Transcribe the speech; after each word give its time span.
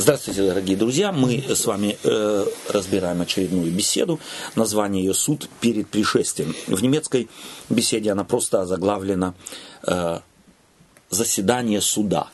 Здравствуйте, 0.00 0.46
дорогие 0.46 0.76
друзья. 0.76 1.10
Мы 1.10 1.44
с 1.48 1.66
вами 1.66 1.98
э, 2.04 2.46
разбираем 2.68 3.20
очередную 3.20 3.72
беседу. 3.72 4.20
Название 4.54 5.04
ее 5.04 5.12
«Суд 5.12 5.50
перед 5.60 5.88
пришествием». 5.88 6.54
В 6.68 6.80
немецкой 6.80 7.28
беседе 7.68 8.12
она 8.12 8.22
просто 8.22 8.62
озаглавлена 8.62 9.34
э, 9.82 10.20
«Заседание 11.10 11.80
суда». 11.80 12.28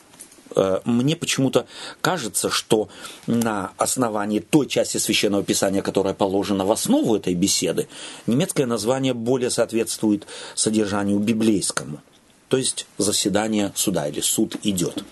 Э, 0.55 0.81
мне 0.85 1.15
почему-то 1.15 1.65
кажется, 2.01 2.51
что 2.51 2.87
на 3.25 3.71
основании 3.77 4.41
той 4.41 4.67
части 4.67 4.99
Священного 4.99 5.43
Писания, 5.43 5.81
которая 5.81 6.13
положена 6.13 6.65
в 6.65 6.71
основу 6.71 7.15
этой 7.15 7.33
беседы, 7.33 7.87
немецкое 8.27 8.67
название 8.67 9.15
более 9.15 9.49
соответствует 9.49 10.27
содержанию 10.53 11.17
библейскому. 11.17 11.99
То 12.47 12.57
есть 12.57 12.85
заседание 12.99 13.71
суда 13.75 14.07
или 14.07 14.21
суд 14.21 14.55
идет 14.61 15.03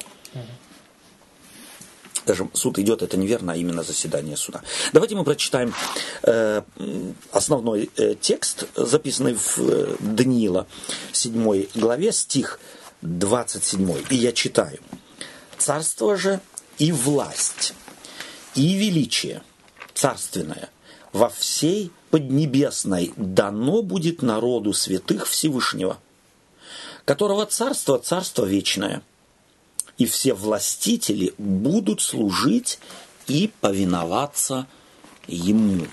даже 2.26 2.50
суд 2.54 2.80
идет, 2.80 3.02
это 3.02 3.18
неверно, 3.18 3.54
а 3.54 3.56
именно 3.56 3.84
заседание 3.84 4.38
суда. 4.38 4.62
Давайте 4.94 5.16
мы 5.16 5.24
прочитаем 5.24 5.74
э, 6.24 6.62
основной 7.32 7.90
э, 7.98 8.16
текст, 8.20 8.66
записанный 8.76 9.36
в 9.36 9.60
э, 9.60 9.96
Даниила 10.00 10.68
7 11.12 11.68
главе, 11.76 12.12
стих 12.12 12.60
27. 13.02 14.06
И 14.10 14.16
я 14.16 14.32
читаю. 14.32 14.80
«Царство 15.58 16.18
же 16.18 16.40
и 16.78 16.92
власть, 16.92 17.74
и 18.56 18.74
величие 18.76 19.42
царственное 19.94 20.70
во 21.12 21.30
всей 21.30 21.92
Поднебесной 22.10 23.12
дано 23.16 23.82
будет 23.82 24.22
народу 24.22 24.72
святых 24.74 25.28
Всевышнего, 25.28 25.98
которого 27.06 27.48
царство– 27.48 27.98
царство 28.04 28.46
вечное– 28.46 29.02
и 29.98 30.06
все 30.06 30.34
властители 30.34 31.34
будут 31.38 32.02
служить 32.02 32.80
и 33.28 33.52
повиноваться 33.62 34.68
ему. 35.28 35.86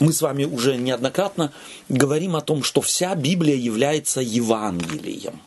Мы 0.00 0.12
с 0.12 0.20
вами 0.20 0.44
уже 0.44 0.76
неоднократно 0.76 1.52
говорим 1.88 2.36
о 2.36 2.40
том, 2.40 2.62
что 2.62 2.80
вся 2.80 3.14
Библия 3.14 3.56
является 3.56 4.20
Евангелием, 4.20 5.40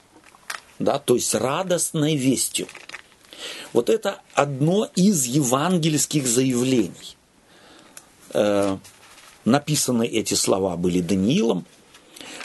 да, 0.79 0.99
то 0.99 1.15
есть 1.15 1.35
радостной 1.35 2.15
вестью. 2.15 2.67
Вот 3.73 3.89
это 3.89 4.21
одно 4.33 4.89
из 4.95 5.25
евангельских 5.25 6.25
заявлений. 6.25 7.17
Э, 8.33 8.77
написаны 9.45 10.07
эти 10.07 10.33
слова 10.33 10.75
были 10.77 11.01
Даниилом. 11.01 11.65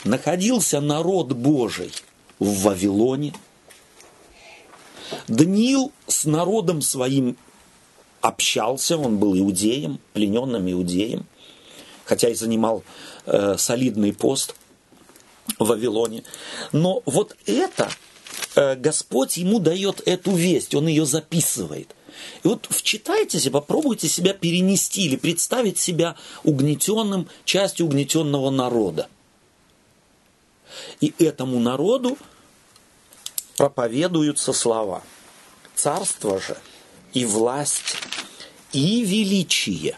Находился 0.03 0.81
народ 0.81 1.31
Божий 1.31 1.91
в 2.39 2.63
Вавилоне– 2.63 3.33
Даниил 5.27 5.91
с 6.07 6.25
народом 6.25 6.81
своим 6.81 7.37
общался, 8.21 8.97
он 8.97 9.17
был 9.17 9.37
иудеем, 9.37 9.99
плененным 10.13 10.71
иудеем, 10.71 11.25
хотя 12.05 12.29
и 12.29 12.35
занимал 12.35 12.83
э, 13.25 13.55
солидный 13.57 14.13
пост 14.13 14.55
в 15.59 15.67
Вавилоне. 15.67 16.23
Но 16.71 17.03
вот 17.05 17.35
это 17.45 17.89
э, 18.55 18.75
Господь 18.75 19.37
ему 19.37 19.59
дает 19.59 20.01
эту 20.05 20.31
весть, 20.31 20.73
он 20.73 20.87
ее 20.87 21.05
записывает. 21.05 21.93
И 22.43 22.47
вот 22.47 22.67
вчитайтесь 22.69 23.45
и 23.45 23.49
попробуйте 23.49 24.07
себя 24.07 24.33
перенести 24.33 25.05
или 25.05 25.15
представить 25.15 25.77
себя 25.77 26.15
угнетенным, 26.43 27.27
частью 27.43 27.87
угнетенного 27.87 28.49
народа. 28.49 29.07
И 31.01 31.13
этому 31.19 31.59
народу 31.59 32.17
проповедуются 33.57 34.53
слова. 34.53 35.03
Царство 35.75 36.39
же 36.39 36.57
и 37.13 37.25
власть 37.25 37.97
и 38.71 39.03
величие 39.03 39.95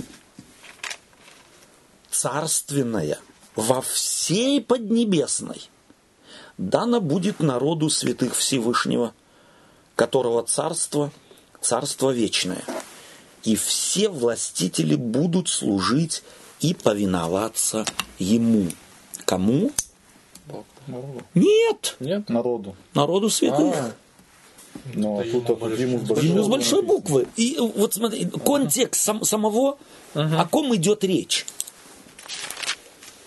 царственное 2.09 3.19
во 3.55 3.81
всей 3.81 4.61
Поднебесной 4.61 5.69
дано 6.57 7.01
будет 7.01 7.39
народу 7.39 7.89
святых 7.89 8.35
Всевышнего, 8.35 9.13
которого 9.95 10.43
царство– 10.43 11.11
царство 11.65 12.11
вечное, 12.11 12.63
и 13.43 13.55
все 13.55 14.07
властители 14.07 14.95
будут 14.95 15.49
служить 15.49 16.23
и 16.59 16.73
повиноваться 16.73 17.85
ему. 18.19 18.69
Кому? 19.25 19.71
Народу. 20.87 21.21
Нет. 21.33 21.95
Нет? 21.99 22.29
Народу. 22.29 22.75
Народу 22.93 23.29
святых. 23.29 23.75
А, 23.75 23.91
но 24.93 25.21
это 25.21 25.41
тут 25.41 25.61
Римус 25.77 26.01
большой, 26.01 26.27
Римус 26.27 26.47
большой 26.47 26.81
буквы. 26.83 27.27
И 27.35 27.57
вот 27.59 27.93
смотри, 27.93 28.25
контекст 28.25 29.01
сам, 29.01 29.23
самого, 29.23 29.77
ага. 30.13 30.41
о 30.41 30.45
ком 30.45 30.75
идет 30.75 31.03
речь. 31.03 31.45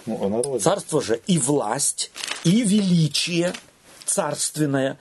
Ну, 0.06 0.24
о 0.24 0.28
народе. 0.28 0.62
Царство 0.62 1.02
же 1.02 1.20
и 1.26 1.38
власть, 1.38 2.10
и 2.44 2.62
величие 2.62 3.52
царственное 4.04 4.98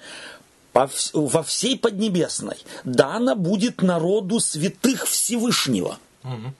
во 1.13 1.43
всей 1.43 1.77
Поднебесной 1.77 2.57
дано 2.83 3.35
будет 3.35 3.81
народу 3.81 4.39
святых 4.39 5.07
Всевышнего. 5.07 5.97
Угу. 6.23 6.53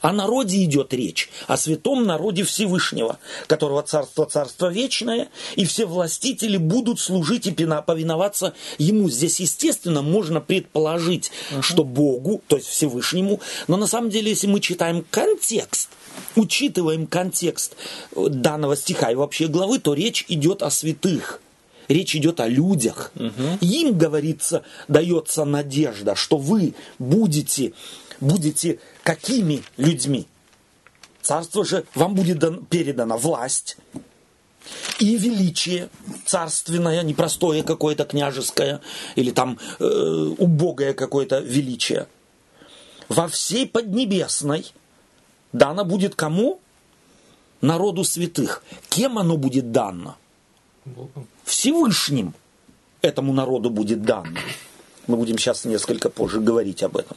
О 0.00 0.12
народе 0.12 0.64
идет 0.64 0.94
речь, 0.94 1.28
о 1.46 1.56
святом 1.56 2.04
народе 2.04 2.44
Всевышнего, 2.44 3.18
которого 3.46 3.82
царство 3.82 4.26
царство 4.26 4.68
вечное, 4.68 5.28
и 5.56 5.64
все 5.64 5.86
властители 5.86 6.56
будут 6.56 7.00
служить 7.00 7.46
и 7.46 7.52
повиноваться 7.52 8.54
ему. 8.78 9.08
Здесь, 9.10 9.40
естественно, 9.40 10.02
можно 10.02 10.40
предположить, 10.40 11.30
uh-huh. 11.50 11.62
что 11.62 11.84
Богу, 11.84 12.42
то 12.46 12.56
есть 12.56 12.68
Всевышнему, 12.68 13.40
но 13.68 13.76
на 13.76 13.86
самом 13.86 14.10
деле, 14.10 14.30
если 14.30 14.46
мы 14.46 14.60
читаем 14.60 15.04
контекст, 15.10 15.90
учитываем 16.36 17.06
контекст 17.06 17.76
данного 18.14 18.76
стиха 18.76 19.10
и 19.10 19.14
вообще 19.14 19.48
главы, 19.48 19.78
то 19.78 19.94
речь 19.94 20.24
идет 20.28 20.62
о 20.62 20.70
святых. 20.70 21.40
Речь 21.88 22.14
идет 22.14 22.38
о 22.38 22.46
людях. 22.46 23.10
Угу. 23.16 23.58
Им, 23.62 23.98
говорится, 23.98 24.62
дается 24.86 25.44
надежда, 25.44 26.14
что 26.14 26.36
вы 26.36 26.74
будете 27.00 27.72
будете 28.20 28.78
какими 29.10 29.64
людьми? 29.76 30.28
Царство 31.20 31.64
же 31.64 31.84
вам 31.96 32.14
будет 32.14 32.38
дан, 32.38 32.64
передана 32.64 33.16
власть 33.16 33.76
и 35.00 35.16
величие 35.16 35.88
царственное, 36.24 37.02
непростое 37.02 37.64
какое-то 37.64 38.04
княжеское 38.04 38.80
или 39.16 39.32
там 39.32 39.58
э, 39.80 40.34
убогое 40.38 40.94
какое-то 40.94 41.40
величие. 41.40 42.06
Во 43.08 43.26
всей 43.26 43.66
Поднебесной 43.66 44.72
дано 45.52 45.84
будет 45.84 46.14
кому? 46.14 46.60
Народу 47.60 48.04
святых. 48.04 48.62
Кем 48.90 49.18
оно 49.18 49.36
будет 49.36 49.72
дано? 49.72 50.16
Всевышним 51.42 52.32
этому 53.02 53.32
народу 53.32 53.70
будет 53.70 54.02
дано. 54.02 54.38
Мы 55.08 55.16
будем 55.16 55.36
сейчас 55.36 55.64
несколько 55.64 56.10
позже 56.10 56.38
говорить 56.40 56.84
об 56.84 56.96
этом. 56.96 57.16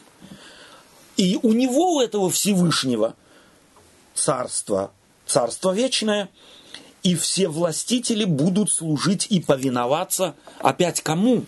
И 1.18 1.40
у 1.42 1.54
него, 1.54 1.96
у 1.96 2.02
этого 2.02 2.30
Всевышнего, 2.30 3.16
царство, 4.14 4.92
царство 5.26 5.72
вечное, 5.72 6.30
и 7.04 7.16
все 7.16 7.50
властители 7.50 8.24
будут 8.24 8.72
служить 8.72 9.28
и 9.30 9.42
повиноваться 9.42 10.36
опять 10.60 11.02
кому? 11.02 11.46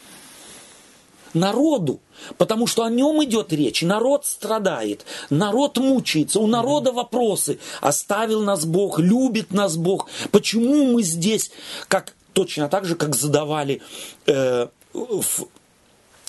Народу. 1.33 1.99
Потому 2.37 2.65
что 2.67 2.83
о 2.83 2.89
нем 2.89 3.23
идет 3.23 3.51
речь. 3.51 3.81
Народ 3.81 4.25
страдает, 4.25 5.05
народ 5.29 5.77
мучается, 5.77 6.39
у 6.39 6.47
народа 6.47 6.91
вопросы. 6.91 7.59
Оставил 7.81 8.41
нас 8.41 8.65
Бог, 8.65 8.99
любит 8.99 9.51
нас 9.51 9.75
Бог. 9.75 10.09
Почему 10.31 10.93
мы 10.93 11.03
здесь, 11.03 11.51
как 11.87 12.13
точно 12.33 12.69
так 12.69 12.85
же, 12.85 12.95
как 12.95 13.15
задавали 13.15 13.81
э, 14.27 14.67
в 14.93 15.47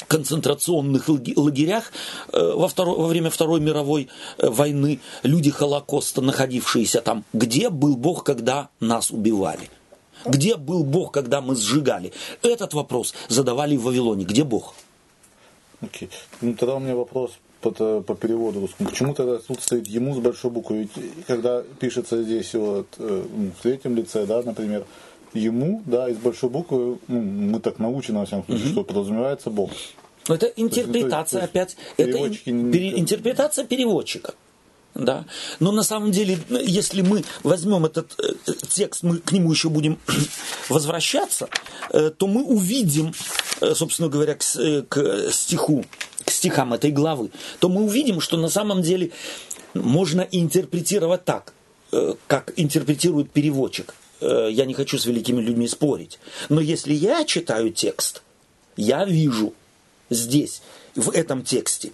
концентрационных 0.08 1.08
лагерях 1.08 1.92
э, 2.32 2.52
во, 2.54 2.68
второй, 2.68 2.96
во 2.96 3.06
время 3.06 3.30
Второй 3.30 3.60
мировой 3.60 4.08
э, 4.38 4.48
войны 4.48 5.00
люди 5.22 5.50
Холокоста, 5.50 6.20
находившиеся 6.20 7.00
там. 7.00 7.24
Где 7.32 7.70
был 7.70 7.96
Бог, 7.96 8.24
когда 8.24 8.68
нас 8.80 9.10
убивали? 9.10 9.70
Где 10.24 10.56
был 10.56 10.84
Бог, 10.84 11.12
когда 11.12 11.40
мы 11.40 11.56
сжигали? 11.56 12.12
Этот 12.42 12.74
вопрос 12.74 13.14
задавали 13.28 13.76
в 13.76 13.84
Вавилоне. 13.84 14.24
Где 14.24 14.44
Бог? 14.44 14.74
Okay. 15.80 16.08
Ну, 16.40 16.54
тогда 16.54 16.76
у 16.76 16.80
меня 16.80 16.96
вопрос 16.96 17.32
по, 17.60 18.00
по 18.00 18.14
переводу 18.14 18.60
русскому. 18.60 18.88
Почему 18.88 19.14
тогда 19.14 19.38
тут 19.38 19.62
стоит 19.62 19.86
ему 19.86 20.14
с 20.14 20.18
большой 20.18 20.50
буквы? 20.50 20.78
Ведь 20.78 21.26
когда 21.26 21.62
пишется 21.78 22.22
здесь 22.22 22.54
вот, 22.54 22.86
э, 22.98 23.24
ну, 23.34 23.50
в 23.58 23.62
третьем 23.62 23.96
лице, 23.96 24.26
да, 24.26 24.42
например, 24.42 24.84
ему, 25.36 25.82
да, 25.86 26.08
из 26.08 26.16
большой 26.16 26.50
буквы, 26.50 26.98
ну, 27.08 27.20
мы 27.20 27.60
так 27.60 27.78
научены, 27.78 28.20
во 28.20 28.26
всяком 28.26 28.44
случае, 28.46 28.66
угу. 28.66 28.72
что 28.72 28.84
подразумевается 28.84 29.50
Бог. 29.50 29.70
Но 30.28 30.34
это 30.34 30.46
интерпретация 30.46 31.46
то 31.46 31.58
есть, 31.58 31.76
опять, 31.76 31.76
это 31.96 32.30
пере, 32.44 32.98
интерпретация 32.98 33.64
переводчика. 33.64 34.34
Да? 34.96 35.26
Но 35.60 35.72
на 35.72 35.82
самом 35.82 36.10
деле, 36.10 36.38
если 36.48 37.02
мы 37.02 37.22
возьмем 37.42 37.84
этот 37.84 38.18
э, 38.18 38.52
текст, 38.68 39.02
мы 39.02 39.18
к 39.18 39.30
нему 39.32 39.52
еще 39.52 39.68
будем 39.68 39.98
возвращаться, 40.68 41.48
э, 41.90 42.10
то 42.10 42.26
мы 42.26 42.42
увидим, 42.42 43.12
э, 43.60 43.74
собственно 43.74 44.08
говоря, 44.08 44.34
к, 44.34 44.42
к 44.88 45.30
стиху, 45.32 45.84
к 46.24 46.30
стихам 46.30 46.72
этой 46.72 46.90
главы, 46.92 47.30
то 47.60 47.68
мы 47.68 47.84
увидим, 47.84 48.20
что 48.20 48.36
на 48.38 48.48
самом 48.48 48.82
деле 48.82 49.10
можно 49.74 50.22
интерпретировать 50.22 51.24
так, 51.24 51.52
как 52.26 52.52
интерпретирует 52.56 53.30
переводчик. 53.30 53.94
Я 54.20 54.64
не 54.64 54.74
хочу 54.74 54.98
с 54.98 55.06
великими 55.06 55.40
людьми 55.40 55.68
спорить. 55.68 56.18
Но 56.48 56.60
если 56.60 56.94
я 56.94 57.24
читаю 57.24 57.70
текст, 57.70 58.22
я 58.76 59.04
вижу 59.04 59.52
здесь, 60.10 60.62
в 60.94 61.10
этом 61.10 61.42
тексте, 61.42 61.92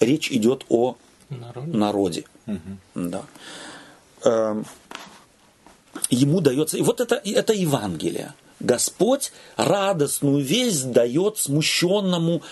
речь 0.00 0.30
идет 0.32 0.64
о 0.68 0.96
народе. 1.30 1.72
народе. 1.72 2.24
Угу. 2.46 2.58
Да. 2.94 3.22
Эм, 4.24 4.66
ему 6.10 6.40
дается... 6.40 6.76
И 6.76 6.82
вот 6.82 7.00
это, 7.00 7.20
это 7.24 7.52
Евангелие. 7.52 8.34
Господь 8.60 9.32
радостную 9.56 10.42
весть 10.42 10.90
дает 10.92 11.38
смущенному, 11.38 12.42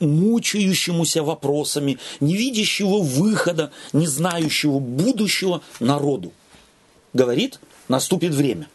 мучающемуся 0.00 1.22
вопросами, 1.22 1.98
не 2.20 2.36
видящего 2.36 2.98
выхода, 2.98 3.70
не 3.92 4.06
знающего 4.06 4.78
будущего 4.80 5.62
народу. 5.80 6.32
Говорит, 7.12 7.60
наступит 7.88 8.34
время. 8.34 8.68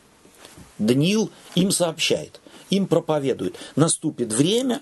Даниил 0.77 1.31
им 1.55 1.71
сообщает, 1.71 2.39
им 2.69 2.87
проповедует. 2.87 3.55
Наступит 3.75 4.31
время, 4.31 4.81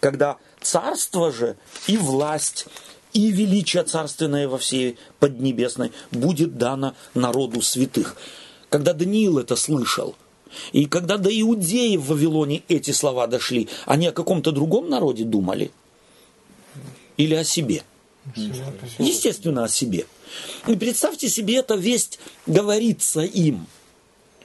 когда 0.00 0.38
царство 0.60 1.30
же 1.30 1.56
и 1.86 1.96
власть 1.96 2.66
и 3.12 3.30
величие 3.30 3.82
царственное 3.82 4.48
во 4.48 4.58
всей 4.58 4.98
Поднебесной 5.20 5.92
будет 6.10 6.56
дано 6.58 6.94
народу 7.14 7.62
святых. 7.62 8.16
Когда 8.68 8.92
Даниил 8.92 9.38
это 9.38 9.56
слышал, 9.56 10.14
и 10.72 10.86
когда 10.86 11.16
до 11.18 11.28
иудеев 11.28 12.00
в 12.00 12.08
Вавилоне 12.08 12.62
эти 12.68 12.90
слова 12.90 13.26
дошли, 13.26 13.68
они 13.84 14.06
о 14.06 14.12
каком-то 14.12 14.52
другом 14.52 14.88
народе 14.88 15.24
думали? 15.24 15.70
Или 17.16 17.34
о 17.34 17.44
себе? 17.44 17.82
Естественно, 18.98 19.64
о 19.64 19.68
себе. 19.68 20.06
И 20.66 20.74
представьте 20.74 21.28
себе, 21.28 21.56
эта 21.56 21.74
весть 21.74 22.18
говорится 22.46 23.22
им– 23.22 23.66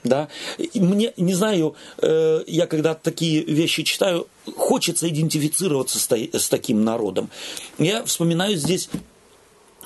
да? 0.04 0.30
мне, 0.74 1.14
не 1.18 1.34
знаю, 1.34 1.76
э, 2.00 2.44
я 2.48 2.68
когда 2.68 2.96
такие 2.96 3.44
вещи 3.44 3.84
читаю, 3.84 4.28
хочется 4.56 5.08
идентифицироваться 5.10 6.00
с, 6.00 6.10
с 6.12 6.50
таким 6.50 6.84
народом. 6.84 7.30
Я 7.78 8.04
вспоминаю 8.06 8.56
здесь 8.56 8.90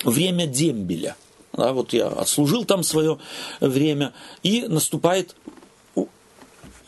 время 0.04 0.46
дембеля. 0.46 1.16
Да, 1.52 1.72
вот 1.72 1.92
я 1.92 2.08
отслужил 2.08 2.64
там 2.64 2.82
свое 2.82 3.18
время, 3.60 4.12
и 4.42 4.66
наступает 4.68 5.34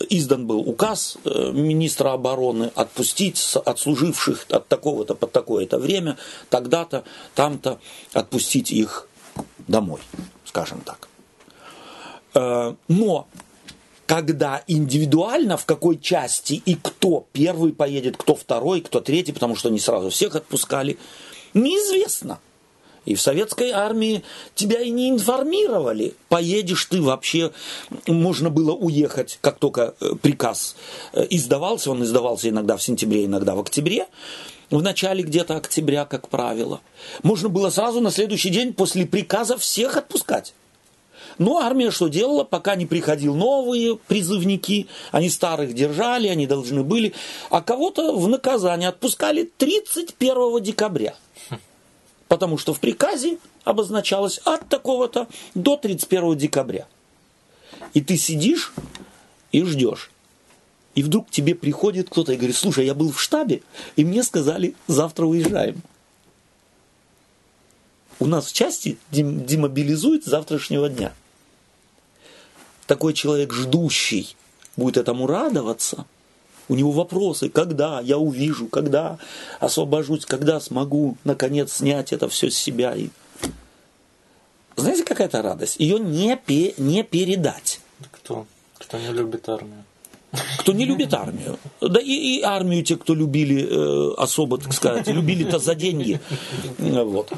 издан 0.09 0.47
был 0.47 0.61
указ 0.61 1.19
э, 1.25 1.50
министра 1.53 2.12
обороны 2.12 2.71
отпустить 2.75 3.56
отслуживших 3.65 4.47
от 4.50 4.69
такого-то 4.69 5.15
под 5.15 5.33
такое-то 5.33 5.79
время, 5.79 6.17
тогда-то, 6.50 7.05
там-то 7.35 7.79
отпустить 8.12 8.71
их 8.71 9.09
домой, 9.67 10.00
скажем 10.45 10.81
так. 10.81 11.09
Э, 12.35 12.75
но 12.89 13.27
когда 14.06 14.62
индивидуально 14.67 15.56
в 15.56 15.67
какой 15.67 15.99
части 15.99 16.55
и 16.65 16.75
кто 16.77 17.27
первый 17.33 17.73
поедет, 17.73 18.17
кто 18.17 18.35
второй, 18.35 18.81
кто 18.81 19.00
третий, 19.00 19.33
потому 19.33 19.55
что 19.55 19.69
не 19.69 19.79
сразу 19.79 20.11
всех 20.11 20.35
отпускали, 20.35 20.99
неизвестно. 21.55 22.39
И 23.08 23.14
в 23.14 23.22
советской 23.22 23.70
армии 23.70 24.22
тебя 24.55 24.82
и 24.82 24.90
не 24.90 25.08
информировали. 25.08 26.12
Поедешь 26.28 26.84
ты 26.84 27.00
вообще, 27.00 27.52
можно 28.06 28.50
было 28.50 28.72
уехать, 28.72 29.38
как 29.40 29.58
только 29.58 29.94
э, 29.99 30.12
приказ 30.20 30.76
э, 31.14 31.26
издавался. 31.31 31.90
Он 31.90 32.05
издавался 32.05 32.50
иногда 32.50 32.76
в 32.76 32.82
сентябре, 32.82 33.25
иногда 33.25 33.55
в 33.55 33.60
октябре. 33.60 34.08
В 34.70 34.82
начале 34.82 35.22
где-то 35.22 35.56
октября, 35.56 36.05
как 36.05 36.28
правило. 36.28 36.82
Можно 37.22 37.49
было 37.49 37.70
сразу 37.70 38.02
на 38.02 38.10
следующий 38.10 38.50
день 38.50 38.75
после 38.75 39.06
приказа 39.06 39.56
всех 39.56 39.96
отпускать. 39.96 40.52
Но 41.38 41.61
армия 41.61 41.90
что 41.90 42.08
делала, 42.08 42.44
пока 42.44 42.75
не 42.75 42.84
приходил 42.84 43.34
новые 43.34 43.96
призывники, 43.96 44.87
они 45.12 45.31
старых 45.31 45.72
держали, 45.72 46.28
они 46.28 46.46
должны 46.46 46.82
были, 46.82 47.14
а 47.49 47.62
кого-то 47.62 48.14
в 48.14 48.28
наказание 48.28 48.90
отпускали 48.90 49.50
31 49.56 50.62
декабря. 50.62 51.14
Потому 52.28 52.58
что 52.58 52.75
в 52.75 52.80
приказе 52.80 53.38
обозначалось 53.64 54.38
от 54.44 54.69
такого-то 54.69 55.28
до 55.54 55.76
31 55.76 56.36
декабря. 56.36 56.86
И 57.94 58.00
ты 58.00 58.16
сидишь 58.16 58.72
и 59.50 59.62
ждешь. 59.64 60.10
И 60.94 61.02
вдруг 61.02 61.30
тебе 61.30 61.54
приходит 61.54 62.10
кто-то 62.10 62.32
и 62.32 62.36
говорит, 62.36 62.56
слушай, 62.56 62.84
я 62.84 62.94
был 62.94 63.12
в 63.12 63.20
штабе, 63.20 63.62
и 63.96 64.04
мне 64.04 64.22
сказали, 64.22 64.75
завтра 64.88 65.26
уезжаем. 65.26 65.80
У 68.19 68.26
нас 68.26 68.46
в 68.46 68.52
части 68.52 68.98
демобилизуют 69.10 70.25
завтрашнего 70.25 70.88
дня 70.88 71.12
такой 72.88 73.12
человек 73.12 73.52
ждущий 73.52 74.34
будет 74.76 74.96
этому 74.96 75.26
радоваться, 75.28 76.06
у 76.69 76.75
него 76.75 76.93
вопросы, 76.93 77.49
когда 77.49 78.00
я 78.00 78.19
увижу, 78.19 78.67
когда 78.67 79.19
освобожусь, 79.61 80.26
когда 80.26 80.61
смогу 80.61 81.17
наконец 81.25 81.73
снять 81.73 82.12
это 82.12 82.29
все 82.29 82.50
с 82.50 82.56
себя. 82.56 82.94
И... 82.94 83.09
Знаете, 84.76 85.05
какая 85.05 85.29
то 85.29 85.43
радость? 85.43 85.76
Ее 85.79 85.99
не, 85.99 86.37
пе- 86.37 86.75
не 86.76 87.03
передать. 87.03 87.81
Кто? 88.12 88.47
Кто 88.79 88.99
не 88.99 89.12
любит 89.12 89.49
армию? 89.49 89.85
Кто 90.59 90.73
не 90.73 90.85
любит 90.85 91.15
армию. 91.15 91.59
Да 91.81 92.00
и, 92.00 92.12
и 92.12 92.43
армию 92.43 92.85
те, 92.85 92.97
кто 92.97 93.14
любили 93.14 93.67
э, 93.67 94.14
особо, 94.19 94.59
так 94.59 94.75
сказать, 94.75 95.06
любили-то 95.09 95.59
за 95.59 95.75
деньги. 95.75 96.21
Вот. 96.79 97.32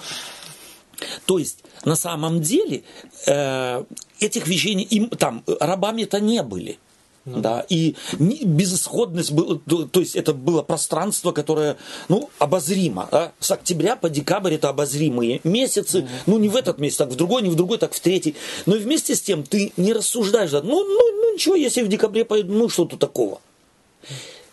То 1.24 1.38
есть, 1.38 1.62
на 1.84 1.94
самом 1.94 2.40
деле, 2.40 2.82
э, 3.26 3.84
этих 4.18 4.48
вещей, 4.48 4.74
им, 4.74 5.08
там, 5.10 5.44
рабами-то 5.46 6.18
не 6.18 6.42
были. 6.42 6.78
Ну. 7.26 7.40
Да, 7.40 7.66
и 7.68 7.96
безысходность 8.18 9.30
была, 9.32 9.58
то 9.66 10.00
есть 10.00 10.16
это 10.16 10.32
было 10.32 10.62
пространство, 10.62 11.32
которое, 11.32 11.76
ну, 12.08 12.30
обозримо. 12.38 13.08
Да? 13.12 13.32
С 13.38 13.50
октября 13.50 13.94
по 13.94 14.08
декабрь 14.08 14.54
это 14.54 14.70
обозримые 14.70 15.40
месяцы. 15.44 16.08
Ну, 16.24 16.38
не 16.38 16.48
в 16.48 16.56
этот 16.56 16.78
месяц, 16.78 16.96
так 16.96 17.10
в 17.10 17.16
другой, 17.16 17.42
не 17.42 17.50
в 17.50 17.56
другой, 17.56 17.76
так 17.76 17.92
в 17.92 18.00
третий. 18.00 18.36
Но 18.64 18.74
и 18.74 18.78
вместе 18.78 19.14
с 19.14 19.20
тем 19.20 19.42
ты 19.42 19.72
не 19.76 19.92
рассуждаешь, 19.92 20.50
ну, 20.52 20.60
ну, 20.62 20.82
ну 20.82 21.34
ничего, 21.34 21.54
если 21.56 21.82
в 21.82 21.88
декабре 21.88 22.24
поеду, 22.24 22.54
ну, 22.54 22.70
что 22.70 22.86
тут 22.86 22.98
такого. 22.98 23.40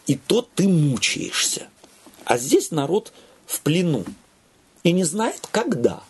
И 0.05 0.15
то 0.15 0.45
ты 0.55 0.67
мучаешься. 0.67 1.67
А 2.25 2.37
здесь 2.37 2.71
народ 2.71 3.13
в 3.45 3.61
плену. 3.61 4.03
И 4.83 4.91
не 4.91 5.05
знает, 5.05 5.47
когда 5.51 6.03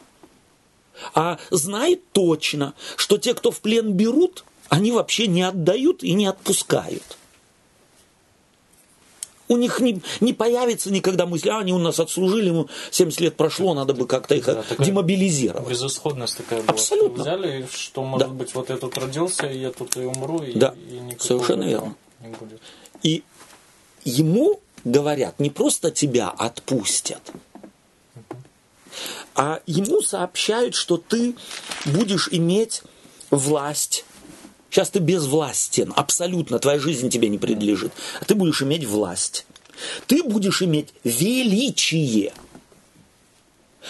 а 1.13 1.38
знает 1.51 2.01
точно, 2.12 2.74
что 2.96 3.17
те, 3.17 3.34
кто 3.34 3.51
в 3.51 3.62
плен 3.62 3.93
берут, 3.93 4.43
они 4.69 4.91
вообще 4.91 5.27
не 5.27 5.43
отдают 5.43 6.03
и 6.03 6.13
не 6.13 6.25
отпускают. 6.25 7.17
У 9.50 9.55
них 9.55 9.79
не, 9.79 10.01
не 10.19 10.33
появится 10.33 10.91
никогда 10.91 11.25
мысли, 11.25 11.47
а 11.50 11.59
они 11.59 11.71
у 11.71 11.77
нас 11.77 12.01
отслужили, 12.01 12.47
ему 12.47 12.67
70 12.91 13.21
лет 13.21 13.36
прошло, 13.38 13.74
надо 13.74 13.93
бы 13.93 14.05
как-то 14.05 14.36
их 14.36 14.45
да, 14.45 14.63
демобилизировать. 14.77 15.69
Безысходность 15.69 16.38
такая 16.38 16.62
была. 16.62 16.74
Абсолютно. 16.74 17.24
Взяли, 17.24 17.67
что, 17.71 18.03
может 18.03 18.27
да. 18.27 18.33
быть, 18.33 18.53
вот 18.53 18.69
я 18.69 18.75
тут 18.75 18.97
родился, 18.97 19.47
и 19.47 19.59
я 19.59 19.71
тут 19.71 19.95
и 19.95 20.01
умру, 20.01 20.43
и, 20.43 20.53
да. 20.53 20.75
и 20.89 21.15
Совершенно 21.17 21.63
верно. 21.63 21.95
Не 22.19 22.36
будет. 22.36 22.62
И 23.03 23.24
ему 24.03 24.59
говорят, 24.83 25.39
не 25.39 25.50
просто 25.50 25.91
тебя 25.91 26.29
отпустят, 26.29 27.21
а 29.33 29.62
ему 29.65 30.01
сообщают, 30.01 30.75
что 30.75 30.97
ты 30.97 31.36
будешь 31.86 32.27
иметь 32.31 32.81
власть. 33.29 34.03
Сейчас 34.69 34.89
ты 34.89 35.00
безвластен, 35.00 35.93
абсолютно, 35.95 36.59
твоя 36.59 36.79
жизнь 36.79 37.09
тебе 37.09 37.29
не 37.29 37.38
принадлежит. 37.38 37.91
А 38.19 38.25
ты 38.25 38.36
будешь 38.36 38.62
иметь 38.62 38.86
власть. 38.86 39.45
Ты 40.07 40.24
будешь 40.24 40.62
иметь 40.62 40.89
величие. 41.03 42.33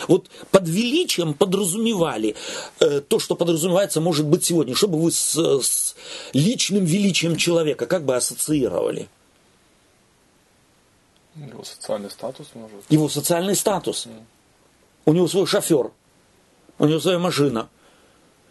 Вот 0.07 0.29
под 0.51 0.67
величием 0.67 1.33
подразумевали 1.33 2.35
э, 2.79 3.01
то, 3.01 3.17
что 3.17 3.35
подразумевается, 3.35 3.99
может 3.99 4.27
быть, 4.27 4.45
сегодня, 4.45 4.75
чтобы 4.75 5.01
вы 5.01 5.11
с, 5.11 5.35
с 5.35 5.95
личным 6.33 6.85
величием 6.85 7.35
человека 7.35 7.87
как 7.87 8.05
бы 8.05 8.15
ассоциировали. 8.15 9.07
Его 11.35 11.63
социальный 11.63 12.11
статус, 12.11 12.47
может. 12.53 12.83
Его 12.89 13.09
социальный 13.09 13.55
статус. 13.55 14.05
Mm 14.05 14.21
у 15.07 15.13
него 15.13 15.27
свой 15.27 15.47
шофер, 15.47 15.91
у 16.79 16.85
него 16.85 16.99
своя 16.99 17.17
машина. 17.17 17.69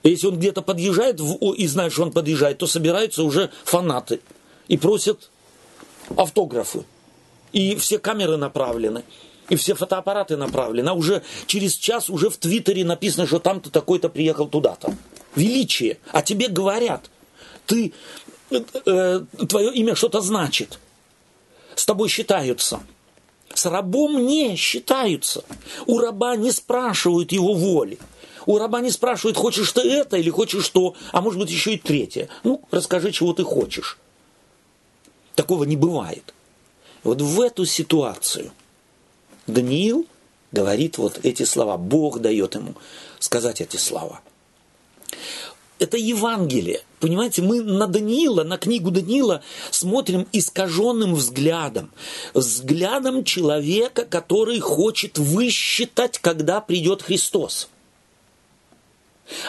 Если 0.09 0.27
он 0.27 0.39
где-то 0.39 0.63
подъезжает 0.63 1.21
и 1.21 1.67
знает, 1.67 1.93
что 1.93 2.03
он 2.03 2.13
подъезжает, 2.13 2.59
то 2.59 2.67
собираются 2.67 3.23
уже 3.23 3.51
фанаты 3.65 4.21
и 4.69 4.77
просят 4.77 5.31
автографы. 6.17 6.85
И 7.53 7.75
все 7.77 7.99
камеры 7.99 8.37
направлены. 8.37 9.03
И 9.49 9.57
все 9.57 9.75
фотоаппараты 9.75 10.37
направлены. 10.37 10.89
А 10.89 10.93
уже 10.93 11.23
через 11.47 11.75
час 11.75 12.11
уже 12.11 12.31
в 12.31 12.37
Твиттере 12.37 12.85
написано, 12.85 13.27
что 13.27 13.39
там-то 13.39 13.71
такой-то 13.71 14.09
приехал 14.09 14.49
туда-то. 14.49 14.95
Величие. 15.35 15.99
А 16.13 16.23
тебе 16.23 16.49
говорят, 16.49 17.11
ты, 17.67 17.93
э, 18.51 19.21
твое 19.49 19.73
имя 19.75 19.95
что-то 19.95 20.21
значит. 20.21 20.79
С 21.75 21.87
тобой 21.87 22.09
считаются. 22.09 22.81
С 23.55 23.67
рабом 23.67 24.27
не 24.27 24.57
считаются. 24.57 25.45
У 25.87 25.99
раба 25.99 26.37
не 26.37 26.51
спрашивают 26.51 27.33
его 27.33 27.55
воли. 27.55 27.99
У 28.47 28.59
раба 28.59 28.81
не 28.81 28.91
спрашивают, 28.91 29.37
хочешь 29.37 29.73
ты 29.73 29.81
это 29.81 30.17
или 30.17 30.31
хочешь 30.31 30.69
то, 30.69 30.95
а 31.13 31.21
может 31.21 31.41
быть 31.41 31.51
еще 31.51 31.75
и 31.75 31.79
третье. 31.79 32.29
Ну, 32.45 32.63
расскажи, 32.71 33.11
чего 33.11 33.33
ты 33.33 33.43
хочешь. 33.43 33.99
Такого 35.35 35.65
не 35.65 35.77
бывает. 35.77 36.33
Вот 37.03 37.21
в 37.21 37.41
эту 37.41 37.67
ситуацию 37.67 38.53
Даниил 39.47 40.07
говорит 40.53 40.97
вот 40.99 41.21
эти 41.25 41.43
слова. 41.43 41.77
Бог 41.77 42.21
дает 42.21 42.55
ему 42.55 42.75
сказать 43.19 43.61
эти 43.61 43.77
слова. 43.77 44.21
Это 45.79 45.99
Евангелие. 45.99 46.83
Понимаете, 47.01 47.43
мы 47.43 47.63
на 47.63 47.87
Даниила, 47.87 48.45
на 48.45 48.57
книгу 48.57 48.91
Даниила 48.91 49.43
смотрим 49.71 50.27
искаженным 50.33 51.15
взглядом. 51.15 51.93
Взглядом 52.33 53.25
человека, 53.25 54.07
который 54.07 54.59
хочет 54.61 55.19
высчитать, 55.19 56.19
когда 56.19 56.61
придет 56.61 57.03
Христос. 57.03 57.69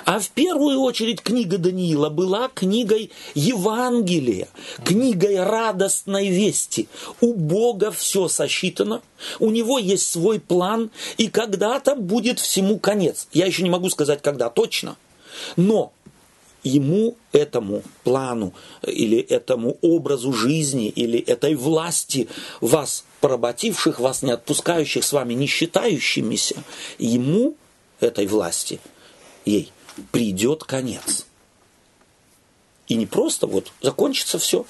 А 0.05 0.19
в 0.19 0.29
первую 0.29 0.79
очередь 0.79 1.22
книга 1.22 1.57
Даниила 1.57 2.10
была 2.10 2.50
книгой 2.53 3.12
Евангелия, 3.36 4.48
книгой 4.84 5.43
радостной 5.43 6.29
вести. 6.29 6.88
У 7.22 7.34
Бога 7.34 7.91
все 7.91 8.27
сосчитано, 8.27 9.01
у 9.39 9.51
Него 9.51 9.77
есть 9.77 10.07
свой 10.07 10.39
план, 10.39 10.89
и 11.17 11.27
когда-то 11.27 11.96
будет 11.96 12.39
всему 12.39 12.79
конец. 12.79 13.27
Я 13.34 13.46
еще 13.46 13.63
не 13.63 13.69
могу 13.69 13.89
сказать, 13.89 14.22
когда 14.22 14.50
точно, 14.50 14.98
но 15.55 15.91
ему, 16.63 17.15
этому 17.31 17.84
плану, 18.03 18.53
или 18.86 19.19
этому 19.19 19.77
образу 19.81 20.34
жизни, 20.34 20.88
или 20.89 21.19
этой 21.19 21.55
власти 21.55 22.27
вас 22.62 23.05
поработивших, 23.22 24.00
вас 24.00 24.22
не 24.22 24.31
отпускающих, 24.31 25.03
с 25.03 25.13
вами 25.13 25.34
не 25.34 25.48
считающимися, 25.48 26.55
ему, 26.98 27.55
этой 28.00 28.27
власти– 28.27 28.79
ей 29.48 29.72
придет 30.12 30.63
конец. 30.63 31.25
И 32.88 32.96
не 32.96 33.06
просто 33.06 33.48
вот 33.48 33.72
закончится 33.82 34.39
все, 34.39 34.66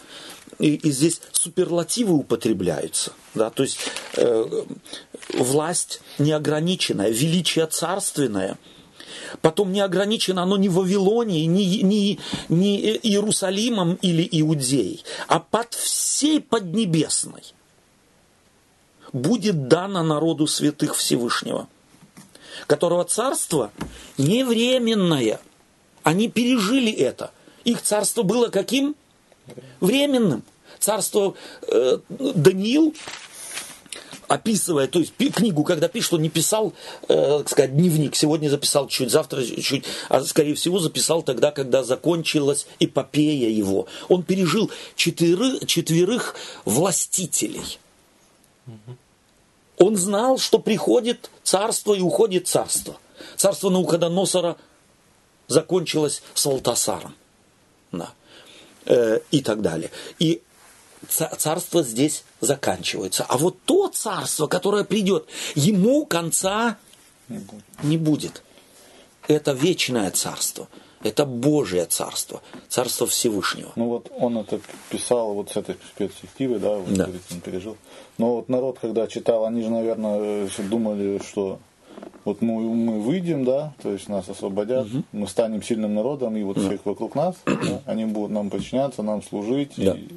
и, 0.60 0.75
и 0.75 0.91
здесь 0.91 1.22
суперлативы 1.31 2.15
употребляются. 2.15 3.13
Да? 3.36 3.50
То 3.50 3.63
есть 3.63 3.79
э, 4.15 4.63
власть 5.34 6.01
неограниченная, 6.17 7.10
величие 7.10 7.67
царственное. 7.67 8.57
Потом 9.41 9.72
не 9.72 9.81
ограничено 9.81 10.43
оно 10.43 10.57
ни 10.57 10.67
Вавилонией, 10.67 11.46
ни, 11.46 11.81
ни, 11.84 12.19
ни 12.50 12.98
Иерусалимом 12.98 13.96
или 13.96 14.27
Иудеей, 14.31 15.03
а 15.27 15.39
под 15.39 15.74
всей 15.74 16.39
Поднебесной 16.39 17.43
будет 19.12 19.67
дано 19.67 20.03
народу 20.03 20.48
святых 20.48 20.96
Всевышнего– 20.96 21.67
которого 22.67 23.05
царство 23.05 23.71
не 24.17 24.43
временное. 24.43 25.39
Они 26.03 26.29
пережили 26.29 26.91
это. 26.91 27.31
Их 27.63 27.81
царство 27.81 28.24
было 28.24 28.50
каким? 28.50 28.95
Временным. 29.79 30.43
Царство 30.79 31.36
э, 31.67 31.97
Даниил 32.09 32.93
описывая, 34.27 34.88
то 34.88 35.00
есть 35.00 35.13
книгу, 35.15 35.63
когда 35.63 35.88
пишет, 35.88 36.13
он 36.13 36.21
не 36.21 36.29
писал, 36.29 36.74
э, 37.07 37.38
так 37.39 37.50
сказать, 37.50 37.75
дневник, 37.75 38.13
сегодня 38.13 38.50
записал 38.50 38.89
чуть, 38.89 39.09
завтра 39.09 39.41
чуть, 39.43 39.86
а 40.09 40.21
скорее 40.24 40.53
всего 40.55 40.79
записал 40.79 41.24
тогда, 41.24 41.51
когда 41.51 41.81
закончилась 41.81 42.67
эпопея 42.79 43.50
его. 43.50 43.88
Он 44.09 44.24
пережил 44.24 44.69
четверых, 44.95 45.65
четверых 45.65 46.36
властителей. 46.65 47.79
Угу. 48.67 48.97
Он 49.77 49.96
знал, 49.96 50.38
что 50.38 50.60
приходит 50.60 51.29
царство 51.43 51.93
и 51.93 52.01
уходит 52.01 52.48
царство. 52.48 52.98
Царство 53.36 53.69
Наукадоносора 53.69 54.57
закончилось 55.48 56.24
с 56.34 56.46
Алтасаром. 56.46 57.15
Да. 57.91 58.12
Э, 58.86 59.19
и 59.31 59.41
так 59.41 59.62
далее. 59.62 59.91
И 60.19 60.41
царство 61.07 61.84
здесь 61.84 62.24
заканчивается. 62.41 63.25
А 63.27 63.38
вот 63.38 63.62
то 63.65 63.88
царство, 63.89 64.48
которое 64.48 64.84
придет, 64.84 65.27
ему 65.55 66.05
конца 66.05 66.77
не 67.84 67.98
будет. 67.98 68.43
Это 69.27 69.51
вечное 69.51 70.10
царство. 70.12 70.67
Это 71.04 71.25
Божье 71.25 71.86
царство, 71.86 72.42
царство 72.70 73.06
Всевышнего. 73.06 73.72
Ну 73.75 73.88
вот 73.88 74.12
он 74.18 74.38
это 74.39 74.60
писал 74.89 75.34
вот 75.34 75.51
с 75.51 75.58
этой 75.58 75.75
перспективы, 75.98 76.60
да, 76.60 76.75
вот, 76.77 76.94
да. 76.94 77.10
он 77.32 77.42
пережил. 77.42 77.77
Но 78.18 78.36
вот 78.36 78.50
народ, 78.50 78.80
когда 78.80 79.08
читал, 79.08 79.46
они 79.46 79.62
же, 79.62 79.70
наверное, 79.70 80.50
думали, 80.70 81.22
что 81.24 81.60
вот 82.25 82.42
мы, 82.42 82.60
мы 82.60 83.00
выйдем, 83.00 83.46
да, 83.46 83.74
то 83.82 83.92
есть 83.92 84.10
нас 84.10 84.27
освободят, 84.27 84.88
угу. 84.88 85.04
мы 85.12 85.27
станем 85.27 85.63
сильным 85.63 85.96
народом, 85.96 86.36
и 86.36 86.44
вот 86.44 86.58
всех 86.58 86.86
вокруг 86.86 87.16
нас, 87.16 87.36
да, 87.46 87.82
они 87.86 88.06
будут 88.06 88.32
нам 88.32 88.50
подчиняться, 88.50 89.04
нам 89.04 89.24
служить, 89.24 89.74
да. 89.77 89.94
И, 89.94 90.08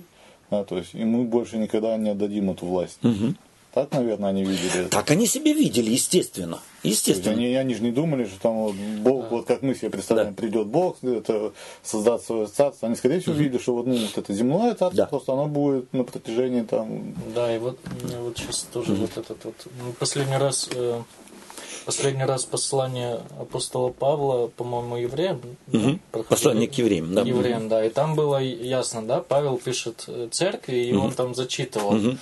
да, 0.51 0.65
то 0.65 0.79
есть, 0.79 0.95
и 0.95 1.05
мы 1.05 1.25
больше 1.25 1.59
никогда 1.59 1.97
не 1.97 2.11
отдадим 2.11 2.51
эту 2.51 2.67
власть. 2.67 2.99
Угу. 3.05 3.35
Так, 3.73 3.93
наверное, 3.93 4.31
они 4.31 4.45
видели. 4.45 4.89
Так 4.91 5.11
они 5.11 5.27
себе 5.27 5.53
видели, 5.53 5.91
естественно. 5.91 6.61
Естественно. 6.83 7.37
Они, 7.37 7.55
они 7.55 7.75
же 7.75 7.83
не 7.83 7.93
думали, 7.93 8.25
что 8.25 8.41
там 8.41 8.55
вот 8.55 8.75
Бог, 8.75 9.23
да. 9.23 9.29
вот 9.29 9.47
как 9.47 9.63
мы 9.63 9.75
себе 9.75 9.91
представляем, 9.91 10.35
да. 10.35 10.41
придет 10.41 10.67
Бог, 10.67 10.97
это 11.05 11.53
создаст 11.83 12.27
свое 12.27 12.47
царство. 12.47 12.89
Они, 12.89 12.97
скорее 12.97 13.21
всего, 13.21 13.35
угу. 13.35 13.43
видели, 13.43 13.59
что 13.59 13.75
вот, 13.75 13.87
ну, 13.87 13.97
вот 13.97 14.19
это 14.19 14.33
земное 14.33 14.75
царство, 14.75 14.97
да. 14.97 15.07
просто 15.07 15.33
оно 15.35 15.47
будет 15.47 15.93
на 15.93 16.05
протяжении 16.05 16.63
там. 16.63 17.15
Да, 17.35 17.55
и 17.55 17.59
вот, 17.59 17.79
вот 18.19 18.37
сейчас 18.37 18.67
тоже 18.73 18.93
угу. 18.93 19.03
вот 19.03 19.17
этот 19.19 19.45
вот. 19.45 19.55
Ну, 19.85 19.93
последний 19.99 20.37
раз 20.37 20.69
э, 20.75 21.03
Последний 21.87 22.25
раз 22.25 22.45
послание 22.45 23.21
апостола 23.39 23.89
Павла, 23.91 24.49
по-моему, 24.49 24.97
евреям. 24.97 25.41
Угу. 25.73 26.25
Послание 26.29 26.69
к 26.69 26.75
евреям, 26.75 27.15
да. 27.15 27.23
Евреям, 27.23 27.69
да. 27.69 27.85
И 27.85 27.89
там 27.89 28.15
было 28.15 28.39
ясно, 28.39 29.03
да, 29.03 29.21
Павел 29.21 29.57
пишет 29.57 30.05
э, 30.07 30.29
церкви, 30.31 30.77
и 30.77 30.93
угу. 30.93 31.07
он 31.07 31.13
там 31.13 31.35
зачитывал. 31.35 31.95
Угу 31.95 32.17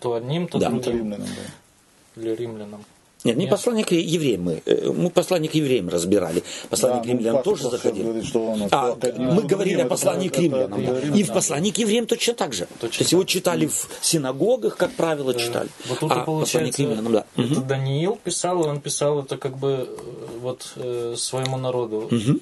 то 0.00 0.14
одним, 0.14 0.48
то 0.48 0.58
да. 0.58 0.70
другим. 0.70 0.92
Римлянам, 0.92 1.26
да. 1.26 2.22
Или 2.22 2.34
римлянам. 2.34 2.84
Нет, 3.24 3.36
не 3.36 3.46
послание 3.46 3.84
к 3.84 3.90
евреям 3.90 4.42
мы. 4.42 4.62
Э, 4.66 4.92
мы 4.92 5.10
послание 5.10 5.50
к 5.50 5.54
евреям 5.54 5.88
разбирали. 5.88 6.44
Послание 6.70 6.98
да, 6.98 7.04
к 7.04 7.06
римлянам 7.06 7.36
ну, 7.36 7.42
тоже 7.42 7.70
заходили. 7.70 8.04
Говорит, 8.04 8.24
что 8.24 8.46
он, 8.46 8.68
а, 8.70 8.96
мы 9.16 9.42
говорили 9.42 9.80
о 9.80 9.86
послании 9.86 10.28
к 10.28 10.38
римлянам. 10.38 10.80
Это, 10.80 10.92
это, 10.92 11.16
и 11.16 11.22
в 11.24 11.32
послании 11.32 11.72
к 11.72 11.78
евреям 11.78 12.06
точно 12.06 12.34
так 12.34 12.52
же. 12.52 12.68
Точно 12.80 12.98
То 12.98 13.02
есть 13.02 13.12
его 13.12 13.24
читали 13.24 13.66
в 13.66 13.88
синагогах, 14.00 14.76
как 14.76 14.92
правило, 14.92 15.34
читали. 15.34 15.68
Вот 15.88 15.98
тут 15.98 16.12
а 16.12 16.20
послание 16.20 16.72
к 16.72 16.78
римлянам, 16.78 17.12
да. 17.12 17.24
Это 17.36 17.52
угу. 17.52 17.62
Даниил 17.62 18.18
писал, 18.22 18.64
и 18.64 18.68
он 18.68 18.80
писал 18.80 19.20
это 19.20 19.36
как 19.36 19.56
бы 19.56 19.88
э, 19.88 20.38
вот 20.40 20.72
э, 20.76 21.14
своему 21.16 21.56
народу. 21.56 22.08
Угу. 22.10 22.40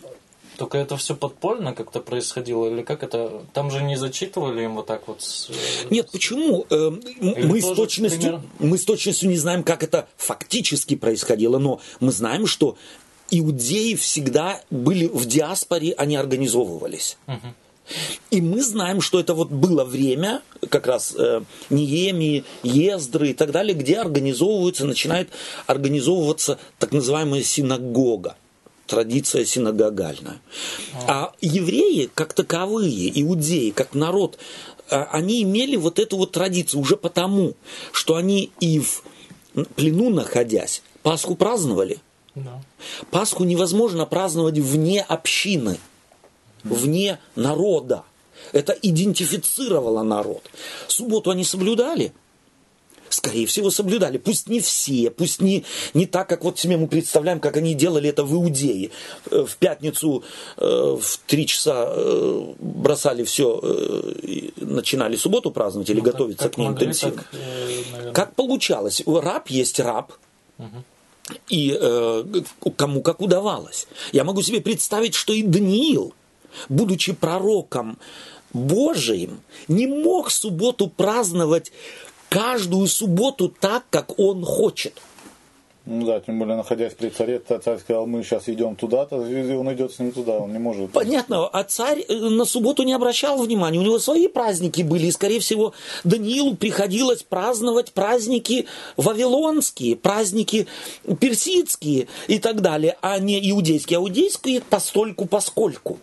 Только 0.56 0.78
это 0.78 0.96
все 0.96 1.16
подпольно 1.16 1.72
как-то 1.72 2.00
происходило, 2.00 2.68
или 2.68 2.82
как 2.82 3.02
это? 3.02 3.42
Там 3.52 3.70
же 3.70 3.82
не 3.82 3.96
зачитывали 3.96 4.64
им 4.64 4.74
вот 4.76 4.86
так 4.86 5.08
вот? 5.08 5.22
С... 5.22 5.50
Э, 5.50 5.54
Нет, 5.90 6.10
почему? 6.12 6.66
Э, 6.70 6.90
мы 7.20 7.60
с, 7.60 7.72
точностью, 7.72 8.42
мы 8.58 8.78
с 8.78 8.84
точностью 8.84 9.28
не 9.28 9.36
знаем, 9.36 9.64
как 9.64 9.82
это 9.82 10.06
фактически 10.16 10.94
происходило, 10.94 11.58
но 11.58 11.80
мы 12.00 12.12
знаем, 12.12 12.46
что 12.46 12.76
иудеи 13.30 13.94
всегда 13.94 14.60
были 14.70 15.06
в 15.06 15.26
диаспоре, 15.26 15.92
они 15.94 16.16
организовывались. 16.16 17.16
И 18.30 18.40
мы 18.40 18.62
знаем, 18.62 19.00
что 19.00 19.20
это 19.20 19.34
вот 19.34 19.50
было 19.50 19.84
время, 19.84 20.40
как 20.70 20.86
раз 20.86 21.14
э, 21.18 21.42
Ниеми, 21.68 22.44
Ездры 22.62 23.30
и 23.30 23.34
так 23.34 23.50
далее, 23.50 23.74
где 23.74 23.98
организовываются, 23.98 24.86
начинает 24.86 25.28
организовываться 25.66 26.58
так 26.78 26.92
называемая 26.92 27.42
синагога 27.42 28.36
традиция 28.86 29.44
синагогальная. 29.44 30.40
А 31.06 31.32
евреи, 31.40 32.10
как 32.14 32.32
таковые, 32.32 33.10
иудеи, 33.22 33.70
как 33.70 33.94
народ, 33.94 34.38
а, 34.90 35.08
они 35.12 35.42
имели 35.42 35.76
вот 35.76 35.98
эту 35.98 36.16
вот 36.16 36.32
традицию 36.32 36.80
уже 36.80 36.96
потому, 36.96 37.54
что 37.92 38.16
они 38.16 38.50
и 38.60 38.80
в 38.80 39.02
плену 39.74 40.10
находясь, 40.10 40.82
Пасху 41.02 41.36
праздновали. 41.36 41.98
Да. 42.34 42.62
Пасху 43.10 43.44
невозможно 43.44 44.06
праздновать 44.06 44.58
вне 44.58 45.02
общины, 45.02 45.78
вне 46.64 47.20
народа. 47.36 48.04
Это 48.52 48.72
идентифицировало 48.72 50.02
народ. 50.02 50.50
Субботу 50.88 51.30
они 51.30 51.44
соблюдали. 51.44 52.12
Скорее 53.14 53.46
всего, 53.46 53.70
соблюдали. 53.70 54.18
Пусть 54.18 54.48
не 54.48 54.60
все, 54.60 55.10
пусть 55.10 55.40
не, 55.40 55.64
не 55.94 56.06
так, 56.06 56.28
как 56.28 56.44
вот 56.44 56.58
себе 56.58 56.76
мы 56.76 56.86
представляем, 56.86 57.40
как 57.40 57.56
они 57.56 57.74
делали 57.74 58.08
это 58.08 58.24
в 58.24 58.32
Иудее. 58.34 58.90
Э, 59.30 59.44
в 59.46 59.56
пятницу 59.56 60.22
э, 60.56 60.96
в 61.00 61.20
три 61.26 61.46
часа 61.46 61.86
э, 61.88 62.54
бросали 62.58 63.24
все, 63.24 63.60
начинали 64.56 65.16
субботу 65.16 65.50
праздновать 65.50 65.90
или 65.90 65.98
ну, 65.98 66.04
готовиться 66.04 66.44
так, 66.44 66.54
к 66.54 66.58
ней 66.58 66.68
интенсивно. 66.68 67.24
Так, 67.30 67.40
э, 67.40 68.12
как 68.12 68.34
получалось? 68.34 69.02
Раб 69.06 69.48
есть 69.48 69.80
раб. 69.80 70.12
Угу. 70.58 70.84
И 71.48 71.76
э, 71.80 72.24
кому 72.76 73.02
как 73.02 73.20
удавалось. 73.20 73.86
Я 74.12 74.24
могу 74.24 74.42
себе 74.42 74.60
представить, 74.60 75.14
что 75.14 75.32
и 75.32 75.42
Даниил, 75.42 76.12
будучи 76.68 77.12
пророком 77.12 77.98
Божиим, 78.52 79.40
не 79.68 79.86
мог 79.86 80.30
субботу 80.30 80.88
праздновать 80.88 81.72
каждую 82.34 82.88
субботу 82.88 83.48
так, 83.48 83.84
как 83.90 84.18
он 84.18 84.44
хочет. 84.44 85.00
Ну 85.86 86.04
да, 86.04 86.18
тем 86.18 86.38
более 86.38 86.56
находясь 86.56 86.94
при 86.94 87.10
царе, 87.10 87.40
царь 87.46 87.78
сказал, 87.78 88.06
мы 88.06 88.24
сейчас 88.24 88.48
идем 88.48 88.74
туда-то, 88.74 89.16
он 89.16 89.72
идет 89.74 89.92
с 89.92 89.98
ним 90.00 90.10
туда, 90.10 90.38
он 90.38 90.50
не 90.52 90.58
может. 90.58 90.90
Понятно, 90.90 91.46
а 91.46 91.62
царь 91.62 92.00
э, 92.00 92.14
на 92.14 92.44
субботу 92.44 92.82
не 92.82 92.92
обращал 92.94 93.40
внимания, 93.40 93.78
у 93.78 93.82
него 93.82 93.98
свои 94.00 94.26
праздники 94.26 94.82
были, 94.82 95.06
и, 95.06 95.12
скорее 95.12 95.38
всего, 95.38 95.74
Даниилу 96.02 96.56
приходилось 96.56 97.22
праздновать 97.22 97.92
праздники 97.92 98.66
вавилонские, 98.96 99.94
праздники 99.94 100.66
персидские 101.20 102.08
и 102.26 102.38
так 102.40 102.62
далее, 102.62 102.96
а 103.00 103.18
не 103.20 103.38
иудейские. 103.50 103.98
А 103.98 104.02
иудейские 104.02 104.60
постольку 104.62 105.26
поскольку. 105.26 105.98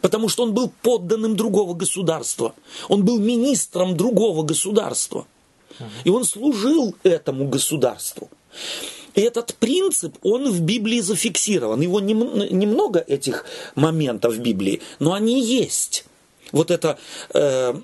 Потому 0.00 0.28
что 0.28 0.42
он 0.42 0.54
был 0.54 0.72
подданным 0.82 1.36
другого 1.36 1.74
государства. 1.74 2.54
Он 2.88 3.04
был 3.04 3.18
министром 3.18 3.96
другого 3.96 4.42
государства. 4.42 5.26
И 6.04 6.10
он 6.10 6.24
служил 6.24 6.94
этому 7.02 7.48
государству. 7.48 8.28
И 9.14 9.20
этот 9.20 9.54
принцип, 9.56 10.16
он 10.22 10.50
в 10.50 10.60
Библии 10.60 11.00
зафиксирован. 11.00 11.80
Его 11.80 12.00
немного 12.00 13.00
этих 13.00 13.44
моментов 13.74 14.34
в 14.34 14.38
Библии, 14.38 14.80
но 14.98 15.12
они 15.12 15.42
есть. 15.42 16.04
Вот 16.50 16.70
это 16.70 16.98
э, 17.34 17.74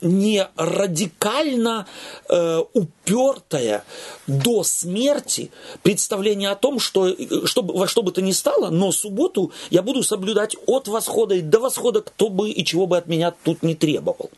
не 0.00 0.48
радикально 0.56 1.86
э, 2.28 2.62
упертое 2.72 3.84
до 4.26 4.62
смерти 4.62 5.50
представление 5.82 6.50
о 6.50 6.56
том, 6.56 6.78
что, 6.78 7.14
что 7.46 7.62
во 7.62 7.86
что 7.86 8.02
бы 8.02 8.12
то 8.12 8.22
ни 8.22 8.32
стало, 8.32 8.70
но 8.70 8.92
субботу 8.92 9.52
я 9.70 9.82
буду 9.82 10.02
соблюдать 10.02 10.56
от 10.66 10.88
восхода 10.88 11.34
и 11.34 11.40
до 11.40 11.60
восхода, 11.60 12.02
кто 12.02 12.28
бы 12.28 12.50
и 12.50 12.64
чего 12.64 12.86
бы 12.86 12.96
от 12.96 13.06
меня 13.06 13.34
тут 13.44 13.62
не 13.62 13.74
требовал. 13.74 14.30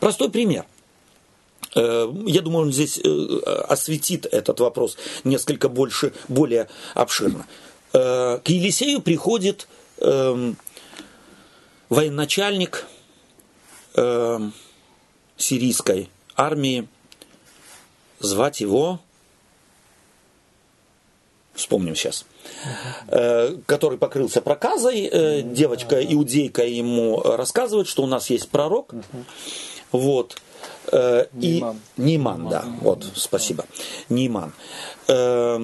Простой 0.00 0.30
пример. 0.30 0.66
Э, 1.74 2.12
я 2.26 2.40
думаю, 2.40 2.66
он 2.66 2.72
здесь 2.72 2.98
э, 2.98 3.08
осветит 3.68 4.26
этот 4.26 4.60
вопрос 4.60 4.96
несколько 5.24 5.68
больше, 5.68 6.12
более 6.28 6.68
обширно. 6.94 7.46
Э, 7.92 8.38
к 8.42 8.48
Елисею 8.48 9.00
приходит 9.00 9.68
эм, 9.98 10.56
военачальник 11.88 12.86
эм, 13.94 14.52
сирийской 15.36 16.08
армии, 16.36 16.88
звать 18.20 18.60
его, 18.60 19.00
вспомним 21.54 21.94
сейчас, 21.94 22.24
который 23.66 23.96
покрылся 23.96 24.40
проказой, 24.40 25.42
девочка 25.42 26.02
иудейка 26.02 26.64
ему 26.64 27.20
рассказывает, 27.20 27.86
что 27.86 28.02
у 28.02 28.06
нас 28.06 28.28
есть 28.30 28.48
пророк, 28.48 28.92
вот, 29.92 30.40
Э, 30.94 31.26
и 31.40 31.56
Ниман. 31.56 31.80
Ниман, 31.96 32.48
да, 32.48 32.64
вот, 32.80 33.04
спасибо. 33.16 33.66
Ниман. 34.08 34.52
Э, 35.08 35.58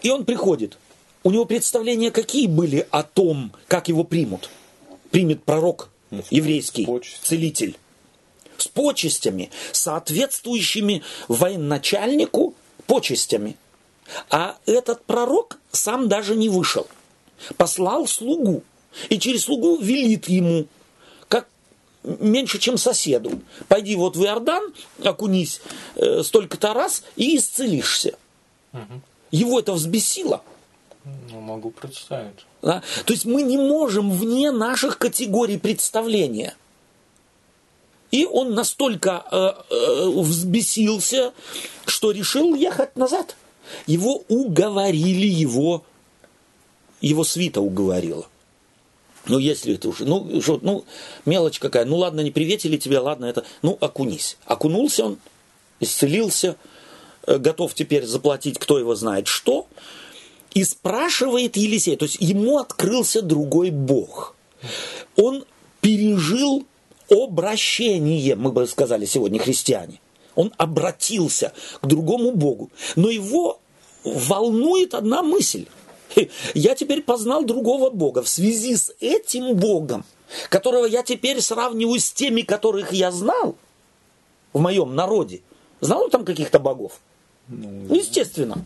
и 0.00 0.10
он 0.10 0.24
приходит. 0.24 0.78
У 1.24 1.32
него 1.32 1.44
представления 1.44 2.12
какие 2.12 2.46
были 2.46 2.86
о 2.90 3.02
том, 3.02 3.52
как 3.66 3.88
его 3.88 4.04
примут? 4.04 4.48
Примет 5.10 5.42
пророк 5.42 5.90
еврейский, 6.30 6.86
целитель. 7.22 7.76
С 8.58 8.68
почестями, 8.68 9.50
соответствующими 9.72 11.02
военачальнику 11.28 12.54
почестями. 12.86 13.56
А 14.30 14.56
этот 14.66 15.04
пророк 15.04 15.58
сам 15.72 16.08
даже 16.08 16.36
не 16.36 16.48
вышел. 16.48 16.86
Послал 17.56 18.06
слугу. 18.06 18.62
И 19.10 19.18
через 19.18 19.42
слугу 19.42 19.78
велит 19.78 20.28
ему 20.28 20.68
меньше, 22.06 22.58
чем 22.58 22.78
соседу. 22.78 23.40
Пойди 23.68 23.96
вот 23.96 24.16
в 24.16 24.24
Иордан, 24.24 24.72
окунись 25.02 25.60
э, 25.96 26.22
столько-то 26.22 26.72
раз 26.72 27.02
и 27.16 27.36
исцелишься. 27.36 28.16
Угу. 28.72 29.00
Его 29.32 29.58
это 29.58 29.72
взбесило. 29.72 30.42
Ну, 31.30 31.40
могу 31.40 31.70
представить. 31.70 32.46
Да? 32.62 32.82
То 33.04 33.12
есть 33.12 33.24
мы 33.24 33.42
не 33.42 33.58
можем 33.58 34.10
вне 34.10 34.50
наших 34.50 34.98
категорий 34.98 35.58
представления. 35.58 36.56
И 38.10 38.24
он 38.24 38.54
настолько 38.54 39.24
э, 39.30 39.52
э, 39.70 40.08
взбесился, 40.08 41.32
что 41.86 42.12
решил 42.12 42.54
ехать 42.54 42.96
назад. 42.96 43.36
Его 43.86 44.22
уговорили, 44.28 45.26
его, 45.26 45.84
его 47.00 47.24
свита 47.24 47.60
уговорила. 47.60 48.26
Ну, 49.28 49.38
если 49.38 49.74
это 49.74 49.88
уже, 49.88 50.04
ну, 50.04 50.40
что, 50.40 50.58
ну, 50.62 50.84
мелочь 51.24 51.58
какая, 51.58 51.84
ну, 51.84 51.96
ладно, 51.96 52.20
не 52.20 52.30
приветили 52.30 52.76
тебя, 52.76 53.02
ладно, 53.02 53.24
это, 53.24 53.44
ну, 53.62 53.76
окунись. 53.80 54.36
Окунулся 54.44 55.06
он, 55.06 55.18
исцелился, 55.80 56.56
э, 57.26 57.38
готов 57.38 57.74
теперь 57.74 58.06
заплатить, 58.06 58.58
кто 58.58 58.78
его 58.78 58.94
знает 58.94 59.26
что, 59.26 59.66
и 60.54 60.64
спрашивает 60.64 61.56
Елисей, 61.56 61.96
то 61.96 62.04
есть 62.04 62.18
ему 62.20 62.58
открылся 62.58 63.20
другой 63.20 63.70
Бог. 63.70 64.34
Он 65.16 65.44
пережил 65.80 66.64
обращение, 67.10 68.36
мы 68.36 68.52
бы 68.52 68.66
сказали 68.66 69.04
сегодня, 69.06 69.38
христиане. 69.38 70.00
Он 70.34 70.52
обратился 70.56 71.52
к 71.80 71.86
другому 71.86 72.32
Богу. 72.32 72.70
Но 72.94 73.08
его 73.08 73.58
волнует 74.04 74.94
одна 74.94 75.22
мысль. 75.22 75.66
Я 76.54 76.74
теперь 76.74 77.02
познал 77.02 77.44
другого 77.44 77.90
Бога. 77.90 78.22
В 78.22 78.28
связи 78.28 78.76
с 78.76 78.92
этим 79.00 79.54
Богом, 79.54 80.04
которого 80.48 80.86
я 80.86 81.02
теперь 81.02 81.40
сравниваю 81.40 82.00
с 82.00 82.10
теми, 82.10 82.42
которых 82.42 82.92
я 82.92 83.10
знал 83.10 83.56
в 84.52 84.60
моем 84.60 84.94
народе. 84.94 85.42
Знал 85.80 86.04
он 86.04 86.10
там 86.10 86.24
каких-то 86.24 86.58
богов? 86.58 87.00
Ну, 87.48 87.94
Естественно. 87.94 88.64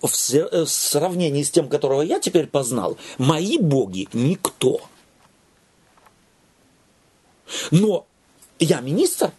В 0.00 0.34
э, 0.34 0.66
сравнении 0.66 1.42
с 1.42 1.50
тем, 1.50 1.68
которого 1.68 2.02
я 2.02 2.20
теперь 2.20 2.46
познал, 2.46 2.96
мои 3.18 3.58
боги 3.58 4.08
никто. 4.12 4.80
Но 7.70 8.06
я 8.58 8.80
министр, 8.80 9.32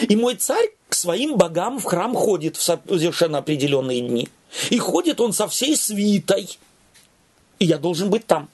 и 0.00 0.16
мой 0.16 0.36
царь 0.36 0.70
к 0.94 0.96
своим 0.96 1.36
богам 1.36 1.80
в 1.80 1.84
храм 1.84 2.14
ходит 2.14 2.56
в 2.56 2.62
совершенно 2.62 3.38
определенные 3.38 4.00
дни. 4.00 4.28
И 4.70 4.78
ходит 4.78 5.20
он 5.20 5.32
со 5.32 5.48
всей 5.48 5.76
свитой. 5.76 6.56
И 7.58 7.64
я 7.64 7.78
должен 7.78 8.10
быть 8.10 8.28
там. 8.28 8.48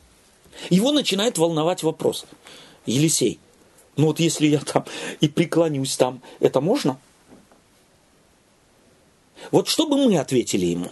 Его 0.70 0.90
начинает 0.90 1.36
волновать 1.36 1.82
вопрос. 1.82 2.24
Елисей, 2.86 3.38
ну 3.96 4.06
вот 4.06 4.20
если 4.20 4.46
я 4.46 4.60
там 4.60 4.86
и 5.20 5.28
преклонюсь 5.28 5.98
там, 5.98 6.22
это 6.40 6.62
можно? 6.62 6.98
Вот 9.50 9.68
что 9.68 9.86
бы 9.86 9.98
мы 9.98 10.18
ответили 10.18 10.64
ему? 10.64 10.90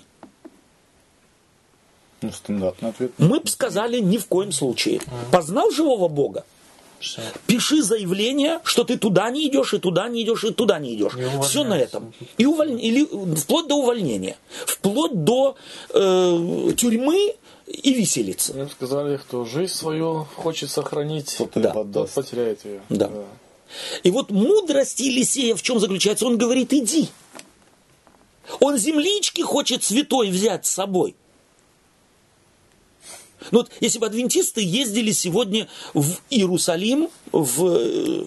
Ну, 2.21 2.31
стандартный 2.31 2.91
ответ. 2.91 3.13
Мы 3.17 3.41
бы 3.41 3.49
сказали 3.49 4.01
ни 4.01 4.19
в 4.19 4.27
коем 4.27 4.53
случае. 4.53 5.01
Познал 5.33 5.71
живого 5.71 6.09
Бога? 6.09 6.45
Все. 7.01 7.23
Пиши 7.47 7.83
заявление, 7.83 8.61
что 8.65 8.85
ты 8.85 8.99
туда 8.99 9.31
не 9.31 9.47
идешь, 9.49 9.75
и 9.75 9.79
туда 9.79 10.09
не 10.09 10.23
идешь, 10.23 10.45
и 10.45 10.53
туда 10.53 10.79
не 10.79 10.95
идешь. 10.95 11.13
Все 11.43 11.65
на 11.65 11.79
этом. 11.79 12.13
И 12.37 12.47
уволь... 12.47 12.73
Или 12.73 13.05
вплоть 13.37 13.69
до 13.69 13.77
увольнения. 13.77 14.37
Вплоть 14.67 15.25
до 15.25 15.57
э, 15.91 16.73
тюрьмы 16.77 17.35
и 17.67 17.95
виселицы. 17.95 18.55
Мне 18.55 18.69
сказали, 18.69 19.17
кто 19.17 19.45
жизнь 19.45 19.75
свою 19.75 20.27
хочет 20.37 20.71
сохранить, 20.71 21.37
тот, 21.39 21.51
да. 21.55 21.73
тот 21.73 22.11
потеряет 22.11 22.65
ее. 22.65 22.81
Да. 22.89 23.09
да. 23.09 23.25
И 24.03 24.11
вот 24.11 24.31
мудрость 24.31 25.01
Елисея 25.01 25.55
в 25.55 25.63
чем 25.63 25.79
заключается? 25.79 26.27
Он 26.27 26.39
говорит, 26.39 26.73
иди. 26.73 27.09
Он 28.61 28.79
землички 28.79 29.43
хочет 29.43 29.85
святой 29.85 30.31
взять 30.31 30.67
с 30.67 30.71
собой. 30.71 31.15
Ну 33.51 33.59
вот, 33.61 33.71
если 33.81 33.99
бы 33.99 34.07
адвентисты 34.07 34.63
ездили 34.63 35.13
сегодня 35.13 35.69
в 35.95 36.17
Иерусалим, 36.31 37.09
в 37.33 37.67
э, 37.67 38.27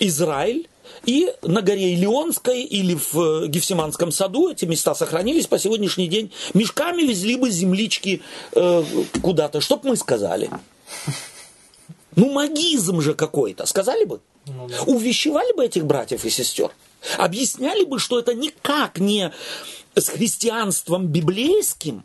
Израиль, 0.00 0.68
и 1.04 1.32
на 1.42 1.62
горе 1.62 1.94
Илионской 1.94 2.62
или 2.62 2.94
в 2.94 3.44
э, 3.44 3.46
Гефсиманском 3.48 4.10
саду 4.10 4.50
эти 4.50 4.64
места 4.64 4.94
сохранились 4.94 5.46
по 5.46 5.58
сегодняшний 5.58 6.08
день. 6.08 6.32
Мешками 6.54 7.02
везли 7.02 7.36
бы 7.36 7.50
землички 7.50 8.22
э, 8.52 8.84
куда-то. 9.22 9.60
Что 9.60 9.76
бы 9.76 9.90
мы 9.90 9.96
сказали? 9.96 10.50
Ну, 12.16 12.32
магизм 12.32 13.00
же 13.00 13.14
какой-то. 13.14 13.66
Сказали 13.66 14.04
бы? 14.04 14.20
Ну, 14.46 14.68
да. 14.68 14.82
Увещевали 14.86 15.52
бы 15.54 15.64
этих 15.64 15.84
братьев 15.84 16.24
и 16.24 16.30
сестер? 16.30 16.70
Объясняли 17.18 17.84
бы, 17.84 17.98
что 17.98 18.18
это 18.18 18.34
никак 18.34 18.98
не 18.98 19.32
с 19.94 20.08
христианством 20.08 21.06
библейским, 21.06 22.04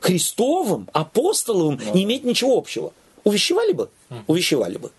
христовым, 0.00 0.88
апостоловым 0.92 1.78
да. 1.78 1.90
не 1.90 2.04
имеет 2.04 2.24
ничего 2.24 2.56
общего. 2.56 2.92
Увещевали 3.24 3.72
бы? 3.72 3.90
Увещевали 4.26 4.76
бы. 4.76 4.92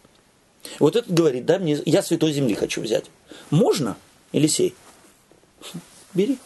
Вот 0.80 0.96
этот 0.96 1.14
говорит, 1.14 1.46
да, 1.46 1.60
мне, 1.60 1.80
я 1.86 2.04
святой 2.04 2.34
земли 2.34 2.56
хочу 2.56 2.82
взять. 2.82 3.06
Можно, 3.50 3.96
Елисей? 4.32 4.76
Бери. 6.14 6.38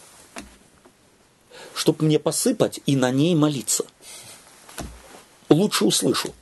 Чтоб 1.74 2.00
мне 2.00 2.18
посыпать 2.18 2.80
и 2.86 2.96
на 2.96 3.10
ней 3.10 3.34
молиться. 3.34 3.84
Лучше 5.48 5.84
услышу. 5.84 6.32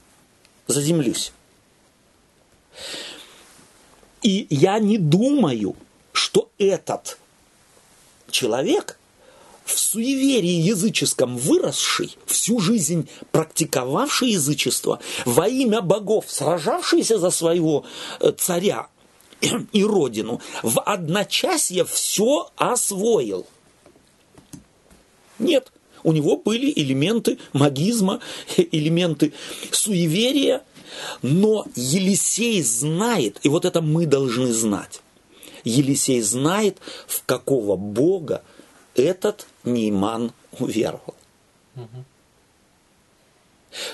Заземлюсь. 0.66 1.32
И 4.22 4.46
я 4.50 4.78
не 4.78 4.98
думаю, 4.98 5.74
что 6.12 6.50
этот 6.58 7.18
человек 8.30 8.98
в 9.74 9.78
суеверии 9.78 10.60
языческом 10.60 11.36
выросший, 11.36 12.16
всю 12.26 12.60
жизнь 12.60 13.08
практиковавший 13.32 14.30
язычество, 14.30 15.00
во 15.24 15.48
имя 15.48 15.80
богов 15.80 16.26
сражавшийся 16.28 17.18
за 17.18 17.30
своего 17.30 17.84
э, 18.20 18.32
царя 18.36 18.88
и 19.72 19.84
родину, 19.84 20.40
в 20.62 20.80
одночасье 20.80 21.84
все 21.84 22.50
освоил. 22.56 23.46
Нет, 25.38 25.72
у 26.02 26.12
него 26.12 26.36
были 26.36 26.72
элементы 26.74 27.38
магизма, 27.52 28.20
элементы 28.56 29.32
суеверия, 29.70 30.62
но 31.22 31.66
Елисей 31.76 32.62
знает, 32.62 33.38
и 33.42 33.48
вот 33.48 33.64
это 33.64 33.80
мы 33.80 34.06
должны 34.06 34.52
знать. 34.52 35.00
Елисей 35.64 36.20
знает, 36.22 36.78
в 37.06 37.24
какого 37.24 37.76
Бога 37.76 38.42
этот 38.94 39.46
Нейман 39.64 40.32
уверовал. 40.58 41.14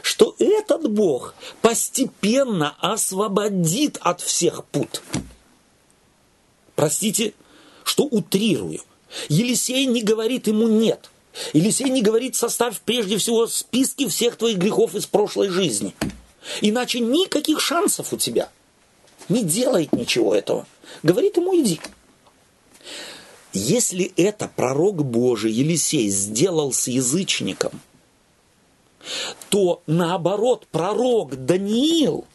Что 0.02 0.34
этот 0.38 0.90
Бог 0.90 1.34
постепенно 1.60 2.74
освободит 2.80 3.98
от 4.00 4.20
всех 4.20 4.64
пут. 4.66 5.02
Простите, 6.74 7.34
что 7.84 8.04
утрирую. 8.04 8.80
Елисей 9.28 9.86
не 9.86 10.02
говорит 10.02 10.46
ему 10.46 10.68
«нет». 10.68 11.10
Елисей 11.52 11.90
не 11.90 12.02
говорит 12.02 12.34
«составь 12.34 12.80
прежде 12.80 13.18
всего 13.18 13.46
списки 13.46 14.08
всех 14.08 14.36
твоих 14.36 14.56
грехов 14.58 14.94
из 14.94 15.06
прошлой 15.06 15.48
жизни». 15.48 15.94
Иначе 16.60 17.00
никаких 17.00 17.60
шансов 17.60 18.12
у 18.12 18.16
тебя. 18.16 18.48
Не 19.28 19.42
делает 19.42 19.92
ничего 19.92 20.34
этого. 20.34 20.66
Говорит 21.02 21.36
ему 21.36 21.58
«иди». 21.60 21.80
Если 23.58 24.12
это 24.18 24.50
пророк 24.54 25.02
Божий 25.02 25.50
Елисей 25.50 26.10
сделал 26.10 26.74
с 26.74 26.88
язычником, 26.88 27.80
то 29.48 29.80
наоборот 29.86 30.66
пророк 30.70 31.46
Даниил, 31.46 32.26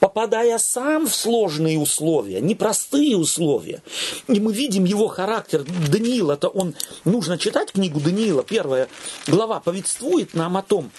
попадая 0.00 0.58
сам 0.58 1.06
в 1.06 1.14
сложные 1.14 1.78
условия, 1.78 2.40
непростые 2.40 3.16
условия, 3.16 3.84
и 4.26 4.40
мы 4.40 4.52
видим 4.52 4.84
его 4.84 5.06
характер, 5.06 5.64
Даниил, 5.88 6.32
это 6.32 6.48
он, 6.48 6.74
нужно 7.04 7.38
читать 7.38 7.70
книгу 7.70 8.00
Даниила, 8.00 8.42
первая 8.42 8.88
глава 9.28 9.60
повествует 9.60 10.34
нам 10.34 10.56
о 10.56 10.62
том, 10.62 10.90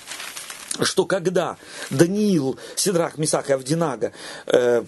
что 0.81 1.05
когда 1.05 1.57
Даниил, 1.89 2.57
Сидрах, 2.75 3.17
Мисах 3.17 3.49
и 3.49 3.53
Авдинага 3.53 4.11
э, 4.45 4.83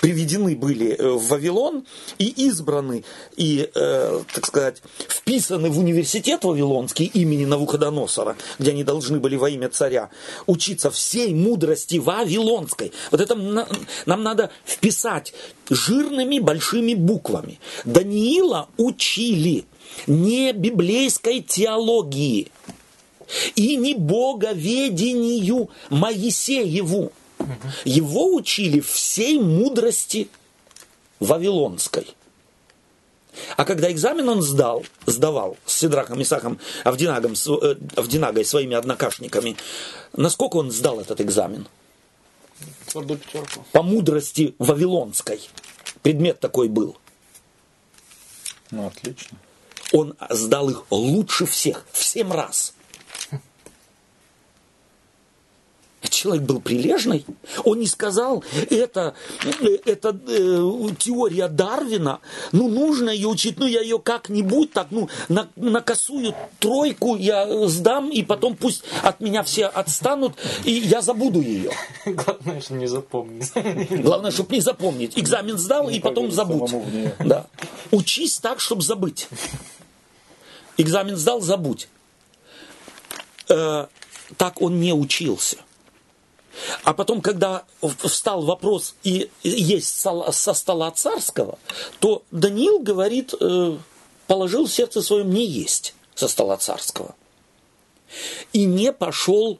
приведены 0.00 0.56
были 0.56 0.96
э, 0.96 1.10
в 1.10 1.28
Вавилон 1.28 1.84
и 2.18 2.28
избраны, 2.46 3.04
и, 3.36 3.70
э, 3.74 4.22
так 4.32 4.46
сказать, 4.46 4.82
вписаны 5.08 5.70
в 5.70 5.78
университет 5.78 6.44
Вавилонский 6.44 7.06
имени 7.06 7.44
Навуходоносора, 7.44 8.36
где 8.58 8.70
они 8.70 8.84
должны 8.84 9.18
были 9.18 9.36
во 9.36 9.50
имя 9.50 9.68
царя 9.68 10.10
учиться 10.46 10.90
всей 10.90 11.34
мудрости 11.34 11.96
Вавилонской. 11.96 12.92
Вот 13.10 13.20
это 13.20 13.34
нам 13.34 14.22
надо 14.22 14.50
вписать 14.64 15.34
жирными 15.70 16.38
большими 16.38 16.94
буквами. 16.94 17.58
Даниила 17.84 18.68
учили 18.76 19.64
не 20.06 20.52
библейской 20.52 21.40
теологии– 21.40 22.50
и 23.54 23.76
не 23.76 23.94
боговедению 23.94 25.70
Моисееву. 25.90 27.12
Его 27.84 28.34
учили 28.34 28.80
всей 28.80 29.38
мудрости 29.38 30.28
вавилонской. 31.20 32.14
А 33.56 33.64
когда 33.64 33.90
экзамен 33.90 34.28
он 34.28 34.42
сдал, 34.42 34.84
сдавал 35.06 35.56
с 35.64 35.78
Сидрахом, 35.78 36.20
Исахом, 36.20 36.58
Авдинагом, 36.84 37.32
э, 37.32 37.76
Авдинагой, 37.96 38.44
своими 38.44 38.76
однокашниками, 38.76 39.56
насколько 40.12 40.56
он 40.56 40.70
сдал 40.70 41.00
этот 41.00 41.20
экзамен? 41.20 41.66
По 43.72 43.82
мудрости 43.82 44.54
вавилонской. 44.58 45.40
Предмет 46.02 46.40
такой 46.40 46.68
был. 46.68 46.98
Ну, 48.70 48.86
отлично. 48.86 49.38
Он 49.92 50.14
сдал 50.30 50.70
их 50.70 50.84
лучше 50.90 51.46
всех, 51.46 51.84
в 51.92 52.02
семь 52.02 52.32
раз. 52.32 52.74
Человек 56.22 56.44
был 56.44 56.60
прилежный. 56.60 57.24
Он 57.64 57.80
не 57.80 57.86
сказал, 57.86 58.44
это, 58.70 59.14
это 59.84 60.16
э, 60.28 60.88
теория 60.98 61.48
Дарвина, 61.48 62.20
ну 62.52 62.68
нужно 62.68 63.10
ее 63.10 63.28
учить, 63.28 63.58
ну 63.58 63.66
я 63.66 63.80
ее 63.80 63.98
как-нибудь 63.98 64.72
так, 64.72 64.88
ну 64.90 65.08
на, 65.28 65.48
на 65.56 65.80
косую 65.80 66.34
тройку 66.60 67.16
я 67.16 67.66
сдам, 67.66 68.10
и 68.10 68.22
потом 68.22 68.56
пусть 68.56 68.84
от 69.02 69.20
меня 69.20 69.42
все 69.42 69.66
отстанут, 69.66 70.34
и 70.64 70.72
я 70.72 71.02
забуду 71.02 71.40
ее. 71.40 71.72
Главное, 72.06 72.60
чтобы 72.60 72.80
не 72.80 72.86
запомнить. 72.86 73.52
Главное, 73.90 74.30
чтобы 74.30 74.54
не 74.54 74.60
запомнить. 74.60 75.18
Экзамен 75.18 75.58
сдал, 75.58 75.88
и 75.88 75.98
потом 75.98 76.30
забудь. 76.30 76.70
Да. 77.18 77.46
Учись 77.90 78.38
так, 78.38 78.60
чтобы 78.60 78.82
забыть. 78.82 79.28
Экзамен 80.76 81.16
сдал, 81.16 81.40
забудь. 81.40 81.88
Э, 83.48 83.86
так 84.36 84.62
он 84.62 84.80
не 84.80 84.92
учился. 84.92 85.58
А 86.84 86.92
потом, 86.92 87.20
когда 87.20 87.64
встал 87.80 88.42
вопрос 88.42 88.94
и 89.02 89.30
есть 89.42 89.94
со 89.94 90.54
стола 90.54 90.90
царского, 90.90 91.58
то 91.98 92.22
Даниил 92.30 92.78
говорит, 92.80 93.34
э, 93.38 93.76
положил 94.26 94.66
в 94.66 94.72
сердце 94.72 95.02
своем 95.02 95.30
не 95.30 95.46
есть 95.46 95.94
со 96.14 96.28
стола 96.28 96.56
царского. 96.58 97.14
И 98.52 98.66
не 98.66 98.92
пошел 98.92 99.58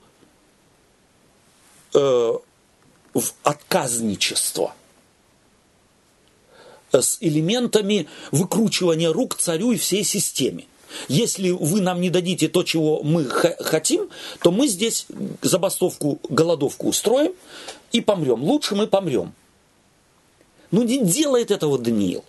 э, 1.94 1.98
в 1.98 3.32
отказничество 3.42 4.74
с 6.92 7.16
элементами 7.20 8.06
выкручивания 8.30 9.10
рук 9.10 9.36
царю 9.36 9.72
и 9.72 9.78
всей 9.78 10.04
системе. 10.04 10.66
Если 11.08 11.50
вы 11.50 11.80
нам 11.80 12.00
не 12.00 12.10
дадите 12.10 12.48
то, 12.48 12.62
чего 12.62 13.02
мы 13.02 13.24
хотим, 13.24 14.08
то 14.42 14.50
мы 14.50 14.68
здесь 14.68 15.06
забастовку, 15.40 16.20
голодовку 16.28 16.88
устроим 16.88 17.32
и 17.92 18.00
помрем. 18.00 18.42
Лучше 18.42 18.74
мы 18.74 18.86
помрем. 18.86 19.32
Ну 20.70 20.82
не 20.82 21.04
делает 21.04 21.50
этого 21.50 21.78
Даниил. 21.78 22.24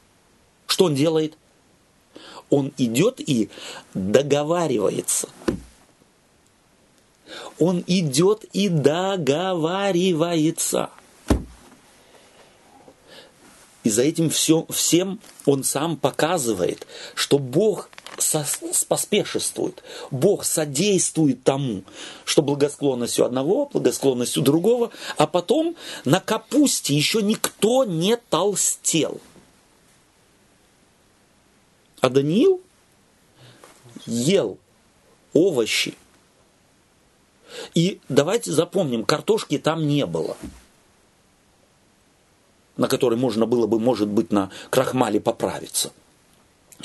Что 0.67 0.86
он 0.86 0.95
делает? 0.95 1.38
Он 2.49 2.71
идет 2.78 3.19
и 3.19 3.49
договаривается. 3.93 5.30
Он 7.60 7.84
идет 7.88 8.45
и 8.54 8.69
договаривается. 8.69 10.89
И 13.84 13.89
за 13.89 14.04
этим 14.04 14.30
все, 14.30 14.65
всем 14.69 15.19
он 15.45 15.63
сам 15.63 15.97
показывает, 15.97 16.88
что 17.15 17.38
Бог 17.38 17.89
поспешествует. 18.88 19.84
Бог 20.12 20.43
содействует 20.45 21.43
тому, 21.43 21.84
что 22.26 22.41
благосклонность 22.41 23.19
у 23.19 23.23
одного, 23.23 23.67
благосклонность 23.67 24.38
у 24.38 24.41
другого, 24.41 24.91
а 25.17 25.28
потом 25.28 25.76
на 26.06 26.19
капусте 26.19 26.95
еще 26.95 27.21
никто 27.21 27.84
не 27.84 28.17
толстел. 28.17 29.19
А 32.02 32.10
Даниил 32.10 32.62
ел 34.06 34.58
овощи. 35.34 35.95
И 37.76 37.99
давайте 38.10 38.52
запомним, 38.52 39.06
картошки 39.06 39.58
там 39.58 39.88
не 39.88 40.06
было 40.06 40.36
на 42.76 42.88
которой 42.88 43.19
можно 43.19 43.45
было 43.45 43.67
бы, 43.67 43.80
может 43.80 44.08
быть, 44.08 44.32
на 44.32 44.49
крахмале 44.71 45.21
поправиться– 45.21 45.91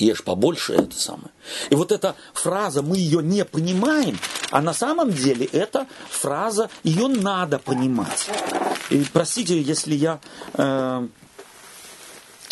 ешь 0.04 0.22
побольше, 0.22 0.74
это 0.74 0.94
самое. 0.98 1.30
И 1.70 1.74
вот 1.74 1.92
эта 1.92 2.14
фраза, 2.32 2.82
мы 2.82 2.96
ее 2.96 3.22
не 3.22 3.44
понимаем, 3.44 4.18
а 4.50 4.60
на 4.60 4.72
самом 4.72 5.12
деле 5.12 5.46
эта 5.46 5.86
фраза, 6.08 6.70
ее 6.82 7.08
надо 7.08 7.58
понимать. 7.58 8.28
И 8.90 9.04
простите, 9.12 9.60
если 9.60 9.94
я 9.94 10.20
э, 10.54 11.08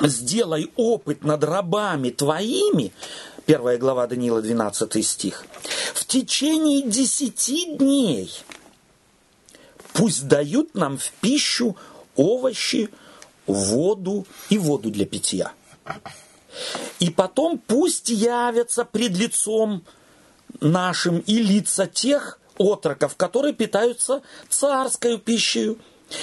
сделай 0.00 0.70
опыт 0.76 1.24
над 1.24 1.44
рабами 1.44 2.10
твоими, 2.10 2.92
первая 3.46 3.78
глава 3.78 4.06
Даниила, 4.06 4.42
12 4.42 5.06
стих, 5.06 5.44
в 5.94 6.04
течение 6.04 6.82
десяти 6.82 7.76
дней 7.76 8.30
пусть 9.92 10.28
дают 10.28 10.74
нам 10.74 10.98
в 10.98 11.10
пищу 11.20 11.76
овощи, 12.16 12.90
воду 13.46 14.26
и 14.50 14.58
воду 14.58 14.90
для 14.90 15.06
питья. 15.06 15.52
И 17.00 17.10
потом 17.10 17.58
пусть 17.58 18.08
явятся 18.08 18.84
пред 18.84 19.16
лицом 19.16 19.84
нашим 20.60 21.18
и 21.20 21.38
лица 21.38 21.86
тех 21.86 22.38
отроков, 22.58 23.16
которые 23.16 23.52
питаются 23.54 24.22
царской 24.48 25.18
пищей. 25.18 25.76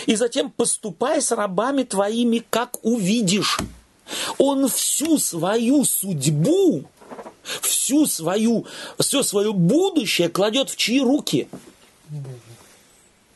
И 0.05 0.15
затем 0.15 0.49
поступай 0.49 1.21
с 1.21 1.31
рабами 1.31 1.83
твоими, 1.83 2.43
как 2.49 2.83
увидишь. 2.83 3.59
Он 4.37 4.67
всю 4.67 5.17
свою 5.17 5.83
судьбу, 5.83 6.85
всю 7.61 8.05
свою, 8.05 8.65
все 8.99 9.23
свое 9.23 9.53
будущее 9.53 10.29
кладет 10.29 10.69
в 10.69 10.77
чьи 10.77 11.01
руки? 11.01 11.47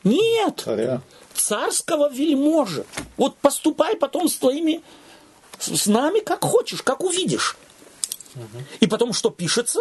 Нет. 0.04 0.62
Царя. 0.64 1.02
Царского 1.34 2.10
вельможа. 2.10 2.84
Вот 3.16 3.36
поступай 3.36 3.96
потом 3.96 4.28
с 4.28 4.36
твоими, 4.36 4.82
с 5.58 5.86
нами 5.86 6.20
как 6.20 6.44
хочешь, 6.44 6.82
как 6.82 7.02
увидишь. 7.02 7.56
И 8.80 8.86
потом 8.86 9.12
что 9.12 9.30
пишется? 9.30 9.80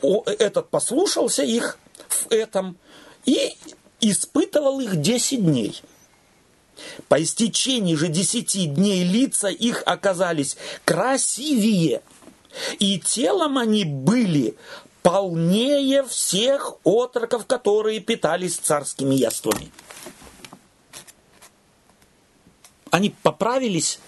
О, 0.00 0.22
этот 0.26 0.70
послушался 0.70 1.42
их 1.42 1.78
в 2.08 2.32
этом 2.32 2.76
и 3.24 3.56
испытывал 4.00 4.80
их 4.80 5.00
10 5.00 5.44
дней. 5.44 5.82
По 7.08 7.22
истечении 7.22 7.94
же 7.94 8.08
десяти 8.08 8.66
дней 8.66 9.04
лица 9.04 9.48
их 9.48 9.82
оказались 9.86 10.56
красивее, 10.84 12.02
и 12.78 12.98
телом 12.98 13.58
они 13.58 13.84
были 13.84 14.56
полнее 15.02 16.02
всех 16.04 16.74
отроков, 16.84 17.46
которые 17.46 18.00
питались 18.00 18.56
царскими 18.56 19.14
яствами. 19.14 19.70
Они 22.90 23.10
поправились. 23.22 23.98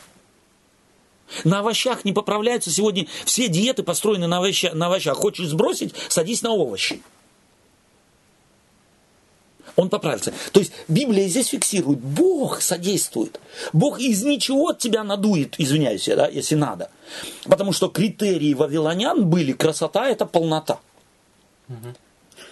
На 1.42 1.60
овощах 1.60 2.04
не 2.04 2.12
поправляются. 2.12 2.70
Сегодня 2.70 3.06
все 3.24 3.48
диеты 3.48 3.82
построены 3.82 4.26
на, 4.26 4.38
овощах. 4.38 4.74
на 4.74 4.86
овощах. 4.86 5.16
Хочешь 5.16 5.48
сбросить, 5.48 5.94
садись 6.08 6.42
на 6.42 6.52
овощи 6.52 7.00
он 9.76 9.88
поправится. 9.88 10.32
То 10.52 10.60
есть 10.60 10.72
Библия 10.88 11.26
здесь 11.28 11.48
фиксирует, 11.48 11.98
Бог 11.98 12.60
содействует. 12.60 13.40
Бог 13.72 14.00
из 14.00 14.22
ничего 14.22 14.72
тебя 14.72 15.02
надует, 15.02 15.56
извиняюсь, 15.58 16.06
да, 16.06 16.28
если 16.28 16.54
надо. 16.54 16.90
Потому 17.44 17.72
что 17.72 17.88
критерии 17.88 18.54
вавилонян 18.54 19.28
были 19.28 19.52
красота– 19.52 20.08
это 20.10 20.26
полнота. 20.26 20.78
Угу. 21.68 21.94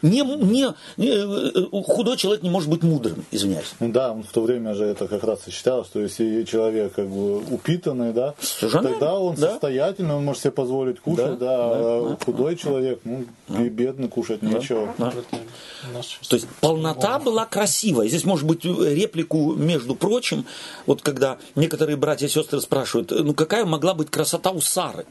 Не, 0.03 0.23
не, 0.23 0.75
не, 0.97 1.09
э, 1.09 1.83
худой 1.85 2.17
человек 2.17 2.43
не 2.43 2.51
может 2.51 2.69
быть 2.69 2.83
мудрым, 2.83 3.25
извиняюсь. 3.31 3.73
Ну 3.79 3.91
да, 3.91 4.13
в 4.13 4.33
то 4.33 4.43
время 4.43 4.75
же 4.75 4.85
это 4.85 5.07
как 5.07 5.23
раз 5.23 5.47
и 5.47 5.51
считалось, 5.51 5.87
что 5.87 6.01
если 6.01 6.43
человек 6.43 6.95
как 6.95 7.09
бы 7.09 7.39
упитанный, 7.39 8.13
да, 8.13 8.35
Совершенно, 8.41 8.91
тогда 8.91 9.19
он 9.19 9.37
да? 9.37 9.51
состоятельный, 9.53 10.15
он 10.17 10.25
может 10.25 10.43
себе 10.43 10.51
позволить 10.51 10.99
кушать, 10.99 11.39
да, 11.39 11.57
да, 11.57 11.57
да, 11.57 11.71
а 11.73 12.17
да 12.19 12.25
худой 12.25 12.55
да, 12.55 12.61
человек, 12.61 13.01
ну, 13.05 13.25
да. 13.49 13.63
и 13.63 13.69
бедный, 13.69 14.09
кушать 14.09 14.41
да, 14.43 14.49
нечего. 14.49 14.93
Да. 14.99 15.13
То 16.29 16.37
есть 16.37 16.49
полнота 16.61 17.21
была 17.21 17.47
красивая. 17.47 18.09
Здесь 18.09 18.25
может 18.25 18.47
быть 18.47 18.65
реплику, 18.65 19.55
между 19.55 19.95
прочим, 19.95 20.45
вот 20.87 21.03
когда 21.03 21.39
некоторые 21.55 21.97
братья 21.97 22.27
и 22.27 22.29
сестры 22.29 22.61
спрашивают, 22.61 23.13
ну 23.13 23.35
какая 23.35 23.65
могла 23.65 23.95
быть 23.95 24.11
красота 24.11 24.51
у 24.51 24.61
Сары? 24.61 25.07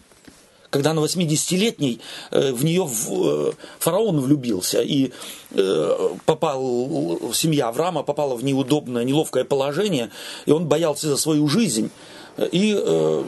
Когда 0.71 0.91
она 0.91 1.01
80-летней, 1.03 1.99
э, 2.31 2.51
в 2.53 2.65
нее 2.65 2.89
э, 2.89 3.51
фараон 3.77 4.21
влюбился, 4.21 4.81
и 4.81 5.11
э, 5.51 6.09
попал, 6.25 7.19
семья 7.33 7.67
Авраама 7.67 8.03
попала 8.03 8.35
в 8.35 8.43
неудобное, 8.43 9.03
неловкое 9.03 9.43
положение, 9.43 10.09
и 10.45 10.51
он 10.51 10.67
боялся 10.67 11.07
за 11.07 11.17
свою 11.17 11.47
жизнь. 11.47 11.91
И 12.37 12.73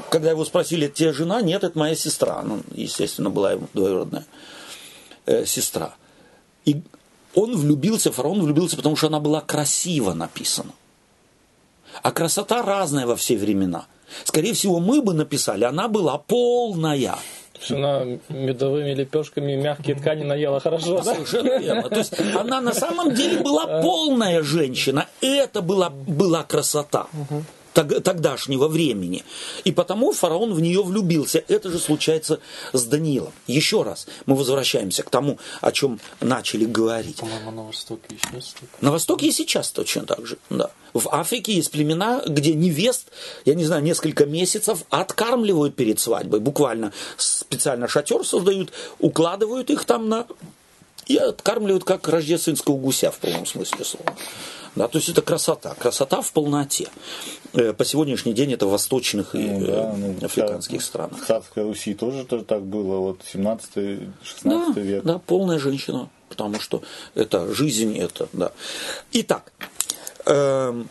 когда 0.10 0.32
его 0.32 0.46
спросили, 0.46 0.88
это 0.88 0.96
тебе 0.96 1.14
жена? 1.14 1.42
Нет, 1.42 1.66
это 1.66 1.78
моя 1.78 1.94
сестра. 1.94 2.42
Ну, 2.42 2.62
естественно, 2.72 3.30
была 3.30 3.52
его 3.52 3.68
двоюродная 3.74 4.26
сестра. 5.46 5.96
И 6.64 6.82
он 7.36 7.58
влюбился, 7.58 8.14
фараон 8.14 8.42
влюбился, 8.42 8.78
потому 8.78 8.96
что 8.96 9.08
она 9.08 9.20
была 9.20 9.42
красиво 9.42 10.14
написана. 10.14 10.72
А 12.02 12.12
красота 12.14 12.64
разная 12.64 13.06
во 13.06 13.18
все 13.18 13.38
времена. 13.38 13.88
Скорее 14.24 14.54
всего, 14.54 14.80
мы 14.80 15.02
бы 15.02 15.14
написали, 15.14 15.64
она 15.64 15.88
была 15.88 16.18
полная. 16.18 17.16
Она 17.70 18.04
медовыми 18.30 18.94
лепешками 18.94 19.56
мягкие 19.56 19.96
ткани 19.96 20.24
наела 20.24 20.60
хорошо. 20.60 21.02
Да? 21.02 21.16
Совершенно 21.16 21.60
верно. 21.60 21.90
То 21.90 21.98
есть 21.98 22.14
она 22.36 22.62
на 22.62 22.74
самом 22.74 23.14
деле 23.14 23.40
была 23.40 23.82
полная 23.82 24.44
женщина. 24.44 25.08
Это 25.22 25.62
была, 25.62 25.90
была 25.90 26.44
красота. 26.44 27.08
Тогдашнего 27.74 28.68
времени. 28.68 29.24
И 29.64 29.72
потому 29.72 30.12
фараон 30.12 30.54
в 30.54 30.62
нее 30.62 30.84
влюбился. 30.84 31.44
Это 31.48 31.72
же 31.72 31.80
случается 31.80 32.40
с 32.72 32.84
Даниилом. 32.84 33.34
Еще 33.48 33.82
раз 33.82 34.08
мы 34.28 34.36
возвращаемся 34.36 35.02
к 35.02 35.10
тому, 35.10 35.40
о 35.62 35.72
чем 35.72 36.00
начали 36.22 36.66
говорить. 36.66 37.18
По-моему, 37.18 37.52
на 37.52 37.64
Востоке 37.64 38.16
и 38.16 38.18
сейчас 38.18 38.54
так. 38.60 38.82
На 38.82 38.92
Востоке 38.92 39.28
и 39.28 39.32
сейчас 39.32 39.72
точно 39.72 40.06
так 40.06 40.26
же, 40.28 40.38
да. 40.52 40.70
В 40.94 41.10
Африке 41.12 41.54
есть 41.54 41.72
племена, 41.72 42.22
где 42.26 42.54
невест, 42.54 43.08
я 43.46 43.56
не 43.56 43.66
знаю, 43.66 43.84
несколько 43.84 44.26
месяцев 44.26 44.84
откармливают 44.90 45.76
перед 45.76 46.00
свадьбой. 46.00 46.40
Буквально 46.40 46.94
специально 47.18 47.88
шатер 47.88 48.24
создают, 48.26 48.72
укладывают 49.00 49.70
их 49.70 49.86
там 49.86 50.10
на 50.10 50.28
и 51.08 51.18
откармливают 51.18 51.84
как 51.84 52.08
рождественского 52.08 52.78
гуся 52.78 53.12
в 53.12 53.18
полном 53.20 53.46
смысле 53.46 53.84
слова. 53.84 54.16
Да, 54.76 54.88
то 54.88 54.98
есть 54.98 55.10
это 55.10 55.22
красота, 55.22 55.76
красота 55.76 56.22
в 56.22 56.32
полноте. 56.32 56.88
Э, 57.54 57.74
по 57.74 57.86
сегодняшний 57.86 58.34
день 58.34 58.54
это 58.54 58.66
в 58.66 58.72
восточных 58.72 59.36
и 59.36 59.48
ну, 59.48 59.66
да, 59.68 59.94
ну, 59.96 60.16
африканских 60.26 60.82
цар, 60.82 60.88
странах. 60.88 61.24
В 61.24 61.28
царской 61.28 61.64
Руси 61.64 61.94
тоже, 61.94 62.24
тоже 62.26 62.44
так 62.44 62.64
было, 62.64 62.98
вот 62.98 63.20
17-16 63.32 64.08
да, 64.44 64.74
век. 64.76 65.04
Да, 65.04 65.20
полная 65.20 65.60
женщина, 65.60 66.10
потому 66.28 66.60
что 66.60 66.82
это 67.14 67.54
жизнь, 67.54 67.96
это, 68.00 68.28
да. 68.34 68.52
Итак, 69.12 69.52
э, 70.26 70.84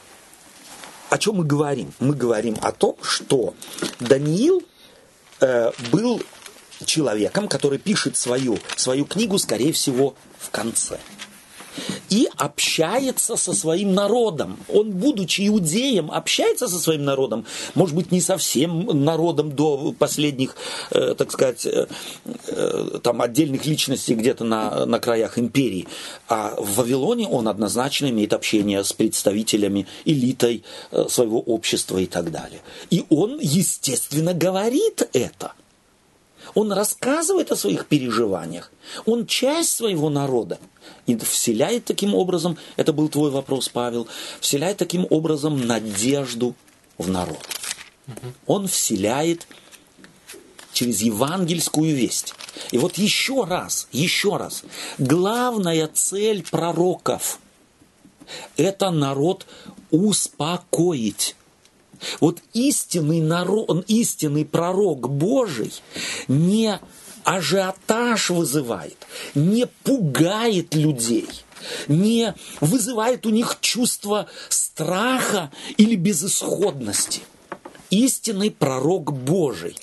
о 1.11 1.19
чем 1.19 1.37
мы 1.37 1.45
говорим? 1.45 1.93
Мы 2.01 2.15
говорим 2.15 2.57
о 2.63 2.73
том, 2.73 2.97
что 3.03 3.55
Даниил 4.01 4.63
э, 5.41 5.71
был 5.91 6.23
человеком, 6.85 7.49
который 7.49 7.79
пишет 7.79 8.17
свою, 8.17 8.59
свою 8.77 9.05
книгу, 9.05 9.39
скорее 9.39 9.73
всего, 9.73 10.15
в 10.39 10.51
конце 10.51 10.99
и 12.11 12.29
общается 12.37 13.37
со 13.37 13.53
своим 13.53 13.95
народом. 13.95 14.59
Он, 14.69 14.91
будучи 14.91 15.47
иудеем, 15.49 16.11
общается 16.11 16.69
со 16.69 16.79
своим 16.79 17.05
народом, 17.05 17.45
может 17.75 17.95
быть, 17.95 18.13
не 18.13 18.21
совсем 18.21 19.05
народом 19.05 19.53
до 19.53 19.95
последних, 19.99 20.57
э, 20.91 21.15
так 21.17 21.33
сказать, 21.33 21.67
э, 21.67 21.87
э, 22.47 22.99
там 23.03 23.23
отдельных 23.23 23.67
личностей 23.67 24.15
где-то 24.15 24.45
на, 24.45 24.87
на 24.87 24.99
краях 24.99 25.39
империи, 25.39 25.87
а 26.29 26.55
в 26.59 26.77
Вавилоне 26.77 27.29
он 27.29 27.49
однозначно 27.49 28.11
имеет 28.11 28.33
общение 28.33 28.85
с 28.85 28.93
представителями, 28.93 29.87
элитой 30.05 30.65
э, 30.91 31.07
своего 31.09 31.41
общества 31.41 31.99
и 31.99 32.07
так 32.07 32.31
далее. 32.31 32.61
И 32.91 33.05
он, 33.09 33.39
естественно, 33.41 34.35
говорит 34.35 35.09
это– 35.13 35.53
он 36.55 36.73
рассказывает 36.73 37.51
о 37.53 37.57
своих 37.57 37.87
переживаниях. 37.87 38.71
Он 39.07 39.27
часть 39.27 39.77
своего 39.77 40.11
народа. 40.11 40.59
И 41.07 41.17
вселяет 41.17 41.85
таким 41.85 42.15
образом, 42.15 42.57
это 42.77 42.93
был 42.93 43.09
твой 43.09 43.31
вопрос, 43.31 43.69
Павел, 43.69 44.09
вселяет 44.41 44.77
таким 44.77 45.07
образом 45.11 45.67
надежду 45.67 46.55
в 46.99 47.09
народ. 47.09 47.39
Он 48.47 48.67
вселяет 48.67 49.47
через 50.73 51.03
евангельскую 51.03 51.95
весть. 51.95 52.35
И 52.71 52.79
вот 52.79 52.99
еще 52.99 53.45
раз, 53.45 53.89
еще 53.93 54.37
раз, 54.37 54.65
главная 54.99 55.89
цель 55.93 56.45
пророков– 56.51 57.39
это 58.57 58.91
народ 58.91 59.47
успокоить. 59.91 61.37
Вот 62.21 62.41
истинный, 62.53 63.21
народ, 63.21 63.85
истинный 63.89 64.45
пророк 64.45 65.09
Божий 65.11 65.73
не 66.29 66.79
ажиотаж 67.25 68.31
вызывает, 68.31 68.97
не 69.35 69.67
пугает 69.67 70.75
людей, 70.75 71.29
не 71.89 72.35
вызывает 72.61 73.27
у 73.27 73.31
них 73.31 73.59
чувство 73.61 74.29
страха 74.49 75.51
или 75.77 75.95
безысходности. 75.95 77.23
Истинный 77.91 78.51
пророк 78.51 79.13
Божий 79.13 79.77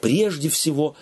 прежде 0.00 0.48
всего 0.48 0.94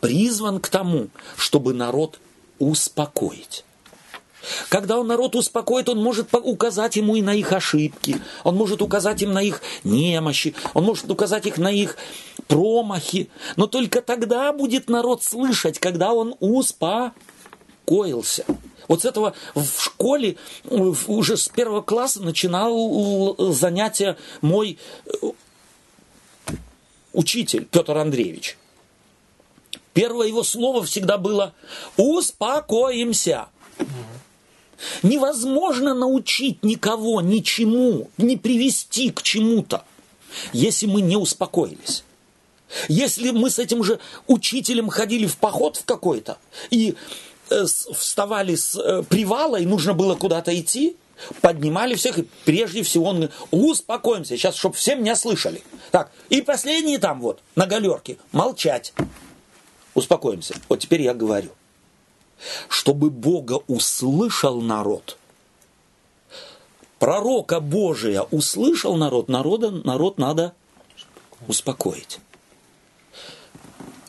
призван 0.00 0.60
к 0.60 0.68
тому, 0.68 1.08
чтобы 1.36 1.72
народ 1.72 2.18
успокоить. 2.58 3.64
Когда 4.68 4.98
он 4.98 5.06
народ 5.06 5.36
успокоит, 5.36 5.88
он 5.88 6.02
может 6.02 6.34
указать 6.34 6.96
ему 6.96 7.16
и 7.16 7.22
на 7.22 7.34
их 7.34 7.52
ошибки, 7.52 8.20
он 8.44 8.56
может 8.56 8.82
указать 8.82 9.22
им 9.22 9.32
на 9.32 9.42
их 9.42 9.62
немощи, 9.84 10.54
он 10.74 10.84
может 10.84 11.10
указать 11.10 11.46
их 11.46 11.58
на 11.58 11.70
их 11.70 11.96
промахи. 12.46 13.28
Но 13.56 13.66
только 13.66 14.02
тогда 14.02 14.52
будет 14.52 14.88
народ 14.88 15.22
слышать, 15.22 15.78
когда 15.78 16.12
он 16.12 16.34
успокоился. 16.40 17.14
Вот 18.88 19.02
с 19.02 19.04
этого 19.04 19.34
в 19.54 19.80
школе 19.80 20.36
уже 20.68 21.36
с 21.36 21.48
первого 21.48 21.80
класса 21.80 22.20
начинал 22.20 23.36
занятия 23.52 24.16
мой 24.40 24.78
э, 25.06 25.10
учитель 27.12 27.66
Петр 27.66 27.96
Андреевич. 27.96 28.56
Первое 29.92 30.28
его 30.28 30.42
слово 30.42 30.82
всегда 30.84 31.18
было 31.18 31.54
«Успокоимся». 31.96 33.48
Невозможно 35.02 35.94
научить 35.94 36.62
никого 36.62 37.20
ничему, 37.20 38.10
не 38.16 38.36
привести 38.36 39.10
к 39.10 39.22
чему-то, 39.22 39.84
если 40.52 40.86
мы 40.86 41.00
не 41.00 41.16
успокоились. 41.16 42.04
Если 42.88 43.30
мы 43.30 43.50
с 43.50 43.58
этим 43.58 43.82
же 43.82 43.98
учителем 44.26 44.88
ходили 44.88 45.26
в 45.26 45.36
поход 45.38 45.76
в 45.76 45.84
какой-то 45.84 46.38
и 46.70 46.94
э, 47.50 47.64
вставали 47.64 48.54
с 48.54 48.76
э, 48.76 49.02
привала, 49.02 49.56
и 49.56 49.66
нужно 49.66 49.92
было 49.92 50.14
куда-то 50.14 50.58
идти, 50.58 50.96
поднимали 51.40 51.96
всех, 51.96 52.18
и 52.18 52.26
прежде 52.44 52.84
всего 52.84 53.06
он 53.06 53.16
говорит, 53.16 53.34
успокоимся, 53.50 54.36
сейчас, 54.36 54.54
чтобы 54.54 54.76
все 54.76 54.94
меня 54.94 55.16
слышали. 55.16 55.62
Так, 55.90 56.12
и 56.28 56.42
последние 56.42 56.98
там 56.98 57.20
вот, 57.20 57.40
на 57.56 57.66
галерке, 57.66 58.18
молчать. 58.30 58.92
Успокоимся. 59.94 60.54
Вот 60.68 60.78
теперь 60.78 61.02
я 61.02 61.12
говорю 61.12 61.50
чтобы 62.68 63.10
Бога 63.10 63.60
услышал 63.66 64.60
народ. 64.60 65.16
Пророка 66.98 67.60
Божия 67.60 68.22
услышал 68.22 68.96
народ, 68.96 69.28
народа, 69.28 69.70
народ 69.70 70.18
надо 70.18 70.52
успокоить. 71.48 72.18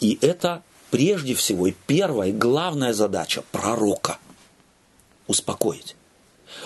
И 0.02 0.18
это 0.22 0.62
прежде 0.90 1.34
всего 1.36 1.68
и 1.68 1.74
первая, 1.88 2.34
главная 2.34 2.94
задача 2.94 3.44
пророка– 3.52 4.18
успокоить. 5.28 5.96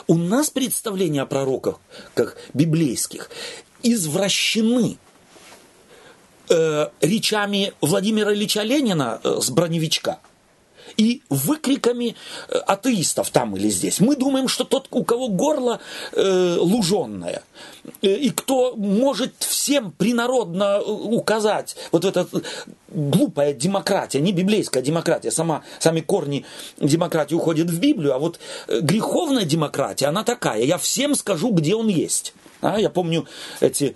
У 0.08 0.16
нас 0.16 0.50
представления 0.50 1.22
о 1.22 1.26
пророках, 1.28 1.80
как 2.16 2.38
библейских, 2.56 3.30
извращены 3.84 4.98
э, 6.50 6.88
речами 7.02 7.74
Владимира 7.82 8.34
Ильича 8.34 8.64
Ленина 8.64 9.20
э, 9.24 9.38
с 9.42 9.52
броневичка– 9.52 10.20
и 10.98 11.22
выкриками 11.30 12.16
э, 12.50 12.58
атеистов 12.58 13.30
там 13.30 13.56
или 13.56 13.70
здесь. 13.70 14.00
Мы 14.00 14.16
думаем, 14.16 14.48
что 14.48 14.64
тот, 14.64 14.88
у 14.92 15.04
кого 15.04 15.28
горло 15.28 15.80
э, 16.12 16.58
луженное, 16.60 17.44
э, 18.02 18.14
и 18.16 18.30
кто 18.30 18.76
может 18.76 19.34
всем 19.40 19.92
принародно 19.92 20.80
э, 20.80 20.82
указать 20.84 21.76
вот 21.92 22.06
эта 22.06 22.28
глупая 22.90 23.54
демократия, 23.54 24.22
не 24.22 24.32
библейская 24.32 24.82
демократия, 24.82 25.32
сама, 25.32 25.64
сами 25.80 26.02
корни 26.02 26.46
демократии 26.80 27.36
уходят 27.36 27.70
в 27.70 27.80
Библию, 27.80 28.14
а 28.14 28.20
вот 28.20 28.40
греховная 28.68 29.46
демократия, 29.46 30.08
она 30.08 30.24
такая, 30.24 30.64
я 30.64 30.78
всем 30.78 31.16
скажу, 31.16 31.52
где 31.52 31.76
он 31.76 31.88
есть. 31.88 32.34
А, 32.62 32.80
я 32.80 32.90
помню 32.90 33.28
эти 33.60 33.96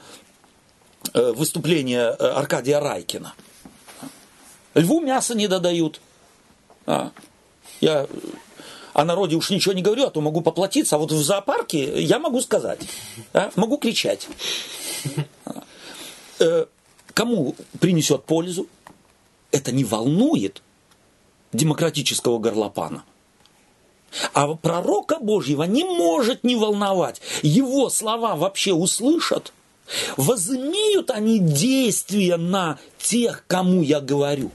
э, 1.14 1.32
выступления 1.32 2.10
Аркадия 2.10 2.80
Райкина. 2.80 3.34
Льву 4.76 5.02
мясо 5.02 5.36
не 5.36 5.48
додают, 5.48 6.00
а, 6.90 7.12
я 7.82 8.08
о 8.94 9.06
народе 9.06 9.36
уж 9.36 9.52
ничего 9.52 9.74
не 9.74 9.84
говорю, 9.84 10.08
а 10.08 10.10
то 10.10 10.22
могу 10.22 10.42
поплатиться. 10.42 10.96
А 10.96 11.00
вот 11.00 11.12
в 11.12 11.24
зоопарке 11.24 12.02
я 12.02 12.18
могу 12.18 12.42
сказать, 12.42 12.80
а, 13.32 13.52
могу 13.56 13.78
кричать. 13.78 14.28
А, 15.46 15.64
э, 16.40 16.66
кому 17.14 17.56
принесет 17.80 18.24
пользу? 18.24 18.68
Это 19.52 19.72
не 19.72 19.84
волнует 19.84 20.64
демократического 21.54 22.40
горлопана. 22.40 23.04
А 24.34 24.48
пророка 24.56 25.20
Божьего 25.20 25.64
не 25.64 25.84
может 25.84 26.44
не 26.44 26.56
волновать. 26.56 27.22
Его 27.44 27.90
слова 27.90 28.36
вообще 28.36 28.74
услышат. 28.74 29.54
Возымеют 30.18 31.12
они 31.12 31.40
действия 31.40 32.38
на 32.38 32.80
тех, 32.98 33.44
кому 33.48 33.84
я 33.84 34.02
говорю. 34.02 34.52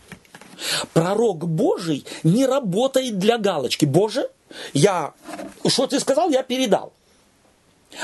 Пророк 0.93 1.47
Божий 1.47 2.05
не 2.23 2.47
работает 2.47 3.19
для 3.19 3.39
галочки. 3.39 3.85
Боже, 3.85 4.31
я, 4.73 5.15
что 5.67 5.87
ты 5.87 6.01
сказал, 6.01 6.31
я 6.31 6.43
передал. 6.43 6.93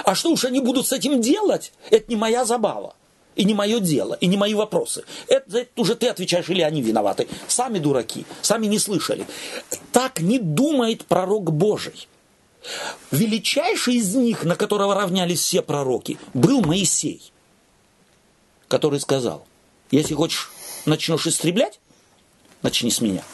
А 0.04 0.14
что 0.14 0.30
уж 0.30 0.44
они 0.44 0.60
будут 0.60 0.86
с 0.86 0.92
этим 0.92 1.20
делать, 1.20 1.72
это 1.90 2.04
не 2.08 2.16
моя 2.16 2.44
забава. 2.44 2.94
И 3.36 3.44
не 3.44 3.54
мое 3.54 3.80
дело, 3.80 4.14
и 4.14 4.26
не 4.26 4.36
мои 4.36 4.54
вопросы. 4.54 5.04
Это, 5.28 5.60
это 5.60 5.80
уже 5.80 5.94
ты 5.94 6.08
отвечаешь, 6.08 6.48
или 6.50 6.62
они 6.62 6.82
виноваты. 6.82 7.28
Сами 7.48 7.78
дураки, 7.78 8.26
сами 8.42 8.66
не 8.66 8.78
слышали. 8.78 9.26
Так 9.92 10.20
не 10.20 10.38
думает 10.38 11.06
пророк 11.06 11.52
Божий. 11.52 12.08
Величайший 13.10 13.94
из 13.94 14.14
них, 14.14 14.44
на 14.44 14.56
которого 14.56 14.94
равнялись 14.94 15.40
все 15.40 15.62
пророки, 15.62 16.18
был 16.34 16.60
Моисей, 16.60 17.32
который 18.68 19.00
сказал, 19.00 19.46
если 19.90 20.14
хочешь, 20.14 20.50
начнешь 20.84 21.26
истреблять, 21.26 21.80
начни 22.62 22.90
с 22.90 23.00
меня. 23.00 23.24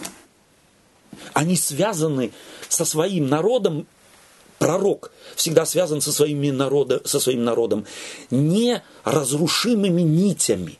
Они 1.32 1.56
связаны 1.56 2.32
со 2.68 2.84
своим 2.84 3.28
народом, 3.28 3.86
пророк 4.58 5.12
всегда 5.34 5.66
связан 5.66 6.00
со, 6.00 6.12
своими 6.12 6.50
народа, 6.50 7.02
со 7.04 7.20
своим 7.20 7.44
народом 7.44 7.86
неразрушимыми 8.30 10.02
нитями 10.02 10.78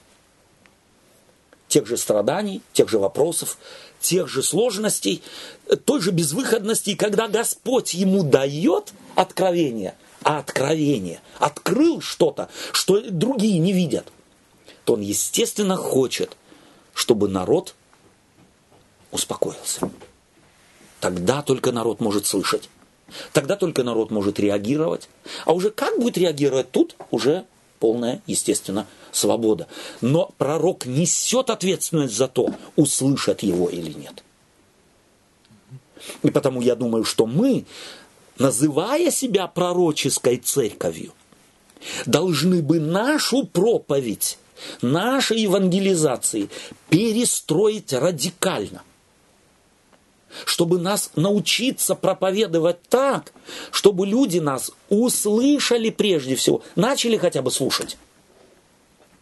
тех 1.69 1.87
же 1.87 1.97
страданий, 1.97 2.63
тех 2.73 2.89
же 2.89 2.99
вопросов, 2.99 3.59
тех 4.01 4.29
же 4.29 4.43
сложностей, 4.43 5.23
той 5.85 6.01
же 6.01 6.11
безвыходности. 6.11 6.95
Когда 6.95 7.29
Господь 7.29 7.95
ему 7.95 8.23
дает 8.23 8.93
откровение, 9.15 9.95
а 10.23 10.39
откровение 10.39 11.21
открыл 11.39 12.01
что-то, 12.01 12.49
что 12.73 13.01
другие 13.11 13.59
не 13.59 13.73
видят, 13.73 14.07
то 14.85 14.95
он, 14.95 15.01
естественно, 15.01 15.77
хочет, 15.77 16.37
чтобы 16.95 17.29
народ 17.29 17.75
успокоился. 19.11 19.91
Тогда 21.01 21.43
только 21.43 21.73
народ 21.73 22.01
может 22.01 22.27
слышать. 22.27 22.69
Тогда 23.33 23.57
только 23.57 23.85
народ 23.85 24.11
может 24.11 24.41
реагировать. 24.41 25.09
А 25.45 25.53
уже 25.53 25.71
как 25.71 25.99
будет 25.99 26.19
реагировать 26.19 26.71
тут, 26.71 26.97
уже 27.11 27.45
полная, 27.79 28.23
естественно, 28.27 28.87
свобода. 29.13 29.69
Но 30.01 30.33
пророк 30.39 30.87
несет 30.87 31.51
ответственность 31.51 32.17
за 32.17 32.29
то, 32.29 32.51
услышат 32.75 33.43
его 33.43 33.69
или 33.69 33.93
нет. 33.93 34.25
И 36.23 36.31
потому 36.31 36.61
я 36.61 36.75
думаю, 36.75 37.05
что 37.05 37.27
мы, 37.27 37.65
называя 38.39 39.11
себя 39.11 39.47
пророческой 39.47 40.39
церковью, 40.39 41.13
должны 42.07 42.63
бы 42.63 42.81
нашу 42.81 43.47
проповедь, 43.47 44.39
нашей 44.83 45.41
евангелизации 45.41 46.49
перестроить 46.89 47.93
радикально– 47.93 48.83
чтобы 50.45 50.79
нас 50.79 51.11
научиться 51.17 51.95
проповедовать 51.95 52.83
так, 52.89 53.33
чтобы 53.71 54.07
люди 54.07 54.39
нас 54.39 54.71
услышали 54.89 55.91
прежде 55.91 56.37
всего, 56.37 56.63
начали 56.75 57.17
хотя 57.17 57.43
бы 57.43 57.51
слушать. 57.51 57.97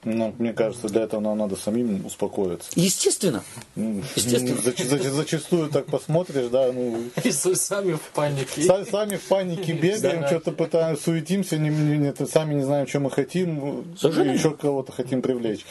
Ну, 0.05 0.35
мне 0.38 0.53
кажется, 0.53 0.88
для 0.88 1.03
этого 1.03 1.21
нам 1.21 1.38
надо 1.38 1.57
самим 1.57 2.05
успокоиться. 2.07 2.71
Естественно. 2.75 3.43
Естественно. 3.77 4.61
Зач, 4.61 4.85
зач, 4.85 5.03
зачастую 5.03 5.71
так 5.71 5.87
посмотришь, 5.87 6.49
да, 6.51 6.73
ну... 6.73 6.99
И 7.23 7.31
сами 7.31 7.95
в 7.95 8.11
панике. 8.14 8.62
Сами, 8.62 8.85
сами 8.85 9.17
в 9.17 9.23
панике 9.23 9.73
бегаем, 9.73 10.27
что-то 10.27 10.53
пытаем, 10.53 10.99
суетимся, 10.99 11.57
не, 11.57 11.71
не, 11.71 11.99
не, 11.99 12.27
сами 12.27 12.55
не 12.55 12.62
знаем, 12.62 12.87
что 12.87 13.01
мы 13.01 13.11
хотим, 13.11 13.85
Совершенно. 13.99 14.31
еще 14.31 14.51
кого-то 14.51 14.93
хотим 14.93 15.23
привлечь. 15.23 15.64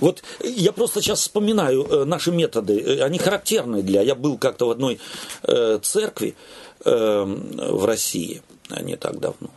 Вот 0.00 0.22
я 0.42 0.72
просто 0.72 1.00
сейчас 1.00 1.20
вспоминаю 1.20 1.84
э, 1.84 2.04
наши 2.04 2.32
методы, 2.32 2.80
э, 2.80 3.02
они 3.02 3.18
характерны 3.18 3.82
для... 3.82 4.02
Я 4.02 4.14
был 4.14 4.36
как-то 4.38 4.66
в 4.66 4.70
одной 4.70 4.98
э, 5.44 5.78
церкви 5.82 6.34
в 6.84 7.86
России 7.86 8.42
не 8.80 8.96
так 8.96 9.20
давно. 9.20 9.50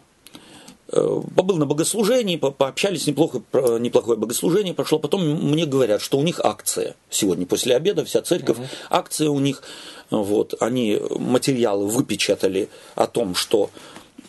Побыл 0.87 1.57
на 1.57 1.65
богослужении, 1.65 2.35
пообщались, 2.35 3.07
неплохо, 3.07 3.41
неплохое 3.79 4.17
богослужение 4.17 4.73
прошло. 4.73 4.99
Потом 4.99 5.23
мне 5.23 5.65
говорят, 5.65 6.01
что 6.01 6.19
у 6.19 6.23
них 6.23 6.39
акция 6.43 6.95
сегодня 7.09 7.45
после 7.45 7.75
обеда, 7.75 8.05
вся 8.05 8.21
церковь, 8.21 8.57
угу. 8.57 8.67
акция 8.89 9.29
у 9.29 9.39
них. 9.39 9.63
Вот, 10.11 10.53
они 10.59 11.01
материалы 11.17 11.87
выпечатали 11.87 12.69
о 12.93 13.07
том, 13.07 13.33
что 13.33 13.71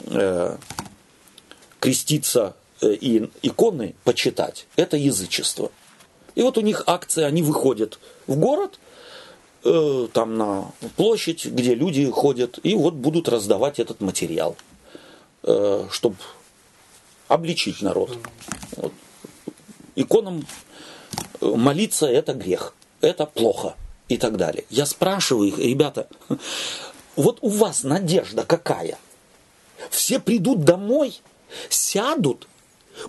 э, 0.06 0.56
креститься 1.78 2.56
и 2.82 3.28
иконы 3.42 3.94
почитать– 4.04 4.66
это 4.76 4.96
язычество. 4.96 5.70
И 6.34 6.42
вот 6.42 6.58
у 6.58 6.60
них 6.60 6.84
акция, 6.86 7.26
они 7.26 7.42
выходят 7.42 7.98
в 8.26 8.36
город, 8.36 8.78
э, 9.64 10.08
там 10.12 10.36
на 10.36 10.72
площадь, 10.96 11.46
где 11.46 11.74
люди 11.74 12.08
ходят, 12.10 12.58
и 12.62 12.74
вот 12.74 12.94
будут 12.94 13.28
раздавать 13.28 13.78
этот 13.78 14.00
материал, 14.00 14.56
э, 15.42 15.86
чтобы 15.90 16.16
обличить 17.28 17.82
народ. 17.82 18.18
Вот. 18.76 18.92
Иконам 19.94 20.46
э, 21.40 21.46
молиться 21.46 22.06
это 22.06 22.34
грех, 22.34 22.74
это 23.00 23.26
плохо 23.26 23.74
и 24.08 24.16
так 24.16 24.36
далее. 24.36 24.64
Я 24.70 24.86
спрашиваю 24.86 25.48
их, 25.48 25.58
ребята, 25.58 26.08
вот 27.16 27.38
у 27.40 27.48
вас 27.48 27.82
надежда 27.82 28.44
какая? 28.44 28.98
Все 29.90 30.18
придут 30.18 30.64
домой, 30.64 31.20
сядут, 31.68 32.48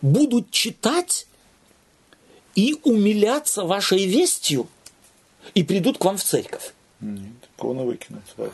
будут 0.02 0.52
читать 0.52 1.28
и 2.56 2.76
умиляться 2.84 3.64
вашей 3.64 4.06
вестью 4.06 4.68
и 5.54 5.64
придут 5.64 5.98
к 5.98 6.06
вам 6.06 6.18
в 6.18 6.24
церковь. 6.24 6.74
Нет, 7.00 7.34
иконы 7.56 7.84
выкинут 7.84 8.24
сразу. 8.36 8.54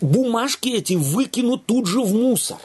Бумажки 0.00 0.68
эти 0.68 0.94
выкинут 0.94 1.66
тут 1.66 1.86
же 1.86 2.00
в 2.00 2.12
мусор. 2.12 2.58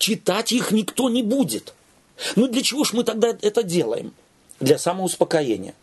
Читать 0.00 0.50
их 0.50 0.72
никто 0.72 1.10
не 1.10 1.22
будет. 1.22 1.74
Ну 2.34 2.48
для 2.48 2.62
чего 2.62 2.84
ж 2.84 2.94
мы 2.94 3.04
тогда 3.04 3.36
это 3.42 3.62
делаем? 3.62 4.14
Для 4.58 4.78
самоуспокоения. 4.78 5.74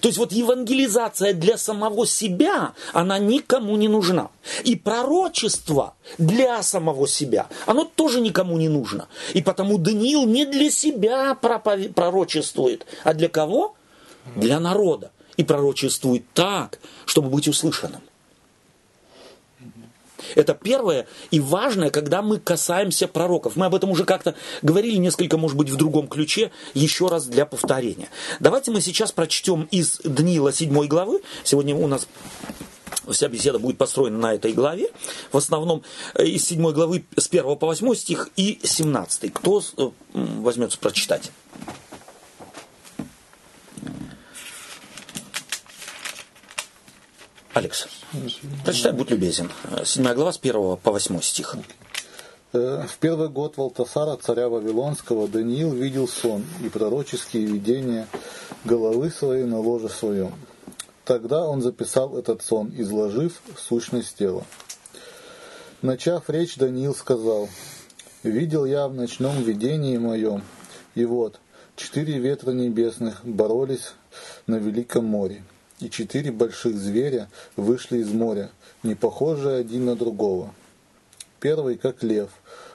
То 0.00 0.08
есть 0.08 0.16
вот 0.16 0.32
евангелизация 0.32 1.34
для 1.34 1.58
самого 1.58 2.06
себя, 2.06 2.72
она 2.94 3.18
никому 3.18 3.76
не 3.76 3.88
нужна. 3.88 4.30
И 4.64 4.76
пророчество 4.76 5.94
для 6.16 6.62
самого 6.62 7.06
себя, 7.06 7.48
оно 7.66 7.84
тоже 7.84 8.22
никому 8.22 8.56
не 8.56 8.70
нужно. 8.70 9.08
И 9.34 9.42
потому 9.42 9.76
Даниил 9.76 10.24
не 10.24 10.46
для 10.46 10.70
себя 10.70 11.34
пророчествует, 11.34 12.86
а 13.04 13.12
для 13.12 13.28
кого? 13.28 13.74
Для 14.36 14.58
народа. 14.58 15.10
И 15.36 15.44
пророчествует 15.44 16.24
так, 16.32 16.78
чтобы 17.04 17.28
быть 17.28 17.46
услышанным. 17.46 18.00
Это 20.34 20.54
первое 20.54 21.06
и 21.30 21.40
важное, 21.40 21.90
когда 21.90 22.22
мы 22.22 22.38
касаемся 22.38 23.08
пророков. 23.08 23.56
Мы 23.56 23.66
об 23.66 23.74
этом 23.74 23.90
уже 23.90 24.04
как-то 24.04 24.34
говорили 24.62 24.96
несколько, 24.96 25.36
может 25.36 25.56
быть, 25.56 25.70
в 25.70 25.76
другом 25.76 26.08
ключе, 26.08 26.50
еще 26.74 27.08
раз 27.08 27.26
для 27.26 27.46
повторения. 27.46 28.08
Давайте 28.40 28.70
мы 28.70 28.80
сейчас 28.80 29.12
прочтем 29.12 29.68
из 29.70 30.00
Даниила 30.04 30.52
7 30.52 30.86
главы. 30.86 31.20
Сегодня 31.44 31.74
у 31.74 31.86
нас 31.86 32.06
вся 33.08 33.28
беседа 33.28 33.58
будет 33.58 33.78
построена 33.78 34.18
на 34.18 34.34
этой 34.34 34.52
главе. 34.52 34.90
В 35.32 35.36
основном 35.36 35.82
э, 36.14 36.24
из 36.26 36.46
7 36.46 36.70
главы 36.72 37.04
с 37.16 37.28
1 37.28 37.56
по 37.56 37.66
8 37.66 37.94
стих 37.94 38.30
и 38.36 38.58
17. 38.62 39.32
Кто 39.32 39.62
э, 39.76 39.90
возьмется 40.14 40.78
прочитать? 40.78 41.30
Алекс, 47.56 47.88
прочитай, 48.66 48.92
будь 48.92 49.08
любезен. 49.08 49.50
Седьмая 49.82 50.14
глава 50.14 50.30
с 50.30 50.36
первого 50.36 50.76
по 50.76 50.92
восьмой 50.92 51.22
стих. 51.22 51.56
Э, 52.52 52.84
в 52.86 52.98
первый 52.98 53.30
год 53.30 53.56
Валтасара, 53.56 54.14
царя 54.16 54.50
Вавилонского, 54.50 55.26
Даниил 55.26 55.72
видел 55.72 56.06
сон 56.06 56.44
и 56.62 56.68
пророческие 56.68 57.46
видения 57.46 58.08
головы 58.66 59.10
своей 59.10 59.44
на 59.44 59.58
ложе 59.58 59.88
своем. 59.88 60.34
Тогда 61.06 61.48
он 61.48 61.62
записал 61.62 62.18
этот 62.18 62.42
сон, 62.42 62.74
изложив 62.76 63.40
сущность 63.56 64.18
тела. 64.18 64.44
Начав 65.80 66.28
речь, 66.28 66.58
Даниил 66.58 66.94
сказал, 66.94 67.48
«Видел 68.22 68.66
я 68.66 68.86
в 68.86 68.92
ночном 68.92 69.42
видении 69.42 69.96
моем, 69.96 70.42
и 70.94 71.06
вот, 71.06 71.40
четыре 71.74 72.18
ветра 72.18 72.50
небесных 72.50 73.24
боролись 73.24 73.94
на 74.46 74.56
великом 74.56 75.06
море, 75.06 75.42
и 75.80 75.90
четыре 75.90 76.32
больших 76.32 76.76
зверя 76.76 77.28
вышли 77.56 77.98
из 77.98 78.10
моря, 78.10 78.50
не 78.82 78.94
похожие 78.94 79.58
один 79.58 79.86
на 79.86 79.96
другого. 79.96 80.54
Первый 81.40 81.76
как 81.76 82.02
лев, 82.02 82.30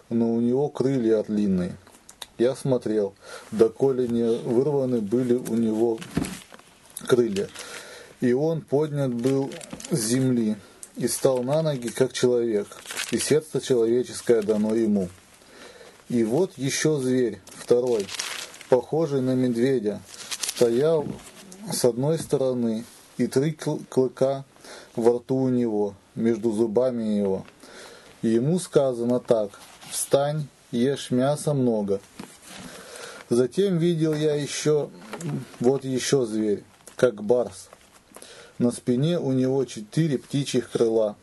но 0.09 0.33
у 0.33 0.39
него 0.39 0.69
крылья 0.69 1.19
орлиные. 1.19 1.75
Я 2.37 2.55
смотрел, 2.55 3.13
доколе 3.51 4.07
не 4.07 4.23
вырваны 4.23 4.99
были 4.99 5.35
у 5.35 5.55
него 5.55 5.99
крылья. 7.07 7.49
И 8.19 8.33
он 8.33 8.61
поднят 8.61 9.13
был 9.13 9.51
с 9.89 9.99
земли 9.99 10.55
и 10.95 11.07
стал 11.07 11.43
на 11.43 11.61
ноги, 11.61 11.89
как 11.89 12.13
человек, 12.13 12.67
и 13.11 13.17
сердце 13.17 13.61
человеческое 13.61 14.41
дано 14.41 14.75
ему. 14.75 15.09
И 16.09 16.23
вот 16.23 16.57
еще 16.57 16.97
зверь, 16.99 17.39
второй, 17.45 18.05
похожий 18.69 19.21
на 19.21 19.33
медведя, 19.33 20.01
стоял 20.55 21.07
с 21.71 21.85
одной 21.85 22.17
стороны, 22.19 22.83
и 23.17 23.27
три 23.27 23.51
клыка 23.51 24.45
во 24.95 25.17
рту 25.17 25.35
у 25.35 25.49
него, 25.49 25.95
между 26.15 26.51
зубами 26.51 27.03
его. 27.03 27.45
Ему 28.21 28.59
сказано 28.59 29.19
так, 29.19 29.51
«Встань, 29.89 30.47
ешь 30.71 31.11
мясо 31.11 31.53
много». 31.53 31.99
Затем 33.29 33.77
видел 33.77 34.13
я 34.13 34.35
еще, 34.35 34.89
вот 35.59 35.85
еще 35.85 36.25
зверь, 36.25 36.63
как 36.97 37.23
барс. 37.23 37.69
На 38.57 38.71
спине 38.71 39.19
у 39.19 39.31
него 39.31 39.63
четыре 39.63 40.17
птичьих 40.17 40.69
крыла, 40.69 41.15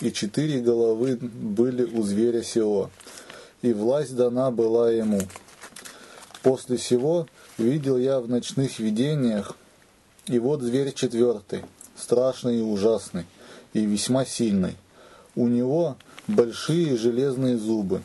и 0.00 0.12
четыре 0.12 0.60
головы 0.60 1.16
были 1.16 1.84
у 1.84 2.02
зверя 2.02 2.42
сего, 2.42 2.90
и 3.62 3.72
власть 3.72 4.14
дана 4.14 4.50
была 4.50 4.90
ему. 4.90 5.22
После 6.42 6.76
сего 6.76 7.26
видел 7.56 7.96
я 7.96 8.20
в 8.20 8.28
ночных 8.28 8.78
видениях, 8.78 9.56
и 10.26 10.38
вот 10.38 10.62
зверь 10.62 10.92
четвертый, 10.92 11.64
страшный 11.96 12.58
и 12.58 12.62
ужасный, 12.62 13.26
и 13.72 13.84
весьма 13.84 14.24
сильный. 14.24 14.76
У 15.36 15.48
него 15.48 15.96
большие 16.26 16.96
железные 16.96 17.58
зубы. 17.58 18.02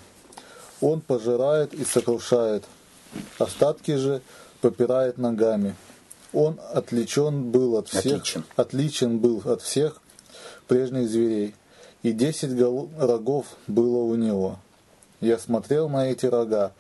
Он 0.81 1.01
пожирает 1.01 1.73
и 1.73 1.83
сокрушает, 1.85 2.63
остатки 3.37 3.95
же 3.95 4.21
попирает 4.61 5.17
ногами. 5.17 5.75
Он 6.33 6.59
отличен 6.73 7.51
был 7.51 7.77
от 7.77 7.87
всех, 7.87 8.05
отличен, 8.05 8.43
отличен 8.55 9.19
был 9.19 9.41
от 9.45 9.61
всех 9.61 10.01
прежних 10.67 11.09
зверей, 11.09 11.55
и 12.03 12.11
десять 12.11 12.51
рогов 12.97 13.47
было 13.67 14.03
у 14.03 14.15
него. 14.15 14.59
Я 15.21 15.37
смотрел 15.37 15.89
на 15.89 16.09
эти 16.09 16.25
рога, 16.27 16.71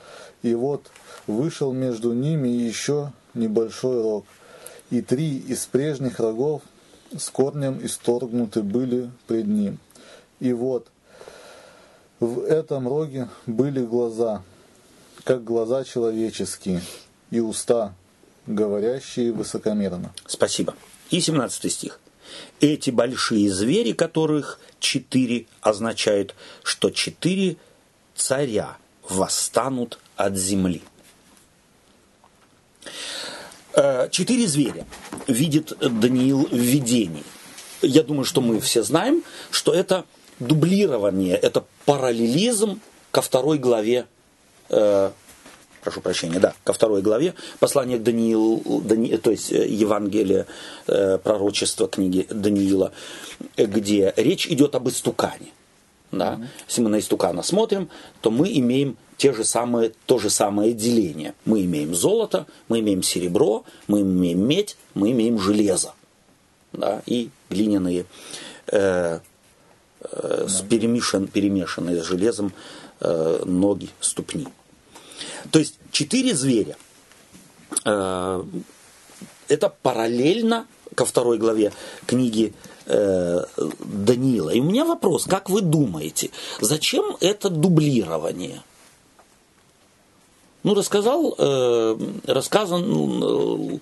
и 0.43 0.53
вот 0.53 0.87
вышел 1.27 1.73
между 1.73 2.13
ними 2.13 2.47
еще 2.47 3.11
небольшой 3.33 4.01
рог– 4.01 4.25
и 4.91 5.01
три 5.01 5.37
из 5.37 5.65
прежних 5.65 6.19
рогов 6.19 6.61
с 7.15 7.29
корнем 7.29 7.79
исторгнуты 7.83 8.61
были 8.61 9.11
пред 9.27 9.47
ним. 9.47 9.79
И 10.39 10.53
вот 10.53 10.87
в 12.19 12.41
этом 12.41 12.87
роге 12.87 13.29
были 13.45 13.83
глаза, 13.85 14.43
как 15.23 15.43
глаза 15.43 15.83
человеческие, 15.83 16.81
и 17.31 17.39
уста, 17.39 17.93
говорящие 18.47 19.31
высокомерно. 19.31 20.13
Спасибо. 20.25 20.75
И 21.09 21.21
17 21.21 21.71
стих. 21.71 21.99
Эти 22.59 22.89
большие 22.91 23.51
звери, 23.51 23.93
которых 23.93 24.59
четыре, 24.79 25.45
означают, 25.61 26.35
что 26.63 26.89
четыре 26.89 27.57
царя 28.15 28.77
восстанут 29.07 29.99
от 30.15 30.35
земли. 30.35 30.83
Э, 33.79 34.09
четыре 34.11 34.45
зверя 34.45 34.85
видит 35.27 35.71
Даниил 35.79 36.49
в 36.51 36.53
видении. 36.53 37.23
Я 37.81 38.03
думаю, 38.03 38.25
что 38.25 38.41
мы 38.41 38.59
все 38.59 38.83
знаем, 38.83 39.23
что 39.51 39.73
это 39.73 40.03
дублирование, 40.39 41.37
это 41.37 41.63
параллелизм 41.85 42.81
ко 43.11 43.21
второй 43.21 43.57
главе, 43.57 44.05
э, 44.67 45.11
прошу 45.81 46.01
прощения, 46.01 46.41
да, 46.41 46.53
ко 46.65 46.73
второй 46.73 47.01
главе 47.01 47.35
послания 47.61 47.97
к 47.97 48.03
Даниилу, 48.03 48.81
Дани, 48.81 49.15
то 49.15 49.31
есть 49.31 49.53
э, 49.53 49.65
Евангелие, 49.69 50.45
э, 50.87 51.17
пророчества 51.17 51.87
книги 51.87 52.27
Даниила, 52.29 52.91
где 53.55 54.13
речь 54.17 54.45
идет 54.47 54.75
об 54.75 54.89
истукане. 54.89 55.53
Да? 56.11 56.33
Mm-hmm. 56.33 56.47
Если 56.67 56.81
мы 56.81 56.89
на 56.89 56.99
истукана 56.99 57.43
смотрим, 57.43 57.89
то 58.21 58.31
мы 58.31 58.51
имеем 58.57 58.97
те 59.17 59.33
же 59.33 59.43
самые, 59.43 59.91
то 60.05 60.17
же 60.17 60.29
самое 60.29 60.73
деление. 60.73 61.33
Мы 61.45 61.65
имеем 61.65 61.93
золото, 61.93 62.47
мы 62.69 62.79
имеем 62.79 63.03
серебро, 63.03 63.65
мы 63.87 64.01
имеем 64.01 64.47
медь, 64.47 64.77
мы 64.93 65.11
имеем 65.11 65.37
железо. 65.39 65.93
Да, 66.71 67.01
и 67.05 67.29
глиняные 67.49 68.05
э, 68.67 69.19
э, 70.01 70.45
с 70.47 70.61
перемешан, 70.61 71.27
перемешанные 71.27 72.01
с 72.01 72.05
железом 72.05 72.53
э, 73.01 73.43
ноги, 73.45 73.89
ступни. 73.99 74.47
То 75.51 75.59
есть 75.59 75.79
четыре 75.91 76.33
зверя. 76.33 76.77
Э, 77.85 78.43
это 79.49 79.69
параллельно 79.69 80.65
ко 80.95 81.05
второй 81.05 81.37
главе 81.37 81.73
книги 82.05 82.53
э, 82.89 83.45
Даниила. 83.79 84.49
И 84.49 84.59
у 84.59 84.63
меня 84.63 84.85
вопрос, 84.85 85.25
как 85.25 85.49
вы 85.49 85.61
думаете, 85.61 86.31
зачем 86.59 87.15
это 87.21 87.49
дублирование? 87.49 88.63
Ну, 90.61 90.73
рассказал, 90.73 91.35
э, 91.37 91.97
рассказан 92.25 92.83
э, 92.83 93.77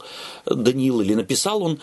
Даниил, 0.45 1.01
или 1.01 1.15
написал 1.15 1.63
он 1.63 1.79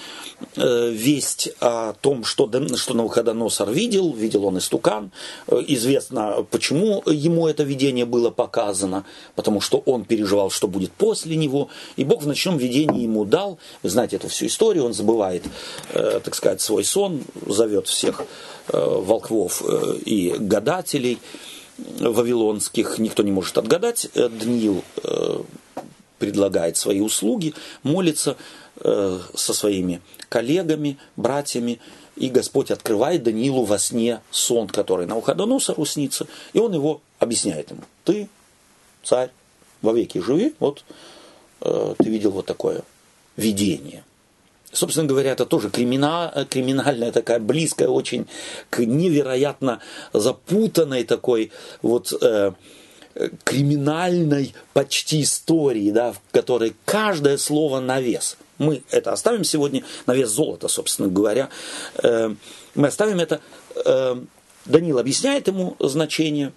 э, 0.55 0.91
весть 0.91 1.51
о 1.59 1.95
том, 1.95 2.23
что, 2.23 2.49
что 2.77 2.95
Навуходоносор 2.95 3.73
видел, 3.73 4.13
видел 4.13 4.45
он 4.45 4.59
истукан. 4.59 5.11
Э, 5.49 5.61
известно, 5.67 6.47
почему 6.49 7.03
ему 7.07 7.49
это 7.49 7.65
видение 7.65 8.05
было 8.05 8.31
показано, 8.31 9.05
потому 9.35 9.61
что 9.61 9.83
он 9.85 10.05
переживал, 10.05 10.51
что 10.51 10.69
будет 10.69 10.93
после 10.93 11.35
него, 11.35 11.71
и 11.97 12.05
Бог 12.05 12.23
в 12.23 12.29
ночном 12.29 12.57
видении 12.57 13.03
ему 13.03 13.25
дал, 13.25 13.59
вы 13.83 13.91
знаете 13.91 14.17
эту 14.17 14.29
всю 14.29 14.47
историю, 14.47 14.85
он 14.85 14.95
забывает, 14.95 15.43
э, 15.93 16.21
так 16.23 16.37
сказать, 16.37 16.61
свой 16.61 16.85
сон, 16.85 17.23
зовет 17.47 17.89
всех 17.89 18.23
э, 18.69 18.79
волквов 18.79 19.61
э, 19.67 19.97
и 20.05 20.35
гадателей, 20.39 21.19
вавилонских 21.79 22.99
никто 22.99 23.23
не 23.23 23.33
может 23.33 23.59
отгадать. 23.59 24.09
Э, 24.15 24.29
Даниил 24.29 24.85
э, 25.03 25.43
предлагает 26.19 26.77
свои 26.77 27.01
услуги, 27.01 27.55
молится 27.83 28.37
э, 28.81 29.19
со 29.35 29.55
своими 29.55 30.01
коллегами, 30.29 30.99
братьями, 31.17 31.81
и 32.17 32.29
Господь 32.29 32.71
открывает 32.71 33.25
Даниилу 33.25 33.65
во 33.65 33.79
сне 33.79 34.21
сон, 34.31 34.69
который 34.69 35.07
на 35.07 35.15
Навуходоносору 35.15 35.85
снится, 35.85 36.27
и 36.53 36.59
он 36.59 36.73
его 36.73 37.01
объясняет 37.19 37.71
ему. 37.71 37.83
Ты, 38.05 38.29
царь, 39.03 39.31
вовеки 39.83 40.19
живи, 40.19 40.55
вот 40.61 40.85
ты 41.61 42.09
видел 42.09 42.31
вот 42.31 42.47
такое 42.47 42.83
видение– 43.37 44.05
собственно 44.75 45.07
говоря, 45.07 45.33
это 45.33 45.47
тоже 45.47 45.71
криминал, 45.71 46.33
криминальная 46.51 47.13
такая, 47.13 47.39
близкая 47.39 47.89
очень 47.89 48.27
к 48.71 48.85
невероятно 48.85 49.81
запутанной 50.13 51.05
такой 51.05 51.53
вот 51.83 52.13
э, 52.21 52.53
криминальной 53.45 54.55
почти 54.73 55.23
истории, 55.23 55.91
да, 55.91 56.13
в 56.13 56.21
которой 56.33 56.75
каждое 56.85 57.39
слово 57.39 57.81
на 57.81 58.01
вес. 58.01 58.37
Мы 58.59 58.83
это 58.91 59.13
оставим 59.13 59.45
сегодня 59.45 59.83
на 60.07 60.15
вес 60.15 60.31
золота, 60.31 60.69
собственно 60.69 61.09
говоря. 61.09 61.49
Э, 62.03 62.35
мы 62.75 62.89
оставим 62.89 63.21
это. 63.21 63.41
Э, 63.85 64.17
Даниил 64.65 64.99
объясняет 64.99 65.47
ему 65.49 65.77
значение. 65.79 66.53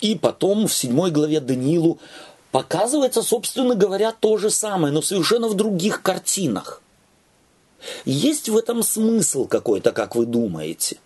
И 0.00 0.14
потом 0.14 0.66
в 0.66 0.74
седьмой 0.74 1.10
главе 1.10 1.40
Даниилу 1.40 1.98
показывается, 2.52 3.22
собственно 3.22 3.74
говоря, 3.74 4.12
то 4.12 4.38
же 4.38 4.50
самое, 4.50 4.92
но 4.92 5.02
совершенно 5.02 5.48
в 5.48 5.54
других 5.54 6.02
картинах. 6.02 6.82
Есть 8.04 8.48
в 8.48 8.56
этом 8.56 8.82
смысл 8.82 9.46
какой-то, 9.46 9.92
как 9.92 10.16
вы 10.16 10.26
думаете? 10.26 10.98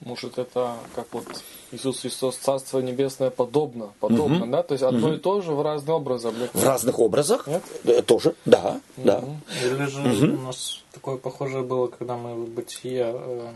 Может, 0.00 0.38
это 0.38 0.76
как 0.94 1.06
вот 1.12 1.24
Иисус 1.72 2.00
Христос, 2.00 2.36
Царство 2.36 2.78
Небесное 2.78 3.30
подобно, 3.30 3.92
подобно, 3.98 4.44
угу. 4.44 4.52
да? 4.52 4.62
То 4.62 4.74
есть 4.74 4.84
одно 4.84 5.08
угу. 5.08 5.16
и 5.16 5.18
то 5.18 5.40
же 5.40 5.52
в 5.52 5.62
разные 5.62 5.96
образы 5.96 6.30
В 6.30 6.64
разных 6.64 7.00
образах? 7.00 7.46
Нет? 7.46 7.62
Э, 7.84 8.02
тоже, 8.02 8.34
да, 8.44 8.80
угу. 8.96 9.06
да. 9.06 9.24
Или 9.64 9.86
же 9.86 10.26
угу. 10.26 10.42
у 10.42 10.46
нас 10.46 10.84
такое 10.92 11.16
похожее 11.16 11.62
было, 11.62 11.88
когда 11.88 12.16
мы 12.16 12.34
в 12.34 12.48
Бытие, 12.48 13.12
э, 13.14 13.52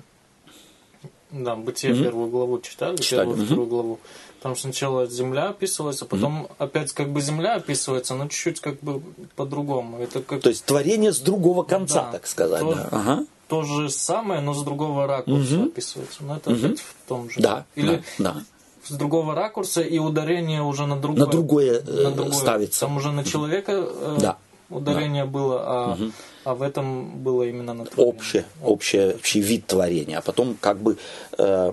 да, 1.30 1.54
Бытие 1.56 1.92
угу. 1.92 2.02
первую 2.02 2.30
главу 2.30 2.60
читали, 2.60 2.96
читали. 2.96 3.26
первую, 3.26 3.38
угу. 3.38 3.46
вторую 3.46 3.66
главу. 3.68 3.98
Там 4.42 4.56
сначала 4.56 5.06
земля 5.06 5.50
описывается, 5.50 6.06
потом 6.06 6.44
mm-hmm. 6.44 6.54
опять 6.58 6.92
как 6.92 7.10
бы 7.10 7.20
земля 7.20 7.56
описывается, 7.56 8.14
но 8.14 8.26
чуть-чуть 8.26 8.60
как 8.60 8.80
бы 8.80 9.02
по-другому. 9.36 9.98
Это 9.98 10.22
как... 10.22 10.40
То 10.40 10.48
есть 10.48 10.64
творение 10.64 11.12
с 11.12 11.18
другого 11.18 11.62
конца, 11.62 12.04
да, 12.04 12.12
так 12.12 12.26
сказать. 12.26 12.60
То, 12.60 12.74
да. 12.74 12.88
ага. 12.90 13.26
то 13.48 13.62
же 13.64 13.90
самое, 13.90 14.40
но 14.40 14.54
с 14.54 14.62
другого 14.62 15.06
ракурса 15.06 15.56
mm-hmm. 15.56 15.66
описывается. 15.66 16.24
Но 16.24 16.36
это 16.36 16.50
mm-hmm. 16.50 16.66
опять 16.66 16.80
в 16.80 16.94
том 17.06 17.28
же. 17.28 17.40
Да, 17.40 17.66
Или 17.74 18.02
да, 18.18 18.32
да. 18.32 18.42
с 18.82 18.92
другого 18.92 19.34
ракурса 19.34 19.82
и 19.82 19.98
ударение 19.98 20.62
уже 20.62 20.86
на 20.86 20.96
другое. 20.98 21.26
На 21.26 21.30
другое, 21.30 21.82
э, 21.86 22.02
на 22.04 22.10
другое. 22.10 22.32
ставится. 22.32 22.80
Там 22.80 22.96
уже 22.96 23.12
на 23.12 23.24
человека 23.24 23.72
э, 23.72 24.18
да. 24.22 24.38
ударение 24.70 25.24
да. 25.24 25.30
было, 25.30 25.60
а, 25.62 25.92
угу. 25.92 26.12
а 26.44 26.54
в 26.54 26.62
этом 26.62 27.18
было 27.18 27.42
именно 27.42 27.74
на 27.74 27.84
творение. 27.84 28.14
Общее, 28.14 28.44
общее, 28.62 29.14
общий 29.16 29.40
вид 29.42 29.66
творения. 29.66 30.16
А 30.16 30.22
потом 30.22 30.56
как 30.58 30.78
бы... 30.78 30.96
Э, 31.36 31.72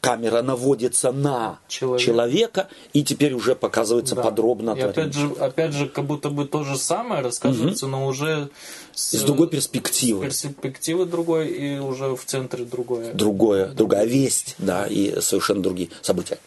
камера 0.00 0.42
наводится 0.42 1.12
на 1.12 1.58
Человек. 1.68 2.00
человека, 2.00 2.68
и 2.92 3.02
теперь 3.02 3.34
уже 3.34 3.54
показывается 3.54 4.14
да. 4.14 4.22
подробно. 4.22 4.70
И 4.72 4.80
опять 4.80 5.14
же, 5.14 5.30
опять 5.38 5.72
же, 5.72 5.88
как 5.88 6.04
будто 6.04 6.30
бы 6.30 6.44
то 6.44 6.64
же 6.64 6.76
самое 6.76 7.22
рассказывается, 7.22 7.86
угу. 7.86 7.92
но 7.92 8.06
уже 8.06 8.48
с, 8.94 9.16
с 9.16 9.22
другой 9.22 9.48
перспективы. 9.48 10.30
С 10.30 10.42
перспективы 10.42 11.04
другой, 11.06 11.48
и 11.48 11.78
уже 11.78 12.14
в 12.14 12.24
центре 12.24 12.64
другое. 12.64 13.12
Другое, 13.12 13.68
другая 13.68 14.06
весть, 14.06 14.54
да, 14.58 14.86
и 14.86 15.20
совершенно 15.20 15.62
другие 15.62 15.90
события. 16.02 16.38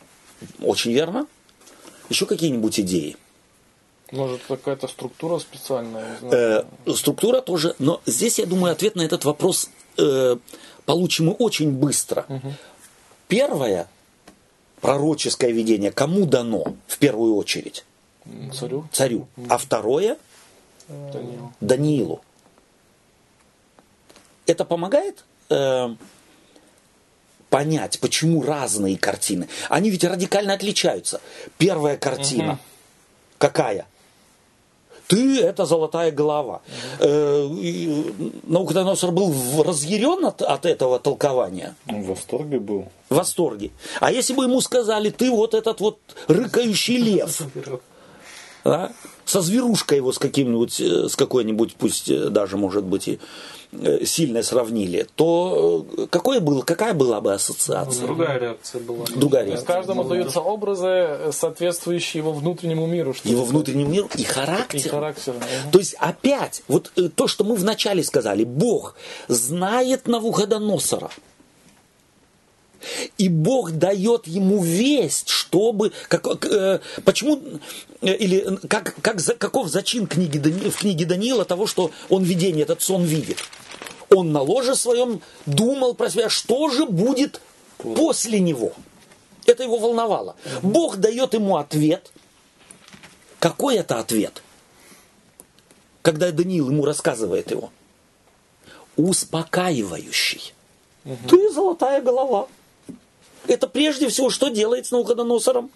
Очень 0.62 0.94
верно. 0.94 1.28
Еще 2.10 2.26
какие-нибудь 2.26 2.80
идеи? 2.80 3.16
Может, 4.12 4.42
какая-то 4.48 4.88
структура 4.88 5.40
специальная? 5.40 6.18
Э, 6.22 6.64
структура 6.94 7.40
тоже, 7.42 7.76
но 7.80 8.02
здесь, 8.06 8.40
я 8.40 8.46
думаю, 8.46 8.74
ответ 8.74 8.96
на 8.96 9.04
этот 9.04 9.24
вопрос 9.24 9.70
э, 9.98 10.36
получим 10.86 11.28
мы 11.28 11.32
очень 11.34 11.72
быстро. 11.72 12.26
Угу. 12.28 12.54
Первое 13.32 13.88
пророческое 14.82 15.52
видение 15.52 15.94
кому 15.94 16.26
дано 16.26 16.76
в 16.86 16.98
первую 16.98 17.38
очередь? 17.38 17.86
Царю. 18.54 18.90
Царю. 18.92 19.26
А 19.48 19.58
второе? 19.58 20.18
Даниилу. 20.90 21.54
Даниилу. 21.62 22.22
Это 24.48 24.66
помогает 24.66 25.24
э, 25.50 25.96
понять, 27.50 28.02
почему 28.02 28.44
разные 28.44 28.98
картины. 28.98 29.48
Они 29.70 29.92
ведь 29.92 30.04
радикально 30.04 30.54
отличаются. 30.54 31.22
Первая 31.58 31.96
картина. 31.96 32.54
Угу. 32.54 32.60
Какая? 33.38 33.88
Ты 35.12 35.42
это 35.42 35.66
золотая 35.66 36.10
голова. 36.10 36.62
Э, 37.00 37.50
Науконосор 38.44 39.12
был 39.12 39.36
разъярен 39.62 40.26
от, 40.26 40.42
от 40.42 40.66
этого 40.66 41.00
толкования. 41.00 41.76
Он 41.90 42.02
в 42.02 42.08
восторге 42.08 42.60
был. 42.60 42.86
В 43.10 43.16
восторге. 43.16 43.72
А 44.00 44.10
если 44.10 44.34
бы 44.34 44.46
ему 44.46 44.62
сказали, 44.62 45.10
ты 45.10 45.30
вот 45.30 45.54
этот 45.54 45.82
вот 45.82 45.98
рыкающий 46.30 46.96
лев, 46.96 47.42
да, 48.64 48.94
со 49.26 49.42
зверушкой 49.42 49.98
его 49.98 50.14
с 50.14 50.18
каким-нибудь, 50.18 50.80
э, 50.80 51.10
с 51.10 51.18
какой-нибудь, 51.18 51.76
пусть 51.76 52.10
э, 52.10 52.30
даже, 52.30 52.56
может 52.56 52.86
быть, 52.86 53.10
и 53.10 53.20
сильно 54.06 54.44
сравнили, 54.44 55.08
то 55.16 55.86
э, 55.98 56.08
какое 56.10 56.40
было, 56.40 56.62
какая 56.62 56.94
была 56.94 57.22
бы 57.22 57.34
ассоциация? 57.34 58.06
Другая 58.06 58.40
реакция 58.40 58.82
была. 58.82 59.06
Другая 59.16 59.46
реакция. 59.46 59.66
Каждому 59.66 60.04
даются 60.04 60.42
образы, 60.42 61.32
соответствующие 61.32 62.22
его 62.22 62.34
внутреннему 62.34 62.86
миру. 62.86 63.14
Что 63.14 63.30
его 63.30 63.46
внутреннему 63.46 63.90
миру 63.90 64.10
и 64.16 64.24
характер. 64.24 64.80
И 64.80 64.90
характер. 64.90 65.36
То 65.72 65.80
есть 65.80 65.96
опять, 66.00 66.64
вот 66.68 66.92
э, 66.98 67.10
то, 67.10 67.28
что 67.28 67.44
мы 67.44 67.56
вначале 67.56 68.04
сказали, 68.04 68.44
Бог 68.44 68.96
знает 69.28 70.08
Навуходоносора. 70.08 71.10
И 73.18 73.30
Бог 73.30 73.72
дает 73.72 74.28
ему 74.28 74.64
весть, 74.64 75.30
чтобы... 75.30 75.92
Как, 76.08 76.46
э, 76.46 76.80
почему... 77.04 77.42
Э, 78.02 78.16
или 78.16 78.58
как, 78.68 78.96
как, 79.02 79.24
каков 79.38 79.70
зачин 79.70 80.08
книги, 80.08 80.38
в 80.38 80.76
книге 80.76 81.06
Даниила 81.06 81.46
того, 81.46 81.68
что 81.68 81.92
он 82.10 82.24
видение, 82.24 82.64
этот 82.64 82.82
сон 82.82 83.04
видит? 83.04 83.38
Он 84.10 84.32
на 84.32 84.42
ложе 84.42 84.76
своем 84.76 85.22
думал 85.46 85.94
про 85.94 86.10
себя, 86.10 86.30
что 86.30 86.70
же 86.70 86.86
будет 86.86 87.42
после 87.78 88.40
него. 88.40 88.74
Это 89.46 89.64
его 89.64 89.78
волновало. 89.78 90.36
Бог 90.62 90.98
дает 90.98 91.34
ему 91.34 91.58
ответ. 91.58 92.12
Какой 93.40 93.78
это 93.78 94.00
ответ? 94.00 94.44
Когда 96.02 96.32
Даниил 96.32 96.70
ему 96.70 96.86
рассказывает 96.86 97.52
его. 97.52 97.72
Успокаивающий. 98.98 100.54
Угу. 101.06 101.30
Ты 101.30 101.52
золотая 101.52 102.02
голова 102.02 102.48
это 103.48 103.68
прежде 103.68 104.08
всего 104.10 104.30
что 104.30 104.50
делает 104.50 104.86
с 104.86 104.92
Навуходоносором? 104.92 105.72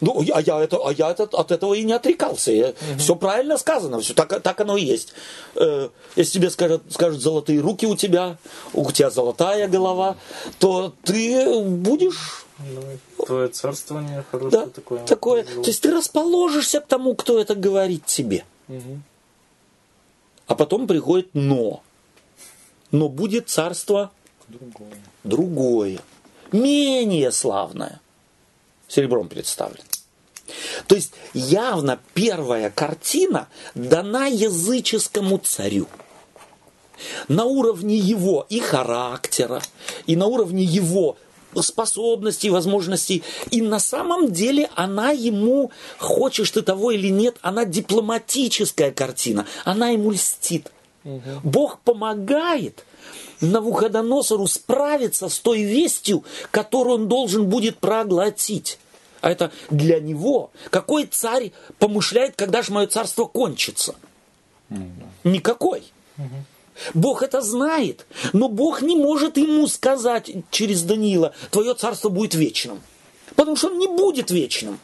Ну, 0.00 0.20
а 0.34 0.40
я, 0.40 0.60
это, 0.60 0.78
а 0.84 0.92
я 0.92 1.12
это, 1.12 1.24
от 1.24 1.52
этого 1.52 1.74
и 1.74 1.84
не 1.84 1.92
отрекался. 1.92 2.50
Я, 2.50 2.68
угу. 2.70 2.98
Все 2.98 3.14
правильно 3.14 3.56
сказано, 3.56 4.00
все 4.00 4.14
так, 4.14 4.42
так 4.42 4.60
оно 4.60 4.76
и 4.76 4.84
есть. 4.84 5.14
Э, 5.54 5.90
если 6.16 6.32
тебе 6.32 6.50
скажут, 6.50 6.82
скажут 6.90 7.20
золотые 7.20 7.60
руки 7.60 7.86
у 7.86 7.94
тебя, 7.94 8.36
у 8.72 8.90
тебя 8.90 9.10
золотая 9.10 9.68
голова, 9.68 10.16
то 10.58 10.92
ты 11.04 11.62
будешь... 11.62 12.46
Ну, 12.58 13.24
твое 13.26 13.48
царствование 13.48 14.24
хорошее 14.30 14.66
да, 14.66 14.70
такое. 14.70 15.04
такое. 15.04 15.44
То 15.44 15.66
есть 15.66 15.80
ты 15.82 15.92
расположишься 15.92 16.80
к 16.80 16.86
тому, 16.86 17.14
кто 17.14 17.40
это 17.40 17.54
говорит 17.54 18.04
тебе. 18.04 18.44
Угу. 18.68 19.00
А 20.48 20.54
потом 20.56 20.88
приходит 20.88 21.28
но. 21.32 21.82
Но 22.90 23.08
будет 23.08 23.48
царство 23.48 24.10
другое. 24.48 24.90
другое 25.22 26.00
менее 26.52 27.32
славное, 27.32 28.00
серебром 28.88 29.28
представлено. 29.28 29.84
То 30.86 30.94
есть 30.94 31.12
явно 31.32 31.98
первая 32.14 32.70
картина 32.70 33.48
дана 33.74 34.26
языческому 34.26 35.38
царю. 35.38 35.86
На 37.28 37.44
уровне 37.44 37.96
его 37.96 38.46
и 38.48 38.60
характера, 38.60 39.62
и 40.06 40.14
на 40.14 40.26
уровне 40.26 40.62
его 40.62 41.16
способностей, 41.60 42.50
возможностей. 42.50 43.22
И 43.50 43.60
на 43.60 43.78
самом 43.78 44.32
деле 44.32 44.70
она 44.74 45.10
ему, 45.10 45.70
хочешь 45.98 46.50
ты 46.50 46.62
того 46.62 46.92
или 46.92 47.08
нет, 47.08 47.36
она 47.42 47.64
дипломатическая 47.64 48.92
картина. 48.92 49.46
Она 49.64 49.90
ему 49.90 50.12
льстит. 50.12 50.70
Угу. 51.04 51.40
Бог 51.42 51.80
помогает 51.80 52.84
Навуходоносору 53.40 54.46
справиться 54.46 55.28
с 55.28 55.38
той 55.38 55.62
вестью, 55.62 56.24
которую 56.50 56.96
он 56.96 57.08
должен 57.08 57.46
будет 57.46 57.78
проглотить. 57.78 58.78
А 59.20 59.30
это 59.30 59.52
для 59.70 60.00
него. 60.00 60.50
Какой 60.70 61.06
царь 61.06 61.52
помышляет, 61.78 62.34
когда 62.36 62.62
же 62.62 62.72
мое 62.72 62.86
царство 62.86 63.24
кончится? 63.24 63.94
Никакой. 65.24 65.84
Бог 66.94 67.22
это 67.22 67.40
знает, 67.42 68.06
но 68.32 68.48
Бог 68.48 68.82
не 68.82 68.96
может 68.96 69.36
ему 69.36 69.68
сказать 69.68 70.30
через 70.50 70.82
Даниила, 70.82 71.34
твое 71.50 71.74
царство 71.74 72.08
будет 72.08 72.34
вечным. 72.34 72.80
Потому 73.36 73.56
что 73.56 73.68
он 73.68 73.78
не 73.78 73.86
будет 73.86 74.30
вечным. 74.30 74.78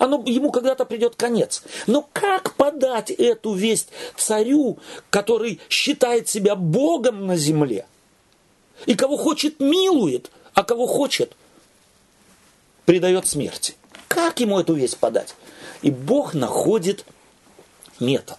Оно, 0.00 0.22
ему 0.24 0.50
когда-то 0.50 0.86
придет 0.86 1.14
конец. 1.14 1.62
Но 1.86 2.08
как 2.14 2.54
подать 2.54 3.10
эту 3.10 3.52
весть 3.52 3.90
царю, 4.16 4.78
который 5.10 5.60
считает 5.68 6.26
себя 6.26 6.56
Богом 6.56 7.26
на 7.26 7.36
земле? 7.36 7.86
И 8.86 8.94
кого 8.94 9.18
хочет, 9.18 9.60
милует, 9.60 10.30
а 10.54 10.64
кого 10.64 10.86
хочет, 10.86 11.36
предает 12.86 13.28
смерти. 13.28 13.74
Как 14.08 14.40
ему 14.40 14.58
эту 14.58 14.72
весть 14.72 14.96
подать? 14.96 15.34
И 15.82 15.90
Бог 15.90 16.32
находит 16.32 17.04
метод. 18.00 18.38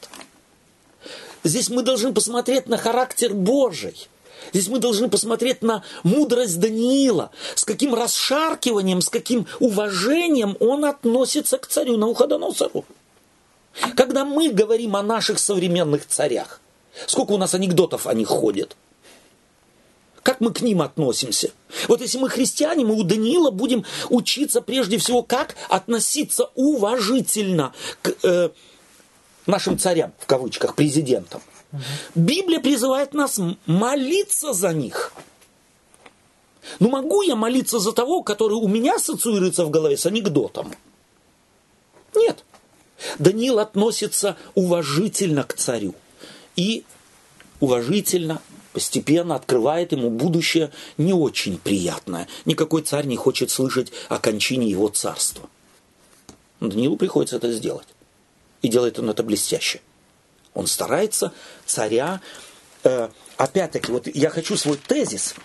Здесь 1.44 1.70
мы 1.70 1.84
должны 1.84 2.12
посмотреть 2.12 2.66
на 2.66 2.80
характер 2.80 3.36
Божий. 3.36 4.08
Здесь 4.54 4.68
мы 4.68 4.80
должны 4.80 5.10
посмотреть 5.10 5.62
на 5.62 5.84
мудрость 6.04 6.60
Даниила, 6.60 7.32
с 7.56 7.64
каким 7.64 7.94
расшаркиванием, 7.94 9.02
с 9.02 9.10
каким 9.10 9.48
уважением 9.60 10.58
он 10.60 10.86
относится 10.86 11.58
к 11.58 11.68
царю 11.68 11.98
Науходоносору. 11.98 12.86
Когда 13.96 14.26
мы 14.26 14.50
говорим 14.50 14.96
о 14.96 15.04
наших 15.04 15.40
современных 15.40 16.06
царях, 16.08 16.60
сколько 17.08 17.32
у 17.32 17.38
нас 17.38 17.54
анекдотов 17.54 18.08
о 18.08 18.14
них 18.14 18.28
ходит, 18.28 18.76
как 20.24 20.40
мы 20.40 20.54
к 20.54 20.62
ним 20.62 20.82
относимся? 20.82 21.52
Вот 21.88 22.02
если 22.02 22.20
мы 22.20 22.30
христиане, 22.30 22.86
мы 22.86 22.96
у 22.96 23.04
Даниила 23.04 23.50
будем 23.50 23.86
учиться 24.10 24.62
прежде 24.62 24.98
всего, 24.98 25.24
как 25.24 25.56
относиться 25.68 26.50
уважительно 26.54 27.74
к 28.04 28.14
э, 28.24 28.50
нашим 29.48 29.80
царям, 29.80 30.14
в 30.20 30.28
кавычках, 30.28 30.76
президентам. 30.76 31.42
Библия 32.16 32.60
призывает 32.60 33.14
нас 33.14 33.40
молиться 33.66 34.54
за 34.54 34.74
них. 34.74 35.14
Ну, 36.80 36.90
могу 36.90 37.22
я 37.22 37.36
молиться 37.36 37.80
за 37.80 37.92
того, 37.92 38.24
который 38.24 38.54
у 38.54 38.68
меня 38.68 38.96
ассоциируется 38.96 39.66
в 39.66 39.70
голове 39.70 39.98
с 39.98 40.06
анекдотом? 40.06 40.74
Нет. 42.16 42.44
Даниил 43.20 43.60
относится 43.60 44.38
уважительно 44.54 45.44
к 45.44 45.54
царю. 45.54 45.96
И 46.56 46.84
уважительно, 47.60 48.42
постепенно 48.74 49.36
открывает 49.36 49.92
ему 49.92 50.10
будущее 50.10 50.72
не 50.98 51.14
очень 51.14 51.58
приятное. 51.58 52.28
Никакой 52.46 52.84
царь 52.84 53.06
не 53.06 53.16
хочет 53.16 53.50
слышать 53.50 53.92
о 54.10 54.20
кончине 54.20 54.70
его 54.70 54.88
царства. 54.90 55.50
Даниилу 56.60 56.98
приходится 56.98 57.38
это 57.38 57.52
сделать. 57.52 57.88
И 58.62 58.68
делает 58.68 59.00
он 59.00 59.10
это 59.10 59.24
блестяще. 59.24 59.82
Он 60.54 60.68
старается 60.68 61.34
царя... 61.66 62.22
Э, 62.84 63.10
опять-таки, 63.38 63.92
вот 63.92 64.08
я 64.08 64.30
хочу 64.30 64.58
свой 64.58 64.78
тезис 64.78 65.36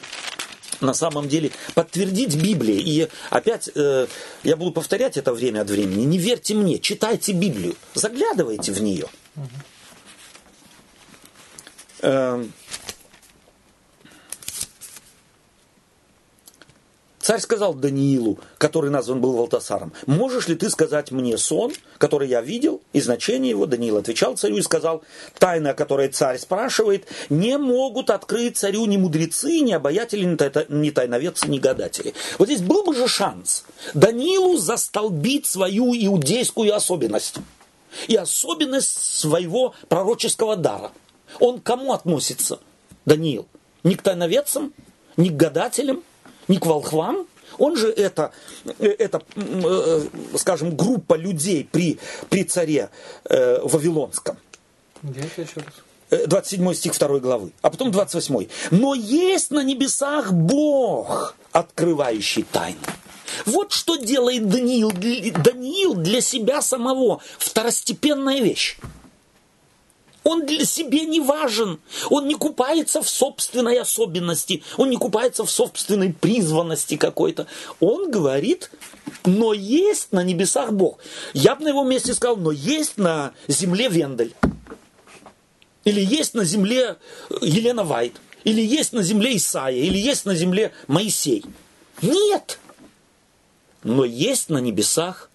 на 0.80 0.94
самом 0.94 1.28
деле 1.28 1.52
подтвердить 1.74 2.36
Библией. 2.36 2.80
И 2.80 3.08
опять 3.30 3.70
э, 3.74 4.06
я 4.42 4.56
буду 4.56 4.72
повторять 4.72 5.16
это 5.16 5.32
время 5.32 5.62
от 5.62 5.70
времени. 5.70 6.04
Не 6.04 6.18
верьте 6.18 6.54
мне, 6.54 6.78
читайте 6.78 7.32
Библию, 7.32 7.76
заглядывайте 7.94 8.72
в 8.72 8.82
нее. 8.82 9.06
Э, 12.00 12.44
Царь 17.26 17.40
сказал 17.40 17.74
Даниилу, 17.74 18.38
который 18.56 18.88
назван 18.88 19.20
был 19.20 19.32
Валтасаром, 19.32 19.92
«Можешь 20.06 20.46
ли 20.46 20.54
ты 20.54 20.70
сказать 20.70 21.10
мне 21.10 21.36
сон, 21.36 21.72
который 21.98 22.28
я 22.28 22.40
видел, 22.40 22.82
и 22.92 23.00
значение 23.00 23.50
его?» 23.50 23.66
Даниил 23.66 23.96
отвечал 23.96 24.36
царю 24.36 24.58
и 24.58 24.62
сказал, 24.62 25.02
«Тайна, 25.36 25.70
о 25.70 25.74
которой 25.74 26.06
царь 26.06 26.38
спрашивает, 26.38 27.08
не 27.28 27.58
могут 27.58 28.10
открыть 28.10 28.56
царю 28.56 28.86
ни 28.86 28.96
мудрецы, 28.96 29.58
ни 29.58 29.72
обаятели, 29.72 30.24
ни 30.68 30.90
тайноведцы, 30.90 31.48
ни 31.48 31.58
гадатели». 31.58 32.14
Вот 32.38 32.46
здесь 32.46 32.60
был 32.60 32.84
бы 32.84 32.94
же 32.94 33.08
шанс 33.08 33.64
Даниилу 33.92 34.56
застолбить 34.56 35.46
свою 35.46 35.96
иудейскую 35.96 36.72
особенность 36.76 37.38
и 38.06 38.14
особенность 38.14 39.00
своего 39.18 39.74
пророческого 39.88 40.54
дара. 40.54 40.92
Он 41.40 41.58
кому 41.58 41.92
относится, 41.92 42.60
Даниил? 43.04 43.48
Не 43.82 43.96
к 43.96 44.02
тайноведцам, 44.02 44.72
не 45.16 45.30
к 45.30 45.34
гадателям, 45.34 46.04
не 46.48 46.58
к 46.58 46.66
волхвам, 46.66 47.26
он 47.58 47.76
же 47.76 47.90
это, 47.90 48.32
э, 48.78 48.86
это 48.86 49.22
э, 49.36 50.00
скажем, 50.36 50.76
группа 50.76 51.14
людей 51.14 51.68
при, 51.70 51.98
при 52.28 52.44
царе 52.44 52.90
э, 53.24 53.60
Вавилонском. 53.62 54.36
Где 55.02 55.20
это 55.20 55.42
еще 55.42 55.60
раз? 55.60 56.26
27 56.26 56.74
стих 56.74 56.98
2 56.98 57.18
главы, 57.18 57.50
а 57.62 57.70
потом 57.70 57.90
28. 57.90 58.46
Но 58.70 58.94
есть 58.94 59.50
на 59.50 59.64
небесах 59.64 60.32
Бог, 60.32 61.34
открывающий 61.50 62.44
тайну. 62.44 62.78
Вот 63.44 63.72
что 63.72 63.96
делает 63.96 64.48
Даниил, 64.48 64.92
Даниил 64.92 65.94
для 65.94 66.20
себя 66.20 66.62
самого. 66.62 67.20
Второстепенная 67.38 68.40
вещь. 68.40 68.78
Он 70.26 70.44
для 70.44 70.64
себе 70.64 71.04
не 71.04 71.20
важен. 71.20 71.78
Он 72.10 72.26
не 72.26 72.34
купается 72.34 73.00
в 73.00 73.08
собственной 73.08 73.78
особенности. 73.78 74.64
Он 74.76 74.90
не 74.90 74.96
купается 74.96 75.44
в 75.44 75.50
собственной 75.52 76.12
призванности 76.12 76.96
какой-то. 76.96 77.46
Он 77.78 78.10
говорит, 78.10 78.72
но 79.24 79.52
есть 79.52 80.10
на 80.10 80.24
небесах 80.24 80.72
Бог. 80.72 80.98
Я 81.32 81.54
бы 81.54 81.62
на 81.62 81.68
его 81.68 81.84
месте 81.84 82.12
сказал, 82.12 82.36
но 82.38 82.50
есть 82.50 82.96
на 82.96 83.34
земле 83.46 83.88
Вендель. 83.88 84.34
Или 85.84 86.04
есть 86.04 86.34
на 86.34 86.44
земле 86.44 86.96
Елена 87.40 87.84
Вайт. 87.84 88.16
Или 88.42 88.62
есть 88.62 88.92
на 88.92 89.04
земле 89.04 89.36
Исаия. 89.36 89.84
Или 89.84 89.96
есть 89.96 90.24
на 90.24 90.34
земле 90.34 90.72
Моисей. 90.88 91.44
Нет. 92.02 92.58
Но 93.84 94.04
есть 94.04 94.48
на 94.48 94.58
небесах 94.58 95.30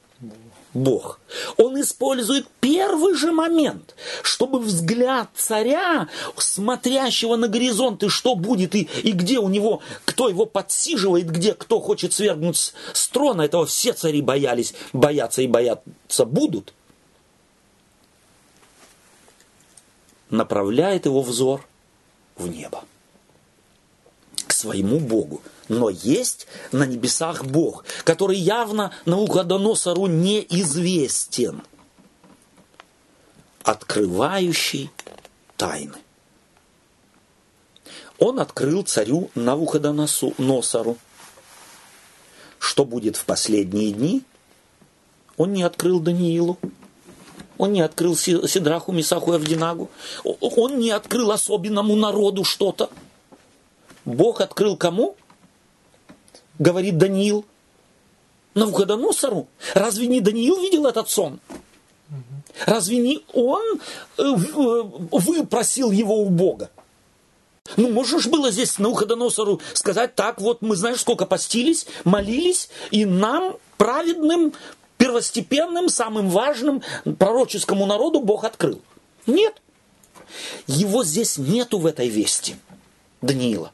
Бог. 0.74 1.20
Он 1.58 1.80
использует 1.82 2.48
первый 2.60 3.16
же 3.16 3.32
момент, 3.32 3.96
чтобы 4.24 4.60
взгляд 4.60 5.30
царя, 5.36 6.08
смотрящего 6.38 7.36
на 7.36 7.48
горизонт, 7.48 8.04
и 8.04 8.10
что 8.10 8.36
будет, 8.36 8.76
и, 8.76 8.90
и 9.04 9.12
где 9.12 9.40
у 9.40 9.50
него, 9.50 9.82
кто 10.06 10.30
его 10.30 10.46
подсиживает, 10.46 11.30
где 11.30 11.54
кто 11.54 11.80
хочет 11.82 12.14
свергнуть 12.14 12.74
с 12.94 13.08
трона, 13.10 13.42
этого 13.42 13.66
все 13.66 13.94
цари 13.94 14.22
боялись, 14.22 14.74
боятся 14.94 15.42
и 15.42 15.48
боятся 15.48 16.26
будут, 16.26 16.74
направляет 20.30 21.06
его 21.06 21.22
взор 21.22 21.66
в 22.38 22.48
небо, 22.48 22.86
своему 24.62 25.00
Богу, 25.00 25.42
но 25.68 25.90
есть 25.90 26.48
на 26.72 26.86
небесах 26.86 27.44
Бог, 27.44 27.84
который 28.04 28.38
явно 28.38 28.92
Навуходоносору 29.06 30.08
неизвестен, 30.08 31.64
открывающий 33.64 34.92
тайны. 35.58 35.98
Он 38.20 38.40
открыл 38.40 38.84
царю 38.84 39.32
Навуходоносору. 39.34 40.98
Что 42.60 42.86
будет 42.86 43.16
в 43.16 43.26
последние 43.26 43.92
дни? 43.92 44.22
Он 45.38 45.54
не 45.54 45.64
открыл 45.64 46.00
Даниилу. 46.00 46.60
Он 47.58 47.74
не 47.74 47.82
открыл 47.82 48.16
Сидраху, 48.16 48.92
Мисаху 48.92 49.34
и 49.34 49.36
Авдинагу. 49.38 49.90
Он 50.24 50.78
не 50.78 50.92
открыл 50.92 51.32
особенному 51.32 51.96
народу 51.96 52.44
что-то. 52.44 52.92
Бог 54.06 54.42
открыл 54.42 54.78
кому? 54.78 55.16
говорит 56.62 56.98
Даниил 56.98 57.46
Навуходоносору. 58.54 59.48
Разве 59.74 60.08
не 60.08 60.22
Даниил 60.22 60.60
видел 60.60 60.86
этот 60.86 61.10
сон? 61.10 61.40
Разве 62.66 62.98
не 62.98 63.24
он 63.34 63.80
э, 64.18 64.22
э, 64.22 64.36
выпросил 65.12 65.92
его 65.92 66.22
у 66.22 66.30
Бога? 66.30 66.70
Ну, 67.78 67.90
можешь 67.90 68.28
было 68.28 68.52
здесь 68.52 68.78
Навуходоносору 68.78 69.62
сказать, 69.74 70.16
так 70.16 70.42
вот, 70.42 70.62
мы, 70.62 70.76
знаешь, 70.76 71.00
сколько 71.00 71.26
постились, 71.26 71.88
молились, 72.04 72.70
и 72.92 73.06
нам, 73.06 73.56
праведным, 73.78 74.54
первостепенным, 74.98 75.88
самым 75.90 76.30
важным 76.30 76.84
пророческому 77.18 77.86
народу 77.86 78.20
Бог 78.20 78.44
открыл. 78.44 78.82
Нет. 79.26 79.62
Его 80.68 81.04
здесь 81.04 81.38
нету 81.38 81.80
в 81.80 81.86
этой 81.86 82.10
вести, 82.10 82.56
Даниила. 83.22 83.72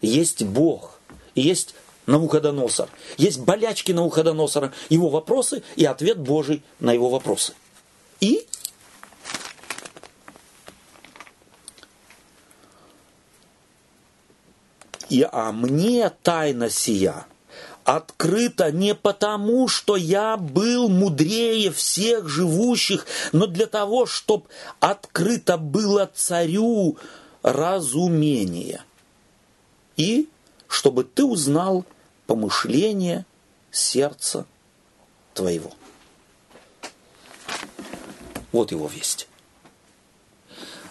Есть 0.00 0.42
Бог, 0.42 1.00
и 1.34 1.42
есть 1.42 1.74
Навуходоносор. 2.06 2.88
Есть 3.16 3.40
болячки 3.40 3.92
Навуходоносора, 3.92 4.72
его 4.88 5.08
вопросы 5.08 5.62
и 5.74 5.84
ответ 5.84 6.18
Божий 6.18 6.62
на 6.78 6.92
его 6.92 7.08
вопросы. 7.08 7.54
И 8.20 8.46
и 15.08 15.26
а 15.30 15.52
мне 15.52 16.10
тайна 16.22 16.70
сия 16.70 17.26
открыта 17.86 18.72
не 18.72 18.94
потому, 18.94 19.68
что 19.68 19.96
я 19.96 20.36
был 20.36 20.88
мудрее 20.88 21.70
всех 21.70 22.28
живущих, 22.28 23.06
но 23.32 23.46
для 23.46 23.66
того, 23.66 24.06
чтобы 24.06 24.46
открыто 24.80 25.56
было 25.56 26.10
царю 26.12 26.98
разумение. 27.42 28.82
И 29.96 30.28
чтобы 30.68 31.04
ты 31.04 31.24
узнал 31.24 31.84
помышление 32.26 33.24
сердца 33.70 34.46
твоего. 35.34 35.70
Вот 38.52 38.72
его 38.72 38.88
весть. 38.88 39.28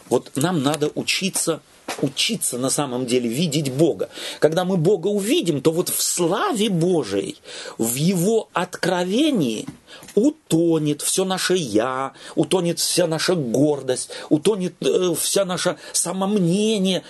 Вот 0.09 0.31
нам 0.35 0.61
надо 0.63 0.91
учиться 0.95 1.61
учиться 2.01 2.57
на 2.57 2.69
самом 2.69 3.05
деле 3.05 3.29
видеть 3.29 3.71
Бога. 3.71 4.09
Когда 4.39 4.65
мы 4.65 4.75
Бога 4.75 5.07
увидим, 5.07 5.61
то 5.61 5.71
вот 5.71 5.87
в 5.87 6.01
славе 6.01 6.69
Божией, 6.69 7.37
в 7.77 7.95
Его 7.95 8.49
откровении 8.51 9.65
утонет 10.13 11.01
все 11.01 11.23
наше 11.23 11.55
«я», 11.55 12.11
утонет 12.35 12.79
вся 12.79 13.07
наша 13.07 13.35
гордость, 13.35 14.09
утонет 14.29 14.73
э, 14.81 15.15
вся 15.17 15.45
наше 15.45 15.77
самомнение, 15.93 17.03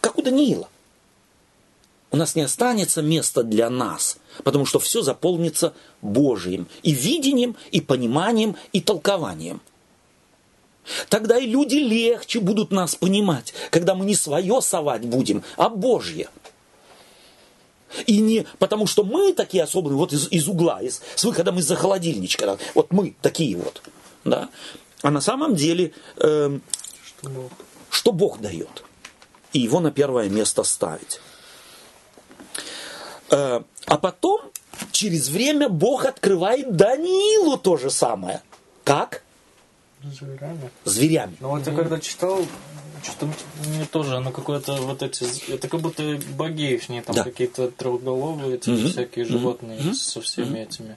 как 0.00 0.18
у 0.18 0.22
Даниила 0.22 0.68
у 2.10 2.16
нас 2.16 2.34
не 2.34 2.42
останется 2.42 3.02
места 3.02 3.42
для 3.42 3.68
нас, 3.68 4.18
потому 4.44 4.64
что 4.64 4.78
все 4.78 5.02
заполнится 5.02 5.74
Божьим 6.02 6.68
и 6.82 6.92
видением, 6.92 7.56
и 7.70 7.80
пониманием, 7.80 8.56
и 8.72 8.80
толкованием. 8.80 9.60
Тогда 11.08 11.38
и 11.38 11.46
люди 11.46 11.76
легче 11.76 12.38
будут 12.38 12.70
нас 12.70 12.94
понимать, 12.94 13.54
когда 13.70 13.94
мы 13.94 14.06
не 14.06 14.14
свое 14.14 14.62
совать 14.62 15.04
будем, 15.04 15.42
а 15.56 15.68
Божье. 15.68 16.28
И 18.06 18.18
не 18.18 18.46
потому, 18.58 18.86
что 18.86 19.02
мы 19.02 19.32
такие 19.32 19.62
особенные, 19.62 19.96
вот 19.96 20.12
из, 20.12 20.28
из 20.30 20.48
угла, 20.48 20.80
из, 20.82 21.02
с 21.14 21.24
выходом 21.24 21.58
из-за 21.58 21.76
холодильничка, 21.76 22.58
вот 22.74 22.92
мы 22.92 23.16
такие 23.20 23.56
вот, 23.56 23.82
да. 24.24 24.48
А 25.02 25.10
на 25.10 25.20
самом 25.20 25.54
деле, 25.54 25.92
э, 26.16 26.58
что, 27.04 27.28
Бог? 27.28 27.52
что 27.90 28.12
Бог 28.12 28.40
дает, 28.40 28.84
и 29.52 29.60
его 29.60 29.80
на 29.80 29.90
первое 29.90 30.28
место 30.28 30.62
ставить. 30.62 31.20
Э, 33.30 33.62
а 33.86 33.98
потом, 33.98 34.40
через 34.92 35.28
время, 35.28 35.68
Бог 35.68 36.04
открывает 36.04 36.76
Даниилу 36.76 37.56
то 37.56 37.76
же 37.76 37.90
самое. 37.90 38.42
Как? 38.84 39.22
Зверями. 40.02 40.70
Зверями. 40.84 41.36
Ну 41.40 41.48
вот 41.48 41.66
я 41.66 41.72
когда 41.72 41.98
читал, 41.98 42.40
что-то 43.02 43.28
мне 43.66 43.84
тоже, 43.86 44.16
оно 44.16 44.30
какое-то 44.30 44.76
вот 44.76 45.02
эти, 45.02 45.24
это 45.50 45.68
как 45.68 45.80
будто 45.80 46.18
боги 46.36 46.74
их, 46.74 46.86
там 47.04 47.16
да. 47.16 47.24
какие-то 47.24 47.70
трехголовые, 47.70 48.56
эти 48.56 48.70
угу. 48.70 48.88
всякие 48.88 49.24
животные 49.24 49.80
угу. 49.80 49.94
со 49.94 50.20
всеми 50.20 50.50
угу. 50.50 50.56
этими. 50.58 50.96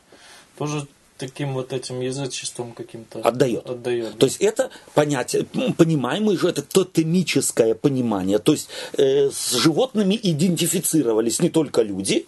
Тоже 0.57 0.87
таким 1.19 1.53
вот 1.53 1.73
этим 1.73 1.99
язычеством 1.99 2.71
каким-то 2.71 3.19
отдает. 3.19 3.69
отдает 3.69 4.13
да. 4.13 4.17
То 4.17 4.25
есть 4.25 4.37
это 4.41 4.71
понятие, 4.95 5.43
понимаемое 5.77 6.37
же, 6.37 6.49
это 6.49 6.63
тотемическое 6.63 7.75
понимание. 7.75 8.39
То 8.39 8.53
есть 8.53 8.69
э, 8.97 9.29
с 9.29 9.51
животными 9.51 10.19
идентифицировались 10.21 11.39
не 11.41 11.49
только 11.49 11.83
люди, 11.83 12.25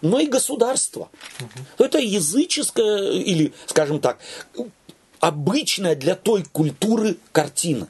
но 0.00 0.20
и 0.20 0.26
государство. 0.26 1.10
Угу. 1.40 1.84
Это 1.84 1.98
языческое 1.98 3.10
или, 3.12 3.52
скажем 3.66 4.00
так, 4.00 4.18
обычная 5.20 5.96
для 5.96 6.14
той 6.14 6.44
культуры 6.44 7.16
картина. 7.32 7.88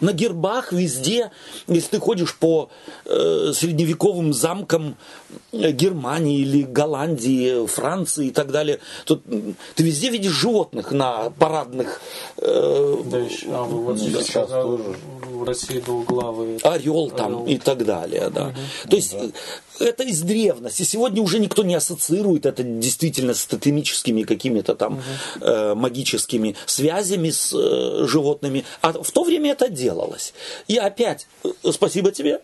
На 0.00 0.12
гербах 0.12 0.72
везде, 0.72 1.30
если 1.66 1.90
ты 1.90 1.98
ходишь 1.98 2.36
по 2.36 2.70
э, 3.04 3.52
средневековым 3.54 4.32
замкам 4.32 4.96
э, 5.52 5.72
Германии 5.72 6.40
или 6.40 6.62
Голландии, 6.62 7.66
Франции 7.66 8.28
и 8.28 8.30
так 8.30 8.50
далее, 8.50 8.80
то 9.04 9.16
ты 9.16 9.82
везде 9.82 10.10
видишь 10.10 10.32
животных 10.32 10.92
на 10.92 11.30
парадных. 11.30 12.00
Э, 12.36 12.96
да, 13.04 13.18
еще, 13.18 13.46
а, 13.50 13.64
вот 13.64 13.96
ну, 13.96 14.20
сейчас 14.20 14.48
тоже. 14.48 14.96
России 15.48 15.80
двуглавый. 15.80 16.58
Орел 16.58 17.10
там 17.10 17.26
орел. 17.26 17.46
и 17.46 17.58
так 17.58 17.84
далее, 17.84 18.30
да. 18.30 18.48
Угу. 18.48 18.90
То 18.90 18.96
есть 18.96 19.12
да 19.12 19.28
это 19.80 20.02
из 20.04 20.22
древности. 20.22 20.82
Сегодня 20.82 21.22
уже 21.22 21.38
никто 21.38 21.62
не 21.62 21.74
ассоциирует 21.74 22.46
это 22.46 22.62
действительно 22.62 23.34
с 23.34 23.46
тотемическими 23.46 24.22
какими-то 24.22 24.74
там 24.74 24.94
угу. 24.94 25.44
э, 25.44 25.74
магическими 25.74 26.56
связями 26.66 27.30
с 27.30 27.52
э, 27.52 28.06
животными. 28.06 28.64
А 28.80 28.92
в 28.92 29.10
то 29.10 29.24
время 29.24 29.52
это 29.52 29.68
делалось. 29.68 30.34
И 30.66 30.76
опять, 30.76 31.26
э, 31.44 31.50
спасибо 31.72 32.10
тебе, 32.10 32.40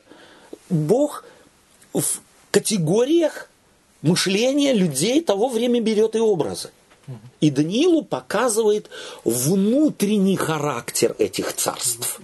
Бог 0.68 1.24
в 1.92 2.20
категориях 2.50 3.50
мышления 4.02 4.72
людей 4.72 5.20
того 5.20 5.48
времени 5.48 5.80
берет 5.80 6.14
и 6.14 6.20
образы. 6.20 6.70
И 7.40 7.50
Даниилу 7.50 8.02
показывает 8.02 8.88
внутренний 9.24 10.36
характер 10.36 11.14
этих 11.18 11.52
царств. 11.52 12.18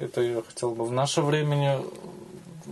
Это 0.00 0.20
я 0.20 0.42
хотел 0.42 0.74
бы 0.74 0.84
в 0.84 0.92
наше 0.92 1.22
время 1.22 1.82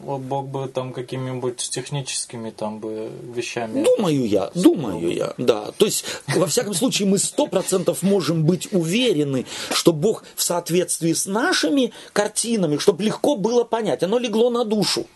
Бог 0.05 0.49
бы 0.49 0.69
там 0.69 0.93
какими-нибудь 0.93 1.57
техническими 1.57 2.51
там 2.51 2.79
бы 2.79 3.11
вещами. 3.35 3.85
Думаю 3.85 4.27
я, 4.27 4.51
думаю 4.55 5.13
я, 5.13 5.35
да. 5.39 5.73
То 5.79 5.87
есть, 5.87 6.05
во 6.29 6.47
всяком 6.47 6.75
случае, 6.75 7.09
мы 7.09 7.19
сто 7.19 7.47
процентов 7.47 8.03
можем 8.03 8.45
быть 8.45 8.73
уверены, 8.73 9.47
что 9.71 9.93
Бог 9.93 10.25
в 10.35 10.43
соответствии 10.43 11.13
с 11.13 11.27
нашими 11.27 11.93
картинами, 12.13 12.77
чтобы 12.79 13.05
легко 13.05 13.37
было 13.37 13.65
понять, 13.65 14.03
оно 14.03 14.19
легло 14.19 14.51
на 14.51 14.65
душу. 14.65 15.07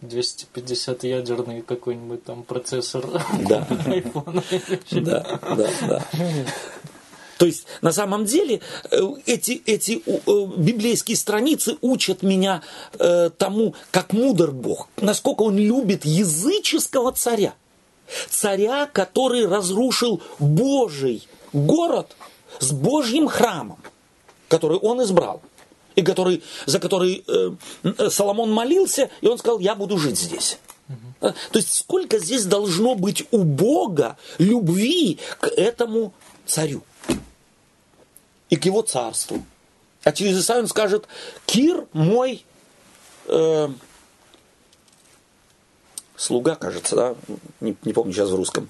250 0.00 1.04
ядерный 1.04 1.62
какой-нибудь 1.62 2.24
там 2.24 2.42
процессор 2.42 3.06
да. 3.48 3.68
Да, 4.90 5.38
да, 5.56 5.68
да. 5.88 6.04
То 7.42 7.46
есть 7.46 7.66
на 7.80 7.90
самом 7.90 8.24
деле 8.24 8.60
э, 8.92 9.00
эти, 9.26 9.60
эти 9.66 10.00
э, 10.06 10.46
библейские 10.58 11.16
страницы 11.16 11.76
учат 11.80 12.22
меня 12.22 12.62
э, 13.00 13.30
тому, 13.36 13.74
как 13.90 14.12
мудр 14.12 14.52
Бог, 14.52 14.86
насколько 14.98 15.42
он 15.42 15.58
любит 15.58 16.04
языческого 16.04 17.10
царя. 17.10 17.54
Царя, 18.30 18.86
который 18.86 19.48
разрушил 19.48 20.22
Божий 20.38 21.26
город 21.52 22.14
с 22.60 22.70
Божьим 22.70 23.26
храмом, 23.26 23.78
который 24.46 24.78
он 24.78 25.02
избрал 25.02 25.42
и 25.96 26.02
который, 26.02 26.44
за 26.66 26.78
который 26.78 27.24
э, 27.26 28.08
Соломон 28.08 28.52
молился, 28.52 29.10
и 29.20 29.26
он 29.26 29.36
сказал, 29.36 29.58
я 29.58 29.74
буду 29.74 29.98
жить 29.98 30.16
здесь. 30.16 30.58
То 31.18 31.34
есть 31.54 31.74
сколько 31.74 32.20
здесь 32.20 32.44
должно 32.44 32.94
быть 32.94 33.24
у 33.32 33.38
Бога 33.42 34.16
любви 34.38 35.18
к 35.40 35.48
этому 35.48 36.14
царю 36.46 36.84
и 38.52 38.56
к 38.56 38.66
его 38.66 38.82
царству. 38.82 39.42
А 40.04 40.12
через 40.12 40.38
Исаию 40.38 40.64
он 40.64 40.68
скажет, 40.68 41.08
Кир 41.46 41.86
мой 41.94 42.44
э, 43.26 43.68
слуга, 46.16 46.54
кажется, 46.56 46.94
да, 46.94 47.14
не, 47.62 47.74
не 47.82 47.94
помню 47.94 48.12
сейчас 48.12 48.28
в 48.28 48.34
русском 48.34 48.68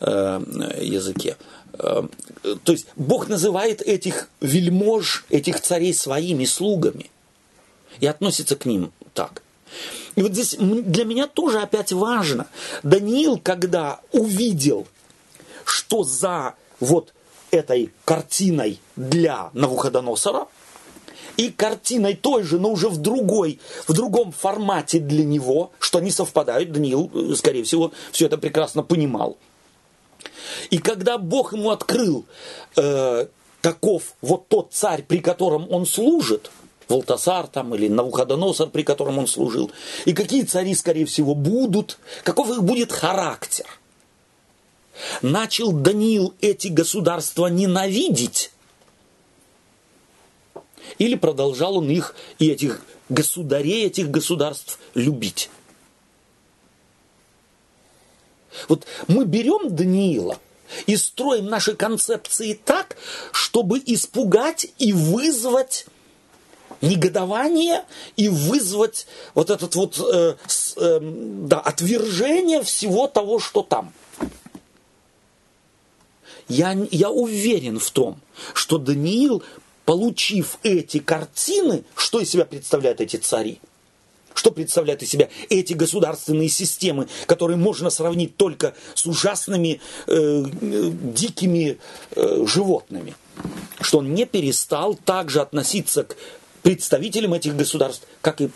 э, 0.00 0.40
языке. 0.80 1.36
Э, 1.74 2.02
то 2.64 2.72
есть 2.72 2.88
Бог 2.96 3.28
называет 3.28 3.80
этих 3.80 4.28
вельмож, 4.40 5.24
этих 5.30 5.60
царей 5.60 5.94
своими 5.94 6.44
слугами 6.44 7.08
и 8.00 8.06
относится 8.08 8.56
к 8.56 8.66
ним 8.66 8.92
так. 9.14 9.42
И 10.16 10.22
вот 10.22 10.32
здесь 10.32 10.56
для 10.58 11.04
меня 11.04 11.28
тоже 11.28 11.60
опять 11.60 11.92
важно. 11.92 12.48
Даниил, 12.82 13.38
когда 13.38 14.00
увидел, 14.10 14.88
что 15.64 16.02
за 16.02 16.56
вот 16.80 17.12
этой 17.52 17.92
картиной 18.04 18.80
для 18.96 19.50
Навуходоносора 19.52 20.48
и 21.36 21.50
картиной 21.50 22.14
той 22.14 22.42
же, 22.42 22.58
но 22.58 22.70
уже 22.70 22.88
в 22.88 22.96
другой, 22.96 23.60
в 23.86 23.92
другом 23.92 24.32
формате 24.32 24.98
для 24.98 25.24
него, 25.24 25.70
что 25.78 25.98
они 25.98 26.10
совпадают. 26.10 26.72
Даниил, 26.72 27.10
э, 27.14 27.34
скорее 27.36 27.62
всего, 27.62 27.92
все 28.10 28.26
это 28.26 28.38
прекрасно 28.38 28.82
понимал. 28.82 29.36
И 30.70 30.78
когда 30.78 31.18
Бог 31.18 31.52
ему 31.52 31.70
открыл, 31.70 32.24
э, 32.76 33.26
каков 33.60 34.14
вот 34.22 34.48
тот 34.48 34.72
царь, 34.72 35.02
при 35.02 35.18
котором 35.18 35.70
он 35.70 35.86
служит, 35.86 36.50
Волтасар 36.88 37.46
там 37.46 37.74
или 37.74 37.88
Навуходоносор, 37.88 38.68
при 38.68 38.82
котором 38.82 39.18
он 39.18 39.26
служил, 39.26 39.70
и 40.04 40.12
какие 40.12 40.42
цари, 40.42 40.74
скорее 40.74 41.06
всего, 41.06 41.34
будут, 41.34 41.98
каков 42.24 42.50
их 42.50 42.62
будет 42.62 42.92
характер– 42.92 43.66
Начал 45.20 45.72
Даниил 45.72 46.34
эти 46.40 46.68
государства 46.68 47.46
ненавидеть? 47.46 48.50
Или 50.98 51.14
продолжал 51.14 51.78
он 51.78 51.90
их 51.90 52.14
и 52.38 52.50
этих 52.50 52.82
государей 53.08 53.86
этих 53.86 54.10
государств 54.10 54.78
любить? 54.94 55.50
Вот 58.68 58.86
мы 59.08 59.24
берем 59.24 59.74
Даниила 59.74 60.38
и 60.86 60.96
строим 60.96 61.46
наши 61.46 61.74
концепции 61.74 62.54
так, 62.54 62.96
чтобы 63.32 63.82
испугать 63.84 64.66
и 64.78 64.92
вызвать 64.92 65.86
негодование 66.80 67.84
и 68.16 68.28
вызвать 68.28 69.06
вот 69.34 69.50
этот 69.50 69.74
вот 69.74 69.98
э, 69.98 70.36
э, 70.76 70.98
да, 71.00 71.60
отвержение 71.60 72.62
всего 72.62 73.06
того, 73.06 73.38
что 73.38 73.62
там. 73.62 73.92
Я, 76.48 76.76
я 76.90 77.10
уверен 77.10 77.78
в 77.78 77.90
том, 77.90 78.20
что 78.54 78.78
Даниил, 78.78 79.42
получив 79.84 80.58
эти 80.62 80.98
картины, 80.98 81.84
что 81.96 82.20
из 82.20 82.30
себя 82.30 82.44
представляют 82.44 83.00
эти 83.00 83.16
цари? 83.16 83.60
Что 84.34 84.50
представляют 84.50 85.02
из 85.02 85.10
себя 85.10 85.28
эти 85.50 85.74
государственные 85.74 86.48
системы, 86.48 87.06
которые 87.26 87.56
можно 87.56 87.90
сравнить 87.90 88.36
только 88.36 88.74
с 88.94 89.06
ужасными 89.06 89.80
э, 90.06 90.44
дикими 90.50 91.78
э, 92.16 92.44
животными? 92.46 93.14
Что 93.80 93.98
он 93.98 94.14
не 94.14 94.24
перестал 94.24 94.94
также 94.94 95.40
относиться 95.40 96.04
к 96.04 96.16
представителям 96.62 97.34
этих 97.34 97.56
государств, 97.56 98.06
как 98.20 98.40
и 98.40 98.50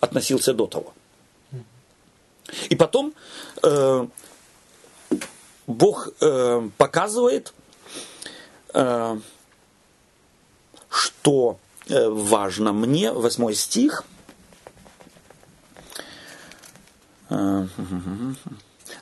относился 0.00 0.54
до 0.54 0.66
того. 0.66 0.94
И 2.68 2.74
потом 2.74 3.14
э, 3.62 4.06
Бог 5.72 6.08
э, 6.20 6.68
показывает, 6.78 7.52
э, 8.74 9.18
что 10.88 11.58
э, 11.88 12.08
важно 12.08 12.72
мне, 12.72 13.12
восьмой 13.12 13.54
стих. 13.54 14.04
Э, 17.30 17.66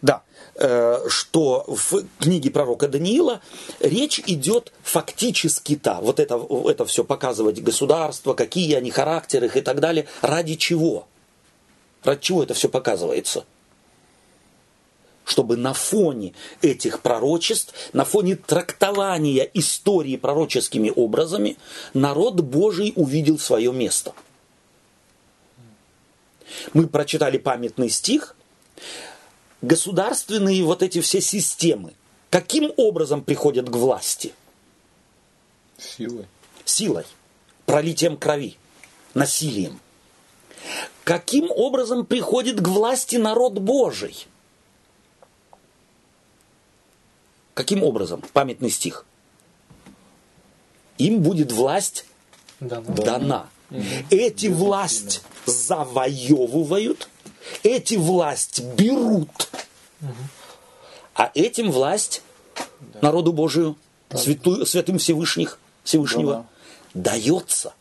да, 0.02 0.22
э, 0.54 1.08
что 1.08 1.64
в 1.66 2.04
книге 2.18 2.50
пророка 2.50 2.88
Даниила 2.88 3.40
речь 3.80 4.20
идет 4.26 4.72
фактически-то, 4.82 5.98
вот 6.00 6.20
это, 6.20 6.40
это 6.68 6.86
все 6.86 7.04
показывать 7.04 7.62
государство, 7.62 8.34
какие 8.34 8.74
они 8.74 8.90
характеры 8.90 9.50
и 9.54 9.60
так 9.60 9.80
далее, 9.80 10.06
ради 10.22 10.54
чего? 10.54 11.06
Ради 12.04 12.22
чего 12.22 12.42
это 12.42 12.54
все 12.54 12.68
показывается? 12.68 13.44
Чтобы 15.30 15.56
на 15.56 15.74
фоне 15.74 16.34
этих 16.60 17.02
пророчеств, 17.02 17.72
на 17.92 18.04
фоне 18.04 18.34
трактования 18.34 19.48
истории 19.54 20.16
пророческими 20.16 20.92
образами, 20.94 21.56
народ 21.94 22.40
Божий 22.40 22.92
увидел 22.96 23.38
свое 23.38 23.72
место. 23.72 24.12
Мы 26.72 26.88
прочитали 26.88 27.38
памятный 27.38 27.90
стих. 27.90 28.34
Государственные 29.62 30.64
вот 30.64 30.82
эти 30.82 31.00
все 31.00 31.20
системы, 31.20 31.92
каким 32.28 32.72
образом 32.76 33.22
приходят 33.22 33.70
к 33.70 33.76
власти? 33.76 34.34
Силой. 35.78 36.26
Силой, 36.64 37.04
пролитием 37.66 38.16
крови, 38.16 38.56
насилием. 39.14 39.78
Каким 41.04 41.52
образом 41.52 42.04
приходит 42.04 42.60
к 42.60 42.66
власти 42.66 43.14
народ 43.14 43.60
Божий? 43.60 44.26
Каким 47.60 47.82
образом? 47.82 48.22
Памятный 48.32 48.70
стих. 48.70 49.04
Им 50.96 51.20
будет 51.20 51.52
власть 51.52 52.06
дана. 52.58 52.94
дана. 52.94 53.50
Угу. 53.70 53.82
Эти 54.08 54.46
власть 54.46 55.20
завоевывают, 55.44 57.08
эти 57.62 57.96
власть 57.96 58.62
берут, 58.76 59.50
угу. 60.00 60.12
а 61.14 61.30
этим 61.34 61.70
власть 61.70 62.22
да. 62.80 63.00
народу 63.02 63.34
Божию, 63.34 63.76
да. 64.08 64.16
святую, 64.16 64.64
святым 64.64 64.96
Всевышних, 64.96 65.58
Всевышнего, 65.84 66.46
да. 66.94 67.10
дается. 67.12 67.74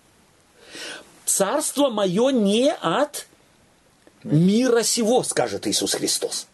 Царство 1.25 1.89
мое 1.89 2.31
не 2.31 2.73
от 2.73 3.27
мира 4.23 4.83
сего, 4.83 5.23
скажет 5.23 5.67
Иисус 5.67 5.93
Христос. 5.93 6.48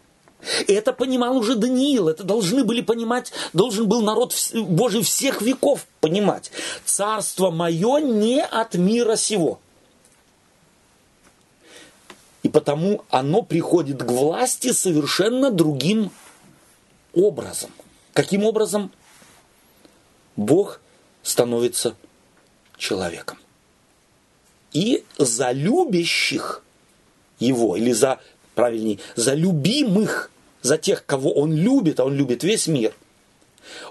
Это 0.67 0.93
понимал 0.93 1.37
уже 1.37 1.55
Даниил, 1.55 2.09
это 2.09 2.23
должны 2.23 2.63
были 2.63 2.81
понимать, 2.81 3.31
должен 3.53 3.87
был 3.87 4.01
народ 4.01 4.35
Божий 4.53 5.03
всех 5.03 5.41
веков 5.41 5.87
понимать. 6.01 6.51
Царство 6.85 7.51
мое 7.51 7.99
не 7.99 8.43
от 8.43 8.75
мира 8.75 9.15
сего. 9.15 9.59
И 12.43 12.49
потому 12.49 13.03
оно 13.09 13.41
приходит 13.41 14.03
к 14.03 14.11
власти 14.11 14.71
совершенно 14.71 15.49
другим 15.49 16.11
образом. 17.13 17.71
Каким 18.13 18.43
образом? 18.43 18.91
Бог 20.35 20.79
становится 21.23 21.95
человеком. 22.77 23.39
И 24.73 25.03
за 25.17 25.51
любящих 25.51 26.61
его, 27.39 27.75
или 27.77 27.93
за, 27.93 28.19
правильнее, 28.53 28.99
за 29.15 29.33
любимых 29.33 30.29
за 30.65 30.77
тех, 30.77 31.05
кого 31.05 31.31
он 31.31 31.53
любит, 31.53 31.99
а 31.99 32.05
он 32.05 32.15
любит 32.15 32.43
весь 32.43 32.67
мир. 32.67 32.93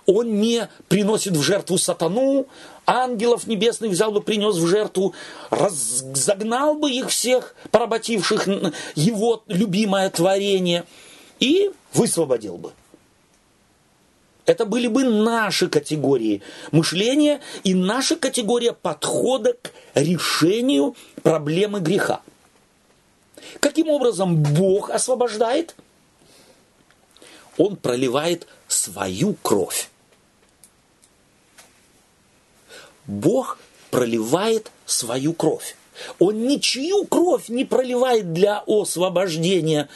Он 0.06 0.40
не 0.40 0.68
приносит 0.88 1.36
в 1.36 1.42
жертву 1.42 1.78
сатану, 1.78 2.46
ангелов 2.86 3.46
небесных 3.46 3.92
взял 3.92 4.12
бы, 4.12 4.20
принес 4.20 4.56
в 4.56 4.66
жертву, 4.66 5.14
разогнал 5.50 6.74
бы 6.74 6.90
их 6.90 7.08
всех, 7.08 7.54
поработивших 7.70 8.46
его 8.94 9.42
любимое 9.46 10.10
творение, 10.10 10.84
и 11.40 11.70
высвободил 11.92 12.56
бы. 12.56 12.72
Это 14.46 14.66
были 14.66 14.88
бы 14.88 15.04
наши 15.04 15.68
категории 15.68 16.42
мышления 16.70 17.40
и 17.62 17.72
наша 17.72 18.16
категория 18.16 18.72
подхода 18.72 19.54
к 19.54 19.72
решению 19.94 20.94
проблемы 21.22 21.80
греха. 21.80 22.20
Каким 23.60 23.88
образом 23.88 24.42
Бог 24.42 24.90
освобождает? 24.90 25.74
Он 27.56 27.76
проливает 27.76 28.46
свою 28.68 29.34
кровь. 29.34 29.90
Бог 33.06 33.58
проливает 33.90 34.70
свою 34.86 35.32
кровь. 35.34 35.76
Он 36.18 36.46
ничью 36.46 37.04
кровь 37.06 37.48
не 37.48 37.64
проливает 37.64 38.32
для 38.32 38.62
освобождения 38.66 39.88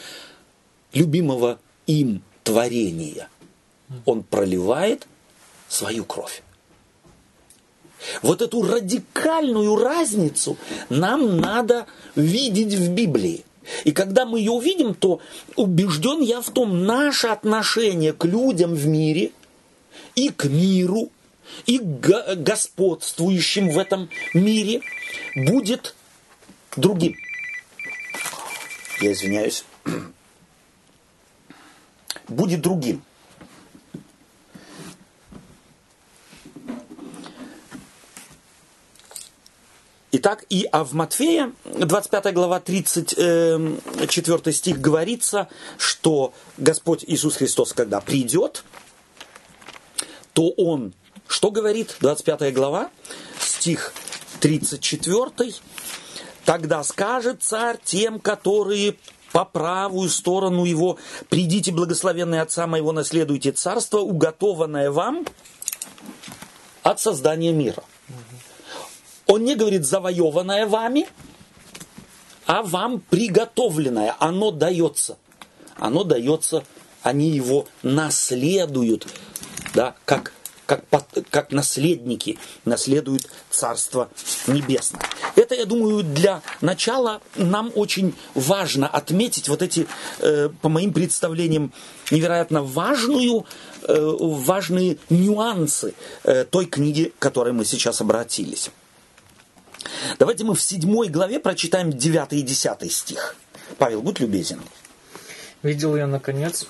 любимого 0.93 1.59
им 1.87 2.23
творения. 2.43 3.29
Он 4.05 4.23
проливает 4.23 5.07
свою 5.67 6.05
кровь. 6.05 6.41
Вот 8.21 8.41
эту 8.41 8.61
радикальную 8.61 9.75
разницу 9.75 10.57
нам 10.89 11.37
надо 11.37 11.85
видеть 12.15 12.73
в 12.73 12.91
Библии. 12.91 13.43
И 13.83 13.91
когда 13.91 14.25
мы 14.25 14.39
ее 14.39 14.51
увидим, 14.51 14.93
то 14.93 15.21
убежден 15.55 16.21
я 16.21 16.41
в 16.41 16.49
том, 16.49 16.85
наше 16.85 17.27
отношение 17.27 18.13
к 18.13 18.25
людям 18.25 18.73
в 18.73 18.87
мире 18.87 19.31
и 20.15 20.29
к 20.29 20.45
миру, 20.45 21.11
и 21.65 21.79
к 21.79 22.35
господствующим 22.35 23.69
в 23.69 23.77
этом 23.77 24.09
мире 24.33 24.81
будет 25.35 25.95
другим. 26.75 27.15
Я 29.01 29.13
извиняюсь. 29.13 29.63
Будет 32.27 32.61
другим. 32.61 33.01
Итак, 40.11 40.43
и 40.49 40.67
а 40.71 40.83
в 40.83 40.93
Матфея, 40.93 41.53
25 41.65 42.33
глава, 42.33 42.59
34 42.59 44.53
стих 44.53 44.81
говорится, 44.81 45.49
что 45.77 46.33
Господь 46.57 47.03
Иисус 47.05 47.35
Христос, 47.35 47.73
когда 47.73 48.01
придет, 48.01 48.63
то 50.33 50.49
Он, 50.57 50.93
что 51.27 51.51
говорит, 51.51 51.95
25 51.99 52.53
глава, 52.55 52.89
стих 53.39 53.93
34, 54.39 55.53
тогда 56.43 56.83
скажет 56.83 57.43
царь 57.43 57.77
тем, 57.83 58.19
которые 58.19 58.95
по 59.31 59.45
правую 59.45 60.09
сторону 60.09 60.65
его, 60.65 60.97
придите, 61.29 61.71
благословенные 61.71 62.41
Отца 62.41 62.65
моего, 62.65 62.91
наследуйте 62.91 63.51
царство, 63.51 63.99
уготованное 63.99 64.89
вам 64.89 65.23
от 66.81 66.99
создания 66.99 67.51
мира. 67.51 67.83
Он 69.29 69.43
не 69.43 69.55
говорит 69.55 69.85
завоеванное 69.85 70.65
вами, 70.65 71.07
а 72.47 72.63
вам 72.63 72.99
приготовленное. 72.99 74.15
Оно 74.17 74.49
дается. 74.49 75.19
Оно 75.77 76.03
дается, 76.03 76.63
они 77.03 77.29
его 77.29 77.67
наследуют, 77.83 79.05
да, 79.73 79.95
как 80.05 80.33
как, 80.65 80.83
как 81.31 81.51
наследники 81.51 82.37
наследуют 82.63 83.27
Царство 83.49 84.09
Небесное. 84.45 85.01
Это, 85.35 85.55
я 85.55 85.65
думаю, 85.65 86.03
для 86.03 86.43
начала 86.61 87.21
нам 87.35 87.71
очень 87.73 88.13
важно 88.35 88.87
отметить 88.87 89.49
вот 89.49 89.63
эти, 89.63 89.87
э, 90.19 90.49
по 90.61 90.69
моим 90.69 90.93
представлениям, 90.93 91.73
невероятно 92.11 92.61
важную, 92.61 93.45
э, 93.87 94.15
важные 94.19 94.97
нюансы 95.09 95.95
э, 96.23 96.43
той 96.43 96.67
книги, 96.67 97.13
к 97.17 97.19
которой 97.19 97.51
мы 97.51 97.65
сейчас 97.65 97.99
обратились. 98.01 98.69
Давайте 100.17 100.43
мы 100.43 100.55
в 100.55 100.61
седьмой 100.61 101.09
главе 101.09 101.39
прочитаем 101.39 101.91
9 101.91 102.33
и 102.33 102.41
10 102.41 102.91
стих. 102.91 103.35
Павел, 103.77 104.01
будь 104.01 104.19
любезен. 104.19 104.61
Видел 105.63 105.95
я, 105.95 106.07
наконец, 106.07 106.67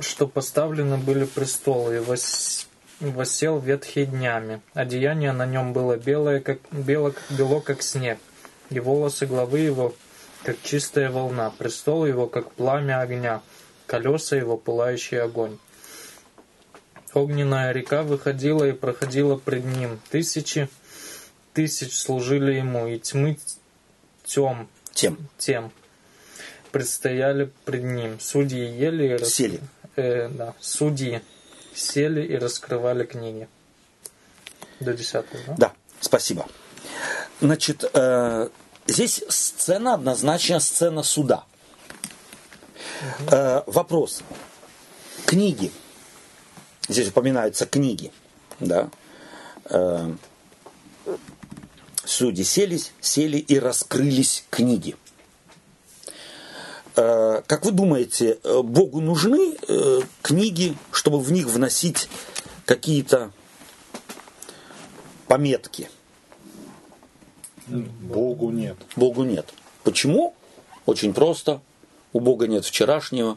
что 0.00 0.26
поставлены 0.26 0.96
были 0.96 1.24
престолы, 1.24 1.96
и 1.96 1.98
вос... 1.98 2.68
восел 3.00 3.58
ветхий 3.58 4.06
днями. 4.06 4.60
Одеяние 4.74 5.32
на 5.32 5.46
нем 5.46 5.72
было 5.72 5.96
белое, 5.96 6.40
как... 6.40 6.58
бело... 6.70 7.14
бело, 7.30 7.60
как 7.60 7.82
снег, 7.82 8.18
и 8.70 8.80
волосы 8.80 9.26
главы 9.26 9.60
его, 9.60 9.94
как 10.44 10.56
чистая 10.62 11.10
волна, 11.10 11.50
престол 11.50 12.06
его, 12.06 12.26
как 12.26 12.52
пламя 12.52 13.00
огня, 13.00 13.42
колеса 13.86 14.36
его, 14.36 14.56
пылающий 14.56 15.20
огонь. 15.20 15.58
Огненная 17.14 17.72
река 17.72 18.02
выходила 18.02 18.64
и 18.64 18.72
проходила 18.72 19.36
пред 19.36 19.64
ним. 19.64 19.98
Тысячи 20.10 20.68
тысяч 21.58 21.98
служили 21.98 22.52
ему, 22.52 22.86
и 22.86 23.00
тьмы 23.00 23.36
тем, 24.24 24.68
тем. 24.92 25.28
тем 25.38 25.72
предстояли 26.70 27.50
пред 27.64 27.82
ним. 27.82 28.20
Судьи 28.20 28.64
ели 28.64 29.16
и 29.16 29.24
сели. 29.24 29.60
Э, 29.96 30.28
да, 30.28 30.54
судьи 30.60 31.20
сели 31.74 32.24
и 32.24 32.36
раскрывали 32.36 33.04
книги. 33.04 33.48
До 34.78 34.92
десятого, 34.94 35.42
да? 35.48 35.54
Да, 35.56 35.72
спасибо. 36.00 36.46
Значит, 37.40 37.82
э, 37.92 38.48
здесь 38.86 39.24
сцена 39.28 39.94
однозначно 39.94 40.60
сцена 40.60 41.02
суда. 41.02 41.44
Угу. 43.18 43.30
Э, 43.32 43.62
вопрос. 43.66 44.22
Книги. 45.26 45.72
Здесь 46.88 47.08
упоминаются 47.08 47.66
книги. 47.66 48.12
Да? 48.60 48.90
Э, 49.64 50.14
судьи 52.08 52.42
селись, 52.42 52.92
сели 53.00 53.36
и 53.36 53.58
раскрылись 53.58 54.44
книги. 54.50 54.96
Э, 56.96 57.42
как 57.46 57.64
вы 57.64 57.72
думаете, 57.72 58.38
э, 58.42 58.62
Богу 58.62 59.00
нужны 59.00 59.56
э, 59.68 60.00
книги, 60.22 60.76
чтобы 60.90 61.20
в 61.20 61.30
них 61.30 61.46
вносить 61.46 62.08
какие-то 62.64 63.30
пометки? 65.26 65.90
Богу 67.66 68.50
нет. 68.50 68.76
Богу 68.96 69.24
нет. 69.24 69.52
Почему? 69.84 70.34
Очень 70.86 71.12
просто. 71.12 71.60
У 72.14 72.20
Бога 72.20 72.46
нет 72.46 72.64
вчерашнего, 72.64 73.36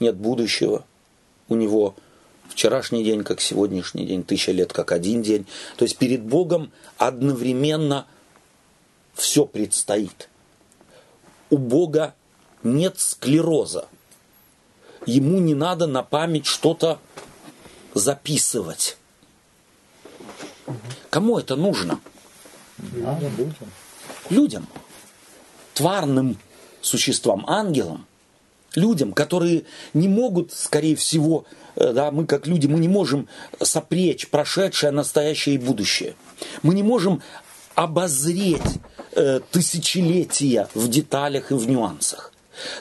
нет 0.00 0.16
будущего. 0.16 0.86
У 1.48 1.54
него 1.54 1.94
вчерашний 2.48 3.04
день, 3.04 3.24
как 3.24 3.40
сегодняшний 3.40 4.06
день, 4.06 4.22
тысяча 4.22 4.52
лет, 4.52 4.72
как 4.72 4.92
один 4.92 5.22
день. 5.22 5.46
То 5.76 5.84
есть 5.84 5.96
перед 5.96 6.22
Богом 6.22 6.72
одновременно 6.98 8.06
все 9.14 9.46
предстоит. 9.46 10.28
У 11.50 11.58
Бога 11.58 12.14
нет 12.62 12.98
склероза. 12.98 13.88
Ему 15.06 15.38
не 15.38 15.54
надо 15.54 15.86
на 15.86 16.02
память 16.02 16.46
что-то 16.46 16.98
записывать. 17.94 18.96
Кому 21.10 21.38
это 21.38 21.56
нужно? 21.56 22.00
людям. 23.38 23.70
Людям. 24.28 24.66
Тварным 25.74 26.38
существам, 26.80 27.44
ангелам. 27.46 28.06
Людям, 28.76 29.12
которые 29.12 29.64
не 29.94 30.06
могут, 30.06 30.52
скорее 30.52 30.94
всего, 30.94 31.44
э, 31.74 31.92
да, 31.92 32.12
мы 32.12 32.26
как 32.26 32.46
люди, 32.46 32.68
мы 32.68 32.78
не 32.78 32.88
можем 32.88 33.28
сопречь 33.60 34.28
прошедшее, 34.28 34.92
настоящее 34.92 35.56
и 35.56 35.58
будущее. 35.58 36.14
Мы 36.62 36.74
не 36.74 36.84
можем 36.84 37.22
обозреть 37.74 38.60
э, 39.12 39.40
тысячелетия 39.50 40.68
в 40.74 40.88
деталях 40.88 41.50
и 41.50 41.54
в 41.54 41.68
нюансах. 41.68 42.32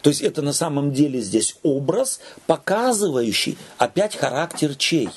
То 0.01 0.09
есть 0.09 0.21
это 0.21 0.41
на 0.41 0.53
самом 0.53 0.93
деле 0.93 1.21
здесь 1.21 1.55
образ, 1.63 2.19
показывающий 2.45 3.57
опять 3.77 4.15
характер 4.15 4.75
чей? 4.75 5.09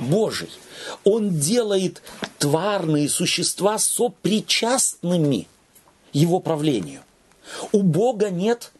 Божий. 0.00 0.50
Он 1.04 1.30
делает 1.30 2.02
тварные 2.38 3.08
существа 3.08 3.78
сопричастными 3.78 5.48
его 6.12 6.40
правлению. 6.40 7.00
У 7.72 7.82
Бога 7.82 8.30
нет 8.30 8.72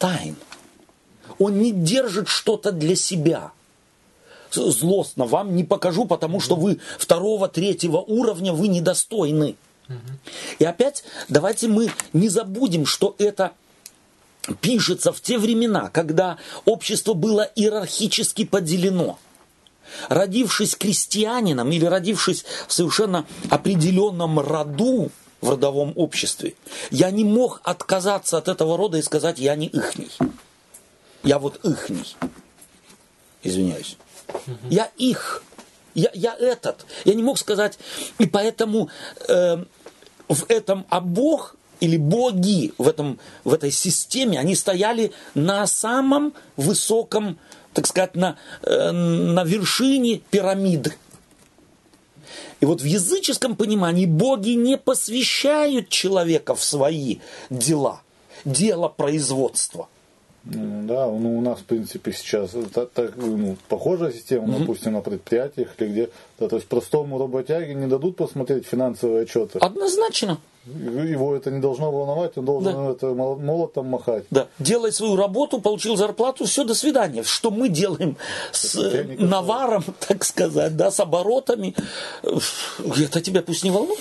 тайн. 0.00 0.34
Он 1.38 1.60
не 1.60 1.70
держит 1.70 2.26
что-то 2.26 2.72
для 2.72 2.96
себя. 2.96 3.52
Злостно 4.50 5.26
вам 5.26 5.54
не 5.54 5.62
покажу, 5.62 6.06
потому 6.06 6.40
что 6.40 6.56
вы 6.56 6.80
второго, 6.98 7.46
третьего 7.46 7.98
уровня, 7.98 8.52
вы 8.52 8.66
недостойны. 8.66 9.54
И 10.58 10.64
опять 10.64 11.04
давайте 11.28 11.68
мы 11.68 11.92
не 12.12 12.28
забудем, 12.28 12.86
что 12.86 13.14
это 13.18 13.52
пишется 14.60 15.12
в 15.12 15.20
те 15.20 15.38
времена, 15.38 15.90
когда 15.92 16.38
общество 16.64 17.14
было 17.14 17.42
иерархически 17.54 18.44
поделено. 18.44 19.18
Родившись 20.08 20.76
крестьянином 20.76 21.70
или 21.72 21.84
родившись 21.84 22.44
в 22.68 22.72
совершенно 22.72 23.26
определенном 23.50 24.38
роду 24.38 25.10
в 25.40 25.50
родовом 25.50 25.92
обществе, 25.96 26.54
я 26.90 27.10
не 27.10 27.24
мог 27.24 27.60
отказаться 27.64 28.38
от 28.38 28.48
этого 28.48 28.76
рода 28.76 28.98
и 28.98 29.02
сказать, 29.02 29.38
я 29.38 29.54
не 29.56 29.66
ихний. 29.66 30.10
Я 31.22 31.38
вот 31.38 31.64
ихний. 31.64 32.16
Извиняюсь. 33.42 33.96
Я 34.68 34.90
их. 34.96 35.42
Я, 35.94 36.10
я 36.14 36.34
этот. 36.34 36.86
Я 37.04 37.14
не 37.14 37.22
мог 37.22 37.38
сказать. 37.38 37.78
И 38.18 38.26
поэтому 38.26 38.88
э, 39.28 39.64
в 40.28 40.44
этом, 40.48 40.86
а 40.88 41.00
Бог 41.00 41.56
или 41.80 41.96
боги 41.96 42.72
в, 42.78 42.86
этом, 42.86 43.18
в 43.44 43.52
этой 43.52 43.70
системе, 43.70 44.38
они 44.38 44.54
стояли 44.54 45.12
на 45.34 45.66
самом 45.66 46.34
высоком, 46.56 47.38
так 47.72 47.86
сказать, 47.86 48.14
на, 48.14 48.36
э, 48.62 48.90
на 48.90 49.44
вершине 49.44 50.20
пирамиды. 50.30 50.94
И 52.60 52.66
вот 52.66 52.80
в 52.80 52.84
языческом 52.84 53.56
понимании 53.56 54.06
боги 54.06 54.50
не 54.50 54.76
посвящают 54.76 55.88
человека 55.88 56.54
в 56.54 56.62
свои 56.62 57.18
дела, 57.50 58.02
дело 58.44 58.88
производства– 58.88 59.88
ну, 60.44 60.86
да, 60.86 61.06
ну 61.06 61.38
у 61.38 61.40
нас, 61.42 61.58
в 61.58 61.64
принципе, 61.64 62.12
сейчас 62.12 62.52
так, 62.72 62.90
так, 62.90 63.16
ну, 63.16 63.56
похожая 63.68 64.10
система, 64.10 64.46
mm-hmm. 64.48 64.58
допустим, 64.60 64.92
на 64.94 65.00
предприятиях 65.02 65.68
или 65.78 65.88
где. 65.88 66.10
Да, 66.38 66.48
то 66.48 66.56
есть 66.56 66.66
простому 66.66 67.18
работяге 67.18 67.74
не 67.74 67.86
дадут 67.86 68.16
посмотреть 68.16 68.66
финансовые 68.66 69.24
отчеты. 69.24 69.58
Однозначно. 69.58 70.38
Его 70.66 71.34
это 71.34 71.50
не 71.50 71.58
должно 71.58 71.90
волновать, 71.90 72.36
он 72.36 72.44
должен 72.44 72.74
да. 72.74 72.90
это 72.90 73.14
молотом 73.14 73.86
махать. 73.86 74.24
Да. 74.30 74.46
Делай 74.58 74.92
свою 74.92 75.16
работу, 75.16 75.58
получил 75.58 75.96
зарплату, 75.96 76.44
все, 76.44 76.64
до 76.64 76.74
свидания. 76.74 77.22
Что 77.22 77.50
мы 77.50 77.70
делаем 77.70 78.18
с 78.52 78.74
наваром, 79.18 79.84
так 80.08 80.22
сказать, 80.22 80.76
да, 80.76 80.90
с 80.90 81.00
оборотами, 81.00 81.74
это 82.78 83.20
тебя 83.22 83.42
пусть 83.42 83.64
не 83.64 83.70
волнует. 83.70 84.00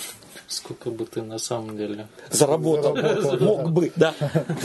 Сколько 0.50 0.90
бы 0.90 1.06
ты 1.06 1.22
на 1.22 1.38
самом 1.38 1.78
деле 1.78 2.08
заработал? 2.32 2.96
заработал 2.96 3.40
мог 3.40 3.64
да. 3.64 3.68
бы, 3.68 3.92
да. 3.96 4.16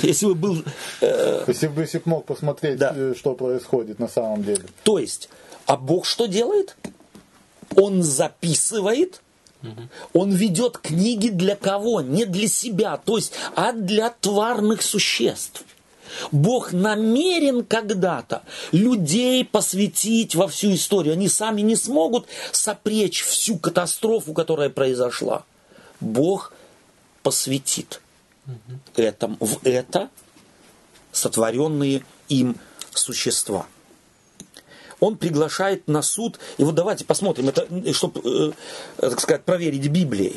Если 0.03 0.27
бы 0.27 0.35
был... 0.35 0.65
Э... 1.03 1.45
Если 1.47 1.69
бы 1.69 1.83
если 1.83 2.01
мог 2.07 2.25
посмотреть, 2.25 2.79
да. 2.79 2.93
Э, 2.97 3.15
что 3.15 3.35
происходит 3.35 3.99
на 3.99 4.09
самом 4.09 4.43
деле. 4.43 4.63
То 4.83 4.99
есть, 4.99 5.29
а 5.67 5.77
Бог 5.77 6.07
что 6.07 6.27
делает? 6.27 6.75
Он 7.77 8.03
записывает, 8.03 9.21
он 10.13 10.33
ведет 10.33 10.79
книги 10.79 11.29
для 11.29 11.57
кого? 11.57 12.01
Не 12.01 12.25
для 12.25 12.49
себя, 12.49 12.97
то 12.97 13.17
есть, 13.17 13.33
а 13.55 13.73
для 13.73 14.11
тварных 14.11 14.83
существ. 14.83 15.65
Бог 16.31 16.73
намерен 16.73 17.65
когда-то 17.65 18.43
людей 18.73 19.45
посвятить 19.45 20.35
во 20.35 20.49
всю 20.49 20.75
историю. 20.75 21.15
Они 21.15 21.29
сами 21.29 21.61
не 21.61 21.77
смогут 21.77 22.27
сопречь 22.53 23.23
всю 23.23 23.59
катастрофу, 23.59 24.33
которая 24.33 24.71
произошла. 24.71 25.45
Бог 26.01 26.53
посвятит 27.23 28.01
угу. 28.47 28.79
этому, 28.97 29.37
в 29.41 29.65
это 29.65 30.11
сотворенные 31.13 32.05
им 32.29 32.57
существа. 32.93 33.67
Он 35.05 35.19
приглашает 35.19 35.87
на 35.87 36.01
суд, 36.01 36.39
и 36.57 36.65
вот 36.65 36.75
давайте 36.75 37.05
посмотрим, 37.05 37.51
это, 37.51 37.67
чтобы, 37.93 38.23
э, 38.25 38.53
так 38.97 39.21
сказать, 39.21 39.45
проверить 39.45 39.89
Библией. 39.89 40.35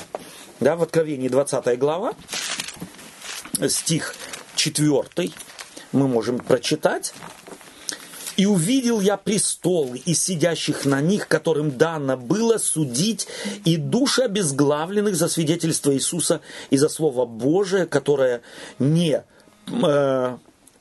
Да, 0.60 0.76
в 0.76 0.84
Откровении 0.84 1.30
20 1.30 1.80
глава, 1.80 2.16
стих 3.70 4.14
4, 4.58 5.32
мы 5.94 6.10
можем 6.10 6.40
прочитать. 6.40 7.14
И 8.36 8.46
увидел 8.46 9.00
я 9.00 9.16
престолы 9.16 10.00
и 10.00 10.14
сидящих 10.14 10.84
на 10.84 11.00
них, 11.00 11.30
которым 11.30 11.78
дано 11.78 12.18
было 12.18 12.58
судить 12.58 13.26
и 13.64 13.78
души 13.78 14.24
обезглавленных 14.24 15.16
за 15.16 15.30
свидетельство 15.30 15.96
Иисуса 15.96 16.42
и 16.72 16.76
за 16.76 16.90
Слово 16.90 17.26
Божие, 17.26 17.86
которое 17.86 18.42
не 18.80 19.24
э, 19.68 20.38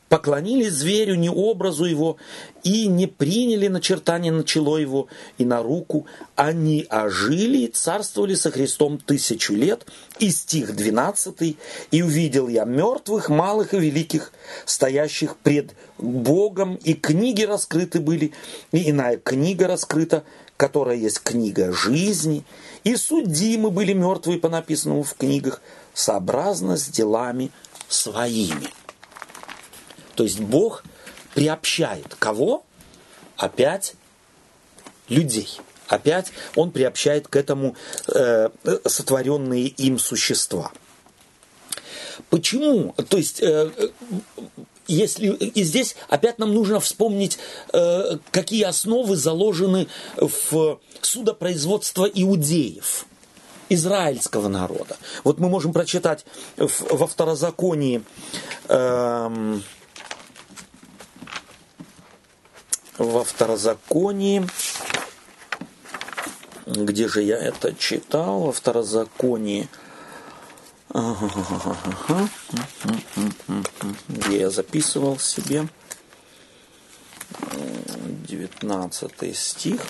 поклонились 0.09 0.73
зверю, 0.73 1.17
не 1.17 1.31
образу 1.31 1.85
его, 1.85 2.17
и 2.63 2.87
не 2.87 3.07
приняли 3.07 3.69
начертание 3.69 4.33
на 4.33 4.45
чело 4.45 4.79
его 4.79 5.09
и 5.39 5.45
на 5.45 5.63
руку. 5.63 6.07
Они 6.35 6.87
ожили 6.89 7.59
и 7.59 7.69
царствовали 7.69 8.35
со 8.35 8.51
Христом 8.51 8.99
тысячу 8.99 9.55
лет. 9.55 9.87
И 10.19 10.31
стих 10.31 10.75
12. 10.75 11.57
«И 11.91 12.03
увидел 12.03 12.49
я 12.49 12.65
мертвых, 12.65 13.29
малых 13.29 13.75
и 13.75 13.79
великих, 13.79 14.33
стоящих 14.65 15.37
пред 15.37 15.75
Богом, 15.99 16.77
и 16.77 16.95
книги 16.95 17.43
раскрыты 17.43 18.01
были, 18.01 18.33
и 18.73 18.91
иная 18.91 19.17
книга 19.17 19.67
раскрыта, 19.67 20.25
которая 20.57 20.97
есть 20.97 21.21
книга 21.21 21.73
жизни, 21.73 22.45
и 22.85 22.97
судимы 22.97 23.71
были 23.71 23.93
мертвые 23.93 24.39
по 24.39 24.49
написанному 24.49 25.03
в 25.03 25.15
книгах, 25.15 25.61
сообразно 25.95 26.77
с 26.77 26.89
делами 26.89 27.51
своими». 27.89 28.69
То 30.17 30.25
есть 30.25 30.41
Бог 30.41 30.83
приобщает 31.35 32.15
кого? 32.19 32.65
Опять 33.37 33.95
людей. 35.09 35.61
Опять 35.89 36.33
он 36.57 36.73
приобщает 36.73 37.29
к 37.29 37.37
этому 37.37 37.77
э, 38.09 38.49
сотворенные 38.87 39.69
им 39.69 39.99
существа. 39.99 40.73
Почему? 42.31 42.95
То 43.09 43.19
есть, 43.19 43.41
э, 43.43 43.71
если 44.89 45.29
и 45.29 45.63
здесь 45.63 45.97
опять 46.09 46.39
нам 46.39 46.53
нужно 46.55 46.81
вспомнить, 46.81 47.39
э, 47.73 48.19
какие 48.31 48.65
основы 48.65 49.17
заложены 49.17 49.87
в 50.17 50.81
судопроизводство 51.03 52.07
иудеев, 52.07 53.07
израильского 53.69 54.49
народа. 54.49 54.97
Вот 55.25 55.39
мы 55.39 55.49
можем 55.49 55.73
прочитать 55.73 56.25
во 56.57 57.07
второзаконии. 57.07 58.03
Э, 58.69 59.59
во 62.99 63.25
второзаконии, 63.25 64.47
где 66.67 67.09
же 67.09 67.23
я 67.23 67.37
это 67.37 67.75
читал, 67.75 68.41
во 68.41 68.53
второзаконии, 68.53 69.69
где 74.09 74.41
я 74.41 74.51
записывал 74.51 75.19
себе, 75.19 75.69
19 78.27 79.37
стих, 79.37 79.81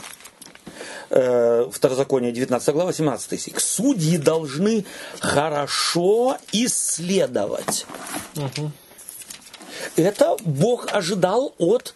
э, 1.10 1.68
Второзаконие 1.70 2.32
19 2.32 2.74
глава, 2.74 2.92
17 2.92 3.40
стих. 3.40 3.60
Судьи 3.60 4.18
должны 4.18 4.84
хорошо 5.20 6.38
исследовать. 6.52 7.86
Угу. 8.36 8.72
Это 9.96 10.36
Бог 10.44 10.92
ожидал 10.92 11.54
от 11.58 11.94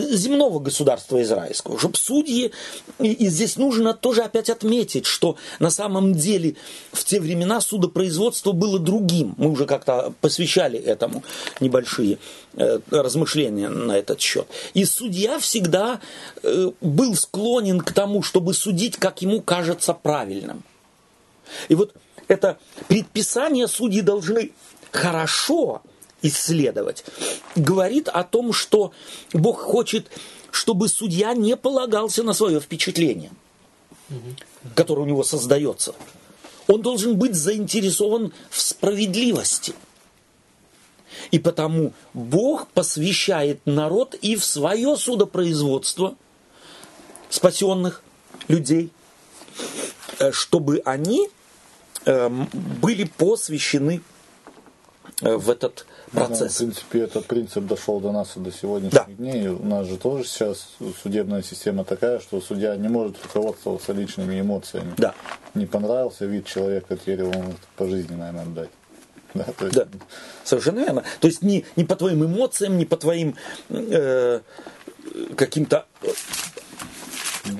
земного 0.00 0.58
государства 0.58 1.22
израильского, 1.22 1.78
чтобы 1.78 1.96
судьи, 1.96 2.52
и, 2.98 3.12
и 3.12 3.28
здесь 3.28 3.56
нужно 3.56 3.94
тоже 3.94 4.22
опять 4.22 4.50
отметить, 4.50 5.06
что 5.06 5.36
на 5.58 5.70
самом 5.70 6.14
деле 6.14 6.56
в 6.92 7.04
те 7.04 7.20
времена 7.20 7.60
судопроизводство 7.60 8.52
было 8.52 8.78
другим. 8.78 9.34
Мы 9.36 9.50
уже 9.50 9.66
как-то 9.66 10.12
посвящали 10.20 10.78
этому 10.78 11.22
небольшие 11.60 12.18
э, 12.54 12.80
размышления 12.90 13.68
на 13.68 13.96
этот 13.96 14.20
счет. 14.20 14.46
И 14.74 14.84
судья 14.84 15.38
всегда 15.38 16.00
э, 16.42 16.70
был 16.80 17.14
склонен 17.14 17.80
к 17.80 17.92
тому, 17.92 18.22
чтобы 18.22 18.54
судить, 18.54 18.96
как 18.96 19.22
ему 19.22 19.40
кажется 19.40 19.94
правильным. 19.94 20.62
И 21.68 21.74
вот 21.74 21.94
это 22.28 22.58
предписание 22.88 23.66
судьи 23.66 24.02
должны 24.02 24.52
хорошо 24.92 25.82
исследовать, 26.22 27.04
говорит 27.54 28.08
о 28.08 28.24
том, 28.24 28.52
что 28.52 28.92
Бог 29.32 29.60
хочет, 29.60 30.08
чтобы 30.50 30.88
судья 30.88 31.34
не 31.34 31.56
полагался 31.56 32.22
на 32.22 32.32
свое 32.32 32.60
впечатление, 32.60 33.30
которое 34.74 35.02
у 35.02 35.06
него 35.06 35.24
создается. 35.24 35.94
Он 36.66 36.82
должен 36.82 37.16
быть 37.16 37.34
заинтересован 37.34 38.32
в 38.50 38.60
справедливости. 38.60 39.74
И 41.30 41.38
потому 41.38 41.92
Бог 42.14 42.68
посвящает 42.68 43.60
народ 43.66 44.14
и 44.14 44.36
в 44.36 44.44
свое 44.44 44.96
судопроизводство 44.96 46.16
спасенных 47.28 48.02
людей, 48.48 48.90
э, 50.18 50.32
чтобы 50.32 50.82
они 50.84 51.28
эм, 52.04 52.48
были 52.52 53.04
посвящены 53.04 54.02
э, 55.22 55.36
в 55.36 55.50
этот 55.50 55.86
процесс. 56.10 56.40
Ну, 56.60 56.66
в 56.66 56.72
принципе, 56.72 57.00
этот 57.00 57.26
принцип 57.26 57.66
дошел 57.66 58.00
до 58.00 58.12
нас 58.12 58.36
и 58.36 58.40
до 58.40 58.52
сегодняшних 58.52 58.92
да. 58.92 59.06
дней. 59.08 59.48
У 59.48 59.64
нас 59.64 59.86
же 59.86 59.96
тоже 59.96 60.24
сейчас 60.24 60.68
судебная 61.02 61.42
система 61.42 61.84
такая, 61.84 62.20
что 62.20 62.40
судья 62.40 62.76
не 62.76 62.88
может 62.88 63.22
руководствоваться 63.22 63.92
личными 63.92 64.40
эмоциями. 64.40 64.94
Да. 64.96 65.14
Не 65.54 65.66
понравился 65.66 66.26
вид 66.26 66.46
человека, 66.46 66.96
теперь 66.96 67.20
его 67.20 67.32
может 67.32 67.60
по 67.76 67.86
жизни, 67.86 68.14
наверное, 68.14 68.42
отдать. 68.42 68.70
Да, 69.34 69.44
то 69.44 69.64
есть... 69.66 69.76
да, 69.76 69.86
совершенно 70.44 70.80
верно. 70.80 71.04
То 71.20 71.28
есть 71.28 71.42
не, 71.42 71.64
не 71.76 71.84
по 71.84 71.94
твоим 71.96 72.24
эмоциям, 72.24 72.78
не 72.78 72.84
по 72.84 72.96
твоим 72.96 73.36
э, 73.68 74.40
каким-то 75.36 75.86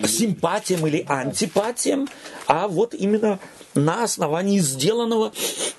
симпатиям 0.06 0.86
или 0.86 1.04
антипатиям, 1.08 2.08
а 2.46 2.68
вот 2.68 2.94
именно 2.94 3.38
на 3.74 4.04
основании 4.04 4.58
сделанного 4.58 5.32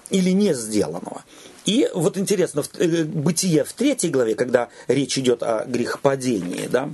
или 0.10 0.32
не 0.32 0.54
сделанного. 0.54 1.24
И 1.66 1.90
вот 1.94 2.18
интересно, 2.18 2.64
в, 2.64 2.70
э, 2.80 3.04
Бытие 3.04 3.64
в 3.64 3.74
третьей 3.74 4.10
главе, 4.10 4.36
когда 4.36 4.70
речь 4.88 5.18
идет 5.18 5.44
о 5.44 5.66
грехопадении, 5.66 6.68
да, 6.68 6.90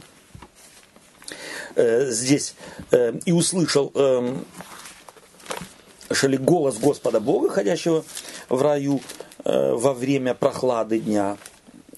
э, 1.75 2.09
здесь 2.09 2.55
э, 2.91 3.13
и 3.25 3.31
услышал 3.31 3.91
э, 3.95 4.35
шали 6.11 6.37
голос 6.37 6.77
Господа 6.77 7.19
Бога, 7.19 7.49
ходящего 7.49 8.03
в 8.49 8.61
раю 8.61 9.01
э, 9.43 9.73
во 9.73 9.93
время 9.93 10.33
прохлады 10.33 10.99
дня. 10.99 11.37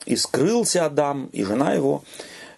И 0.05 0.15
скрылся 0.15 0.85
Адам 0.85 1.29
и 1.31 1.43
жена 1.43 1.73
его 1.73 2.03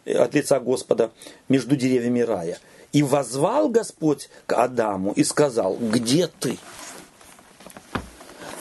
э, 0.06 0.14
от 0.14 0.34
лица 0.34 0.60
Господа 0.60 1.12
между 1.50 1.76
деревьями 1.76 2.22
рая. 2.22 2.60
И 2.92 3.04
возвал 3.04 3.70
Господь 3.70 4.30
к 4.46 4.54
Адаму 4.54 5.14
и 5.14 5.24
сказал, 5.24 5.78
где 5.78 6.28
ты? 6.28 6.58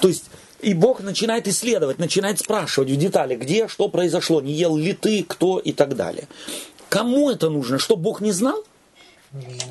То 0.01 0.09
есть 0.09 0.27
и 0.63 0.75
Бог 0.75 1.01
начинает 1.01 1.49
исследовать, 1.49 1.99
начинает 1.99 2.39
спрашивать 2.39 2.91
в 2.91 2.97
детали, 2.97 3.37
где, 3.37 3.69
что 3.69 3.89
произошло, 3.89 4.41
не 4.41 4.53
ел 4.53 4.77
ли 4.77 4.93
ты, 4.93 5.25
кто 5.25 5.59
и 5.59 5.73
так 5.73 5.97
далее. 5.97 6.29
Кому 6.89 7.31
это 7.31 7.51
нужно? 7.51 7.79
Что 7.79 7.97
Бог 7.97 8.21
не 8.21 8.33
знал? 8.33 8.65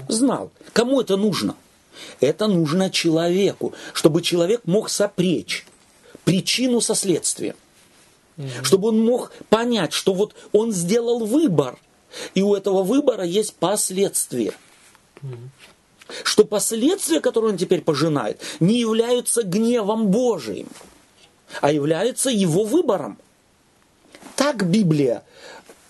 Знал. 0.08 0.52
Кому 0.74 1.02
это 1.02 1.18
нужно? 1.18 1.56
Это 2.22 2.48
нужно 2.48 2.90
человеку, 2.90 3.74
чтобы 3.94 4.22
человек 4.22 4.62
мог 4.66 4.90
сопречь 4.90 5.66
причину 6.24 6.82
со 6.82 6.96
следствием. 6.96 7.56
Чтобы 8.64 8.90
он 8.90 9.00
мог 9.04 9.34
понять, 9.50 9.92
что 9.92 10.14
вот 10.14 10.34
он 10.54 10.72
сделал 10.72 11.26
выбор, 11.26 11.78
и 12.36 12.42
у 12.42 12.56
этого 12.56 12.84
выбора 12.84 13.26
есть 13.26 13.54
последствия 13.56 14.54
что 16.24 16.44
последствия, 16.46 17.20
которые 17.20 17.52
он 17.52 17.58
теперь 17.58 17.82
пожинает, 17.82 18.42
не 18.60 18.80
являются 18.80 19.44
гневом 19.44 20.08
Божиим, 20.08 20.68
а 21.62 21.72
являются 21.72 22.30
его 22.30 22.64
выбором. 22.64 23.18
Так 24.36 24.70
Библия 24.70 25.24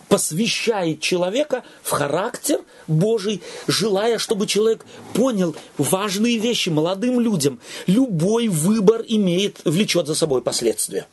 посвящает 0.08 1.02
человека 1.02 1.64
в 1.84 1.92
характер 1.92 2.62
Божий, 2.88 3.42
желая, 3.68 4.18
чтобы 4.18 4.48
человек 4.48 4.86
понял 5.14 5.56
важные 5.78 6.40
вещи 6.40 6.70
молодым 6.70 7.20
людям. 7.20 7.60
Любой 7.86 8.48
выбор 8.48 9.04
имеет, 9.08 9.62
влечет 9.66 10.08
за 10.08 10.16
собой 10.16 10.42
последствия. 10.42 11.08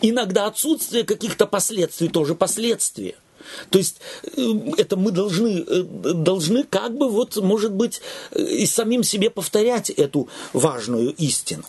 Иногда 0.00 0.46
отсутствие 0.46 1.02
каких-то 1.02 1.46
последствий 1.46 2.08
тоже 2.08 2.34
последствия– 2.34 3.16
то 3.70 3.78
есть 3.78 4.00
э, 4.36 4.40
это 4.76 4.96
мы 4.96 5.10
должны, 5.10 5.64
э, 5.66 5.82
должны 5.82 6.64
как 6.64 6.96
бы 6.96 7.08
вот, 7.08 7.36
может 7.36 7.72
быть, 7.72 8.00
э, 8.32 8.42
и 8.42 8.66
самим 8.66 9.02
себе 9.02 9.30
повторять 9.30 9.90
эту 9.90 10.28
важную 10.52 11.14
истину. 11.14 11.64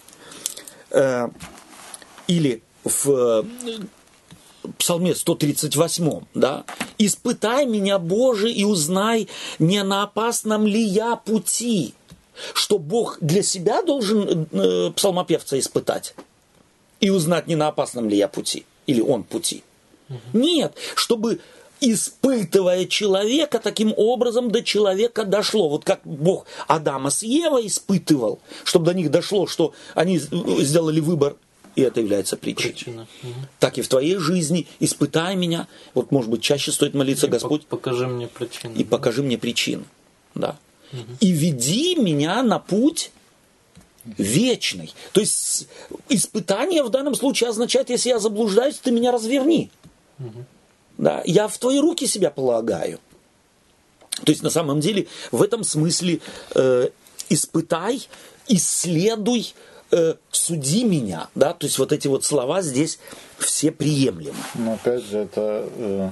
Или 2.27 2.61
в 2.83 3.45
Псалме 4.77 5.15
138, 5.15 6.21
да, 6.33 6.65
«Испытай 6.97 7.65
меня, 7.65 7.97
Боже, 7.97 8.51
и 8.51 8.65
узнай, 8.65 9.29
не 9.57 9.83
на 9.83 10.03
опасном 10.03 10.67
ли 10.67 10.81
я 10.81 11.15
пути». 11.15 11.93
Что 12.53 12.77
Бог 12.77 13.17
для 13.21 13.43
себя 13.43 13.83
должен 13.83 14.47
псалмопевца 14.95 15.59
испытать 15.59 16.15
и 16.99 17.09
узнать, 17.09 17.47
не 17.47 17.55
на 17.55 17.67
опасном 17.67 18.09
ли 18.09 18.17
я 18.17 18.27
пути, 18.27 18.65
или 18.87 18.99
он 18.99 19.23
пути– 19.23 19.63
Нет, 20.33 20.75
чтобы 20.95 21.39
испытывая 21.81 22.85
человека, 22.85 23.59
таким 23.59 23.93
образом 23.97 24.51
до 24.51 24.63
человека 24.63 25.25
дошло. 25.25 25.67
Вот 25.67 25.83
как 25.83 26.01
Бог 26.05 26.45
Адама 26.67 27.09
с 27.09 27.23
Евой 27.23 27.67
испытывал, 27.67 28.39
чтобы 28.63 28.85
до 28.85 28.93
них 28.93 29.11
дошло, 29.11 29.47
что 29.47 29.73
они 29.95 30.19
сделали 30.19 30.99
выбор 30.99 31.35
и 31.75 31.81
это 31.81 32.01
является 32.01 32.35
причиной. 32.35 32.73
Причина. 32.73 33.07
Угу. 33.23 33.33
Так 33.59 33.77
и 33.77 33.81
в 33.81 33.87
твоей 33.87 34.17
жизни 34.17 34.67
испытай 34.79 35.35
меня. 35.35 35.67
Вот, 35.93 36.11
может 36.11 36.29
быть, 36.29 36.41
чаще 36.41 36.71
стоит 36.71 36.93
молиться, 36.93 37.27
и 37.27 37.29
Господь. 37.29 37.65
Покажи 37.65 38.07
мне 38.07 38.27
причину. 38.27 38.75
И 38.75 38.83
да? 38.83 38.89
покажи 38.89 39.23
мне 39.23 39.37
причину. 39.37 39.85
Да. 40.35 40.57
Угу. 40.91 40.99
И 41.21 41.31
веди 41.31 41.95
меня 41.95 42.43
на 42.43 42.59
путь 42.59 43.11
вечный. 44.17 44.93
То 45.13 45.21
есть 45.21 45.67
испытание 46.09 46.83
в 46.83 46.89
данном 46.89 47.15
случае 47.15 47.49
означает, 47.49 47.89
если 47.89 48.09
я 48.09 48.19
заблуждаюсь, 48.19 48.77
ты 48.77 48.91
меня 48.91 49.11
разверни. 49.11 49.71
Угу. 50.19 50.45
Да, 50.97 51.21
я 51.25 51.47
в 51.47 51.57
твои 51.57 51.79
руки 51.79 52.05
себя 52.07 52.29
полагаю. 52.29 52.99
То 54.23 54.31
есть 54.31 54.43
на 54.43 54.49
самом 54.49 54.79
деле 54.79 55.07
в 55.31 55.41
этом 55.41 55.63
смысле 55.63 56.19
э, 56.53 56.89
испытай, 57.29 58.07
исследуй, 58.47 59.53
э, 59.91 60.15
суди 60.31 60.83
меня, 60.83 61.29
да, 61.35 61.53
то 61.53 61.65
есть 61.65 61.79
вот 61.79 61.91
эти 61.91 62.07
вот 62.07 62.23
слова 62.23 62.61
здесь 62.61 62.99
все 63.37 63.71
приемлемы. 63.71 64.37
Но 64.55 64.73
опять 64.73 65.03
же 65.05 65.19
это 65.19 65.67
э, 65.75 66.09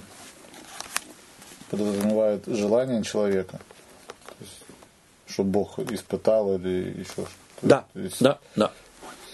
подразумевает 1.69 2.43
желание 2.47 3.03
человека, 3.03 3.59
есть, 4.39 4.51
чтобы 5.27 5.49
Бог 5.51 5.79
испытал 5.79 6.55
или 6.55 6.99
еще 6.99 7.13
что-то. 7.13 7.27
Да, 7.61 7.85
есть, 7.93 8.21
да, 8.21 8.39
да. 8.55 8.71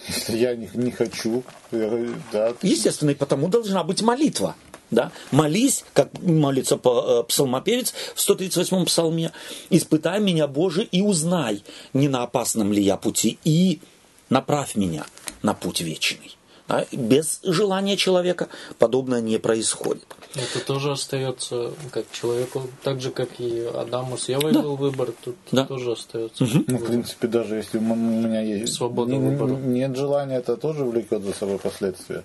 Если 0.07 0.38
я 0.38 0.55
не, 0.55 0.69
не 0.73 0.91
хочу, 0.91 1.43
э, 1.72 2.13
да. 2.31 2.53
Естественно, 2.61 3.11
и 3.11 3.15
потому 3.15 3.47
должна 3.47 3.84
быть 3.84 4.01
молитва. 4.01 4.55
Да? 4.91 5.12
Молись, 5.32 5.84
как 5.94 6.10
молится 6.22 6.80
э, 6.84 7.24
псалмопевец 7.28 7.94
в 8.14 8.20
138-м 8.20 8.86
псалме, 8.86 9.32
«Испытай 9.70 10.20
меня, 10.20 10.48
Боже, 10.48 10.84
и 10.84 11.02
узнай, 11.02 11.64
не 11.94 12.07
на 12.07 12.24
опасном 12.24 12.72
ли 12.72 12.82
я 12.82 12.98
пути, 12.98 13.40
и 13.44 13.80
направь 14.30 14.76
меня 14.76 15.06
на 15.41 15.53
путь 15.53 15.82
вечный. 15.82 16.36
А 16.68 16.86
без 16.91 17.41
желания 17.44 17.95
человека 17.95 18.48
подобное 18.80 19.22
не 19.22 19.38
происходит. 19.38 20.03
Это 20.34 20.66
тоже 20.66 20.91
остается 20.91 21.72
как 21.91 22.12
человеку, 22.12 22.64
так 22.84 23.02
же, 23.02 23.12
как 23.12 23.40
и 23.40 23.70
Адаму 23.74 24.18
с 24.18 24.30
Евой 24.30 24.52
да. 24.52 24.62
был 24.64 24.76
выбор, 24.76 25.12
тут 25.24 25.36
да. 25.52 25.66
тоже 25.66 25.91
остается. 25.91 26.44
Угу. 26.44 26.64
Ну, 26.68 26.78
в 26.78 26.86
принципе, 26.86 27.28
даже 27.28 27.56
если 27.56 27.78
у 27.78 27.82
меня 27.82 28.41
есть 28.41 28.74
свобода 28.74 29.12
не, 29.12 29.20
выбора. 29.20 29.52
Нет 29.52 29.95
желания, 29.95 30.38
это 30.38 30.57
тоже 30.57 30.84
влекет 30.84 31.24
за 31.24 31.34
собой 31.34 31.60
последствия. 31.60 32.24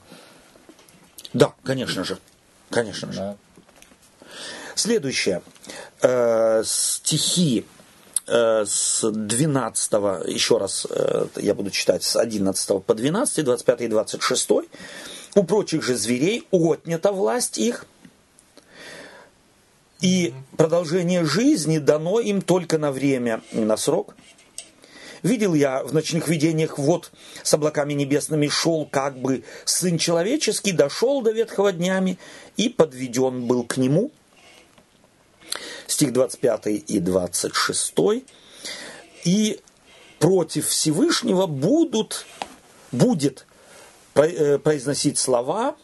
Да, 1.35 1.53
конечно 1.63 2.03
же. 2.03 2.19
Конечно 2.71 3.13
же. 3.13 3.19
Да. 3.19 3.37
Следующее. 4.75 5.43
Э, 6.03 6.63
стихи 6.65 7.67
Э, 8.33 8.65
с 8.65 9.11
12, 9.11 9.93
еще 10.29 10.59
раз 10.59 10.87
э, 10.89 11.27
я 11.35 11.53
буду 11.53 11.71
читать 11.71 12.05
с 12.05 12.15
11 12.15 12.85
по 12.85 12.95
12, 12.95 13.45
25 13.45 13.81
и 13.81 13.89
26. 13.89 14.51
У 15.35 15.43
прочих 15.43 15.83
же 15.83 15.97
зверей 15.97 16.47
отнята 16.53 17.11
власть 17.11 17.59
их, 17.59 17.87
и 20.01 20.33
продолжение 20.57 21.25
жизни 21.25 21.79
дано 21.79 22.21
им 22.21 22.41
только 22.41 22.79
на 22.79 22.93
время 22.93 23.41
и 23.51 23.59
на 23.59 23.77
срок. 23.77 24.15
Видел 25.25 25.55
я 25.55 25.83
в 25.83 25.93
ночных 25.93 26.29
видениях, 26.29 26.79
вот 26.79 27.11
с 27.43 27.53
облаками 27.53 27.95
небесными 27.95 28.47
шел 28.47 28.87
как 28.87 29.19
бы 29.19 29.43
Сын 29.65 29.99
Человеческий, 29.99 30.71
дошел 30.71 31.21
до 31.21 31.33
ветхого 31.33 31.73
днями 31.73 32.17
и 32.61 32.69
подведен 32.69 33.47
был 33.47 33.65
к 33.65 33.77
Нему– 33.77 34.11
стих 36.01 36.13
25 36.13 36.67
и 36.67 36.99
26. 36.99 37.95
И 39.25 39.61
против 40.19 40.69
Всевышнего 40.69 41.47
будут, 41.47 42.25
будет 42.93 43.47
э, 44.15 44.59
произносить 44.59 45.19
слова 45.19 45.77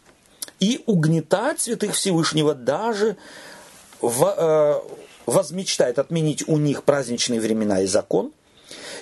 и 0.59 0.81
угнетать 0.87 1.61
святых 1.61 1.93
Всевышнего 1.93 2.55
даже 2.55 3.17
в, 4.01 4.23
э, 4.25 4.81
возмечтает 5.25 5.99
отменить 5.99 6.47
у 6.47 6.57
них 6.57 6.83
праздничные 6.83 7.39
времена 7.39 7.81
и 7.81 7.85
закон, 7.85 8.31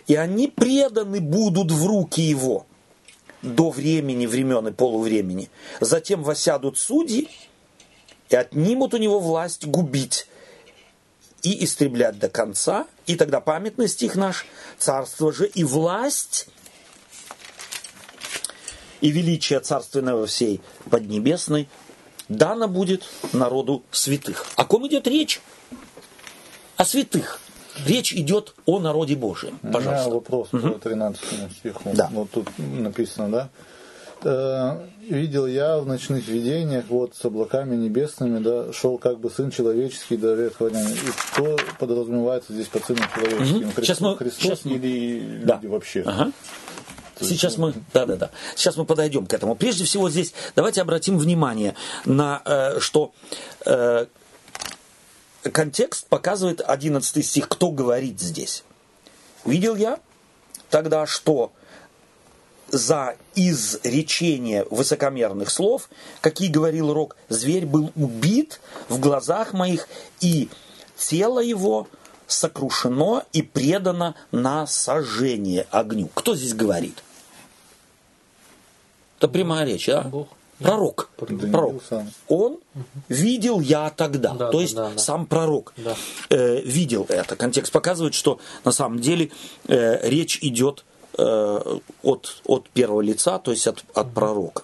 и 0.08 0.16
они 0.16 0.48
преданы 0.48 1.22
будут 1.22 1.72
в 1.72 1.86
руки 1.86 2.22
его 2.22 2.66
до 3.42 3.70
времени, 3.70 4.26
времен 4.26 4.68
и 4.68 4.72
полувремени. 4.72 5.50
Затем 5.80 6.24
восядут 6.24 6.78
судьи 6.78 7.30
и 8.36 8.38
отнимут 8.38 8.94
у 8.94 8.98
него 8.98 9.22
власть 9.22 9.66
губить 9.66 10.28
и 11.42 11.64
истреблять 11.64 12.20
до 12.20 12.28
конца, 12.28 12.86
и 13.06 13.16
тогда 13.16 13.40
памятный 13.40 13.88
стих 13.88 14.16
наш, 14.16 14.46
царство 14.78 15.32
же 15.32 15.48
и 15.48 15.64
власть, 15.64 16.48
и 19.00 19.10
величие 19.10 19.62
царственного 19.62 20.26
всей 20.26 20.60
Поднебесной 20.90 21.70
дано 22.28 22.68
будет 22.68 23.04
народу 23.32 23.84
святых. 23.92 24.46
О 24.58 24.66
ком 24.66 24.86
идет 24.88 25.08
речь? 25.08 25.40
О 26.76 26.84
святых. 26.84 27.40
Речь 27.86 28.14
идет 28.14 28.54
о 28.66 28.80
народе 28.80 29.16
Божьем. 29.16 29.60
Пожалуйста. 29.60 29.90
У 29.90 29.92
меня 29.92 30.10
вопрос 30.10 30.54
угу. 30.54 30.72
по 30.72 30.80
13 30.80 31.24
стиху. 31.58 31.92
Да. 31.94 32.10
Вот 32.12 32.32
тут 32.32 32.50
написано, 32.58 33.30
да? 33.30 33.50
Э, 34.24 34.78
видел 35.00 35.46
я 35.46 35.78
в 35.78 35.86
ночных 35.86 36.28
видениях, 36.28 36.86
вот 36.90 37.16
с 37.16 37.24
облаками 37.26 37.76
небесными, 37.76 38.40
да, 38.40 38.74
шел 38.74 38.98
как 38.98 39.20
бы 39.20 39.30
сын 39.30 39.52
человеческий 39.52 40.18
до 40.18 40.34
ветхого 40.34 40.70
дня. 40.70 40.82
И 40.82 41.32
кто 41.32 41.58
подразумевается 41.80 42.54
здесь 42.54 42.68
под 42.68 42.86
сыном 42.86 43.04
человеческим? 43.14 43.68
Угу. 43.68 43.72
Христос, 43.72 43.86
сейчас 43.86 44.02
мы, 44.02 44.18
Христос 44.18 44.42
сейчас 44.42 44.66
или 44.66 45.42
да. 45.44 45.56
люди 45.56 45.68
вообще? 45.68 46.02
Ага. 46.06 46.32
Сейчас 47.20 47.58
мы, 47.58 47.74
да, 47.94 48.06
да, 48.06 48.16
да. 48.16 48.32
Сейчас 48.56 48.76
мы 48.76 48.86
подойдем 48.86 49.26
к 49.26 49.34
этому. 49.34 49.56
Прежде 49.56 49.86
всего 49.86 50.10
здесь 50.10 50.34
давайте 50.56 50.82
обратим 50.82 51.18
внимание 51.18 51.76
на 52.04 52.42
э, 52.44 52.80
что 52.80 53.14
э, 53.66 54.06
контекст 55.52 56.08
показывает 56.08 56.62
11 56.62 57.26
стих. 57.26 57.48
Кто 57.48 57.72
говорит 57.72 58.20
здесь? 58.20 58.64
Видел 59.46 59.76
я 59.76 60.00
тогда, 60.70 61.06
что 61.06 61.52
за 62.76 63.16
изречение 63.36 64.66
высокомерных 64.70 65.50
слов, 65.50 65.90
какие 66.22 66.50
говорил 66.50 66.94
Рок, 66.94 67.16
зверь 67.30 67.66
был 67.66 67.92
убит 67.96 68.60
в 68.90 69.00
глазах 69.00 69.54
моих, 69.54 69.88
и 70.20 70.50
тело 70.98 71.40
его 71.40 71.88
сокрушено 72.28 73.24
и 73.32 73.42
предано 73.42 74.16
на 74.32 74.68
сожжение 74.68 75.68
огню. 75.72 76.10
Кто 76.14 76.36
здесь 76.36 76.54
говорит? 76.54 77.02
Это 79.20 79.30
прямая 79.30 79.66
речь, 79.66 79.86
да? 79.88 80.02
Бог. 80.02 80.28
Пророк. 80.60 81.10
Пророк. 81.18 81.82
Он 82.28 82.60
видел 83.10 83.60
я 83.60 83.90
тогда. 83.90 84.34
Да, 84.34 84.52
То 84.52 84.62
есть 84.62 84.76
да, 84.76 84.90
да. 84.90 84.98
сам 84.98 85.26
пророк 85.26 85.74
да. 85.78 85.96
э, 86.30 86.62
видел 86.62 87.06
это. 87.10 87.36
Контекст 87.36 87.74
показывает, 87.74 88.14
что 88.14 88.40
на 88.64 88.72
самом 88.72 89.00
деле 89.00 89.32
э, 89.68 90.08
речь 90.08 90.40
идет 90.42 90.86
Э, 91.18 91.80
от, 92.04 92.42
от 92.46 92.70
первого 92.70 93.00
лица, 93.00 93.40
то 93.40 93.52
есть 93.52 93.68
от, 93.68 93.86
от 93.94 94.14
пророка. 94.14 94.64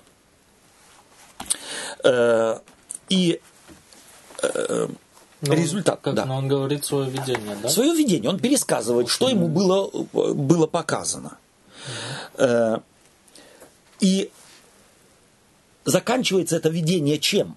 Э, 2.03 2.59
и 3.07 3.39
э, 4.43 4.87
но 5.41 5.53
результат. 5.53 6.01
как, 6.01 6.13
да. 6.13 6.25
Но 6.25 6.35
он 6.35 6.49
говорит 6.49 6.83
свое 6.83 7.09
видение, 7.09 7.55
да? 7.63 7.69
Свое 7.69 7.93
видение. 7.93 8.29
Он 8.29 8.37
пересказывает, 8.37 9.07
что 9.07 9.29
ему 9.29 9.47
было, 9.47 9.89
было 10.11 10.67
показано. 10.67 11.37
Угу. 12.37 12.83
И 14.01 14.29
заканчивается 15.85 16.57
это 16.57 16.67
видение 16.67 17.17
чем? 17.17 17.55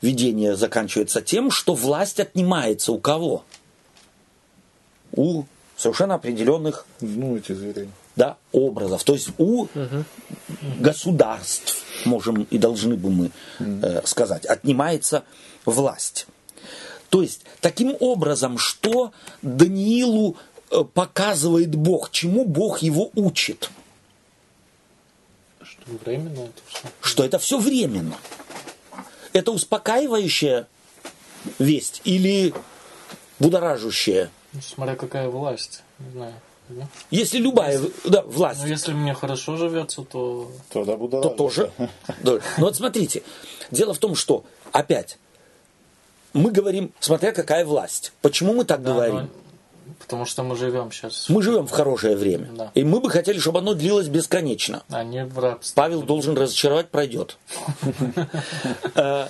Видение 0.00 0.56
заканчивается 0.56 1.22
тем, 1.22 1.50
что 1.50 1.74
власть 1.74 2.18
отнимается 2.18 2.90
у 2.92 2.98
кого? 2.98 3.44
У 5.12 5.44
совершенно 5.76 6.14
определенных 6.14 6.86
ну, 7.00 7.36
эти 7.36 7.52
зверей. 7.52 7.88
Да, 8.16 8.36
образов. 8.52 9.02
То 9.04 9.14
есть 9.14 9.30
у 9.38 9.62
угу. 9.62 10.04
государств, 10.78 11.84
можем 12.04 12.44
и 12.44 12.58
должны 12.58 12.96
бы 12.96 13.10
мы 13.10 13.30
э, 13.58 14.02
сказать, 14.04 14.46
отнимается 14.46 15.24
власть. 15.64 16.26
То 17.10 17.22
есть, 17.22 17.42
таким 17.60 17.96
образом, 18.00 18.58
что 18.58 19.12
Даниилу 19.42 20.36
э, 20.70 20.84
показывает 20.92 21.74
Бог, 21.74 22.10
чему 22.10 22.44
Бог 22.44 22.80
его 22.80 23.10
учит? 23.14 23.70
Что 25.62 25.82
временно 26.04 26.40
это 26.40 26.62
все. 26.66 26.88
Что 27.00 27.24
это 27.24 27.38
все 27.38 27.58
временно. 27.58 28.16
Это 29.32 29.50
успокаивающая 29.50 30.66
весть 31.58 32.00
или 32.04 32.54
будоражущая 33.38 34.30
Смотря 34.62 34.96
какая 34.96 35.28
власть, 35.28 35.82
не 35.98 36.10
знаю. 36.12 36.34
Если 37.10 37.38
любая 37.38 37.78
да, 38.04 38.22
власть... 38.22 38.62
Ну, 38.62 38.68
если 38.68 38.92
мне 38.94 39.12
хорошо 39.12 39.56
живется, 39.56 40.02
то... 40.02 40.50
Тогда 40.72 40.96
буду 40.96 41.20
то 41.20 41.28
рад. 41.28 41.36
тоже. 41.36 41.70
Да. 42.22 42.32
Но 42.56 42.64
вот 42.64 42.76
смотрите, 42.76 43.22
дело 43.70 43.92
в 43.92 43.98
том, 43.98 44.14
что 44.14 44.44
опять 44.72 45.18
мы 46.32 46.50
говорим, 46.50 46.90
смотря 47.00 47.32
какая 47.32 47.66
власть. 47.66 48.12
Почему 48.22 48.54
мы 48.54 48.64
так 48.64 48.82
Да, 48.82 48.92
говорим? 48.92 49.16
но- 49.16 49.28
Потому 50.00 50.24
что 50.24 50.42
мы 50.42 50.56
живем 50.56 50.90
сейчас. 50.90 51.28
Мы 51.28 51.42
живем 51.42 51.66
в 51.66 51.70
хорошее 51.70 52.16
время. 52.16 52.48
Да. 52.52 52.70
И 52.74 52.82
мы 52.84 53.00
бы 53.00 53.10
хотели, 53.10 53.38
чтобы 53.38 53.58
оно 53.58 53.74
длилось 53.74 54.08
бесконечно. 54.08 54.82
А 54.90 55.04
не 55.04 55.24
в 55.26 55.38
рабстве. 55.38 55.74
Павел 55.76 56.02
должен 56.02 56.34
разочаровать, 56.36 56.88
пройдет. 56.88 57.36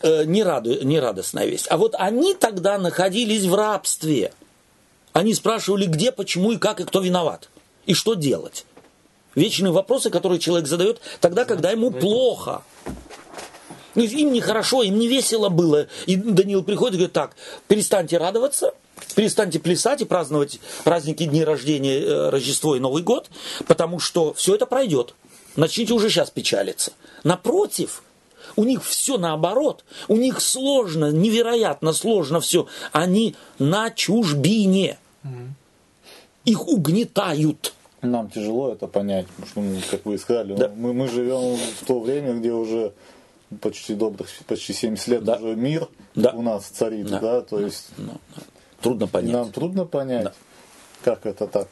Э, 0.00 0.24
Не 0.24 0.42
раду- 0.44 0.82
не 0.84 1.00
радостная 1.00 1.46
весть. 1.46 1.66
А 1.70 1.76
вот 1.76 1.94
они 1.98 2.34
тогда 2.34 2.78
находились 2.78 3.44
в 3.44 3.54
рабстве. 3.54 4.32
Они 5.12 5.34
спрашивали, 5.34 5.86
где, 5.86 6.12
почему 6.12 6.52
и 6.52 6.56
как, 6.58 6.80
и 6.80 6.84
кто 6.84 7.00
виноват. 7.00 7.48
И 7.86 7.94
что 7.94 8.14
делать. 8.14 8.64
Вечные 9.34 9.72
вопросы, 9.72 10.10
которые 10.10 10.38
человек 10.38 10.68
задает 10.68 11.00
тогда, 11.20 11.44
когда 11.44 11.70
ему 11.70 11.90
плохо. 11.90 12.62
Ну, 13.94 14.04
Им 14.04 14.32
нехорошо, 14.32 14.82
им 14.84 14.98
не 14.98 15.08
весело 15.08 15.48
было. 15.48 15.88
И 16.06 16.14
Даниил 16.14 16.62
приходит 16.62 16.94
и 16.94 16.96
говорит, 16.98 17.12
так, 17.12 17.34
перестаньте 17.66 18.18
радоваться, 18.18 18.74
перестаньте 19.16 19.58
плясать 19.58 20.02
и 20.02 20.04
праздновать 20.04 20.60
праздники, 20.84 21.24
дни 21.24 21.42
рождения, 21.42 21.98
э, 21.98 22.30
Рождество 22.30 22.76
и 22.76 22.80
Новый 22.80 23.02
год, 23.02 23.28
потому 23.66 23.98
что 23.98 24.32
все 24.34 24.54
это 24.54 24.66
пройдет. 24.66 25.14
Начните 25.56 25.94
уже 25.94 26.10
сейчас 26.10 26.30
печалиться. 26.30 26.92
Напротив, 27.24 28.02
у 28.56 28.64
них 28.64 28.84
все 28.84 29.18
наоборот. 29.18 29.84
У 30.08 30.16
них 30.16 30.40
сложно, 30.40 31.10
невероятно 31.10 31.92
сложно 31.92 32.40
все. 32.40 32.66
Они 32.92 33.34
на 33.58 33.90
чужбине. 33.90 34.98
Их 36.44 36.66
угнетают. 36.68 37.74
Нам 38.00 38.30
тяжело 38.30 38.72
это 38.72 38.86
понять, 38.86 39.26
потому 39.26 39.46
что, 39.48 39.60
ну, 39.60 39.80
как 39.90 40.06
вы 40.06 40.14
и 40.14 40.18
сказали, 40.18 40.54
Да. 40.54 40.70
мы, 40.76 40.92
мы 40.94 41.08
живем 41.08 41.56
в 41.56 41.84
то 41.84 41.98
время, 41.98 42.34
где 42.34 42.52
уже 42.52 42.92
почти 43.60 43.94
добрых, 43.94 44.28
почти 44.46 44.72
70 44.72 45.08
лет 45.08 45.24
Да. 45.24 45.36
уже 45.36 45.56
мир 45.56 45.88
Да. 46.14 46.30
у 46.30 46.42
нас 46.42 46.64
царит, 46.66 47.08
Да. 47.08 47.18
да, 47.18 47.40
то 47.40 47.58
есть 47.60 47.88
Трудно 48.80 49.08
понять. 49.08 49.32
нам 49.32 49.50
трудно 49.52 49.84
понять, 49.84 50.24
Да. 50.24 50.32
как 51.02 51.26
это 51.26 51.48
так. 51.48 51.68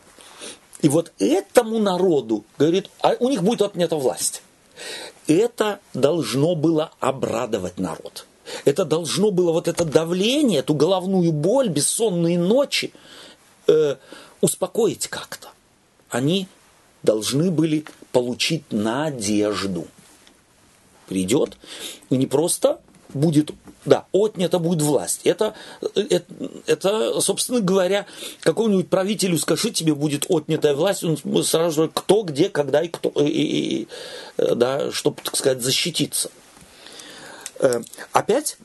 И 0.83 0.89
вот 0.89 1.13
этому 1.21 1.79
народу, 1.79 2.45
говорит, 2.59 2.91
а 3.01 3.15
у 3.21 3.31
них 3.31 3.43
будет 3.45 3.63
отнята 3.63 3.97
власть. 3.97 4.43
Это 5.27 5.81
должно 5.95 6.55
было 6.55 6.93
обрадовать 7.01 7.79
народ. 7.79 8.27
Это 8.65 8.85
должно 8.85 9.31
было 9.31 9.53
вот 9.53 9.69
это 9.69 9.85
давление, 9.85 10.61
эту 10.61 10.75
головную 10.75 11.33
боль, 11.33 11.69
бессонные 11.69 12.39
ночи 12.39 12.93
э, 13.67 13.97
успокоить 14.41 15.09
как-то. 15.09 15.49
Они 16.11 16.47
должны 17.03 17.51
были 17.51 17.85
получить 18.13 18.65
надежду. 18.71 19.87
Придет 21.09 21.57
и 22.11 22.17
не 22.17 22.27
просто 22.27 22.81
будет, 23.17 23.51
да, 23.85 24.07
отнята 24.13 24.59
будет 24.59 24.83
власть. 24.83 25.23
Это, 25.25 25.55
это, 25.95 26.25
это, 26.67 27.21
собственно 27.21 27.61
говоря, 27.61 28.07
какому-нибудь 28.41 28.89
правителю 28.89 29.39
скажи, 29.39 29.71
тебе 29.71 29.95
будет 29.95 30.27
отнятая 30.29 30.75
власть, 30.75 31.03
он 31.03 31.17
сразу 31.45 31.83
же 31.85 31.91
кто, 31.93 32.23
где, 32.23 32.49
когда 32.49 32.83
и 32.83 32.89
кто, 32.89 33.09
и- 33.23 33.29
и, 33.29 33.89
э, 34.37 34.55
да, 34.55 34.93
чтобы, 34.93 35.21
так 35.23 35.37
сказать, 35.37 35.63
защититься. 35.63 36.31
Э, 37.59 37.83
Опять 38.13 38.59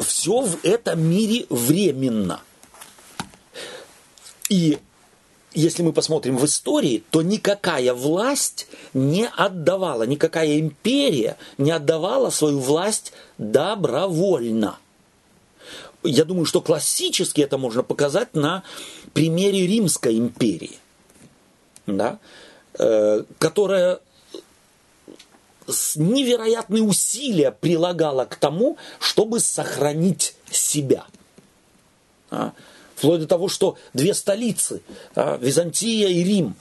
все 0.00 0.40
в 0.40 0.64
этом 0.64 1.00
мире 1.02 1.46
временно. 1.50 2.40
И 4.48 4.78
если 5.58 5.82
мы 5.82 5.92
посмотрим 5.92 6.36
в 6.36 6.44
истории, 6.44 7.02
то 7.10 7.20
никакая 7.20 7.92
власть 7.92 8.68
не 8.94 9.26
отдавала, 9.26 10.04
никакая 10.04 10.60
империя 10.60 11.36
не 11.58 11.72
отдавала 11.72 12.30
свою 12.30 12.60
власть 12.60 13.12
добровольно. 13.38 14.78
Я 16.04 16.24
думаю, 16.24 16.44
что 16.44 16.60
классически 16.60 17.40
это 17.40 17.58
можно 17.58 17.82
показать 17.82 18.34
на 18.34 18.62
примере 19.14 19.66
Римской 19.66 20.16
империи, 20.16 20.78
да, 21.86 22.20
э, 22.78 23.24
которая 23.40 23.98
невероятные 25.96 26.84
усилия 26.84 27.50
прилагала 27.50 28.26
к 28.26 28.36
тому, 28.36 28.76
чтобы 29.00 29.40
сохранить 29.40 30.36
себя. 30.52 31.04
А, 32.30 32.52
Вплоть 32.98 33.20
до 33.20 33.26
того, 33.28 33.46
что 33.46 33.76
две 33.94 34.12
столицы, 34.12 34.82
а, 35.14 35.38
Византия 35.40 36.08
и 36.08 36.24
Рим, 36.24 36.56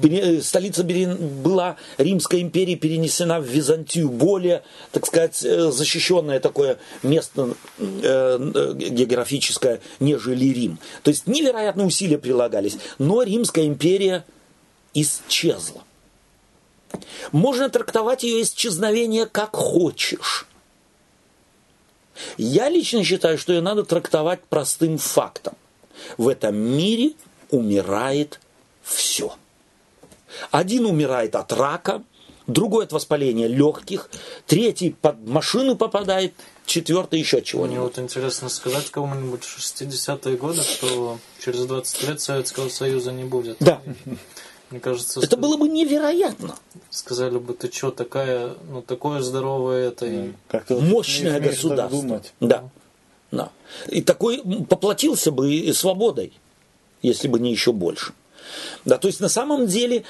пере- 0.00 0.40
столица 0.40 0.84
была 0.84 1.76
Римской 1.98 2.42
империи 2.42 2.76
перенесена 2.76 3.40
в 3.40 3.44
Византию, 3.44 4.08
более, 4.08 4.62
так 4.92 5.04
сказать, 5.04 5.44
э, 5.44 5.72
защищенное 5.72 6.38
такое 6.38 6.78
место 7.02 7.54
э, 7.78 7.84
э, 8.54 8.72
географическое, 8.76 9.80
нежели 9.98 10.44
Рим. 10.44 10.78
То 11.02 11.08
есть 11.10 11.26
невероятные 11.26 11.88
усилия 11.88 12.18
прилагались, 12.18 12.76
но 12.98 13.24
Римская 13.24 13.66
империя 13.66 14.24
исчезла. 14.94 15.82
Можно 17.32 17.68
трактовать 17.68 18.22
ее 18.22 18.42
исчезновение 18.42 19.26
как 19.26 19.56
хочешь. 19.56 20.46
Я 22.38 22.68
лично 22.68 23.02
считаю, 23.02 23.38
что 23.38 23.52
ее 23.52 23.60
надо 23.60 23.82
трактовать 23.82 24.44
простым 24.44 24.98
фактом. 24.98 25.54
В 26.18 26.28
этом 26.28 26.56
мире 26.56 27.12
умирает 27.50 28.40
все. 28.82 29.34
Один 30.50 30.86
умирает 30.86 31.36
от 31.36 31.52
рака, 31.52 32.02
другой 32.46 32.84
от 32.84 32.92
воспаления 32.92 33.46
легких, 33.46 34.10
третий 34.46 34.90
под 34.90 35.26
машину 35.26 35.76
попадает, 35.76 36.34
четвертый 36.66 37.20
еще 37.20 37.36
Мне 37.36 37.44
чего-нибудь. 37.44 37.78
вот 37.78 37.98
интересно 37.98 38.48
сказать 38.48 38.90
кому-нибудь 38.90 39.44
в 39.44 39.58
60-е 39.58 40.36
годы, 40.36 40.62
что 40.62 41.18
через 41.42 41.64
20 41.66 42.08
лет 42.08 42.20
Советского 42.20 42.68
Союза 42.68 43.12
не 43.12 43.24
будет. 43.24 43.56
Да, 43.60 43.80
Мне 44.70 44.80
кажется, 44.80 45.20
это 45.20 45.36
было 45.36 45.56
бы 45.56 45.68
невероятно. 45.68 46.56
сказали 46.90 47.38
бы, 47.38 47.54
ты 47.54 47.70
что, 47.70 47.90
такая, 47.92 48.54
ну, 48.68 48.82
такое 48.82 49.20
здоровое 49.20 49.88
это, 49.88 50.06
и 50.06 50.32
Как-то 50.48 50.80
Мощное 50.80 51.38
государство. 51.38 52.00
думать. 52.02 52.32
Да. 52.40 52.68
Да. 53.34 53.50
И 53.88 54.02
такой 54.02 54.42
поплатился 54.68 55.30
бы 55.30 55.52
и 55.52 55.72
свободой, 55.72 56.32
если 57.02 57.28
бы 57.28 57.38
не 57.40 57.50
еще 57.50 57.72
больше. 57.72 58.12
Да, 58.84 58.98
то 58.98 59.08
есть 59.08 59.20
на 59.20 59.28
самом 59.28 59.66
деле, 59.66 60.04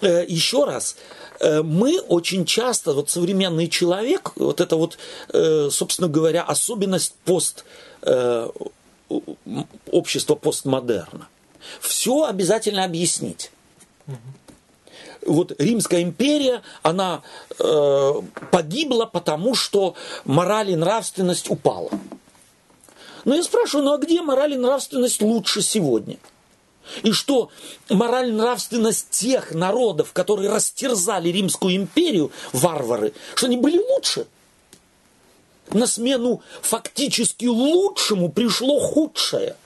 э, 0.00 0.24
еще 0.28 0.64
раз, 0.64 0.96
э, 1.40 1.62
мы 1.62 2.00
очень 2.00 2.44
часто, 2.44 2.92
вот 2.92 3.10
современный 3.10 3.68
человек, 3.68 4.32
вот 4.36 4.60
это 4.60 4.76
вот, 4.76 4.98
э, 5.32 5.68
собственно 5.70 6.08
говоря, 6.08 6.42
особенность 6.42 7.14
пост, 7.24 7.64
э, 8.02 8.48
общества 9.92 10.34
постмодерна. 10.34 11.28
Все 11.80 12.24
обязательно 12.24 12.84
объяснить. 12.84 13.50
Вот 15.24 15.52
Римская 15.58 16.02
империя, 16.02 16.62
она 16.82 17.22
э, 17.58 18.12
погибла, 18.50 19.06
потому 19.06 19.54
что 19.54 19.94
мораль 20.24 20.70
и 20.70 20.76
нравственность 20.76 21.50
упала. 21.50 21.90
Но 23.26 23.34
я 23.34 23.42
спрашиваю, 23.42 23.84
ну 23.84 23.92
а 23.92 23.98
где 23.98 24.22
мораль 24.22 24.54
и 24.54 24.56
нравственность 24.56 25.20
лучше 25.20 25.60
сегодня? 25.60 26.16
И 27.02 27.10
что 27.10 27.50
мораль 27.90 28.28
и 28.28 28.32
нравственность 28.32 29.10
тех 29.10 29.50
народов, 29.50 30.12
которые 30.12 30.48
растерзали 30.48 31.28
Римскую 31.30 31.74
империю, 31.74 32.30
варвары, 32.52 33.12
что 33.34 33.46
они 33.46 33.56
были 33.56 33.78
лучше? 33.78 34.28
На 35.72 35.88
смену 35.88 36.40
фактически 36.62 37.46
лучшему 37.46 38.30
пришло 38.30 38.78
худшее– 38.78 39.56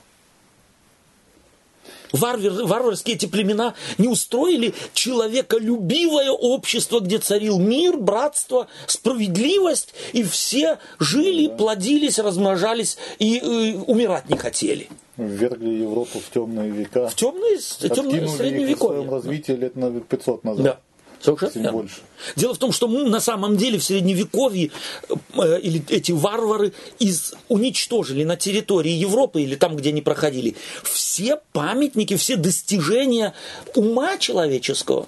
Варвар- 2.13 2.65
варварские 2.65 3.15
эти 3.15 3.25
племена 3.25 3.73
не 3.97 4.07
устроили 4.07 4.73
человеколюбивое 4.93 6.31
общество, 6.31 6.99
где 6.99 7.17
царил 7.19 7.59
мир, 7.59 7.97
братство, 7.97 8.67
справедливость, 8.87 9.93
и 10.13 10.23
все 10.23 10.77
жили, 10.99 11.47
плодились, 11.47 12.19
размножались 12.19 12.97
и 13.19 13.37
э, 13.39 13.77
умирать 13.87 14.29
не 14.29 14.37
хотели. 14.37 14.87
Ввергли 15.17 15.69
Европу 15.69 16.19
в 16.19 16.33
темные 16.33 16.71
века. 16.71 17.07
В 17.09 17.15
темное 17.15 17.57
Откинули 17.57 18.17
их 18.17 18.23
в 18.23 18.35
своем 18.35 18.37
средневековье. 18.37 19.09
развитии 19.09 19.51
лет 19.51 19.75
на 19.75 19.91
500 19.99 20.43
назад. 20.43 20.63
Да. 20.63 20.79
Совершенно 21.21 21.63
верно. 21.63 21.71
больше. 21.71 21.97
Дело 22.35 22.53
в 22.53 22.57
том, 22.57 22.71
что 22.71 22.87
мы 22.87 23.03
на 23.03 23.19
самом 23.19 23.57
деле 23.57 23.77
в 23.77 23.83
средневековье 23.83 24.71
э, 25.09 25.59
или 25.61 25.83
эти 25.89 26.11
варвары 26.11 26.73
из, 26.99 27.33
уничтожили 27.47 28.23
на 28.23 28.37
территории 28.37 28.91
Европы 28.91 29.41
или 29.41 29.55
там, 29.55 29.75
где 29.75 29.89
они 29.89 30.01
проходили, 30.01 30.55
все 30.83 31.39
памятники, 31.53 32.15
все 32.15 32.35
достижения 32.35 33.33
ума 33.75 34.17
человеческого. 34.17 35.07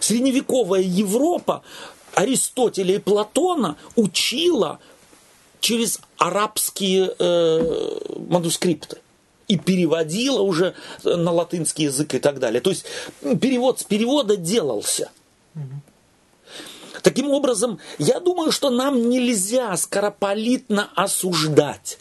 Средневековая 0.00 0.82
Европа 0.82 1.62
Аристотеля 2.14 2.96
и 2.96 2.98
Платона 2.98 3.76
учила 3.96 4.78
через 5.60 6.00
арабские 6.18 7.14
э, 7.18 7.98
манускрипты. 8.28 8.98
и 9.48 9.56
переводила 9.56 10.40
уже 10.42 10.74
на 11.04 11.32
латынский 11.32 11.84
язык 11.84 12.14
и 12.14 12.18
так 12.18 12.38
далее. 12.38 12.60
То 12.60 12.70
есть 12.70 12.84
перевод 13.40 13.80
с 13.80 13.84
перевода 13.84 14.36
делался. 14.36 15.10
Таким 17.02 17.30
образом, 17.30 17.78
я 17.98 18.20
думаю, 18.20 18.52
что 18.52 18.70
нам 18.70 19.08
нельзя 19.08 19.76
скоропалитно 19.76 20.90
осуждать. 20.94 21.98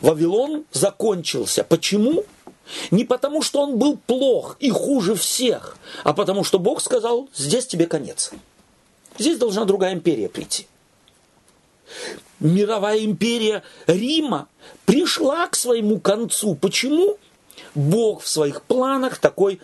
Вавилон 0.00 0.64
закончился. 0.72 1.64
Почему? 1.64 2.24
Не 2.90 3.04
потому, 3.04 3.42
что 3.42 3.62
он 3.62 3.78
был 3.78 3.96
плох 3.96 4.56
и 4.60 4.70
хуже 4.70 5.14
всех, 5.14 5.76
а 6.04 6.12
потому, 6.12 6.44
что 6.44 6.58
Бог 6.58 6.82
сказал, 6.82 7.28
здесь 7.34 7.66
тебе 7.66 7.86
конец. 7.86 8.30
Здесь 9.18 9.38
должна 9.38 9.64
другая 9.64 9.94
империя 9.94 10.28
прийти. 10.28 10.66
Мировая 12.40 13.00
империя 13.00 13.62
Рима 13.86 14.48
пришла 14.84 15.46
к 15.46 15.56
своему 15.56 15.98
концу. 15.98 16.54
Почему? 16.54 17.16
Бог 17.74 18.22
в 18.22 18.28
своих 18.28 18.62
планах 18.62 19.18
такой 19.18 19.60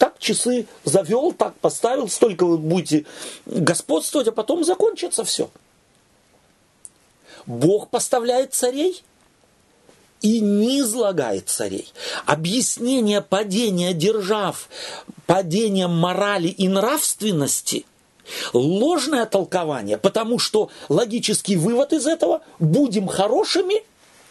так 0.00 0.18
часы 0.18 0.66
завел, 0.84 1.32
так 1.32 1.54
поставил, 1.56 2.08
столько 2.08 2.46
вы 2.46 2.56
будете 2.56 3.04
господствовать, 3.44 4.28
а 4.28 4.32
потом 4.32 4.64
закончится 4.64 5.24
все. 5.24 5.50
Бог 7.44 7.90
поставляет 7.90 8.54
царей 8.54 9.02
и 10.22 10.40
не 10.40 10.80
излагает 10.80 11.50
царей. 11.50 11.92
Объяснение 12.24 13.20
падения 13.20 13.92
держав, 13.92 14.70
падения 15.26 15.86
морали 15.86 16.48
и 16.48 16.66
нравственности– 16.66 17.84
ложное 18.54 19.26
толкование, 19.26 19.98
потому 19.98 20.38
что 20.38 20.70
логический 20.88 21.56
вывод 21.56 21.92
из 21.92 22.06
этого– 22.06 22.40
будем 22.58 23.06
хорошими, 23.06 23.82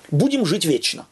будем 0.09 0.47
жить 0.47 0.65
вечно. 0.65 1.05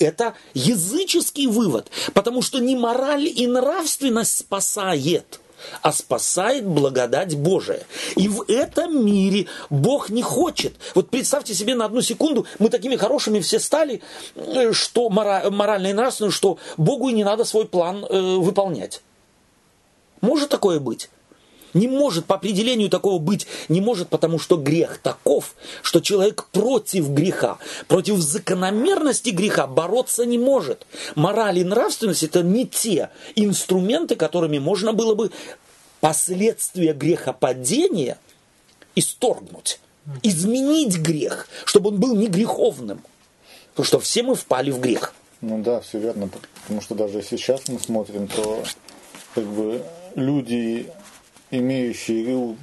Это 0.00 0.34
языческий 0.54 1.46
вывод, 1.46 1.90
потому 2.14 2.42
что 2.42 2.58
не 2.58 2.74
мораль 2.74 3.26
и 3.26 3.46
нравственность 3.46 4.38
спасает– 4.38 5.40
а 5.82 5.92
спасает 5.92 6.66
благодать 6.66 7.36
Божия. 7.36 7.82
И 8.16 8.28
в 8.28 8.44
этом 8.48 9.04
мире 9.04 9.46
Бог 9.68 10.10
не 10.10 10.22
хочет. 10.22 10.74
Вот 10.94 11.10
представьте 11.10 11.54
себе 11.54 11.74
на 11.74 11.84
одну 11.84 12.00
секунду, 12.00 12.46
мы 12.58 12.68
такими 12.68 12.96
хорошими 12.96 13.40
все 13.40 13.58
стали, 13.58 14.02
э, 14.34 14.72
что 14.72 15.08
морально 15.10 15.88
и 15.88 15.92
нравственно, 15.92 16.30
что 16.30 16.58
Богу 16.76 17.08
и 17.08 17.12
не 17.12 17.24
надо 17.24 17.44
свой 17.44 17.66
план 17.66 18.04
э, 18.04 18.36
выполнять. 18.36 19.02
Может 20.20 20.50
такое 20.50 20.80
быть? 20.80 21.10
Не 21.74 21.88
может, 21.88 22.26
по 22.26 22.34
определению 22.34 22.88
такого 22.88 23.18
быть 23.18 23.46
не 23.68 23.80
может, 23.80 24.08
потому 24.08 24.38
что 24.38 24.56
грех 24.56 24.98
таков, 24.98 25.54
что 25.82 26.00
человек 26.00 26.46
против 26.52 27.10
греха, 27.10 27.58
против 27.86 28.18
закономерности 28.18 29.30
греха 29.30 29.66
бороться 29.66 30.24
не 30.26 30.38
может. 30.38 30.86
Мораль 31.14 31.58
и 31.58 31.64
нравственность 31.64 32.22
это 32.22 32.42
не 32.42 32.66
те 32.66 33.10
инструменты, 33.36 34.16
которыми 34.16 34.58
можно 34.58 34.92
было 34.92 35.14
бы 35.14 35.30
последствия 36.00 36.92
грехопадения 36.92 38.18
исторгнуть, 38.96 39.80
изменить 40.22 40.96
грех, 40.98 41.46
чтобы 41.64 41.90
он 41.90 42.00
был 42.00 42.16
не 42.16 42.26
греховным. 42.26 43.02
Потому 43.70 43.86
что 43.86 44.00
все 44.00 44.22
мы 44.22 44.34
впали 44.34 44.70
в 44.70 44.80
грех. 44.80 45.14
Ну 45.40 45.62
да, 45.62 45.80
все 45.80 45.98
верно. 45.98 46.28
Потому 46.62 46.80
что 46.80 46.94
даже 46.94 47.22
сейчас 47.22 47.68
мы 47.68 47.78
смотрим, 47.78 48.26
то 48.26 48.62
как 49.34 49.44
бы 49.44 49.82
люди 50.14 50.88
имеющие 51.50 52.56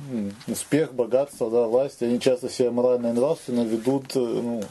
успех, 0.47 0.93
богатство, 0.93 1.49
да, 1.49 1.68
власть, 1.68 2.01
они 2.01 2.19
часто 2.19 2.49
себя 2.49 2.72
морально 2.72 3.07
и 3.07 3.11
нравственно 3.11 3.61
ведут, 3.61 4.15
э, 4.15 4.64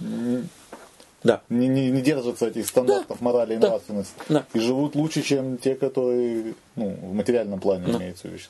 ну, 0.00 0.44
да. 1.22 1.42
не, 1.48 1.68
не, 1.68 1.90
не 1.90 2.00
держатся 2.00 2.46
этих 2.46 2.66
стандартов 2.66 3.18
да. 3.20 3.24
морали 3.24 3.54
и 3.54 3.58
да. 3.58 3.68
нравственности. 3.68 4.14
Да. 4.28 4.46
И 4.54 4.60
живут 4.60 4.94
лучше, 4.94 5.22
чем 5.22 5.58
те, 5.58 5.74
которые 5.74 6.54
ну, 6.76 6.90
в 6.90 7.12
материальном 7.12 7.60
плане 7.60 7.92
да. 7.92 7.98
имеются 7.98 8.28
вещи. 8.28 8.48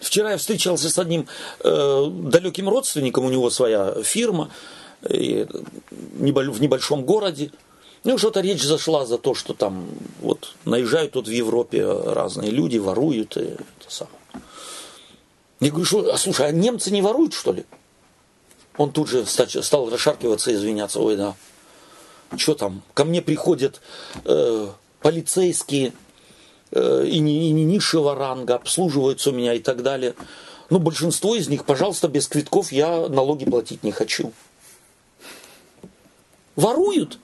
Вчера 0.00 0.32
я 0.32 0.36
встречался 0.36 0.90
с 0.90 0.98
одним 0.98 1.28
э, 1.62 2.06
далеким 2.10 2.68
родственником, 2.68 3.24
у 3.24 3.30
него 3.30 3.50
своя 3.50 4.02
фирма 4.02 4.50
э, 5.02 5.46
в 5.46 6.60
небольшом 6.60 7.04
городе. 7.04 7.52
Ну, 8.02 8.18
что-то 8.18 8.40
речь 8.40 8.64
зашла 8.64 9.06
за 9.06 9.16
то, 9.16 9.34
что 9.34 9.54
там 9.54 9.86
вот 10.20 10.56
наезжают 10.64 11.12
тут 11.12 11.28
в 11.28 11.30
Европе 11.30 11.86
разные 11.86 12.50
люди, 12.50 12.78
воруют 12.78 13.36
и 13.36 13.42
это 13.42 13.86
самое. 13.86 14.21
Я 15.62 15.70
говорю, 15.70 15.84
что, 15.84 16.12
а 16.12 16.18
слушай, 16.18 16.48
а 16.48 16.50
немцы 16.50 16.90
не 16.90 17.02
воруют, 17.02 17.34
что 17.34 17.52
ли? 17.52 17.64
Он 18.76 18.90
тут 18.90 19.08
же 19.08 19.24
стал 19.24 19.90
расшаркиваться 19.90 20.50
и 20.50 20.54
извиняться. 20.54 20.98
Ой, 20.98 21.16
да. 21.16 21.36
Что 22.36 22.54
там? 22.54 22.82
Ко 22.94 23.04
мне 23.04 23.22
приходят 23.22 23.80
э, 24.24 24.68
полицейские 24.98 25.92
э, 26.72 27.06
и, 27.06 27.20
не, 27.20 27.48
и 27.48 27.52
не 27.52 27.64
низшего 27.64 28.16
ранга, 28.16 28.56
обслуживаются 28.56 29.30
у 29.30 29.34
меня 29.34 29.54
и 29.54 29.60
так 29.60 29.84
далее. 29.84 30.16
Но 30.68 30.80
большинство 30.80 31.36
из 31.36 31.46
них, 31.46 31.64
пожалуйста, 31.64 32.08
без 32.08 32.26
квитков 32.26 32.72
я 32.72 33.06
налоги 33.08 33.44
платить 33.44 33.84
не 33.84 33.92
хочу. 33.92 34.32
Воруют. 36.56 37.20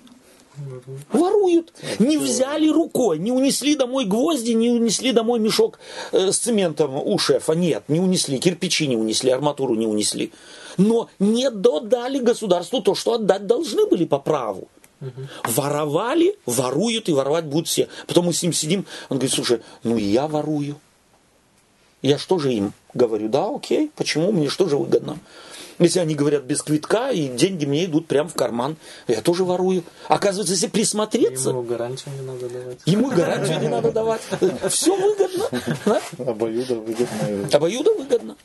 Воруют. 1.12 1.72
Не 1.98 2.18
взяли 2.18 2.68
рукой, 2.68 3.18
не 3.18 3.32
унесли 3.32 3.74
домой 3.74 4.04
гвозди, 4.04 4.52
не 4.52 4.70
унесли 4.70 5.12
домой 5.12 5.40
мешок 5.40 5.78
э, 6.12 6.32
с 6.32 6.38
цементом 6.38 6.94
у 6.96 7.18
шефа. 7.18 7.52
Нет, 7.52 7.84
не 7.88 8.00
унесли. 8.00 8.38
Кирпичи 8.38 8.86
не 8.86 8.96
унесли, 8.96 9.30
арматуру 9.30 9.74
не 9.74 9.86
унесли. 9.86 10.32
Но 10.76 11.08
не 11.18 11.50
додали 11.50 12.18
государству 12.18 12.80
то, 12.80 12.94
что 12.94 13.14
отдать 13.14 13.46
должны 13.46 13.86
были 13.86 14.04
по 14.04 14.18
праву. 14.18 14.68
Угу. 15.00 15.10
Воровали, 15.44 16.36
воруют 16.44 17.08
и 17.08 17.12
воровать 17.12 17.44
будут 17.44 17.68
все. 17.68 17.88
Потом 18.06 18.26
мы 18.26 18.32
с 18.32 18.42
ним 18.42 18.52
сидим, 18.52 18.86
он 19.08 19.18
говорит, 19.18 19.34
слушай, 19.34 19.60
ну 19.84 19.96
я 19.96 20.26
ворую. 20.26 20.76
Я 22.02 22.18
что 22.18 22.38
же 22.38 22.52
им 22.52 22.72
говорю? 22.94 23.28
Да, 23.28 23.48
окей, 23.54 23.90
почему? 23.96 24.32
Мне 24.32 24.48
что 24.48 24.68
же 24.68 24.76
выгодно? 24.76 25.18
Если 25.78 26.00
они 26.00 26.14
говорят 26.14 26.42
без 26.42 26.62
квитка, 26.62 27.10
и 27.10 27.28
деньги 27.28 27.64
мне 27.64 27.84
идут 27.84 28.08
прямо 28.08 28.28
в 28.28 28.34
карман, 28.34 28.76
я 29.06 29.20
тоже 29.20 29.44
ворую. 29.44 29.84
Оказывается, 30.08 30.54
если 30.54 30.66
присмотреться... 30.66 31.50
Ему 31.50 31.62
гарантию 31.62 32.14
не 32.14 32.22
надо 32.22 32.48
давать. 32.48 32.78
Ему 32.84 33.10
гарантию 33.10 33.60
не 33.60 33.68
надо 33.68 33.92
давать. 33.92 34.22
Все 34.68 34.96
выгодно. 34.96 35.48
Обоюдо 36.18 36.74
выгодно. 36.74 37.48
Обоюдо 37.52 37.94
выгодно. 37.94 38.36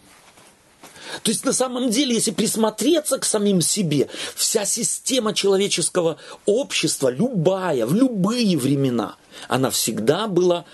То 1.21 1.31
есть 1.31 1.45
на 1.45 1.53
самом 1.53 1.89
деле, 1.89 2.15
если 2.15 2.31
присмотреться 2.31 3.17
к 3.19 3.25
самим 3.25 3.61
себе, 3.61 4.09
вся 4.35 4.65
система 4.65 5.33
человеческого 5.33 6.17
общества, 6.45 7.09
любая, 7.09 7.85
в 7.85 7.93
любые 7.93 8.57
времена, 8.57 9.15
она 9.47 9.69
всегда 9.69 10.27
была 10.27 10.65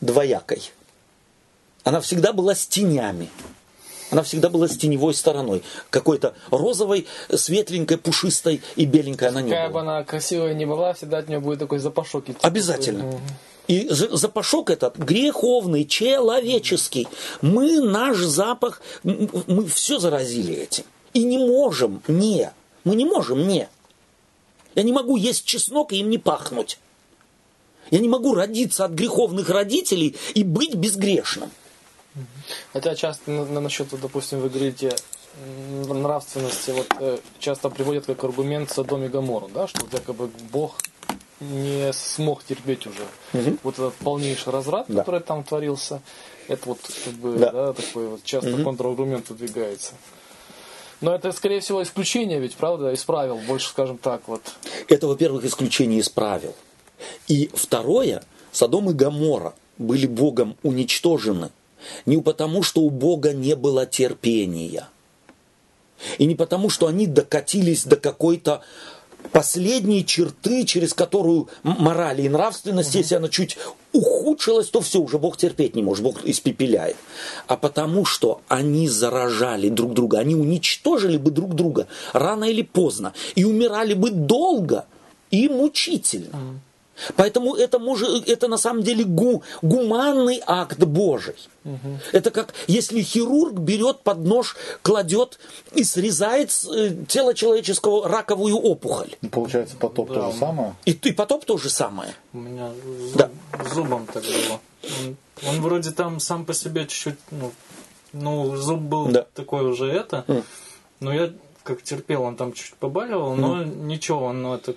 двоякой. 0.00 0.72
Она 1.84 2.00
всегда 2.00 2.32
была 2.32 2.54
с 2.54 2.66
тенями. 2.66 3.28
Она 4.10 4.22
всегда 4.22 4.50
была 4.50 4.68
с 4.68 4.76
теневой 4.76 5.14
стороной. 5.14 5.62
Какой-то 5.88 6.34
розовой, 6.50 7.06
светленькой, 7.34 7.96
пушистой 7.96 8.60
и 8.76 8.84
беленькой 8.84 9.28
она 9.28 9.40
не 9.40 9.50
Какая 9.50 9.70
была. 9.70 9.82
бы 9.82 9.88
она 9.88 10.04
красивая 10.04 10.52
не 10.52 10.66
была, 10.66 10.92
всегда 10.92 11.18
от 11.18 11.28
нее 11.28 11.40
будет 11.40 11.60
такой 11.60 11.78
запашок 11.78 12.28
идти. 12.28 12.38
Обязательно. 12.42 13.18
И 13.68 13.88
запашок 13.88 14.70
этот 14.70 14.98
греховный, 14.98 15.86
человеческий. 15.86 17.08
Мы 17.40 17.80
наш 17.80 18.18
запах, 18.18 18.82
мы 19.02 19.64
все 19.66 19.98
заразили 19.98 20.54
этим. 20.54 20.84
И 21.14 21.24
не 21.24 21.38
можем, 21.38 22.02
не. 22.06 22.52
Мы 22.84 22.96
не 22.96 23.06
можем, 23.06 23.48
не. 23.48 23.68
Я 24.74 24.82
не 24.82 24.92
могу 24.92 25.16
есть 25.16 25.44
чеснок 25.44 25.92
и 25.92 25.98
им 25.98 26.10
не 26.10 26.18
пахнуть. 26.18 26.78
Я 27.90 27.98
не 27.98 28.08
могу 28.08 28.34
родиться 28.34 28.84
от 28.84 28.92
греховных 28.92 29.48
родителей 29.48 30.16
и 30.34 30.44
быть 30.44 30.74
безгрешным. 30.74 31.50
Хотя 32.72 32.94
часто 32.94 33.30
на, 33.30 33.60
насчет, 33.60 33.88
допустим, 34.00 34.40
вы 34.40 34.48
говорите 34.48 34.94
нравственности, 35.88 36.70
вот 36.70 36.86
э, 37.00 37.18
часто 37.38 37.70
приводят 37.70 38.06
как 38.06 38.22
аргумент 38.24 38.70
Содом 38.70 39.04
и 39.04 39.08
Гоморру, 39.08 39.48
да, 39.48 39.66
что 39.66 39.86
якобы 39.90 40.30
Бог 40.52 40.76
не 41.40 41.92
смог 41.92 42.44
терпеть 42.44 42.86
уже 42.86 43.02
угу. 43.32 43.58
вот 43.62 43.74
этот 43.74 43.94
полнейший 43.94 44.52
разврат, 44.52 44.86
да. 44.88 45.00
который 45.00 45.20
там 45.20 45.42
творился. 45.42 46.02
Это 46.48 46.68
вот 46.68 46.78
как 47.04 47.14
бы 47.14 47.38
да. 47.38 47.50
Да, 47.50 47.72
такой 47.72 48.08
вот 48.08 48.24
часто 48.24 48.54
угу. 48.54 48.64
контраргумент 48.64 49.28
выдвигается. 49.30 49.94
Но 51.00 51.14
это, 51.14 51.32
скорее 51.32 51.60
всего, 51.60 51.82
исключение 51.82 52.38
ведь, 52.38 52.54
правда, 52.54 52.92
из 52.92 53.02
правил, 53.02 53.40
больше, 53.48 53.68
скажем 53.68 53.98
так, 53.98 54.22
вот. 54.28 54.42
Это, 54.88 55.08
во-первых, 55.08 55.44
исключение 55.44 55.98
из 55.98 56.08
правил. 56.08 56.54
И 57.26 57.50
второе, 57.52 58.22
Содом 58.52 58.88
и 58.90 58.92
Гоморра 58.92 59.54
были 59.78 60.06
Богом 60.06 60.56
уничтожены 60.62 61.50
не 62.06 62.20
потому, 62.20 62.62
что 62.62 62.82
у 62.82 62.90
Бога 62.90 63.32
не 63.32 63.56
было 63.56 63.86
терпения. 63.86 64.88
И 66.18 66.26
не 66.26 66.34
потому, 66.34 66.68
что 66.68 66.86
они 66.86 67.06
докатились 67.06 67.84
до 67.84 67.96
какой-то 67.96 68.62
последние 69.30 70.04
черты, 70.04 70.64
через 70.64 70.94
которую 70.94 71.48
мораль 71.62 72.20
и 72.22 72.28
нравственность, 72.28 72.90
угу. 72.90 72.98
если 72.98 73.14
она 73.14 73.28
чуть 73.28 73.56
ухудшилась, 73.92 74.68
то 74.68 74.80
все, 74.80 75.00
уже 75.00 75.18
Бог 75.18 75.36
терпеть 75.36 75.76
не 75.76 75.82
может, 75.82 76.02
Бог 76.02 76.24
испепеляет. 76.24 76.96
А 77.46 77.56
потому 77.56 78.04
что 78.04 78.40
они 78.48 78.88
заражали 78.88 79.68
друг 79.68 79.94
друга, 79.94 80.18
они 80.18 80.34
уничтожили 80.34 81.18
бы 81.18 81.30
друг 81.30 81.54
друга 81.54 81.86
рано 82.12 82.44
или 82.44 82.62
поздно 82.62 83.12
и 83.34 83.44
умирали 83.44 83.94
бы 83.94 84.10
долго 84.10 84.86
и 85.30 85.48
мучительно. 85.48 86.36
Угу. 86.36 86.58
Поэтому 87.16 87.54
это, 87.54 87.78
может, 87.78 88.28
это 88.28 88.48
на 88.48 88.58
самом 88.58 88.82
деле 88.82 89.04
гу, 89.04 89.42
гуманный 89.62 90.42
акт 90.46 90.78
Божий. 90.78 91.36
Угу. 91.64 91.98
Это 92.12 92.30
как 92.30 92.54
если 92.66 93.02
хирург 93.02 93.54
берет 93.54 94.00
под 94.00 94.18
нож, 94.18 94.56
кладет 94.82 95.38
и 95.74 95.84
срезает 95.84 96.50
э, 96.70 96.94
тело 97.08 97.34
человеческого 97.34 98.08
раковую 98.08 98.56
опухоль. 98.56 99.14
Ну, 99.22 99.28
получается, 99.28 99.76
потоп 99.76 100.08
да. 100.08 100.14
то 100.14 100.30
же 100.32 100.38
самое? 100.38 100.74
И, 100.84 100.90
и 100.92 101.12
потоп 101.12 101.44
то 101.44 101.56
же 101.56 101.70
самое. 101.70 102.14
У 102.32 102.38
меня 102.38 102.70
зуб, 102.84 103.16
да. 103.16 103.30
зубом 103.72 104.06
так 104.06 104.22
было. 104.22 104.60
Он, 104.82 105.16
он 105.48 105.60
вроде 105.62 105.90
там 105.90 106.20
сам 106.20 106.44
по 106.44 106.54
себе 106.54 106.86
чуть-чуть, 106.86 107.18
ну, 107.30 107.52
ну 108.12 108.56
зуб 108.56 108.80
был 108.80 109.06
да. 109.08 109.26
такой 109.34 109.64
уже 109.64 109.86
это, 109.86 110.24
mm. 110.26 110.44
но 111.00 111.12
я 111.12 111.32
как 111.62 111.82
терпел, 111.82 112.22
он 112.22 112.36
там 112.36 112.52
чуть 112.52 112.74
побаливал, 112.74 113.36
но 113.36 113.62
mm. 113.62 113.84
ничего, 113.84 114.24
он 114.24 114.42
ну, 114.42 114.54
это 114.54 114.74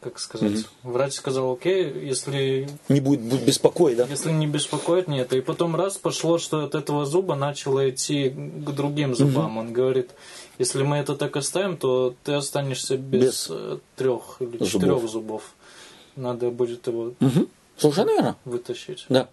как 0.00 0.18
сказать, 0.18 0.52
mm 0.52 0.66
врач 0.82 1.14
сказал, 1.14 1.52
окей, 1.52 1.92
если... 2.06 2.68
Не 2.88 3.00
будет, 3.00 3.20
будет 3.20 3.44
беспокоить, 3.44 3.96
да? 3.96 4.06
Если 4.08 4.30
не 4.30 4.46
беспокоит, 4.46 5.08
нет. 5.08 5.32
И 5.32 5.40
потом 5.40 5.76
раз 5.76 5.96
пошло, 5.96 6.38
что 6.38 6.64
от 6.64 6.74
этого 6.74 7.04
зуба 7.04 7.34
начало 7.34 7.88
идти 7.90 8.30
к 8.30 8.70
другим 8.70 9.14
зубам. 9.14 9.56
mm 9.56 9.60
Он 9.60 9.72
говорит, 9.72 10.10
если 10.58 10.82
мы 10.82 10.96
это 10.96 11.14
так 11.14 11.36
оставим, 11.36 11.76
то 11.76 12.14
ты 12.24 12.32
останешься 12.32 12.96
без, 12.96 13.22
без 13.22 13.46
э, 13.50 13.78
трех 13.96 14.36
или 14.40 14.52
зубов. 14.58 14.68
четырех 14.70 15.08
зубов. 15.08 15.42
Надо 16.16 16.50
будет 16.50 16.86
его 16.86 17.12
угу. 17.20 17.48
Совершенно 17.76 18.10
верно. 18.10 18.36
вытащить. 18.44 19.06
Да. 19.08 19.28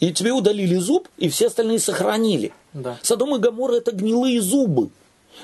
И 0.00 0.12
тебе 0.12 0.32
удалили 0.32 0.76
зуб, 0.76 1.08
и 1.18 1.28
все 1.28 1.48
остальные 1.48 1.78
сохранили. 1.78 2.52
Да. 2.72 2.98
Содом 3.02 3.36
и 3.36 3.38
Гамора 3.38 3.74
это 3.74 3.92
гнилые 3.92 4.40
зубы 4.40 4.90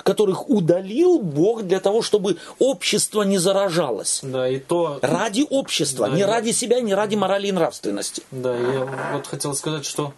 которых 0.03 0.49
удалил 0.49 1.19
Бог 1.19 1.63
для 1.63 1.81
того, 1.81 2.03
чтобы 2.03 2.37
общество 2.59 3.23
не 3.23 3.39
заражалось. 3.39 4.21
Да, 4.23 4.49
и 4.49 4.59
то... 4.59 4.99
Ради 5.03 5.47
общества, 5.49 6.09
да, 6.09 6.15
не 6.15 6.21
я... 6.21 6.27
ради 6.27 6.51
себя, 6.51 6.81
не 6.81 6.95
ради 6.95 7.17
морали 7.17 7.49
и 7.49 7.53
нравственности. 7.53 8.23
Да, 8.31 8.57
я 8.57 8.89
вот 9.13 9.27
хотел 9.27 9.55
сказать, 9.55 9.85
что 9.85 10.13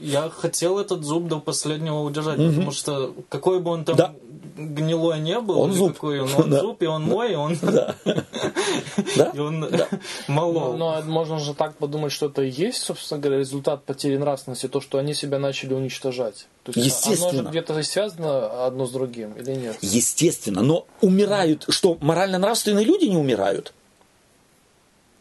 я 0.00 0.30
хотел 0.30 0.78
этот 0.78 1.04
зуб 1.04 1.28
до 1.28 1.40
последнего 1.40 2.00
удержать, 2.00 2.38
угу. 2.38 2.48
потому 2.48 2.70
что 2.70 3.14
какой 3.28 3.60
бы 3.60 3.70
он 3.70 3.84
там 3.84 3.96
да. 3.96 4.14
гнилой 4.56 5.20
не 5.20 5.38
был, 5.40 5.60
он 5.60 5.72
зуб. 5.72 5.94
Какой 5.94 6.20
он, 6.20 6.30
он 6.36 6.50
да. 6.50 6.60
зуб, 6.60 6.82
и 6.82 6.86
он 6.86 7.02
мой, 7.02 7.32
и 7.32 7.34
он, 7.34 7.58
да. 7.60 7.96
и 9.34 9.38
он 9.38 9.68
мало. 10.28 10.76
Но, 10.76 11.02
можно 11.02 11.38
же 11.38 11.54
так 11.54 11.76
подумать, 11.76 12.12
что 12.12 12.26
это 12.26 12.42
и 12.42 12.50
есть, 12.50 12.78
собственно 12.78 13.20
говоря, 13.20 13.38
результат 13.38 13.84
потери 13.84 14.16
нравственности, 14.16 14.68
то, 14.68 14.80
что 14.80 14.98
они 14.98 15.14
себя 15.14 15.38
начали 15.38 15.74
уничтожать. 15.74 16.46
То 16.62 16.72
есть 16.74 16.86
Естественно. 16.86 17.30
Оно 17.30 17.42
же 17.42 17.48
где-то 17.50 17.82
связано 17.82 18.66
одно 18.66 18.86
с 18.86 18.90
другим 18.90 19.32
или 19.32 19.54
нет? 19.54 19.76
Естественно, 19.80 20.62
но 20.62 20.86
умирают, 21.00 21.66
что 21.68 21.98
морально-нравственные 22.00 22.84
люди 22.84 23.06
не 23.06 23.16
умирают. 23.16 23.74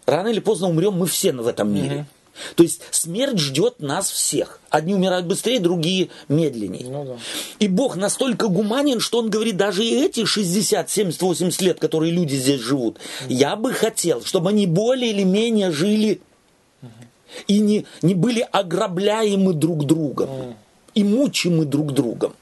Рано 0.05 0.27
или 0.27 0.39
поздно 0.39 0.67
умрем 0.67 0.93
мы 0.93 1.07
все 1.07 1.31
в 1.31 1.47
этом 1.47 1.73
мире. 1.73 1.95
Угу. 1.95 2.05
То 2.55 2.64
есть 2.64 2.81
смерть 2.91 3.38
ждет 3.39 3.80
нас 3.80 4.10
всех. 4.10 4.60
Одни 4.69 4.95
умирают 4.95 5.26
быстрее, 5.26 5.60
другие 5.60 6.10
медленнее. 6.27 6.88
Ну, 6.89 7.05
да. 7.05 7.18
И 7.60 7.68
Бог 7.68 7.95
настолько 7.95 8.47
гуманен, 8.47 8.99
что 8.99 9.19
Он 9.19 9.30
говорит, 9.30 9.57
даже 9.57 9.85
и 9.85 10.03
эти 10.03 10.26
60, 10.26 10.89
70, 10.89 11.22
80 11.22 11.61
лет, 11.61 11.80
которые 11.80 12.11
люди 12.11 12.35
здесь 12.35 12.61
живут, 12.61 12.97
mm 12.97 13.34
я 13.34 13.55
бы 13.55 13.73
хотел, 13.73 14.23
чтобы 14.23 14.49
они 14.49 14.68
более 14.68 15.11
или 15.11 15.23
менее 15.23 15.72
жили 15.72 16.22
mm 16.81 16.88
и 17.47 17.60
не, 17.60 17.85
не 18.01 18.14
были 18.14 18.47
ограбляемы 18.51 19.53
друг 19.53 19.85
другом 19.85 20.30
mm 20.30 20.53
и 20.95 21.03
мучимы 21.03 21.65
друг 21.65 21.91
другом. 21.93 22.35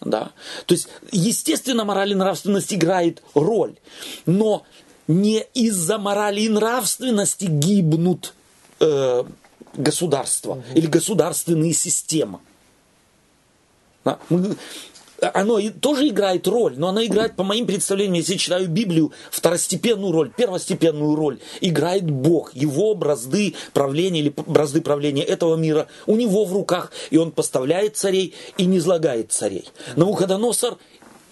Да? 0.00 0.32
То 0.66 0.74
есть, 0.74 0.88
естественно, 1.12 1.84
мораль 1.84 2.12
и 2.12 2.14
нравственность 2.14 2.72
играет 2.74 3.22
роль, 3.34 3.74
но 4.26 4.64
не 5.08 5.44
из-за 5.54 5.98
морали 5.98 6.42
и 6.42 6.48
нравственности 6.48 7.46
гибнут 7.46 8.34
э, 8.80 9.24
государства 9.74 10.52
угу. 10.52 10.62
или 10.74 10.86
государственные 10.86 11.72
системы. 11.72 12.40
Да? 14.04 14.18
Мы, 14.28 14.56
оно 15.20 15.60
тоже 15.80 16.08
играет 16.08 16.46
роль, 16.46 16.74
но 16.76 16.88
оно 16.88 17.04
играет, 17.04 17.36
по 17.36 17.42
моим 17.42 17.66
представлениям, 17.66 18.14
если 18.14 18.34
я 18.34 18.38
читаю 18.38 18.68
Библию, 18.68 19.12
второстепенную 19.30 20.12
роль, 20.12 20.30
первостепенную 20.30 21.14
роль 21.14 21.38
играет 21.60 22.10
Бог, 22.10 22.54
его 22.54 22.94
бразды 22.94 23.54
правления 23.72 24.20
или 24.20 24.34
бразды 24.46 24.80
правления 24.80 25.22
этого 25.22 25.56
мира 25.56 25.88
у 26.06 26.16
него 26.16 26.44
в 26.44 26.52
руках, 26.52 26.92
и 27.10 27.16
он 27.16 27.32
поставляет 27.32 27.96
царей 27.96 28.34
и 28.58 28.66
не 28.66 28.78
излагает 28.78 29.32
царей. 29.32 29.68
Навуходоносор 29.96 30.76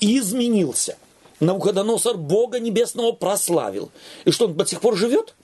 изменился. 0.00 0.96
Навуходоносор 1.40 2.16
Бога 2.16 2.60
Небесного 2.60 3.12
прославил. 3.12 3.90
И 4.24 4.30
что, 4.30 4.46
он 4.46 4.54
до 4.54 4.64
сих 4.64 4.80
пор 4.80 4.96
живет? 4.96 5.34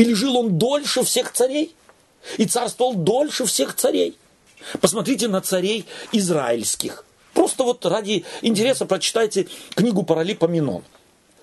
Или 0.00 0.14
жил 0.14 0.34
он 0.38 0.56
дольше 0.56 1.02
всех 1.04 1.30
царей? 1.30 1.74
И 2.38 2.46
царствовал 2.46 2.94
дольше 2.94 3.44
всех 3.44 3.76
царей? 3.76 4.16
Посмотрите 4.80 5.28
на 5.28 5.42
царей 5.42 5.84
израильских. 6.10 7.04
Просто 7.34 7.64
вот 7.64 7.84
ради 7.84 8.24
интереса 8.40 8.86
прочитайте 8.86 9.46
книгу 9.74 10.02
Паралипоменон. 10.02 10.84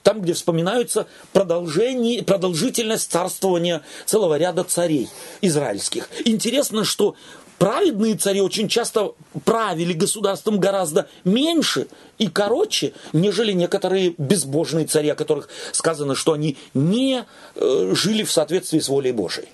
Там, 0.01 0.21
где 0.21 0.33
вспоминаются 0.33 1.05
продолжение, 1.33 2.23
продолжительность 2.23 3.11
царствования 3.11 3.83
целого 4.07 4.39
ряда 4.39 4.63
царей 4.63 5.07
израильских. 5.41 6.09
Интересно, 6.25 6.83
что 6.83 7.15
праведные 7.57 8.15
цари 8.15 8.41
очень 8.41 8.67
часто 8.67 9.13
правили 9.45 9.93
государством 9.93 10.59
гораздо 10.59 11.07
меньше 11.23 11.87
и 12.17 12.27
короче, 12.27 12.93
нежели 13.13 13.51
некоторые 13.51 14.15
безбожные 14.17 14.85
цари, 14.85 15.09
о 15.09 15.15
которых 15.15 15.49
сказано, 15.71 16.15
что 16.15 16.33
они 16.33 16.57
не 16.73 17.25
э, 17.55 17.93
жили 17.95 18.23
в 18.23 18.31
соответствии 18.31 18.79
с 18.79 18.89
волей 18.89 19.11
Божией. 19.11 19.47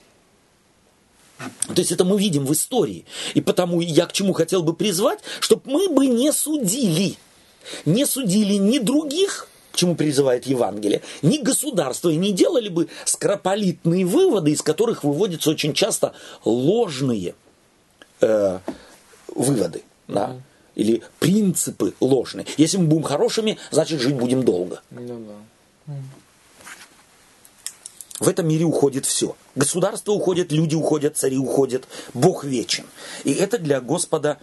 То 1.67 1.79
есть 1.79 1.91
это 1.91 2.05
мы 2.05 2.17
видим 2.17 2.45
в 2.45 2.53
истории. 2.53 3.05
И 3.33 3.41
потому 3.41 3.81
я 3.81 4.05
к 4.05 4.13
чему 4.13 4.33
хотел 4.33 4.63
бы 4.63 4.73
призвать, 4.73 5.19
чтобы 5.39 5.63
мы 5.65 5.89
бы 5.89 6.07
не 6.07 6.31
судили. 6.31 7.17
Не 7.85 8.05
судили 8.05 8.53
ни 8.53 8.79
других, 8.79 9.47
к 9.71 9.75
чему 9.75 9.95
призывает 9.95 10.45
Евангелие, 10.45 11.01
ни 11.21 11.37
государство, 11.37 12.09
и 12.09 12.15
не 12.15 12.31
делали 12.31 12.69
бы 12.69 12.87
скрополитные 13.05 14.05
выводы, 14.05 14.51
из 14.51 14.61
которых 14.61 15.03
выводятся 15.03 15.49
очень 15.49 15.73
часто 15.73 16.13
ложные 16.45 17.35
э, 18.23 18.59
выводы, 19.35 19.83
да, 20.07 20.35
или 20.75 21.01
принципы 21.19 21.93
ложные. 21.99 22.45
Если 22.57 22.77
мы 22.77 22.85
будем 22.85 23.03
хорошими, 23.03 23.57
значит 23.71 24.01
жить 24.01 24.15
будем 24.15 24.43
долго. 24.43 24.81
Да. 24.89 25.93
В 28.19 28.29
этом 28.29 28.47
мире 28.47 28.63
уходит 28.63 29.05
все. 29.05 29.35
Государство 29.53 30.13
уходит, 30.13 30.51
люди 30.51 30.75
уходят, 30.75 31.17
цари 31.17 31.37
уходят, 31.37 31.87
Бог 32.13 32.45
вечен. 32.45 32.85
И 33.25 33.33
это 33.33 33.57
для 33.57 33.81
Господа 33.81 34.37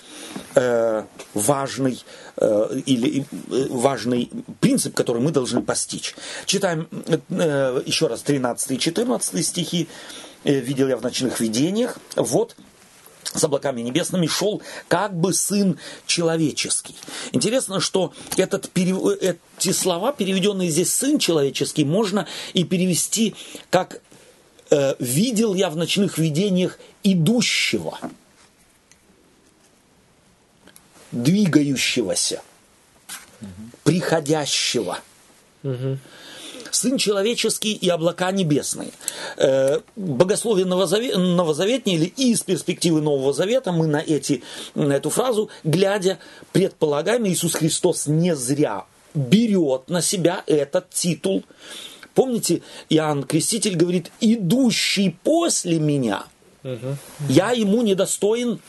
э, 0.54 1.04
важный, 1.34 2.04
э, 2.36 2.80
или, 2.84 3.22
э, 3.22 3.66
важный 3.70 4.30
принцип, 4.60 4.94
который 4.94 5.22
мы 5.22 5.30
должны 5.30 5.62
постичь. 5.62 6.14
Читаем 6.44 6.88
э, 7.06 7.82
еще 7.86 8.08
раз 8.08 8.20
13 8.20 8.72
и 8.72 8.78
14 8.78 9.46
стихи. 9.46 9.88
Э, 10.44 10.58
видел 10.60 10.88
я 10.88 10.96
в 10.96 11.02
ночных 11.02 11.40
видениях. 11.40 11.98
Вот 12.16 12.56
с 13.34 13.44
облаками 13.44 13.80
небесными 13.80 14.26
шел 14.26 14.62
как 14.88 15.14
бы 15.14 15.32
сын 15.32 15.78
человеческий. 16.06 16.96
Интересно, 17.32 17.80
что 17.80 18.12
этот, 18.36 18.70
эти 18.74 19.72
слова, 19.72 20.12
переведенные 20.12 20.70
здесь 20.70 20.92
сын 20.92 21.18
человеческий, 21.18 21.84
можно 21.84 22.26
и 22.54 22.64
перевести 22.64 23.34
как 23.70 24.00
э, 24.70 24.94
видел 24.98 25.54
я 25.54 25.70
в 25.70 25.76
ночных 25.76 26.18
видениях 26.18 26.78
идущего, 27.02 27.98
двигающегося, 31.12 32.42
угу. 33.40 33.48
приходящего. 33.84 34.98
Угу. 35.62 35.98
Сын 36.70 36.98
человеческий 36.98 37.72
и 37.72 37.88
облака 37.88 38.30
небесные. 38.30 38.90
Э, 39.36 39.80
богословие 39.96 40.66
Новозавет, 40.66 41.16
Новозаветнее 41.16 41.98
или 41.98 42.06
из 42.06 42.42
перспективы 42.42 43.00
Нового 43.00 43.32
Завета 43.32 43.72
мы 43.72 43.86
на, 43.86 43.98
эти, 43.98 44.42
на 44.74 44.94
эту 44.94 45.10
фразу, 45.10 45.50
глядя, 45.64 46.18
предполагаем, 46.52 47.26
Иисус 47.26 47.54
Христос 47.54 48.06
не 48.06 48.34
зря 48.34 48.84
берет 49.14 49.88
на 49.88 50.02
себя 50.02 50.42
этот 50.46 50.90
титул. 50.90 51.44
Помните, 52.14 52.62
Иоанн 52.88 53.24
Креститель 53.24 53.76
говорит, 53.76 54.10
идущий 54.20 55.16
после 55.22 55.78
меня, 55.78 56.24
я 57.28 57.52
ему 57.52 57.82
недостоин 57.82 58.60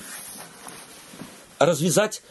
развязать 1.60 2.22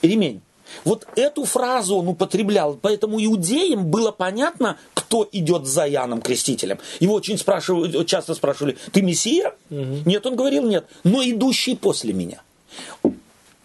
ремень. 0.00 0.42
Вот 0.84 1.06
эту 1.16 1.44
фразу 1.44 1.96
он 1.96 2.08
употреблял, 2.08 2.78
поэтому 2.80 3.22
иудеям 3.24 3.86
было 3.86 4.10
понятно, 4.10 4.78
кто 4.94 5.28
идет 5.32 5.66
за 5.66 5.86
Яном 5.86 6.20
Крестителем. 6.20 6.78
Его 7.00 7.14
очень 7.14 7.38
спрашивали, 7.38 8.04
часто 8.04 8.34
спрашивали, 8.34 8.76
ты 8.92 9.02
Мессия? 9.02 9.54
Угу. 9.70 10.02
Нет, 10.06 10.26
он 10.26 10.36
говорил 10.36 10.66
нет, 10.66 10.86
но 11.04 11.22
идущий 11.22 11.76
после 11.76 12.12
меня. 12.12 12.42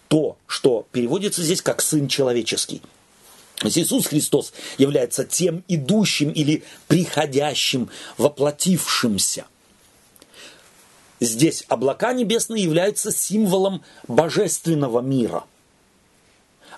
То, 0.08 0.38
что 0.46 0.86
переводится 0.92 1.42
здесь 1.42 1.62
как 1.62 1.82
сын 1.82 2.08
человеческий. 2.08 2.82
Иисус 3.64 4.06
Христос 4.08 4.54
является 4.78 5.26
тем 5.26 5.64
идущим 5.68 6.30
или 6.30 6.64
приходящим, 6.88 7.90
воплотившимся. 8.18 9.46
Здесь 11.20 11.64
облака 11.68 12.14
небесные 12.14 12.64
являются 12.64 13.12
символом 13.12 13.82
божественного 14.08 15.02
мира– 15.02 15.44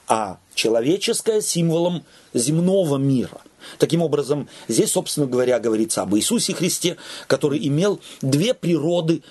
а 0.09 0.39
человеческое 0.55 1.39
символом 1.39 2.03
земного 2.33 2.97
мира. 2.97 3.41
Таким 3.77 4.01
образом, 4.01 4.49
здесь, 4.67 4.91
собственно 4.91 5.27
говоря, 5.27 5.59
говорится 5.59 6.01
об 6.01 6.15
Иисусе 6.15 6.53
Христе, 6.53 6.97
который 7.27 7.65
имел 7.67 8.01
две 8.21 8.53
природы, 8.53 9.21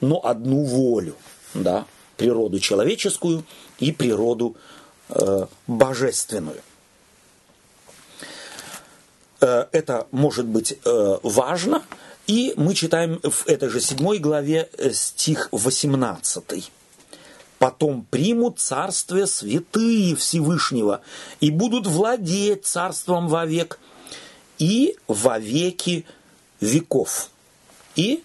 но 0.00 0.24
одну 0.24 0.62
волю. 0.62 1.16
Да? 1.52 1.84
Природу 2.16 2.60
человеческую 2.60 3.44
и 3.80 3.90
природу 3.90 4.56
э, 5.08 5.46
божественную. 5.66 6.60
Э, 9.40 9.66
это 9.72 10.06
может 10.12 10.46
быть 10.46 10.78
э, 10.84 11.18
важно, 11.22 11.82
и 12.28 12.52
мы 12.56 12.74
читаем 12.74 13.18
в 13.22 13.48
этой 13.48 13.68
же 13.68 13.80
седьмой 13.80 14.18
главе 14.18 14.68
э, 14.78 14.92
стих 14.92 15.48
18 15.50 16.70
потом 17.60 18.06
примут 18.08 18.58
царствие 18.58 19.26
святые 19.26 20.16
Всевышнего 20.16 21.02
и 21.40 21.50
будут 21.50 21.86
владеть 21.86 22.64
царством 22.64 23.28
вовек 23.28 23.78
и 24.58 24.96
во 25.06 25.38
веки 25.38 26.06
веков. 26.62 27.28
И 27.96 28.24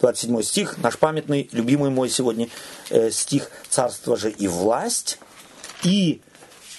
27 0.00 0.42
стих, 0.42 0.78
наш 0.78 0.96
памятный, 0.96 1.50
любимый 1.52 1.90
мой 1.90 2.08
сегодня 2.08 2.48
э, 2.88 3.10
стих, 3.10 3.50
царство 3.68 4.16
же 4.16 4.30
и 4.30 4.48
власть, 4.48 5.18
и 5.82 6.22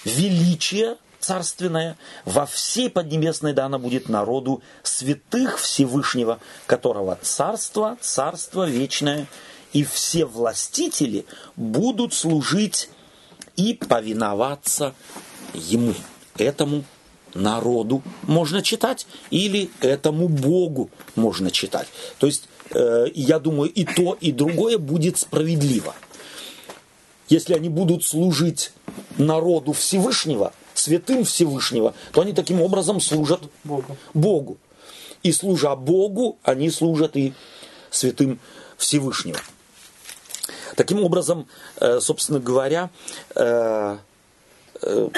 величие 0.04 0.96
царственное 1.20 1.96
во 2.24 2.44
всей 2.44 2.90
Поднебесной 2.90 3.52
дано 3.52 3.78
будет 3.78 4.08
народу 4.08 4.64
святых 4.82 5.58
Всевышнего, 5.60 6.40
которого 6.66 7.16
царство, 7.22 7.96
царство 8.00 8.68
вечное– 8.68 9.28
и 9.74 9.84
все 9.84 10.24
властители 10.24 11.26
будут 11.56 12.14
служить 12.14 12.88
и 13.56 13.74
повиноваться 13.74 14.94
ему, 15.52 15.94
этому 16.38 16.84
народу 17.34 18.02
можно 18.22 18.62
читать, 18.62 19.06
или 19.30 19.68
этому 19.80 20.28
Богу 20.28 20.90
можно 21.16 21.50
читать. 21.50 21.88
То 22.18 22.26
есть, 22.26 22.48
э, 22.70 23.06
я 23.14 23.38
думаю, 23.40 23.70
и 23.70 23.84
то, 23.84 24.16
и 24.20 24.30
другое 24.30 24.78
будет 24.78 25.18
справедливо. 25.18 25.94
Если 27.28 27.54
они 27.54 27.68
будут 27.68 28.04
служить 28.04 28.72
народу 29.18 29.72
Всевышнего, 29.72 30.52
святым 30.74 31.24
Всевышнего, 31.24 31.94
то 32.12 32.20
они 32.20 32.32
таким 32.32 32.62
образом 32.62 33.00
служат 33.00 33.40
Богу. 33.64 33.96
Богу. 34.12 34.56
И 35.24 35.32
служа 35.32 35.74
Богу, 35.74 36.38
они 36.44 36.70
служат 36.70 37.16
и 37.16 37.32
святым 37.90 38.38
Всевышнего. 38.76 39.40
Таким 40.76 41.02
образом, 41.02 41.46
э, 41.80 42.00
собственно 42.00 42.40
говоря, 42.40 42.90
э, 43.34 43.96
э, 44.82 45.08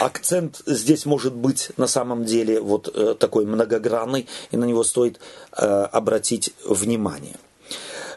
акцент 0.00 0.62
здесь 0.66 1.04
может 1.04 1.34
быть 1.34 1.70
на 1.76 1.86
самом 1.86 2.24
деле 2.24 2.60
вот 2.60 3.18
такой 3.18 3.46
многогранный, 3.46 4.28
и 4.50 4.56
на 4.56 4.64
него 4.64 4.84
стоит 4.84 5.18
обратить 5.50 6.54
внимание. 6.64 7.34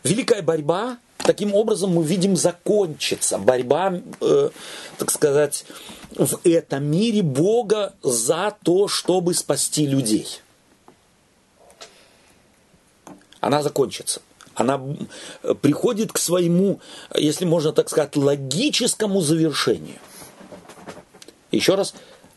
Великая 0.03 0.43
борьба, 0.43 0.98
таким 1.18 1.56
образом 1.56 1.91
мы 1.95 2.03
видим, 2.03 2.35
закончится. 2.35 3.39
Борьба, 3.39 3.99
так 4.98 5.10
сказать, 5.10 5.65
в 6.11 6.39
этом 6.43 6.84
мире 6.85 7.23
Бога 7.23 7.93
за 8.03 8.56
то, 8.64 8.88
чтобы 8.88 9.34
спасти 9.34 9.88
людей. 9.88 10.27
Она 13.39 13.64
закончится 13.64 14.22
она 14.56 14.82
приходит 15.61 16.11
к 16.11 16.18
своему, 16.18 16.80
если 17.15 17.45
можно 17.45 17.72
так 17.72 17.90
сказать, 17.90 18.15
логическому 18.15 19.22
завершению. 19.22 19.99
Еще 21.52 21.76
раз 21.76 21.94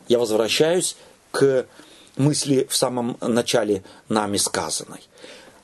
я 0.07 0.19
возвращаюсь 0.19 0.97
к 1.31 1.65
мысли 2.17 2.67
в 2.69 2.75
самом 2.75 3.17
начале 3.21 3.83
нами 4.09 4.37
сказанной. 4.37 5.01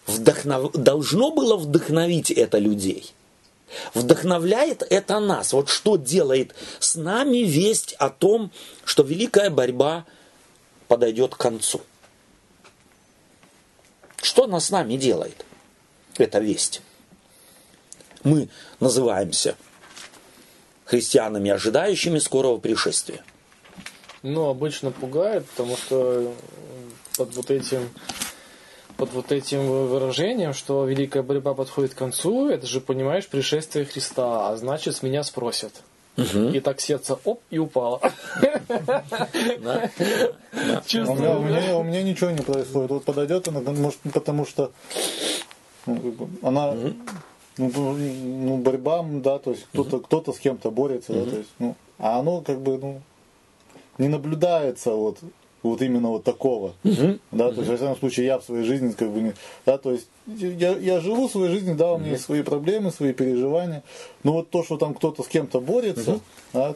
Вдохнов... 0.08 0.72
Должно 0.74 1.32
было 1.32 1.58
вдохновить 1.58 2.32
это 2.32 2.58
людей. 2.58 3.14
Вдохновляет 3.94 4.84
это 4.90 5.20
нас. 5.20 5.54
Вот 5.54 5.70
что 5.70 5.96
делает 5.96 6.54
с 6.80 6.96
нами 6.96 7.38
весть 7.38 7.94
о 7.94 8.10
том, 8.10 8.52
что 8.84 9.04
великая 9.04 9.50
борьба 9.50 10.06
подойдет 10.88 11.36
к 11.36 11.38
концу. 11.38 11.82
Что 14.22 14.44
она 14.44 14.60
с 14.60 14.70
нами 14.72 14.98
делает? 14.98 15.46
Эта 16.18 16.40
весть. 16.40 16.82
Мы 18.24 18.50
называемся 18.80 19.56
христианами, 20.86 21.52
ожидающими 21.52 22.20
скорого 22.20 22.60
пришествия. 22.60 23.24
Ну, 24.24 24.50
обычно 24.50 24.92
пугает, 24.92 25.46
потому 25.48 25.78
что 25.78 26.34
под 27.18 27.34
вот 27.34 27.50
этим 27.50 27.90
под 28.98 29.14
вот 29.14 29.32
этим 29.32 29.66
выражением, 29.88 30.54
что 30.54 30.86
великая 30.86 31.24
борьба 31.24 31.56
подходит 31.56 31.96
к 31.96 31.98
концу, 31.98 32.50
это 32.50 32.68
же, 32.68 32.82
понимаешь, 32.82 33.28
пришествие 33.28 33.84
Христа, 33.86 34.50
а 34.50 34.58
значит, 34.58 34.96
с 34.96 35.02
меня 35.02 35.24
спросят. 35.24 35.74
Угу. 36.18 36.50
И 36.50 36.60
так 36.60 36.80
сердце 36.82 37.18
оп 37.24 37.42
и 37.50 37.58
упало. 37.58 38.00
У 40.52 41.84
меня 41.84 42.04
ничего 42.04 42.30
не 42.32 42.44
происходит. 42.44 42.92
Вот 42.92 43.06
подойдет 43.06 43.48
она, 43.48 43.62
может, 43.62 44.00
потому 44.14 44.46
что 44.46 44.72
ну, 45.86 46.30
она, 46.42 46.74
ну, 47.58 47.70
ну, 47.98 48.58
борьба, 48.58 49.04
да, 49.04 49.40
то 49.40 49.52
есть 49.52 49.66
кто-то 49.72 50.00
кто-то 50.00 50.34
с 50.34 50.40
кем-то 50.40 50.72
борется, 50.72 51.14
да, 51.14 51.30
то 51.30 51.38
есть, 51.38 51.50
ну, 51.60 51.76
а 51.98 52.20
оно 52.20 52.42
как 52.42 52.62
бы, 52.62 52.78
ну, 52.78 53.02
не 53.98 54.08
наблюдается 54.08 54.92
вот 54.92 55.20
вот 55.64 55.82
именно 55.82 56.10
вот 56.10 56.24
такого. 56.24 56.74
Uh-huh. 56.84 57.20
Да, 57.32 57.50
uh-huh. 57.50 57.54
то 57.54 57.62
есть, 57.62 57.70
в 57.70 57.82
любом 57.82 57.98
случае, 57.98 58.26
я 58.26 58.40
в 58.40 58.44
своей 58.44 58.64
жизни, 58.64 58.92
как 58.92 59.10
бы, 59.12 59.22
не, 59.22 59.34
да, 59.66 59.78
то 59.78 59.92
есть, 59.92 60.08
я, 60.26 60.76
я 60.76 61.00
живу 61.00 61.30
своей 61.30 61.52
жизнью, 61.52 61.76
да, 61.76 61.94
у 61.94 61.98
меня 61.98 62.10
uh-huh. 62.10 62.14
есть 62.14 62.26
свои 62.26 62.42
проблемы, 62.42 62.92
свои 62.92 63.14
переживания, 63.14 63.84
но 64.24 64.34
вот 64.34 64.50
то, 64.50 64.64
что 64.64 64.78
там 64.78 64.94
кто-то 64.94 65.24
с 65.24 65.28
кем-то 65.28 65.60
борется, 65.60 66.14
uh-huh. 66.14 66.22
да, 66.54 66.76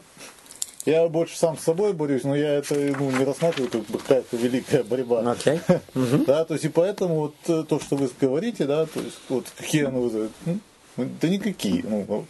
я 0.85 1.07
больше 1.07 1.37
сам 1.37 1.57
с 1.57 1.63
собой 1.63 1.93
борюсь, 1.93 2.23
но 2.23 2.35
я 2.35 2.55
это 2.55 2.75
ну, 2.75 3.11
не 3.11 3.25
рассматриваю 3.25 3.71
как 3.71 3.81
бы 3.85 3.97
какая-то 3.97 4.37
великая 4.37 4.83
борьба. 4.83 5.21
Okay. 5.21 5.59
Uh-huh. 5.95 6.25
Да, 6.25 6.45
то 6.45 6.53
есть 6.53 6.65
и 6.65 6.69
поэтому 6.69 7.15
вот 7.15 7.35
э, 7.47 7.63
то, 7.67 7.79
что 7.79 7.95
вы 7.95 8.09
говорите, 8.19 8.65
да, 8.65 8.85
то 8.85 8.99
есть 8.99 9.17
вот 9.29 9.45
какие 9.57 9.85
оно 9.85 10.01
вызывает, 10.01 10.31
ну, 10.45 10.59
да 10.97 11.29
никакие, 11.29 11.83
ну, 11.83 12.05
ну, 12.07 12.25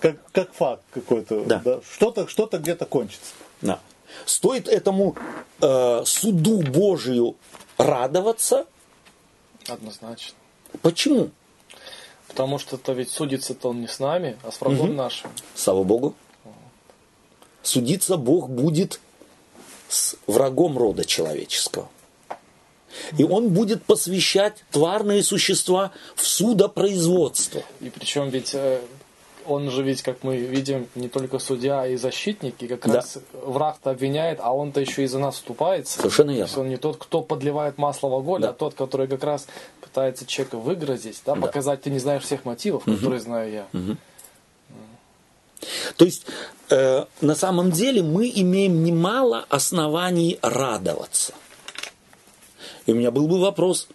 как, 0.00 0.16
как 0.32 0.52
факт 0.52 0.82
какой-то, 0.90 1.44
да. 1.44 1.62
да 1.64 1.80
что-то, 1.90 2.28
что-то 2.28 2.58
где-то 2.58 2.84
кончится. 2.84 3.32
Да. 3.62 3.80
Стоит 4.26 4.68
этому 4.68 5.16
э, 5.60 6.02
суду 6.04 6.60
Божию 6.60 7.36
радоваться? 7.78 8.66
Однозначно. 9.68 10.36
Почему? 10.82 11.30
Потому 12.28 12.58
что 12.58 12.76
это 12.76 12.92
ведь 12.92 13.10
судится-то 13.10 13.70
он 13.70 13.80
не 13.80 13.88
с 13.88 13.98
нами, 13.98 14.36
а 14.42 14.52
с 14.52 14.60
врагом 14.60 14.90
угу. 14.90 14.96
нашим. 14.96 15.30
Слава 15.54 15.82
Богу 15.82 16.14
судиться 17.66 18.16
Бог 18.16 18.48
будет 18.48 19.00
с 19.88 20.16
врагом 20.26 20.78
рода 20.78 21.04
человеческого. 21.04 21.88
И 23.18 23.24
он 23.24 23.50
будет 23.50 23.84
посвящать 23.84 24.64
тварные 24.70 25.22
существа 25.22 25.92
в 26.14 26.26
судопроизводство. 26.26 27.62
И 27.80 27.90
причем 27.90 28.30
ведь 28.30 28.54
э, 28.54 28.80
он 29.46 29.70
же 29.70 29.82
ведь, 29.82 30.02
как 30.02 30.22
мы 30.22 30.36
видим, 30.36 30.88
не 30.94 31.08
только 31.08 31.38
судья, 31.38 31.82
а 31.82 31.86
и 31.86 31.96
защитник, 31.96 32.54
и 32.62 32.68
как 32.68 32.86
да. 32.86 32.94
раз 32.94 33.18
враг-то 33.32 33.90
обвиняет, 33.90 34.38
а 34.40 34.52
он-то 34.52 34.80
еще 34.80 35.04
и 35.04 35.06
за 35.06 35.18
нас 35.18 35.36
вступается. 35.36 35.98
Совершенно 35.98 36.30
верно. 36.30 36.44
То 36.44 36.48
есть 36.48 36.58
он 36.58 36.68
не 36.68 36.76
тот, 36.76 36.96
кто 36.96 37.22
подливает 37.22 37.78
масло 37.78 38.08
в 38.08 38.14
огонь, 38.14 38.42
да. 38.42 38.50
а 38.50 38.52
тот, 38.52 38.74
который 38.74 39.08
как 39.08 39.22
раз 39.24 39.46
пытается 39.80 40.26
человека 40.26 40.56
выгрозить, 40.56 41.20
да, 41.24 41.34
да. 41.34 41.40
показать, 41.40 41.82
ты 41.82 41.90
не 41.90 41.98
знаешь 41.98 42.22
всех 42.22 42.44
мотивов, 42.44 42.86
угу. 42.86 42.96
которые 42.96 43.20
знаю 43.20 43.52
я. 43.52 43.66
Угу. 43.72 43.96
То 45.96 46.04
есть 46.04 46.26
э, 46.70 47.04
на 47.20 47.34
самом 47.34 47.70
деле 47.70 48.02
мы 48.02 48.30
имеем 48.34 48.84
немало 48.84 49.44
оснований 49.48 50.38
радоваться. 50.42 51.34
И 52.86 52.92
у 52.92 52.94
меня 52.94 53.10
был 53.10 53.26
бы 53.26 53.40
вопрос, 53.40 53.88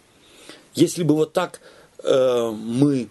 если 0.73 1.03
бы 1.03 1.15
вот 1.15 1.33
так 1.33 1.61
э, 2.03 2.51
мы 2.51 3.09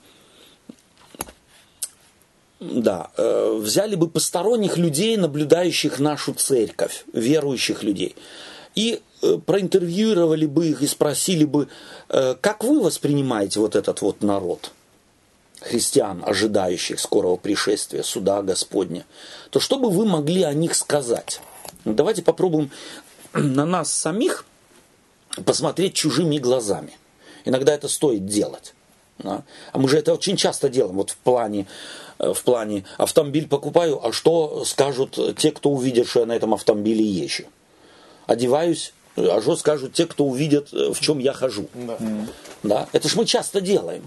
да, 2.60 3.10
э, 3.16 3.58
взяли 3.58 3.94
бы 3.94 4.08
посторонних 4.08 4.76
людей, 4.76 5.16
наблюдающих 5.16 5.98
нашу 5.98 6.34
церковь, 6.34 7.04
верующих 7.12 7.82
людей, 7.82 8.14
и 8.74 9.00
э, 9.22 9.38
проинтервьюировали 9.44 10.46
бы 10.46 10.68
их 10.68 10.82
и 10.82 10.86
спросили 10.86 11.44
бы, 11.44 11.68
э, 12.08 12.34
как 12.40 12.62
вы 12.62 12.82
воспринимаете 12.82 13.60
вот 13.60 13.76
этот 13.76 14.02
вот 14.02 14.22
народ 14.22 14.72
христиан, 15.60 16.22
ожидающих 16.26 17.00
скорого 17.00 17.36
пришествия, 17.36 18.02
суда 18.02 18.42
Господня, 18.42 19.04
то 19.50 19.60
что 19.60 19.78
бы 19.78 19.90
вы 19.90 20.06
могли 20.06 20.42
о 20.42 20.52
них 20.52 20.74
сказать? 20.74 21.40
Давайте 21.84 22.22
попробуем 22.22 22.70
на 23.32 23.66
нас 23.66 23.92
самих 23.92 24.44
посмотреть 25.44 25.94
чужими 25.94 26.38
глазами. 26.38 26.96
Иногда 27.44 27.74
это 27.74 27.88
стоит 27.88 28.26
делать. 28.26 28.74
А 29.22 29.42
мы 29.74 29.88
же 29.88 29.98
это 29.98 30.14
очень 30.14 30.36
часто 30.36 30.70
делаем. 30.70 30.96
Вот 30.96 31.10
в 31.10 31.16
плане 31.16 31.66
Э, 32.20 32.34
в 32.34 32.42
плане 32.44 32.84
автомобиль 32.98 33.48
покупаю, 33.48 34.06
а 34.06 34.12
что 34.12 34.64
скажут 34.64 35.18
те, 35.38 35.50
кто 35.50 35.70
увидят, 35.70 36.06
что 36.06 36.20
я 36.20 36.26
на 36.26 36.36
этом 36.36 36.54
автомобиле 36.54 37.04
езжу? 37.04 37.44
Одеваюсь, 38.26 38.92
а 39.16 39.40
что 39.40 39.56
скажут 39.56 39.92
те, 39.92 40.06
кто 40.06 40.24
увидят, 40.24 40.72
э, 40.72 40.92
в 40.92 41.00
чем 41.00 41.18
я 41.18 41.32
хожу? 41.32 41.68
Да. 41.74 41.98
да? 42.62 42.88
Это 42.92 43.08
ж 43.08 43.16
мы 43.16 43.26
часто 43.26 43.60
делаем. 43.60 44.02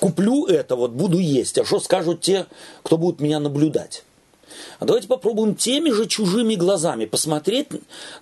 Куплю 0.00 0.46
это, 0.46 0.76
вот 0.76 0.92
буду 0.92 1.18
есть, 1.18 1.58
а 1.58 1.64
что 1.64 1.80
скажут 1.80 2.20
те, 2.20 2.46
кто 2.82 2.98
будет 2.98 3.20
меня 3.20 3.40
наблюдать? 3.40 4.04
А 4.78 4.84
давайте 4.84 5.08
попробуем 5.08 5.54
теми 5.54 5.90
же 5.90 6.06
чужими 6.06 6.54
глазами 6.54 7.06
посмотреть 7.06 7.68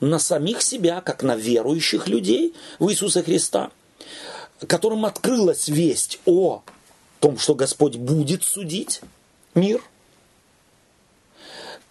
на 0.01 0.19
самих 0.19 0.63
себя, 0.63 1.01
как 1.01 1.23
на 1.23 1.37
верующих 1.37 2.09
людей 2.09 2.55
в 2.79 2.91
Иисуса 2.91 3.23
Христа, 3.23 3.71
которым 4.67 5.05
открылась 5.05 5.69
весть 5.69 6.21
о 6.25 6.63
том, 7.21 7.39
что 7.39 7.55
Господь 7.55 7.97
будет 7.97 8.45
судить, 8.45 9.01
мир, 9.55 9.83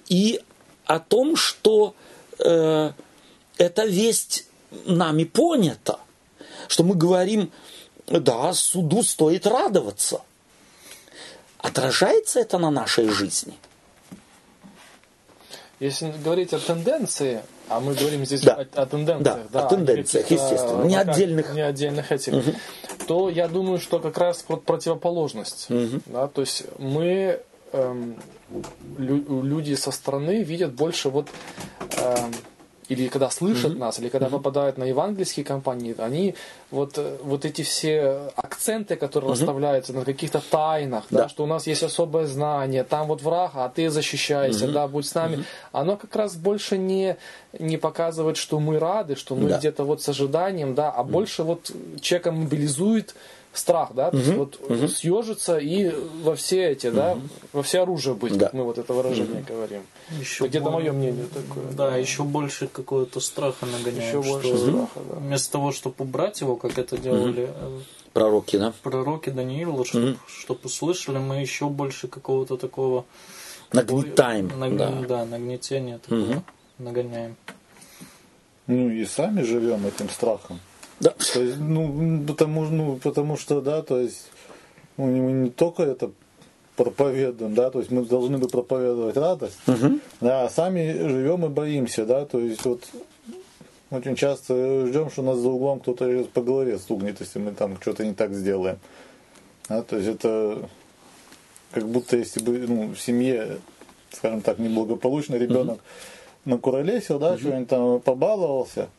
и 0.10 0.42
о 0.86 1.00
том, 1.00 1.36
что 1.36 1.96
э, 2.40 2.92
эта 3.62 3.86
весть 3.86 4.46
нами 4.86 5.24
понята, 5.24 6.00
что 6.68 6.84
мы 6.84 6.96
говорим, 6.96 7.52
да, 8.08 8.54
суду 8.54 9.04
стоит 9.04 9.46
радоваться. 9.46 10.22
Отражается 11.60 12.40
это 12.40 12.58
на 12.58 12.72
нашей 12.72 13.08
жизни? 13.10 13.54
Если 15.80 16.12
говорить 16.24 16.54
о 16.54 16.60
тенденции, 16.60 17.42
а 17.68 17.80
мы 17.80 17.94
говорим 17.94 18.26
здесь 18.26 18.42
да. 18.42 18.54
о, 18.54 18.82
о 18.82 18.86
тенденциях, 18.86 19.24
да, 19.52 19.62
да, 19.62 19.66
о 19.66 19.70
тенденциях, 19.70 20.30
естественно, 20.30 20.84
не 20.84 20.96
отдельных, 20.96 21.54
не 21.54 21.62
отдельных 21.62 22.12
этих, 22.12 22.34
угу. 22.34 22.52
то 23.08 23.30
я 23.30 23.48
думаю, 23.48 23.80
что 23.80 24.00
как 24.00 24.18
раз 24.18 24.44
противоположность, 24.66 25.68
угу. 25.70 26.02
да, 26.08 26.28
то 26.28 26.42
есть 26.42 26.66
мы 26.78 27.42
эм, 27.74 28.16
лю- 28.98 29.42
люди 29.44 29.74
со 29.74 29.92
стороны 29.92 30.44
видят 30.44 30.74
больше 30.74 31.10
вот 31.10 31.30
эм, 31.98 32.32
или 32.92 33.08
когда 33.08 33.30
слышат 33.30 33.72
mm-hmm. 33.72 33.78
нас, 33.78 34.00
или 34.00 34.10
когда 34.10 34.28
mm-hmm. 34.28 34.32
попадают 34.32 34.78
на 34.78 34.84
евангельские 34.84 35.46
компании, 35.46 35.96
они 35.98 36.36
вот, 36.72 36.98
э, 36.98 37.18
вот 37.24 37.46
эти 37.46 37.62
все 37.62 38.32
акценты, 38.36 38.98
которые 38.98 39.30
mm-hmm. 39.30 39.34
расставляются 39.34 39.94
на 39.94 40.04
каких-то 40.04 40.42
тайнах, 40.52 41.06
да. 41.10 41.24
да, 41.24 41.30
что 41.30 41.44
у 41.46 41.48
нас 41.48 41.68
есть 41.68 41.84
особое 41.84 42.26
знание, 42.26 42.84
там 42.84 43.08
вот 43.08 43.22
враг, 43.22 43.52
а 43.54 43.70
ты 43.70 43.90
защищайся, 43.90 44.66
mm-hmm. 44.66 44.74
да, 44.74 44.88
будь 44.90 45.06
с 45.06 45.16
нами, 45.16 45.38
mm-hmm. 45.38 45.46
оно 45.72 45.96
как 45.96 46.14
раз 46.18 46.36
больше 46.36 46.78
не, 46.78 47.16
не 47.58 47.78
показывает, 47.78 48.36
что 48.36 48.60
мы 48.60 48.78
рады, 48.78 49.16
что 49.16 49.36
мы 49.36 49.48
да. 49.48 49.58
где-то 49.58 49.86
вот 49.86 50.02
с 50.02 50.10
ожиданием, 50.10 50.76
да, 50.76 50.92
а 50.92 51.02
mm-hmm. 51.02 51.12
больше 51.12 51.44
вот 51.44 51.72
человека 52.02 52.34
мобилизует 52.34 53.16
страх, 53.54 53.94
да, 53.94 54.12
то 54.12 54.18
есть 54.18 54.34
вот 54.34 54.60
угу. 54.62 54.88
съежиться 54.88 55.58
и 55.58 55.94
во 56.24 56.36
все 56.36 56.70
эти, 56.70 56.88
угу. 56.88 56.96
да, 56.96 57.18
во 57.54 57.64
все 57.64 57.82
оружие 57.82 58.16
быть, 58.16 58.38
да. 58.38 58.46
как 58.46 58.54
мы 58.54 58.64
вот 58.64 58.78
это 58.78 58.94
выражение 58.94 59.42
угу. 59.42 59.54
говорим. 59.54 59.82
Еще 60.20 60.48
Где-то 60.48 60.70
мое 60.70 60.92
мнение 60.92 61.26
такое. 61.26 61.66
Да, 61.72 61.90
да, 61.92 61.98
еще 61.98 62.24
больше 62.24 62.68
какого-то 62.68 63.20
страха 63.20 63.66
нагоняем. 63.66 64.08
Еще 64.08 64.22
больше 64.22 64.58
страха, 64.58 65.00
да. 65.10 65.16
Вместо 65.16 65.52
того, 65.52 65.72
чтобы 65.72 65.96
убрать 66.00 66.40
его, 66.42 66.56
как 66.56 66.78
это 66.78 66.98
делали 66.98 67.44
угу. 67.44 67.82
пророки, 68.14 68.58
да? 68.58 68.74
Пророки 68.84 69.30
Даниила, 69.30 69.86
чтобы, 69.86 70.12
угу. 70.12 70.20
чтобы 70.28 70.60
услышали, 70.64 71.18
мы 71.18 71.42
еще 71.42 71.68
больше 71.68 72.08
какого-то 72.08 72.56
такого 72.58 73.06
нагнетаем, 73.74 74.52
наг... 74.58 74.78
да. 74.78 74.92
да, 75.08 75.26
нагнетения 75.26 75.98
такого 75.98 76.22
угу. 76.22 76.44
нагоняем. 76.78 77.36
Ну 78.68 78.90
и 78.90 79.04
сами 79.06 79.42
живем 79.42 79.86
этим 79.86 80.10
страхом. 80.10 80.60
Да. 81.02 81.16
То 81.34 81.42
есть, 81.42 81.58
ну, 81.60 82.24
потому, 82.28 82.66
ну, 82.66 83.00
потому 83.04 83.36
что, 83.36 83.60
да, 83.60 83.82
то 83.82 84.00
есть, 84.00 84.30
ну, 84.98 85.08
мы 85.08 85.32
не 85.32 85.50
только 85.50 85.84
это 85.84 86.12
проповедуем, 86.76 87.54
да, 87.54 87.70
то 87.70 87.80
есть 87.80 87.92
мы 87.92 88.06
должны 88.06 88.38
бы 88.38 88.48
проповедовать 88.48 89.18
радость, 89.18 89.58
угу. 89.68 90.00
да, 90.22 90.46
а 90.46 90.50
сами 90.50 90.94
живем 90.94 91.46
и 91.46 91.50
боимся, 91.50 92.06
да, 92.06 92.26
то 92.26 92.40
есть 92.40 92.64
вот 92.66 92.84
очень 93.90 94.16
часто 94.16 94.88
ждем, 94.88 95.10
что 95.10 95.22
нас 95.22 95.40
за 95.40 95.50
углом 95.50 95.80
кто-то 95.80 96.24
по 96.34 96.42
голове 96.42 96.78
стукнет, 96.78 97.20
если 97.20 97.40
мы 97.40 97.52
там 97.52 97.80
что-то 97.82 98.06
не 98.06 98.14
так 98.14 98.34
сделаем. 98.34 98.80
Да, 99.68 99.82
то 99.82 99.98
есть 99.98 100.08
это 100.08 100.70
как 101.72 101.88
будто 101.88 102.18
если 102.18 102.42
бы 102.42 102.58
ну, 102.60 102.94
в 102.94 102.98
семье, 103.00 103.58
скажем 104.12 104.42
так, 104.42 104.60
неблагополучно 104.60 105.36
ребенок 105.36 105.76
угу. 105.76 106.52
накуролесил, 106.52 107.20
да, 107.20 107.34
угу. 107.34 107.40
что-нибудь 107.40 107.68
там 107.68 108.00
побаловался, 108.00 108.90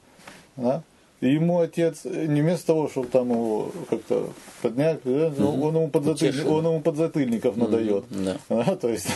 да, 0.56 0.82
и 1.22 1.34
ему 1.34 1.60
отец, 1.60 2.00
не 2.04 2.42
вместо 2.42 2.66
того, 2.66 2.88
чтобы 2.88 3.06
там 3.06 3.30
его 3.30 3.70
как-то 3.88 4.32
поднять, 4.60 4.98
да, 5.04 5.28
угу. 5.28 5.66
он, 5.68 5.76
ему 5.76 5.88
подзатыльник, 5.88 6.46
он 6.48 6.64
ему 6.66 6.80
подзатыльников 6.80 7.56
угу. 7.56 7.64
надает. 7.64 8.04
Да. 8.10 8.38
А, 8.48 8.74
то 8.74 8.88
есть... 8.88 9.06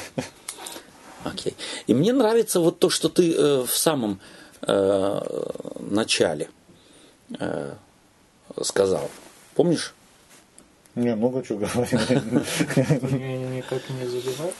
Окей. 1.24 1.56
И 1.88 1.94
мне 1.94 2.12
нравится 2.12 2.60
вот 2.60 2.78
то, 2.78 2.90
что 2.90 3.08
ты 3.08 3.34
э, 3.34 3.62
в 3.62 3.76
самом 3.76 4.20
э, 4.62 5.20
начале 5.80 6.48
э, 7.40 7.74
сказал. 8.62 9.10
Помнишь? 9.56 9.92
Не, 10.94 11.16
много 11.16 11.42
чего 11.42 11.58
говорил. 11.58 11.98
Никак 13.50 13.82
не 13.90 14.06
задевает? 14.06 14.54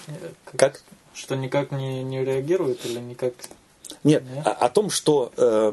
Как? 0.57 0.83
Что 1.15 1.37
никак 1.37 1.71
не, 1.71 2.03
не 2.03 2.25
реагирует 2.25 2.85
или 2.85 2.99
никак... 2.99 3.35
Нет, 4.03 4.25
О, 4.45 4.51
о 4.51 4.69
том, 4.69 4.91
что 4.91 5.33
э, 5.37 5.73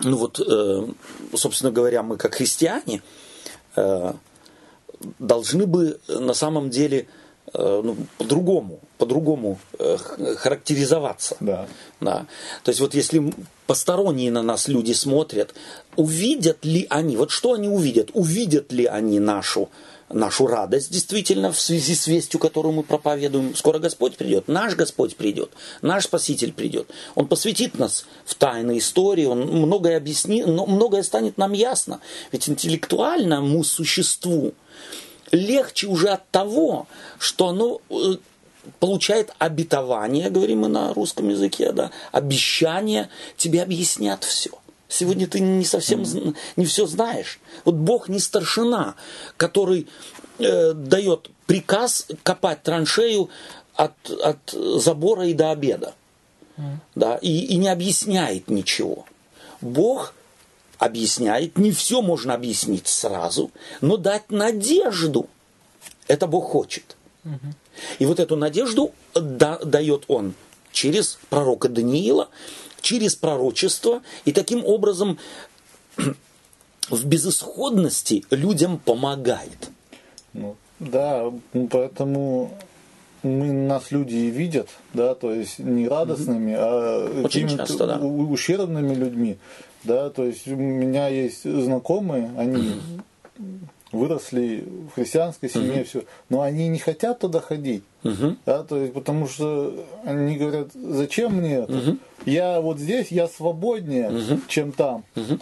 ну 0.00 0.16
вот, 0.16 0.40
э, 0.40 0.86
собственно 1.34 1.70
говоря, 1.70 2.02
мы 2.02 2.16
как 2.16 2.34
христиане 2.34 3.02
э, 3.76 4.12
должны 5.18 5.66
бы 5.66 6.00
на 6.08 6.34
самом 6.34 6.70
деле 6.70 7.06
э, 7.52 7.80
ну, 7.84 7.96
по-другому, 8.18 8.80
по-другому 8.98 9.58
характеризоваться. 10.36 11.36
Да. 11.40 11.68
Да. 12.00 12.26
То 12.64 12.70
есть 12.70 12.80
вот 12.80 12.94
если 12.94 13.32
посторонние 13.66 14.30
на 14.30 14.42
нас 14.42 14.68
люди 14.68 14.92
смотрят, 14.92 15.54
увидят 15.96 16.64
ли 16.64 16.86
они, 16.90 17.16
вот 17.16 17.30
что 17.30 17.52
они 17.52 17.68
увидят, 17.68 18.10
увидят 18.14 18.72
ли 18.72 18.86
они 18.86 19.20
нашу 19.20 19.70
нашу 20.08 20.46
радость 20.46 20.92
действительно 20.92 21.52
в 21.52 21.60
связи 21.60 21.94
с 21.94 22.06
вестью, 22.06 22.40
которую 22.40 22.74
мы 22.74 22.82
проповедуем. 22.82 23.54
Скоро 23.54 23.78
Господь 23.78 24.16
придет, 24.16 24.48
наш 24.48 24.74
Господь 24.74 25.16
придет, 25.16 25.50
наш 25.82 26.04
Спаситель 26.04 26.52
придет. 26.52 26.90
Он 27.14 27.26
посвятит 27.26 27.78
нас 27.78 28.06
в 28.24 28.34
тайны 28.34 28.78
истории, 28.78 29.24
Он 29.24 29.40
многое 29.40 29.96
объяснит, 29.96 30.46
но 30.46 30.66
многое 30.66 31.02
станет 31.02 31.38
нам 31.38 31.52
ясно. 31.52 32.00
Ведь 32.32 32.48
интеллектуальному 32.48 33.62
существу 33.64 34.54
легче 35.32 35.86
уже 35.86 36.08
от 36.08 36.28
того, 36.30 36.86
что 37.18 37.48
оно 37.48 37.80
э, 37.90 38.16
получает 38.78 39.32
обетование, 39.38 40.30
говорим 40.30 40.60
мы 40.60 40.68
на 40.68 40.94
русском 40.94 41.28
языке, 41.28 41.72
да, 41.72 41.90
обещание, 42.12 43.08
тебе 43.36 43.62
объяснят 43.62 44.22
все. 44.24 44.50
Сегодня 44.88 45.26
ты 45.26 45.40
не 45.40 45.64
совсем 45.64 46.04
не 46.56 46.66
все 46.66 46.86
знаешь. 46.86 47.40
Вот 47.64 47.74
Бог 47.74 48.08
не 48.08 48.20
старшина, 48.20 48.94
который 49.36 49.88
э, 50.38 50.72
дает 50.72 51.30
приказ 51.46 52.06
копать 52.22 52.62
траншею 52.62 53.30
от, 53.74 54.10
от 54.10 54.50
забора 54.50 55.26
и 55.26 55.34
до 55.34 55.50
обеда. 55.50 55.94
Да, 56.94 57.16
и, 57.16 57.46
и 57.46 57.56
не 57.56 57.68
объясняет 57.68 58.48
ничего. 58.48 59.06
Бог 59.60 60.14
объясняет, 60.78 61.58
не 61.58 61.72
все 61.72 62.00
можно 62.00 62.34
объяснить 62.34 62.86
сразу, 62.86 63.50
но 63.80 63.96
дать 63.96 64.30
надежду. 64.30 65.28
Это 66.06 66.26
Бог 66.26 66.50
хочет. 66.50 66.96
И 67.98 68.06
вот 68.06 68.20
эту 68.20 68.36
надежду 68.36 68.92
да, 69.14 69.58
дает 69.58 70.04
Он 70.08 70.34
через 70.70 71.18
пророка 71.30 71.68
Даниила, 71.68 72.28
через 72.84 73.16
пророчество, 73.16 74.02
и 74.26 74.32
таким 74.32 74.64
образом 74.64 75.18
в 76.90 77.06
безысходности 77.06 78.24
людям 78.30 78.78
помогает. 78.78 79.70
Ну, 80.34 80.56
да, 80.78 81.32
поэтому 81.70 82.52
мы, 83.22 83.52
нас 83.52 83.90
люди 83.90 84.16
и 84.16 84.30
видят, 84.30 84.68
да, 84.92 85.14
то 85.14 85.32
есть 85.32 85.58
не 85.58 85.88
радостными, 85.88 86.54
а 86.56 87.22
какими-то 87.22 87.86
да. 87.86 87.98
ущербными 87.98 88.94
людьми. 88.94 89.38
Да, 89.82 90.10
то 90.10 90.24
есть 90.24 90.46
у 90.46 90.56
меня 90.56 91.08
есть 91.08 91.42
знакомые, 91.44 92.30
они 92.36 92.80
выросли 93.94 94.64
в 94.90 94.94
христианской 94.94 95.48
семье, 95.48 95.72
Мгм. 95.76 95.84
все, 95.84 96.02
но 96.28 96.42
они 96.42 96.68
не 96.68 96.78
хотят 96.78 97.20
туда 97.20 97.40
ходить. 97.40 97.82
Мгм. 98.02 98.38
Да, 98.44 98.62
то 98.62 98.76
есть, 98.76 98.92
потому 98.92 99.26
что 99.28 99.72
они 100.04 100.36
говорят, 100.36 100.68
зачем 100.74 101.34
мне 101.36 101.54
это? 101.56 101.72
Мгм. 101.72 102.00
Я 102.26 102.60
вот 102.60 102.78
здесь, 102.78 103.08
я 103.10 103.28
свободнее, 103.28 104.10
Мгм. 104.10 104.42
чем 104.48 104.72
там. 104.72 105.04
Мгм. 105.14 105.40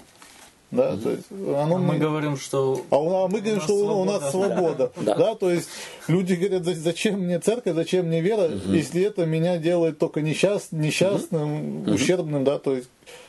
Да, 0.70 0.96
то 0.96 1.10
есть, 1.10 1.24
оно 1.30 1.74
А 1.76 1.78
мы 1.78 1.92
мне- 1.92 1.98
говорим, 1.98 2.38
что 2.38 2.80
а 2.88 2.96
у- 2.96 3.24
а 3.24 3.28
мы 3.28 3.40
говорим, 3.40 3.56
нас 3.56 3.64
что 3.64 3.74
у 4.00 4.04
нас 4.06 4.30
свобода. 4.30 4.90
Да. 5.02 5.14
Да. 5.16 5.34
то 5.34 5.50
есть 5.50 5.68
люди 6.08 6.32
говорят, 6.32 6.64
«За- 6.64 6.74
зачем 6.74 7.20
мне 7.20 7.38
церковь, 7.40 7.74
зачем 7.74 8.06
мне 8.06 8.22
вера, 8.22 8.48
если 8.68 9.02
это 9.02 9.26
меня 9.26 9.58
делает 9.58 9.98
только 9.98 10.22
несчаст, 10.22 10.68
несчастным, 10.72 11.82
ущербным, 11.86 12.44
да, 12.44 12.58
то 12.58 12.74
есть 12.74 12.88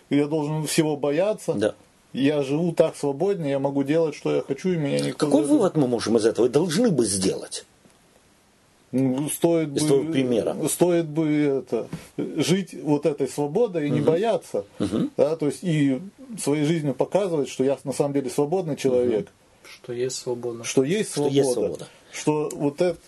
я 0.10 0.28
должен 0.28 0.66
всего 0.68 0.96
бояться. 0.96 1.54
Да. 1.54 1.76
Я 2.14 2.44
живу 2.44 2.72
так 2.74 2.96
свободно, 2.96 3.46
я 3.48 3.60
могу 3.60 3.84
делать, 3.84 4.16
что 4.16 4.36
я 4.36 4.42
хочу, 4.42 4.70
и 4.70 4.78
меня 4.78 5.00
никто... 5.00 5.26
Какой 5.26 5.44
вывод 5.44 5.76
мы 5.76 5.88
можем 5.88 6.18
из 6.18 6.26
этого? 6.26 6.48
Должны 6.48 6.90
бы 6.92 7.06
сделать. 7.06 7.66
Ну, 8.92 9.28
Стоит 9.28 9.70
Из 9.76 9.82
бы, 9.82 9.88
твоего 9.88 10.12
примера. 10.12 10.56
стоит 10.70 11.08
бы 11.08 11.28
это, 11.68 11.88
жить 12.18 12.76
вот 12.84 13.08
этой 13.08 13.28
свободой 13.28 13.88
и 13.88 13.90
не 13.90 14.02
бояться. 14.02 14.66
Да, 15.18 15.36
то 15.36 15.48
есть 15.48 15.60
и 15.64 16.00
своей 16.40 16.66
жизнью 16.66 16.94
показывать, 16.94 17.50
что 17.50 17.64
я 17.64 17.78
на 17.84 17.94
самом 17.94 18.14
деле 18.14 18.30
свободный 18.30 18.76
человек, 18.76 19.30
что 19.68 19.94
есть 19.94 20.18
свобода. 20.18 20.64
что 20.64 20.84
есть 20.84 21.10
Что 21.10 21.16
свобода. 21.32 21.36
есть 21.36 21.52
свобода. 21.54 21.88
Что 22.12 22.50
вот 22.54 22.82
это 22.82 23.00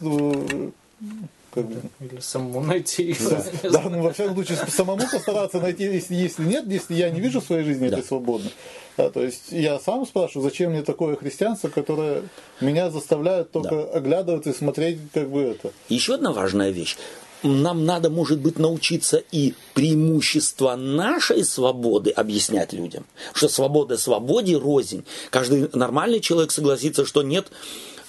как 1.53 1.65
бы, 1.67 1.75
Или 1.99 2.19
самому 2.19 2.61
найти 2.61 3.03
ее. 3.03 3.15
да, 3.61 3.69
да, 3.69 3.81
ну, 3.89 4.01
во 4.01 4.11
всяком 4.11 4.33
случае, 4.33 4.57
самому 4.67 5.03
постараться 5.09 5.59
найти, 5.61 5.83
если, 5.83 6.15
если 6.15 6.43
нет, 6.43 6.65
если 6.67 6.95
я 6.95 7.11
не 7.11 7.21
вижу 7.21 7.39
в 7.41 7.45
своей 7.45 7.63
жизни 7.63 7.87
этой 7.87 8.01
Да. 8.01 8.07
свободы. 8.07 8.49
Да, 8.97 9.09
то 9.09 9.21
есть 9.21 9.51
я 9.51 9.79
сам 9.79 10.05
спрашиваю, 10.05 10.43
зачем 10.49 10.71
мне 10.71 10.81
такое 10.81 11.15
христианство, 11.17 11.67
которое 11.69 12.23
меня 12.61 12.89
заставляет 12.89 13.51
только 13.51 13.83
оглядываться 13.83 14.51
и 14.51 14.53
смотреть, 14.53 14.99
как 15.13 15.29
бы 15.29 15.41
это. 15.41 15.71
Еще 15.89 16.13
одна 16.15 16.31
важная 16.31 16.69
вещь. 16.69 16.95
Нам 17.43 17.85
надо, 17.85 18.09
может 18.09 18.39
быть, 18.39 18.57
научиться 18.57 19.21
и 19.31 19.53
преимущества 19.73 20.75
нашей 20.75 21.43
свободы 21.43 22.09
объяснять 22.09 22.73
людям. 22.73 23.05
Что 23.33 23.49
свобода 23.49 23.97
свободе 23.97 24.57
рознь. 24.57 25.03
Каждый 25.29 25.69
нормальный 25.73 26.21
человек 26.21 26.51
согласится, 26.51 27.05
что 27.05 27.21
нет 27.21 27.47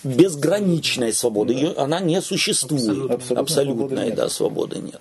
безграничной 0.04 1.12
свободы. 1.12 1.52
Ее- 1.52 1.72
она 1.76 2.00
не 2.00 2.20
существует. 2.22 3.10
Абсолютно 3.10 3.40
Абсолютной, 3.40 3.74
свободы 3.88 4.04
нет. 4.06 4.14
да, 4.14 4.28
свободы 4.28 4.78
нет. 4.78 5.00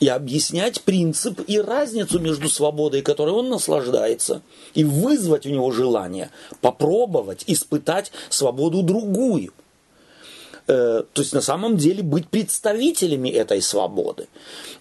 И 0.00 0.08
объяснять 0.08 0.82
принцип 0.82 1.40
и 1.46 1.60
разницу 1.60 2.18
между 2.18 2.48
свободой, 2.48 3.02
которой 3.02 3.30
он 3.30 3.48
наслаждается, 3.48 4.42
и 4.74 4.84
вызвать 4.84 5.46
у 5.46 5.50
него 5.50 5.70
желание 5.72 6.30
попробовать, 6.60 7.44
испытать 7.46 8.12
свободу 8.30 8.82
другую. 8.82 9.52
Э, 10.68 11.04
то 11.12 11.22
есть 11.22 11.32
на 11.32 11.40
самом 11.40 11.76
деле 11.76 12.02
быть 12.02 12.28
представителями 12.28 13.28
этой 13.28 13.62
свободы. 13.62 14.26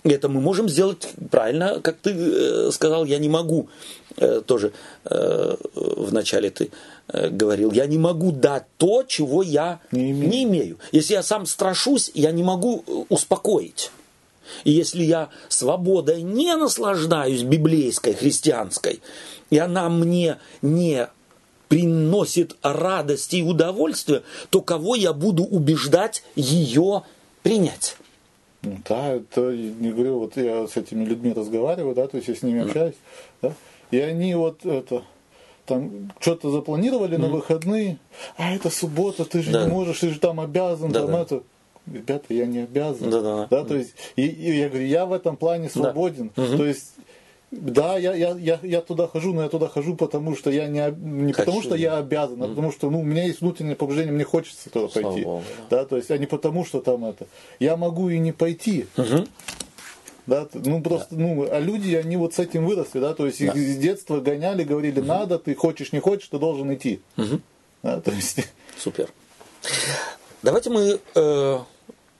Это 0.03 0.29
мы 0.29 0.41
можем 0.41 0.67
сделать 0.67 1.09
правильно, 1.29 1.79
как 1.79 1.97
ты 1.97 2.11
э, 2.11 2.71
сказал, 2.71 3.05
я 3.05 3.19
не 3.19 3.29
могу, 3.29 3.69
э, 4.17 4.41
тоже 4.45 4.71
э, 5.03 5.55
вначале 5.75 6.49
ты 6.49 6.71
говорил, 7.07 7.71
я 7.71 7.85
не 7.85 7.99
могу 7.99 8.31
дать 8.31 8.63
то, 8.77 9.03
чего 9.03 9.43
я 9.43 9.79
Не 9.91 10.09
имею. 10.09 10.29
не 10.31 10.43
имею. 10.43 10.77
Если 10.91 11.13
я 11.13 11.21
сам 11.21 11.45
страшусь, 11.45 12.09
я 12.15 12.31
не 12.31 12.41
могу 12.41 12.83
успокоить. 13.09 13.91
И 14.63 14.71
если 14.71 15.03
я 15.03 15.29
свободой 15.49 16.21
не 16.21 16.55
наслаждаюсь 16.55 17.43
библейской, 17.43 18.13
христианской, 18.13 19.01
и 19.49 19.57
она 19.57 19.89
мне 19.89 20.37
не 20.61 21.07
приносит 21.67 22.55
радости 22.61 23.37
и 23.37 23.41
удовольствие, 23.41 24.21
то 24.49 24.61
кого 24.61 24.95
я 24.95 25.13
буду 25.13 25.43
убеждать 25.43 26.23
ее 26.35 27.03
принять? 27.43 27.97
Ну 28.61 28.77
да, 28.87 29.13
это 29.13 29.51
не 29.51 29.91
говорю, 29.91 30.19
вот 30.19 30.37
я 30.37 30.67
с 30.67 30.77
этими 30.77 31.05
людьми 31.05 31.33
разговариваю, 31.33 31.93
да, 31.95 32.07
то 32.07 32.17
есть 32.17 32.27
я 32.29 32.35
с 32.35 32.41
ними 32.41 32.61
общаюсь, 32.63 32.95
да, 33.41 33.53
и 33.91 33.99
они 33.99 34.33
вот 34.35 34.65
это 34.65 35.03
там 35.65 36.11
что-то 36.19 36.51
запланировали 36.51 37.15
на 37.17 37.27
выходные, 37.27 37.97
а 38.37 38.53
это 38.53 38.69
суббота, 38.69 39.25
ты 39.25 39.41
же 39.41 39.51
Да. 39.51 39.65
не 39.65 39.71
можешь, 39.71 39.99
ты 39.99 40.09
же 40.09 40.19
там 40.19 40.39
обязан, 40.39 40.91
Да, 40.91 41.01
там 41.01 41.11
да. 41.11 41.21
это. 41.21 41.43
Ребята, 41.91 42.33
я 42.33 42.45
не 42.45 42.59
обязан. 42.59 43.09
Да-да-да. 43.09 43.63
то 43.63 43.75
есть, 43.75 43.93
и, 44.15 44.25
и 44.25 44.57
я 44.57 44.69
говорю, 44.69 44.85
я 44.85 45.05
в 45.05 45.13
этом 45.13 45.37
плане 45.37 45.69
свободен. 45.69 46.31
Мгм. 46.35 46.57
То 46.57 46.65
есть, 46.65 46.93
да, 47.51 47.97
я, 47.97 48.13
я, 48.15 48.35
я, 48.37 48.59
я 48.63 48.81
туда 48.81 49.07
хожу, 49.07 49.33
но 49.33 49.43
я 49.43 49.49
туда 49.49 49.67
хожу, 49.67 49.95
потому 49.95 50.35
что 50.35 50.49
я 50.49 50.67
не, 50.67 50.93
не 50.97 51.33
потому, 51.33 51.61
что 51.61 51.75
я 51.75 51.97
обязан, 51.97 52.41
а 52.43 52.47
потому 52.47 52.71
что 52.71 52.89
ну, 52.89 53.01
у 53.01 53.03
меня 53.03 53.23
есть 53.25 53.41
внутреннее 53.41 53.75
побуждение, 53.75 54.11
мне 54.11 54.23
хочется 54.23 54.69
туда 54.69 54.89
Слава 54.89 55.11
пойти. 55.11 55.23
Богу, 55.25 55.43
Да, 55.69 55.85
то 55.85 55.95
есть, 55.95 56.09
а 56.11 56.17
не 56.17 56.25
потому, 56.25 56.65
что 56.65 56.81
там 56.81 57.05
это. 57.05 57.27
Я 57.59 57.77
могу 57.77 58.09
и 58.09 58.17
не 58.17 58.31
пойти. 58.31 58.87
Мгм. 58.97 59.27
Да, 60.25 60.47
ну 60.53 60.81
просто, 60.81 61.15
ну, 61.15 61.47
а 61.49 61.59
люди, 61.59 61.93
они 61.93 62.17
вот 62.17 62.33
с 62.33 62.39
этим 62.39 62.65
выросли, 62.65 62.99
да, 62.99 63.13
то 63.13 63.27
есть 63.27 63.41
их 63.41 63.53
Да. 63.53 63.59
с 63.59 63.77
детства 63.77 64.19
гоняли, 64.19 64.63
говорили, 64.63 64.99
надо, 64.99 65.37
ты 65.37 65.53
хочешь, 65.53 65.93
не 65.93 65.99
хочешь, 65.99 66.27
ты 66.29 66.39
должен 66.39 66.73
идти. 66.73 66.99
Мгм. 67.15 67.43
Да, 67.83 68.01
то 68.01 68.11
есть, 68.11 68.39
Супер. 68.79 69.09
Давайте 70.41 70.69
мы 70.71 70.99
э, 71.15 71.59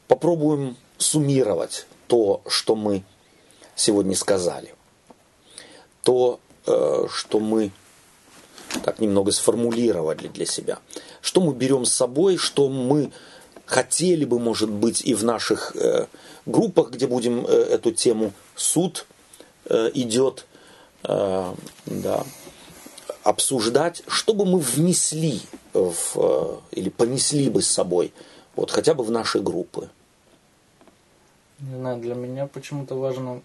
попробуем 0.08 0.78
суммировать 0.98 1.86
то, 2.08 2.42
что 2.48 2.76
мы 2.76 3.04
сегодня 3.76 4.16
сказали. 4.16 4.74
То, 6.04 6.40
э, 6.68 7.08
что 7.10 7.40
мы 7.40 7.72
так 8.84 9.00
немного 9.00 9.32
сформулировали 9.32 10.28
для 10.28 10.46
себя. 10.46 10.80
Что 11.22 11.42
мы 11.42 11.54
берем 11.54 11.86
с 11.86 11.94
собой, 11.94 12.38
что 12.38 12.70
мы 12.70 13.12
хотели 13.66 14.26
бы, 14.26 14.40
может 14.40 14.70
быть, 14.70 15.02
и 15.02 15.14
в 15.14 15.24
наших 15.24 15.76
э, 15.76 16.08
группах, 16.46 16.92
где 16.92 17.08
будем 17.08 17.46
э, 17.46 17.52
эту 17.52 17.92
тему 17.92 18.34
суд 18.56 19.06
идет, 19.96 20.46
да, 21.02 22.24
обсуждать, 23.24 24.04
что 24.06 24.36
бы 24.36 24.46
мы 24.46 24.60
внесли 24.60 25.42
в, 25.74 26.62
или 26.70 26.90
понесли 26.90 27.50
бы 27.50 27.64
с 27.64 27.68
собой, 27.68 28.14
вот 28.56 28.70
хотя 28.70 28.94
бы 28.94 29.04
в 29.04 29.10
наши 29.10 29.40
группы. 29.40 29.90
Не 31.60 31.76
знаю, 31.78 32.00
для 32.02 32.16
меня 32.16 32.48
почему-то 32.48 32.96
важно 32.96 33.42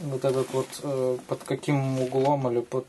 вот 0.00 0.24
этот 0.24 0.52
вот 0.52 0.66
э, 0.82 1.18
под 1.28 1.44
каким 1.44 2.00
углом 2.00 2.50
или 2.50 2.60
под 2.60 2.86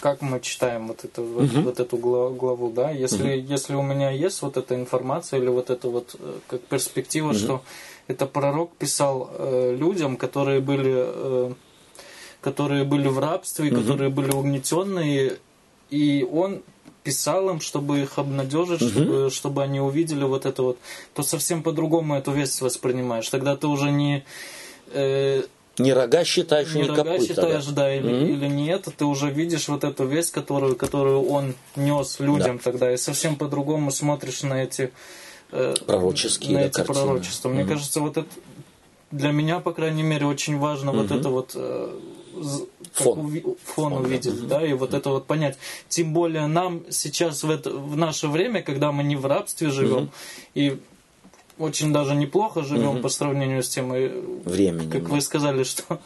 как 0.00 0.22
мы 0.22 0.40
читаем 0.40 0.88
вот 0.88 1.04
эту 1.04 1.22
вот, 1.22 1.52
Мгм. 1.52 1.62
вот 1.64 1.78
эту 1.78 1.96
гла- 1.98 2.30
главу, 2.30 2.70
да? 2.70 2.90
Если 2.90 3.36
если 3.36 3.74
у 3.74 3.82
меня 3.82 4.10
есть 4.10 4.40
вот 4.42 4.56
эта 4.56 4.74
информация 4.74 5.38
или 5.40 5.48
вот 5.48 5.68
эта 5.70 5.88
вот 5.88 6.16
э, 6.18 6.38
как 6.48 6.60
перспектива, 6.62 7.34
что 7.34 7.62
это 8.08 8.26
пророк 8.26 8.74
писал 8.76 9.30
э, 9.32 9.76
людям, 9.78 10.16
которые 10.16 10.60
были 10.60 10.94
э, 10.96 11.52
которые 12.40 12.84
были 12.84 13.08
в 13.08 13.18
рабстве, 13.18 13.68
и 13.68 13.70
которые 13.70 14.08
были 14.08 14.30
угнетенные, 14.32 15.36
и 15.90 16.26
он 16.32 16.62
писал 17.02 17.48
им, 17.50 17.60
чтобы 17.60 18.00
их 18.00 18.18
обнадежить, 18.18 18.80
чтобы, 18.82 19.30
чтобы 19.30 19.62
они 19.62 19.80
увидели 19.80 20.24
вот 20.24 20.46
это 20.46 20.62
вот, 20.62 20.78
то 21.14 21.22
совсем 21.22 21.62
по-другому 21.62 22.14
эту 22.16 22.32
весть 22.32 22.60
воспринимаешь. 22.60 23.28
Тогда 23.28 23.56
ты 23.56 23.66
уже 23.66 23.90
не, 23.90 24.24
э, 24.92 25.42
Не 25.78 25.92
рога 25.94 26.24
считаешь, 26.24 26.74
не 26.74 26.82
не, 26.82 26.88
рога 26.88 27.04
копыта. 27.04 27.26
считаешь, 27.26 27.66
да. 27.66 27.72
да, 27.72 27.96
или, 27.96 28.12
Мгм. 28.12 28.26
или 28.26 28.46
не 28.48 28.68
это, 28.68 28.90
ты 28.90 29.04
уже 29.04 29.30
видишь 29.30 29.68
вот 29.68 29.84
эту 29.84 30.04
весть, 30.04 30.30
которую, 30.32 30.76
которую 30.76 31.26
он 31.26 31.54
нес 31.76 32.20
людям 32.20 32.58
тогда, 32.58 32.92
и 32.92 32.96
совсем 32.96 33.36
по-другому 33.36 33.90
смотришь 33.90 34.42
на 34.42 34.62
эти 34.62 34.92
э, 35.52 35.74
Пророческие, 35.86 36.52
на 36.52 36.60
да, 36.60 36.66
эти 36.66 36.76
картины. 36.76 36.94
пророчества. 37.04 37.48
Мне 37.48 37.62
Мгм. 37.62 37.68
кажется, 37.70 38.00
вот 38.00 38.16
это 38.18 38.28
для 39.10 39.32
меня, 39.32 39.60
по 39.60 39.72
крайней 39.72 40.02
мере, 40.02 40.26
очень 40.26 40.58
важно 40.58 40.92
вот 40.92 41.10
это 41.10 41.28
вот 41.30 41.52
э, 41.54 41.98
как 42.94 43.04
Фон. 43.04 43.30
фон, 43.30 43.56
Фон, 43.64 43.92
да. 43.92 43.98
увидеть, 44.00 44.46
да, 44.46 44.66
и 44.66 44.72
вот 44.72 44.94
это 44.94 45.10
вот 45.10 45.26
понять. 45.26 45.58
Тем 45.88 46.12
более 46.12 46.46
нам 46.46 46.82
сейчас 46.90 47.42
в, 47.42 47.50
это, 47.50 47.70
в 47.70 47.96
наше 47.96 48.28
время, 48.28 48.62
когда 48.62 48.92
мы 48.92 49.02
не 49.02 49.16
в 49.16 49.26
рабстве 49.26 49.70
живем, 49.70 50.10
и 50.54 50.80
очень 51.58 51.92
даже 51.92 52.14
неплохо 52.14 52.62
живем 52.62 53.02
по 53.02 53.08
сравнению 53.08 53.62
с 53.62 53.68
тем, 53.68 53.90
Временем, 53.90 54.90
как 54.90 55.04
да. 55.04 55.08
вы 55.10 55.20
сказали, 55.20 55.62
что, 55.64 56.00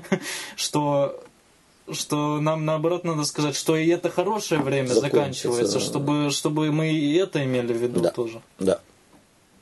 что 0.56 1.20
что 1.90 2.40
нам 2.40 2.64
наоборот 2.64 3.04
надо 3.04 3.24
сказать, 3.24 3.56
что 3.56 3.76
и 3.76 3.88
это 3.88 4.10
хорошее 4.10 4.60
время 4.60 4.88
заканчивается, 4.88 5.80
чтобы, 5.80 6.30
чтобы 6.30 6.70
мы 6.70 6.92
и 6.92 7.14
это 7.14 7.44
имели 7.44 7.72
в 7.72 7.76
виду 7.76 8.00
Да. 8.00 8.10
тоже. 8.10 8.42
Да. 8.58 8.80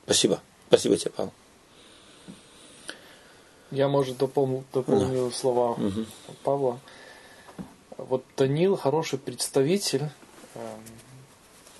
Спасибо. 0.04 0.40
Спасибо 0.68 0.96
тебе, 0.96 1.12
Павел. 1.16 1.32
Я, 3.76 3.88
может, 3.88 4.16
дополню, 4.16 4.64
дополню 4.72 5.30
слова 5.30 5.76
Павла. 6.42 6.78
Вот 7.98 8.24
Данил 8.36 8.76
хороший 8.76 9.18
представитель 9.18 10.08
эм, 10.54 10.62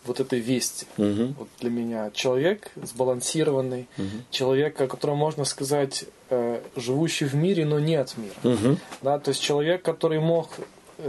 вот 0.05 0.20
этой 0.20 0.40
вести. 0.40 0.86
Мгм. 0.98 1.35
Вот 1.39 1.48
для 1.60 1.70
меня 1.70 2.10
человек 2.12 2.70
сбалансированный, 2.77 3.89
человек, 4.31 4.81
о 4.81 4.86
котором 4.86 5.16
можно 5.16 5.44
сказать, 5.44 6.05
э, 6.31 6.60
живущий 6.77 7.24
в 7.24 7.35
мире, 7.35 7.64
но 7.64 7.78
не 7.78 7.94
от 7.94 8.16
мира. 8.18 8.35
Мгм. 8.43 8.78
Да, 9.02 9.18
то 9.18 9.31
есть 9.31 9.40
человек, 9.40 9.82
который 9.82 10.20
мог 10.20 10.51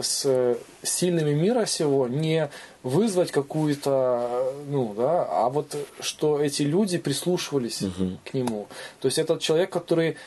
с 0.02 0.58
сильными 0.84 1.34
мира 1.34 1.66
сего 1.66 2.08
не 2.08 2.50
вызвать 2.84 3.32
какую-то, 3.32 4.54
ну, 4.68 4.94
да, 4.94 5.26
а 5.30 5.50
вот 5.50 5.76
что 6.00 6.42
эти 6.42 6.64
люди 6.64 6.98
прислушивались 6.98 7.82
угу. 7.82 8.18
к 8.26 8.34
нему. 8.34 8.68
То 9.00 9.08
есть 9.08 9.18
этот 9.18 9.42
человек, 9.42 9.70
который 9.70 10.18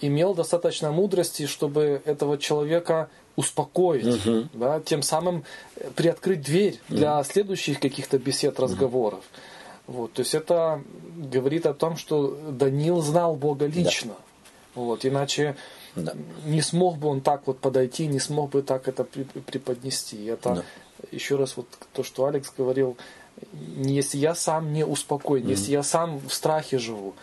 имел 0.00 0.34
достаточно 0.34 0.92
мудрости, 0.92 1.46
чтобы 1.46 2.02
этого 2.04 2.38
человека 2.38 3.08
успокоить, 3.36 4.26
угу. 4.26 4.48
да, 4.52 4.80
тем 4.80 5.02
самым 5.02 5.44
приоткрыть 5.96 6.42
дверь 6.42 6.80
для 6.88 7.18
угу. 7.18 7.24
следующих 7.24 7.80
каких-то 7.80 8.18
бесед, 8.18 8.58
разговоров. 8.60 9.20
Угу. 9.20 9.96
Вот, 9.96 10.12
то 10.12 10.20
есть 10.20 10.34
это 10.34 10.82
говорит 11.16 11.66
о 11.66 11.74
том, 11.74 11.96
что 11.96 12.38
Даниил 12.50 13.00
знал 13.00 13.34
Бога 13.34 13.66
лично. 13.66 14.12
Да. 14.12 14.82
Вот, 14.82 15.04
иначе 15.04 15.56
да. 15.96 16.14
не 16.44 16.62
смог 16.62 16.98
бы 16.98 17.08
он 17.08 17.20
так 17.20 17.42
вот 17.46 17.58
подойти, 17.58 18.06
не 18.06 18.20
смог 18.20 18.50
бы 18.50 18.62
так 18.62 18.86
это 18.86 19.02
преподнести. 19.02 20.24
Это 20.26 20.54
да. 20.54 20.64
еще 21.10 21.34
раз 21.34 21.56
вот 21.56 21.66
то, 21.92 22.04
что 22.04 22.26
Алекс 22.26 22.52
говорил, 22.56 22.96
если 23.78 24.18
я 24.18 24.36
сам 24.36 24.72
не 24.72 24.86
успокоен, 24.86 25.46
mm 25.46 25.50
если 25.50 25.72
я 25.72 25.82
сам 25.82 26.20
в 26.20 26.32
страхе 26.32 26.78
живу, 26.78 27.14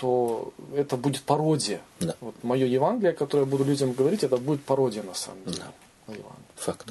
то 0.00 0.52
это 0.74 0.96
будет 0.96 1.22
пародия. 1.22 1.80
Да. 2.00 2.14
Вот 2.20 2.34
мое 2.42 2.66
Евангелие, 2.66 3.12
которое 3.12 3.42
я 3.42 3.46
буду 3.46 3.64
людям 3.64 3.92
говорить, 3.92 4.24
это 4.24 4.38
будет 4.38 4.62
пародия 4.64 5.02
на 5.02 5.14
самом 5.14 5.44
деле. 5.44 5.58
Да. 6.06 6.14
Факт. 6.56 6.88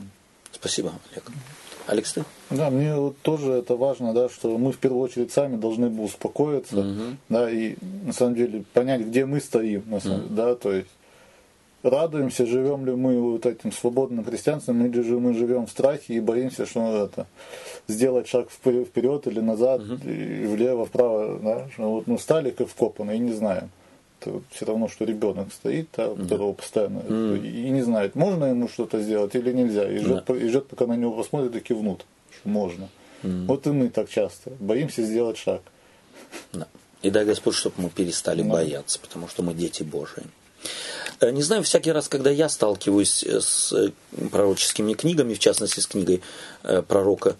Спасибо, 0.51 0.93
Олег. 1.11 1.23
Алекс, 1.87 2.13
ты? 2.13 2.23
Да, 2.51 2.69
мне 2.69 2.95
вот 2.95 3.17
тоже 3.21 3.51
это 3.53 3.75
важно, 3.75 4.13
да, 4.13 4.29
что 4.29 4.55
мы 4.59 4.71
в 4.71 4.77
первую 4.77 5.01
очередь 5.01 5.31
сами 5.31 5.57
должны 5.57 5.89
бы 5.89 6.03
успокоиться, 6.03 6.79
угу. 6.79 7.17
да, 7.29 7.49
и 7.49 7.77
на 8.03 8.13
самом 8.13 8.35
деле 8.35 8.63
понять, 8.73 9.01
где 9.01 9.25
мы 9.25 9.39
стоим, 9.39 9.83
на 9.87 9.99
самом, 9.99 10.25
угу. 10.25 10.33
да, 10.35 10.55
то 10.55 10.71
есть 10.71 10.89
радуемся, 11.83 12.45
живем 12.45 12.85
ли 12.85 12.93
мы 12.93 13.19
вот 13.19 13.45
этим 13.45 13.71
свободным 13.71 14.25
христианством, 14.25 14.85
или 14.85 15.01
же 15.01 15.19
мы 15.19 15.33
живем 15.33 15.65
в 15.65 15.71
страхе 15.71 16.15
и 16.15 16.19
боимся, 16.19 16.65
что 16.65 17.05
это 17.05 17.27
сделать 17.87 18.27
шаг 18.27 18.49
вперед 18.51 19.27
или 19.27 19.39
назад, 19.39 19.81
угу. 19.81 20.09
и 20.09 20.45
влево, 20.45 20.85
вправо, 20.85 21.39
да, 21.39 21.69
что 21.73 21.89
вот 21.91 22.07
мы 22.07 22.19
стали 22.19 22.51
как 22.51 22.67
вкопаны 22.67 23.15
и 23.15 23.19
не 23.19 23.33
знаем. 23.33 23.69
Это 24.21 24.41
все 24.51 24.65
равно, 24.65 24.89
что 24.89 25.05
ребенок 25.05 25.53
стоит, 25.53 25.87
да, 25.95 26.09
которого 26.13 26.51
постоянно 26.51 26.99
mm. 26.99 27.47
и 27.47 27.69
не 27.69 27.81
знает, 27.81 28.15
можно 28.15 28.45
ему 28.45 28.67
что-то 28.67 29.01
сделать 29.01 29.33
или 29.33 29.53
нельзя, 29.53 29.89
и 29.89 29.99
ждет, 29.99 30.29
и 30.29 30.47
ждет 30.49 30.67
пока 30.67 30.87
на 30.87 30.97
него 30.97 31.13
посмотрят 31.13 31.55
и 31.55 31.61
кивнут, 31.61 32.05
что 32.37 32.49
можно. 32.49 32.89
Mm. 33.23 33.45
Вот 33.45 33.65
и 33.65 33.69
мы 33.69 33.87
так 33.87 34.09
часто 34.09 34.51
боимся 34.59 35.03
сделать 35.03 35.37
шаг. 35.37 35.61
Да. 36.51 36.67
И 37.01 37.09
дай 37.09 37.23
Господь, 37.23 37.55
чтобы 37.55 37.75
мы 37.77 37.89
перестали 37.89 38.41
да. 38.41 38.49
бояться, 38.49 38.99
потому 38.99 39.29
что 39.29 39.41
мы 39.41 39.53
дети 39.53 39.83
Божии. 39.83 40.23
Э, 41.19 41.31
не 41.31 41.41
знаю, 41.41 41.63
всякий 41.63 41.91
раз, 41.91 42.07
когда 42.07 42.29
я 42.29 42.49
сталкиваюсь 42.49 43.23
э, 43.23 43.41
с 43.41 43.73
э, 43.73 43.91
пророческими 44.31 44.93
книгами, 44.93 45.33
в 45.33 45.39
частности 45.39 45.79
с 45.79 45.87
книгой 45.87 46.21
пророка 46.87 47.35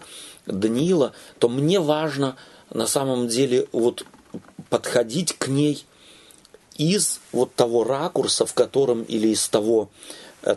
Даниила, 0.46 1.12
то 1.38 1.48
мне 1.48 1.80
важно 1.80 2.36
на 2.72 2.86
самом 2.86 3.28
деле 3.28 3.68
вот 3.72 4.04
подходить 4.68 5.34
к 5.34 5.48
ней 5.48 5.84
из 6.76 7.20
вот 7.32 7.54
того 7.54 7.84
ракурса, 7.84 8.46
в 8.46 8.54
котором 8.54 9.02
или 9.02 9.28
из 9.28 9.48
того 9.48 9.90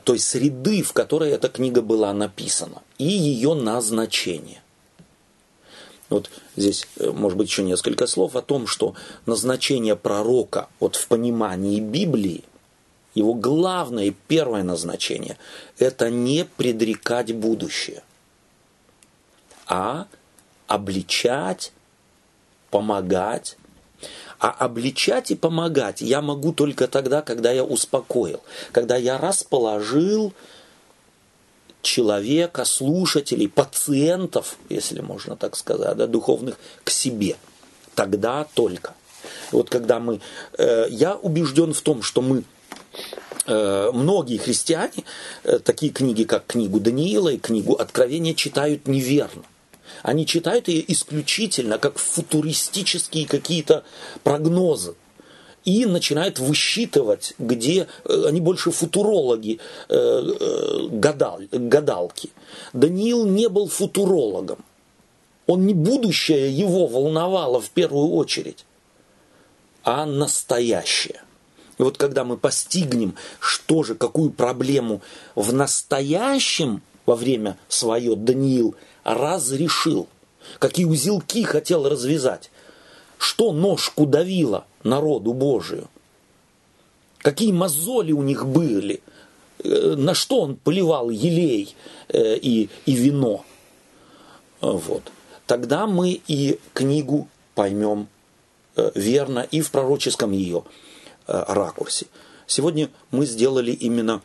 той 0.06 0.20
среды, 0.20 0.82
в 0.82 0.94
которой 0.94 1.32
эта 1.32 1.50
книга 1.50 1.82
была 1.82 2.14
написана, 2.14 2.82
и 2.98 3.06
ее 3.06 3.54
назначение. 3.54 4.62
Вот 6.10 6.30
здесь, 6.56 6.88
может 6.98 7.38
быть, 7.38 7.50
еще 7.50 7.64
несколько 7.64 8.08
слов 8.08 8.38
о 8.38 8.42
том, 8.42 8.66
что 8.68 8.96
назначение 9.26 9.98
пророка 9.98 10.70
вот 10.80 10.96
в 10.96 11.08
понимании 11.08 11.82
Библии 11.82 12.46
его 13.14 13.34
главное 13.34 14.06
и 14.06 14.16
первое 14.28 14.64
назначение– 14.64 15.38
это 15.78 16.10
не 16.10 16.46
предрекать 16.46 17.34
будущее, 17.36 18.04
а 19.68 20.08
обличать, 20.68 21.72
помогать. 22.72 23.58
А 24.40 24.50
обличать 24.50 25.32
и 25.32 25.36
помогать 25.36 26.02
я 26.02 26.22
могу 26.22 26.52
только 26.52 26.88
тогда, 26.88 27.22
когда 27.22 27.52
я 27.52 27.64
успокоил, 27.64 28.42
когда 28.74 28.98
я 28.98 29.18
расположил 29.18 30.34
человека, 31.82 32.66
слушателей, 32.66 33.48
пациентов, 33.48 34.58
если 34.68 35.00
можно 35.00 35.38
так 35.38 35.56
сказать, 35.56 35.96
да, 35.96 36.08
духовных, 36.08 36.58
к 36.84 36.90
себе. 36.90 37.38
Тогда 37.96 38.46
только. 38.54 38.96
Вот 39.52 39.70
когда 39.70 40.00
мы... 40.00 40.20
Э, 40.58 40.88
я 40.90 41.16
убежден 41.16 41.74
в 41.74 41.82
том, 41.82 42.02
что 42.02 42.22
мы 42.22 42.44
многие 43.46 44.38
христиане 44.38 45.04
э, 45.44 45.60
такие 45.60 45.92
книги, 45.92 46.24
как 46.24 46.46
книгу 46.46 46.80
Даниила 46.80 47.30
и 47.30 47.38
книгу 47.38 47.74
Откровения, 47.74 48.34
читают 48.34 48.88
неверно. 48.88 49.44
Они 50.02 50.26
читают 50.26 50.68
ее 50.70 50.84
исключительно 50.92 51.78
как 51.78 51.98
футуристические 51.98 53.28
какие-то 53.28 53.84
прогнозы 54.24 54.96
и 55.66 55.86
начинают 55.86 56.40
высчитывать, 56.40 57.34
где 57.38 57.88
э, 58.06 58.26
они 58.28 58.40
больше 58.40 58.72
футурологи, 58.72 59.60
гадал, 59.90 61.42
гадалки. 61.52 62.30
Даниил 62.72 63.26
не 63.26 63.50
был 63.50 63.68
футурологом. 63.68 64.64
Он 65.48 65.66
не 65.66 65.74
будущее 65.74 66.50
его 66.50 66.88
волновало 66.88 67.60
в 67.60 67.70
первую 67.72 68.12
очередь, 68.12 68.66
а 69.84 70.06
настоящее. 70.06 71.22
И 71.78 71.84
вот 71.84 71.98
когда 71.98 72.24
мы 72.24 72.38
постигнем, 72.38 73.16
что 73.40 73.84
же, 73.84 73.96
какую 73.96 74.32
проблему 74.32 75.02
в 75.36 75.54
настоящем 75.54 76.82
во 77.06 77.16
время 77.16 77.58
свое 77.68 78.16
Даниил 78.16 78.76
разрешил, 79.04 80.08
какие 80.60 80.86
узелки 80.86 81.44
хотел 81.44 81.90
развязать, 81.90 82.52
что 83.18 83.52
ножку 83.52 84.06
давило 84.06 84.66
народу 84.84 85.34
Божию, 85.34 85.90
какие 87.20 87.52
мозоли 87.52 88.12
у 88.12 88.22
них 88.22 88.46
были, 88.46 89.02
э, 89.64 89.96
на 89.96 90.14
что 90.14 90.42
он 90.42 90.56
поливал 90.58 91.10
елей 91.10 91.76
э, 92.10 92.38
и, 92.38 92.70
и 92.86 92.92
вино. 92.94 93.46
Вот. 94.62 95.12
Тогда 95.48 95.88
мы 95.88 96.22
и 96.28 96.60
книгу 96.74 97.28
поймем 97.56 98.08
э, 98.76 98.92
верно 98.96 99.48
и 99.50 99.62
в 99.62 99.72
пророческом 99.72 100.32
ее 100.32 100.64
ракурсе. 101.28 102.08
Сегодня 102.48 102.90
мы 103.12 103.26
сделали 103.26 103.72
именно, 103.72 104.22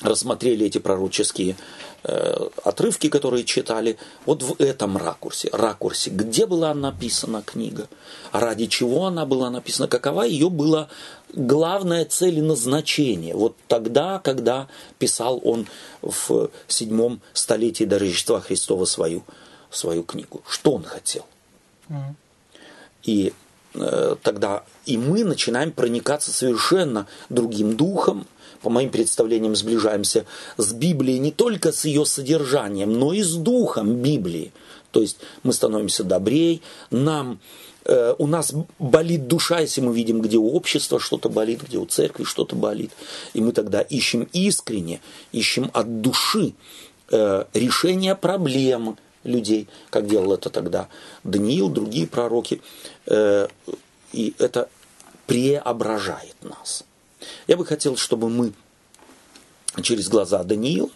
рассмотрели 0.00 0.66
эти 0.66 0.78
пророческие 0.78 1.56
э, 2.04 2.48
отрывки, 2.64 3.08
которые 3.08 3.44
читали, 3.44 3.98
вот 4.26 4.42
в 4.42 4.60
этом 4.60 4.96
ракурсе, 4.96 5.48
ракурсе, 5.52 6.10
где 6.10 6.46
была 6.46 6.72
написана 6.74 7.42
книга, 7.42 7.88
ради 8.32 8.66
чего 8.66 9.06
она 9.06 9.26
была 9.26 9.50
написана, 9.50 9.88
какова 9.88 10.22
ее 10.22 10.50
была 10.50 10.88
главная 11.32 12.04
цель 12.04 12.38
и 12.38 12.42
назначение. 12.42 13.34
Вот 13.34 13.56
тогда, 13.68 14.18
когда 14.18 14.68
писал 14.98 15.40
он 15.44 15.66
в 16.00 16.50
седьмом 16.68 17.20
столетии 17.32 17.84
до 17.84 17.98
Рождества 17.98 18.40
Христова 18.40 18.84
свою, 18.84 19.24
свою 19.70 20.04
книгу. 20.04 20.42
Что 20.48 20.72
он 20.72 20.84
хотел? 20.84 21.26
Mm. 21.88 22.14
И 23.04 23.32
Э, 23.32 23.41
тогда 24.22 24.64
и 24.86 24.98
мы 24.98 25.24
начинаем 25.24 25.72
проникаться 25.72 26.30
совершенно 26.30 27.06
другим 27.28 27.76
духом, 27.76 28.26
по 28.62 28.70
моим 28.70 28.90
представлениям, 28.90 29.56
сближаемся 29.56 30.24
с 30.56 30.72
Библией 30.72 31.18
не 31.18 31.32
только 31.32 31.72
с 31.72 31.84
ее 31.84 32.06
содержанием, 32.06 32.92
но 32.92 33.12
и 33.12 33.22
с 33.22 33.34
духом 33.34 33.96
Библии. 33.96 34.52
То 34.92 35.00
есть 35.00 35.18
мы 35.42 35.52
становимся 35.52 36.04
добрее, 36.04 36.60
нам, 36.90 37.40
э, 37.84 38.14
у 38.18 38.26
нас 38.26 38.54
болит 38.78 39.26
душа, 39.26 39.60
если 39.60 39.80
мы 39.80 39.94
видим, 39.94 40.20
где 40.20 40.36
у 40.36 40.48
общества 40.50 41.00
что-то 41.00 41.28
болит, 41.28 41.62
где 41.66 41.78
у 41.78 41.86
церкви 41.86 42.24
что-то 42.24 42.54
болит. 42.54 42.92
И 43.34 43.40
мы 43.40 43.52
тогда 43.52 43.80
ищем 43.80 44.28
искренне, 44.32 45.00
ищем 45.32 45.70
от 45.72 46.00
души 46.00 46.52
э, 47.10 47.44
решение 47.54 48.14
проблем, 48.14 48.96
людей, 49.24 49.68
как 49.90 50.06
делал 50.06 50.32
это 50.32 50.50
тогда 50.50 50.88
Даниил, 51.24 51.68
другие 51.68 52.06
пророки. 52.06 52.60
Э, 53.06 53.48
и 54.12 54.34
это 54.38 54.68
преображает 55.26 56.36
нас. 56.42 56.84
Я 57.46 57.56
бы 57.56 57.64
хотел, 57.64 57.96
чтобы 57.96 58.28
мы 58.28 58.52
через 59.82 60.08
глаза 60.08 60.42
Даниила 60.42 60.90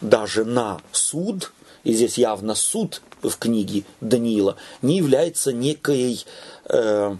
даже 0.00 0.44
на 0.44 0.80
суд, 0.92 1.52
и 1.84 1.92
здесь 1.92 2.18
явно 2.18 2.54
суд 2.54 3.02
в 3.22 3.36
книге 3.36 3.84
Даниила, 4.00 4.56
не 4.82 4.96
является 4.96 5.52
некой 5.52 6.24
э, 6.64 7.16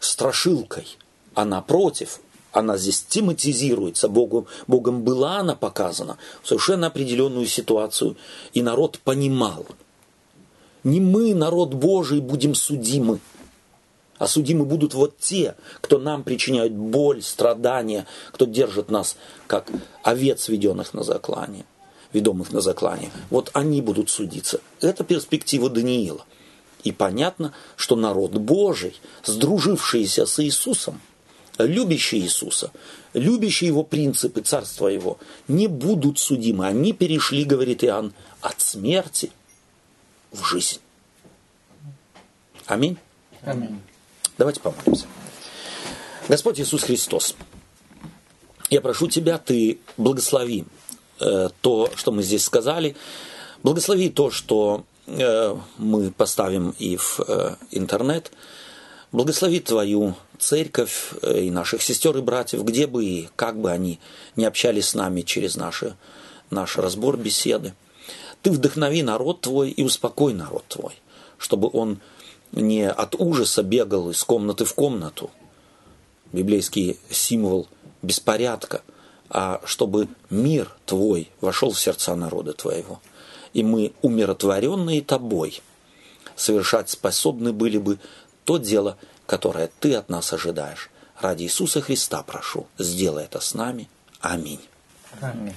страшилкой, 0.00 0.96
а 1.34 1.44
напротив, 1.44 2.20
она 2.52 2.78
здесь 2.78 3.02
тематизируется, 3.02 4.08
Богу, 4.08 4.46
Богом 4.66 5.02
была 5.02 5.38
она 5.38 5.54
показана 5.54 6.16
в 6.42 6.48
совершенно 6.48 6.86
определенную 6.86 7.46
ситуацию, 7.46 8.16
и 8.54 8.62
народ 8.62 8.98
понимал. 8.98 9.66
Не 10.82 11.00
мы, 11.00 11.34
народ 11.34 11.74
Божий, 11.74 12.20
будем 12.20 12.54
судимы, 12.54 13.20
а 14.18 14.26
судимы 14.26 14.64
будут 14.64 14.94
вот 14.94 15.18
те, 15.18 15.54
кто 15.80 15.98
нам 15.98 16.24
причиняют 16.24 16.72
боль, 16.72 17.22
страдания, 17.22 18.06
кто 18.32 18.46
держит 18.46 18.90
нас, 18.90 19.16
как 19.46 19.70
овец, 20.02 20.48
введенных 20.48 20.94
на 20.94 21.02
заклание. 21.02 21.64
ведомых 22.12 22.52
на 22.52 22.60
заклание, 22.60 23.10
вот 23.30 23.50
они 23.52 23.82
будут 23.82 24.08
судиться. 24.08 24.60
Это 24.80 25.04
перспектива 25.04 25.68
Даниила. 25.68 26.24
И 26.84 26.92
понятно, 26.92 27.52
что 27.74 27.96
народ 27.96 28.32
Божий, 28.32 28.98
сдружившийся 29.24 30.24
с 30.24 30.42
Иисусом, 30.42 31.00
любящий 31.58 32.18
Иисуса, 32.18 32.70
любящие 33.12 33.68
его 33.68 33.82
принципы, 33.82 34.40
царства 34.40 34.88
его, 34.88 35.18
не 35.48 35.66
будут 35.66 36.18
судимы. 36.18 36.66
Они 36.66 36.92
перешли, 36.92 37.44
говорит 37.44 37.82
Иоанн, 37.82 38.14
от 38.40 38.60
смерти 38.60 39.30
в 40.32 40.44
жизнь. 40.44 40.78
Аминь. 42.66 42.96
Аминь. 43.42 43.80
Давайте 44.38 44.60
помолимся. 44.60 45.06
Господь 46.28 46.60
Иисус 46.60 46.82
Христос, 46.82 47.34
я 48.68 48.82
прошу 48.82 49.08
Тебя, 49.08 49.38
Ты 49.38 49.78
благослови 49.96 50.66
э, 51.20 51.48
то, 51.62 51.90
что 51.94 52.12
мы 52.12 52.22
здесь 52.22 52.44
сказали, 52.44 52.96
благослови 53.62 54.10
то, 54.10 54.30
что 54.30 54.84
э, 55.06 55.56
мы 55.78 56.10
поставим 56.10 56.74
и 56.78 56.98
в 56.98 57.20
э, 57.26 57.56
интернет, 57.70 58.30
благослови 59.10 59.60
Твою 59.60 60.14
церковь 60.38 61.14
э, 61.22 61.44
и 61.44 61.50
наших 61.50 61.80
сестер 61.80 62.18
и 62.18 62.20
братьев, 62.20 62.62
где 62.62 62.86
бы 62.86 63.06
и 63.06 63.30
как 63.36 63.58
бы 63.58 63.70
они 63.70 64.00
не 64.34 64.44
общались 64.44 64.88
с 64.88 64.94
нами 64.94 65.22
через 65.22 65.56
наши, 65.56 65.96
наш 66.50 66.76
разбор 66.76 67.16
беседы. 67.16 67.72
Ты 68.42 68.50
вдохнови 68.50 69.02
народ 69.02 69.40
Твой 69.40 69.70
и 69.70 69.82
успокой 69.82 70.34
народ 70.34 70.64
Твой, 70.68 70.92
чтобы 71.38 71.70
он 71.72 72.00
не 72.52 72.88
от 72.88 73.14
ужаса 73.14 73.62
бегал 73.62 74.10
из 74.10 74.22
комнаты 74.24 74.64
в 74.64 74.74
комнату, 74.74 75.30
библейский 76.32 76.98
символ 77.10 77.68
беспорядка, 78.02 78.82
а 79.28 79.60
чтобы 79.64 80.08
мир 80.30 80.74
Твой 80.86 81.30
вошел 81.40 81.72
в 81.72 81.80
сердца 81.80 82.14
народа 82.14 82.52
Твоего. 82.52 83.00
И 83.52 83.62
мы, 83.62 83.92
умиротворенные 84.02 85.02
Тобой, 85.02 85.62
совершать 86.36 86.90
способны 86.90 87.52
были 87.52 87.78
бы 87.78 87.98
то 88.44 88.58
дело, 88.58 88.96
которое 89.26 89.70
Ты 89.80 89.94
от 89.94 90.08
нас 90.08 90.32
ожидаешь. 90.32 90.90
Ради 91.20 91.44
Иисуса 91.44 91.80
Христа 91.80 92.22
прошу, 92.22 92.66
сделай 92.78 93.24
это 93.24 93.40
с 93.40 93.54
нами. 93.54 93.88
Аминь. 94.20 94.60
Аминь. 95.20 95.54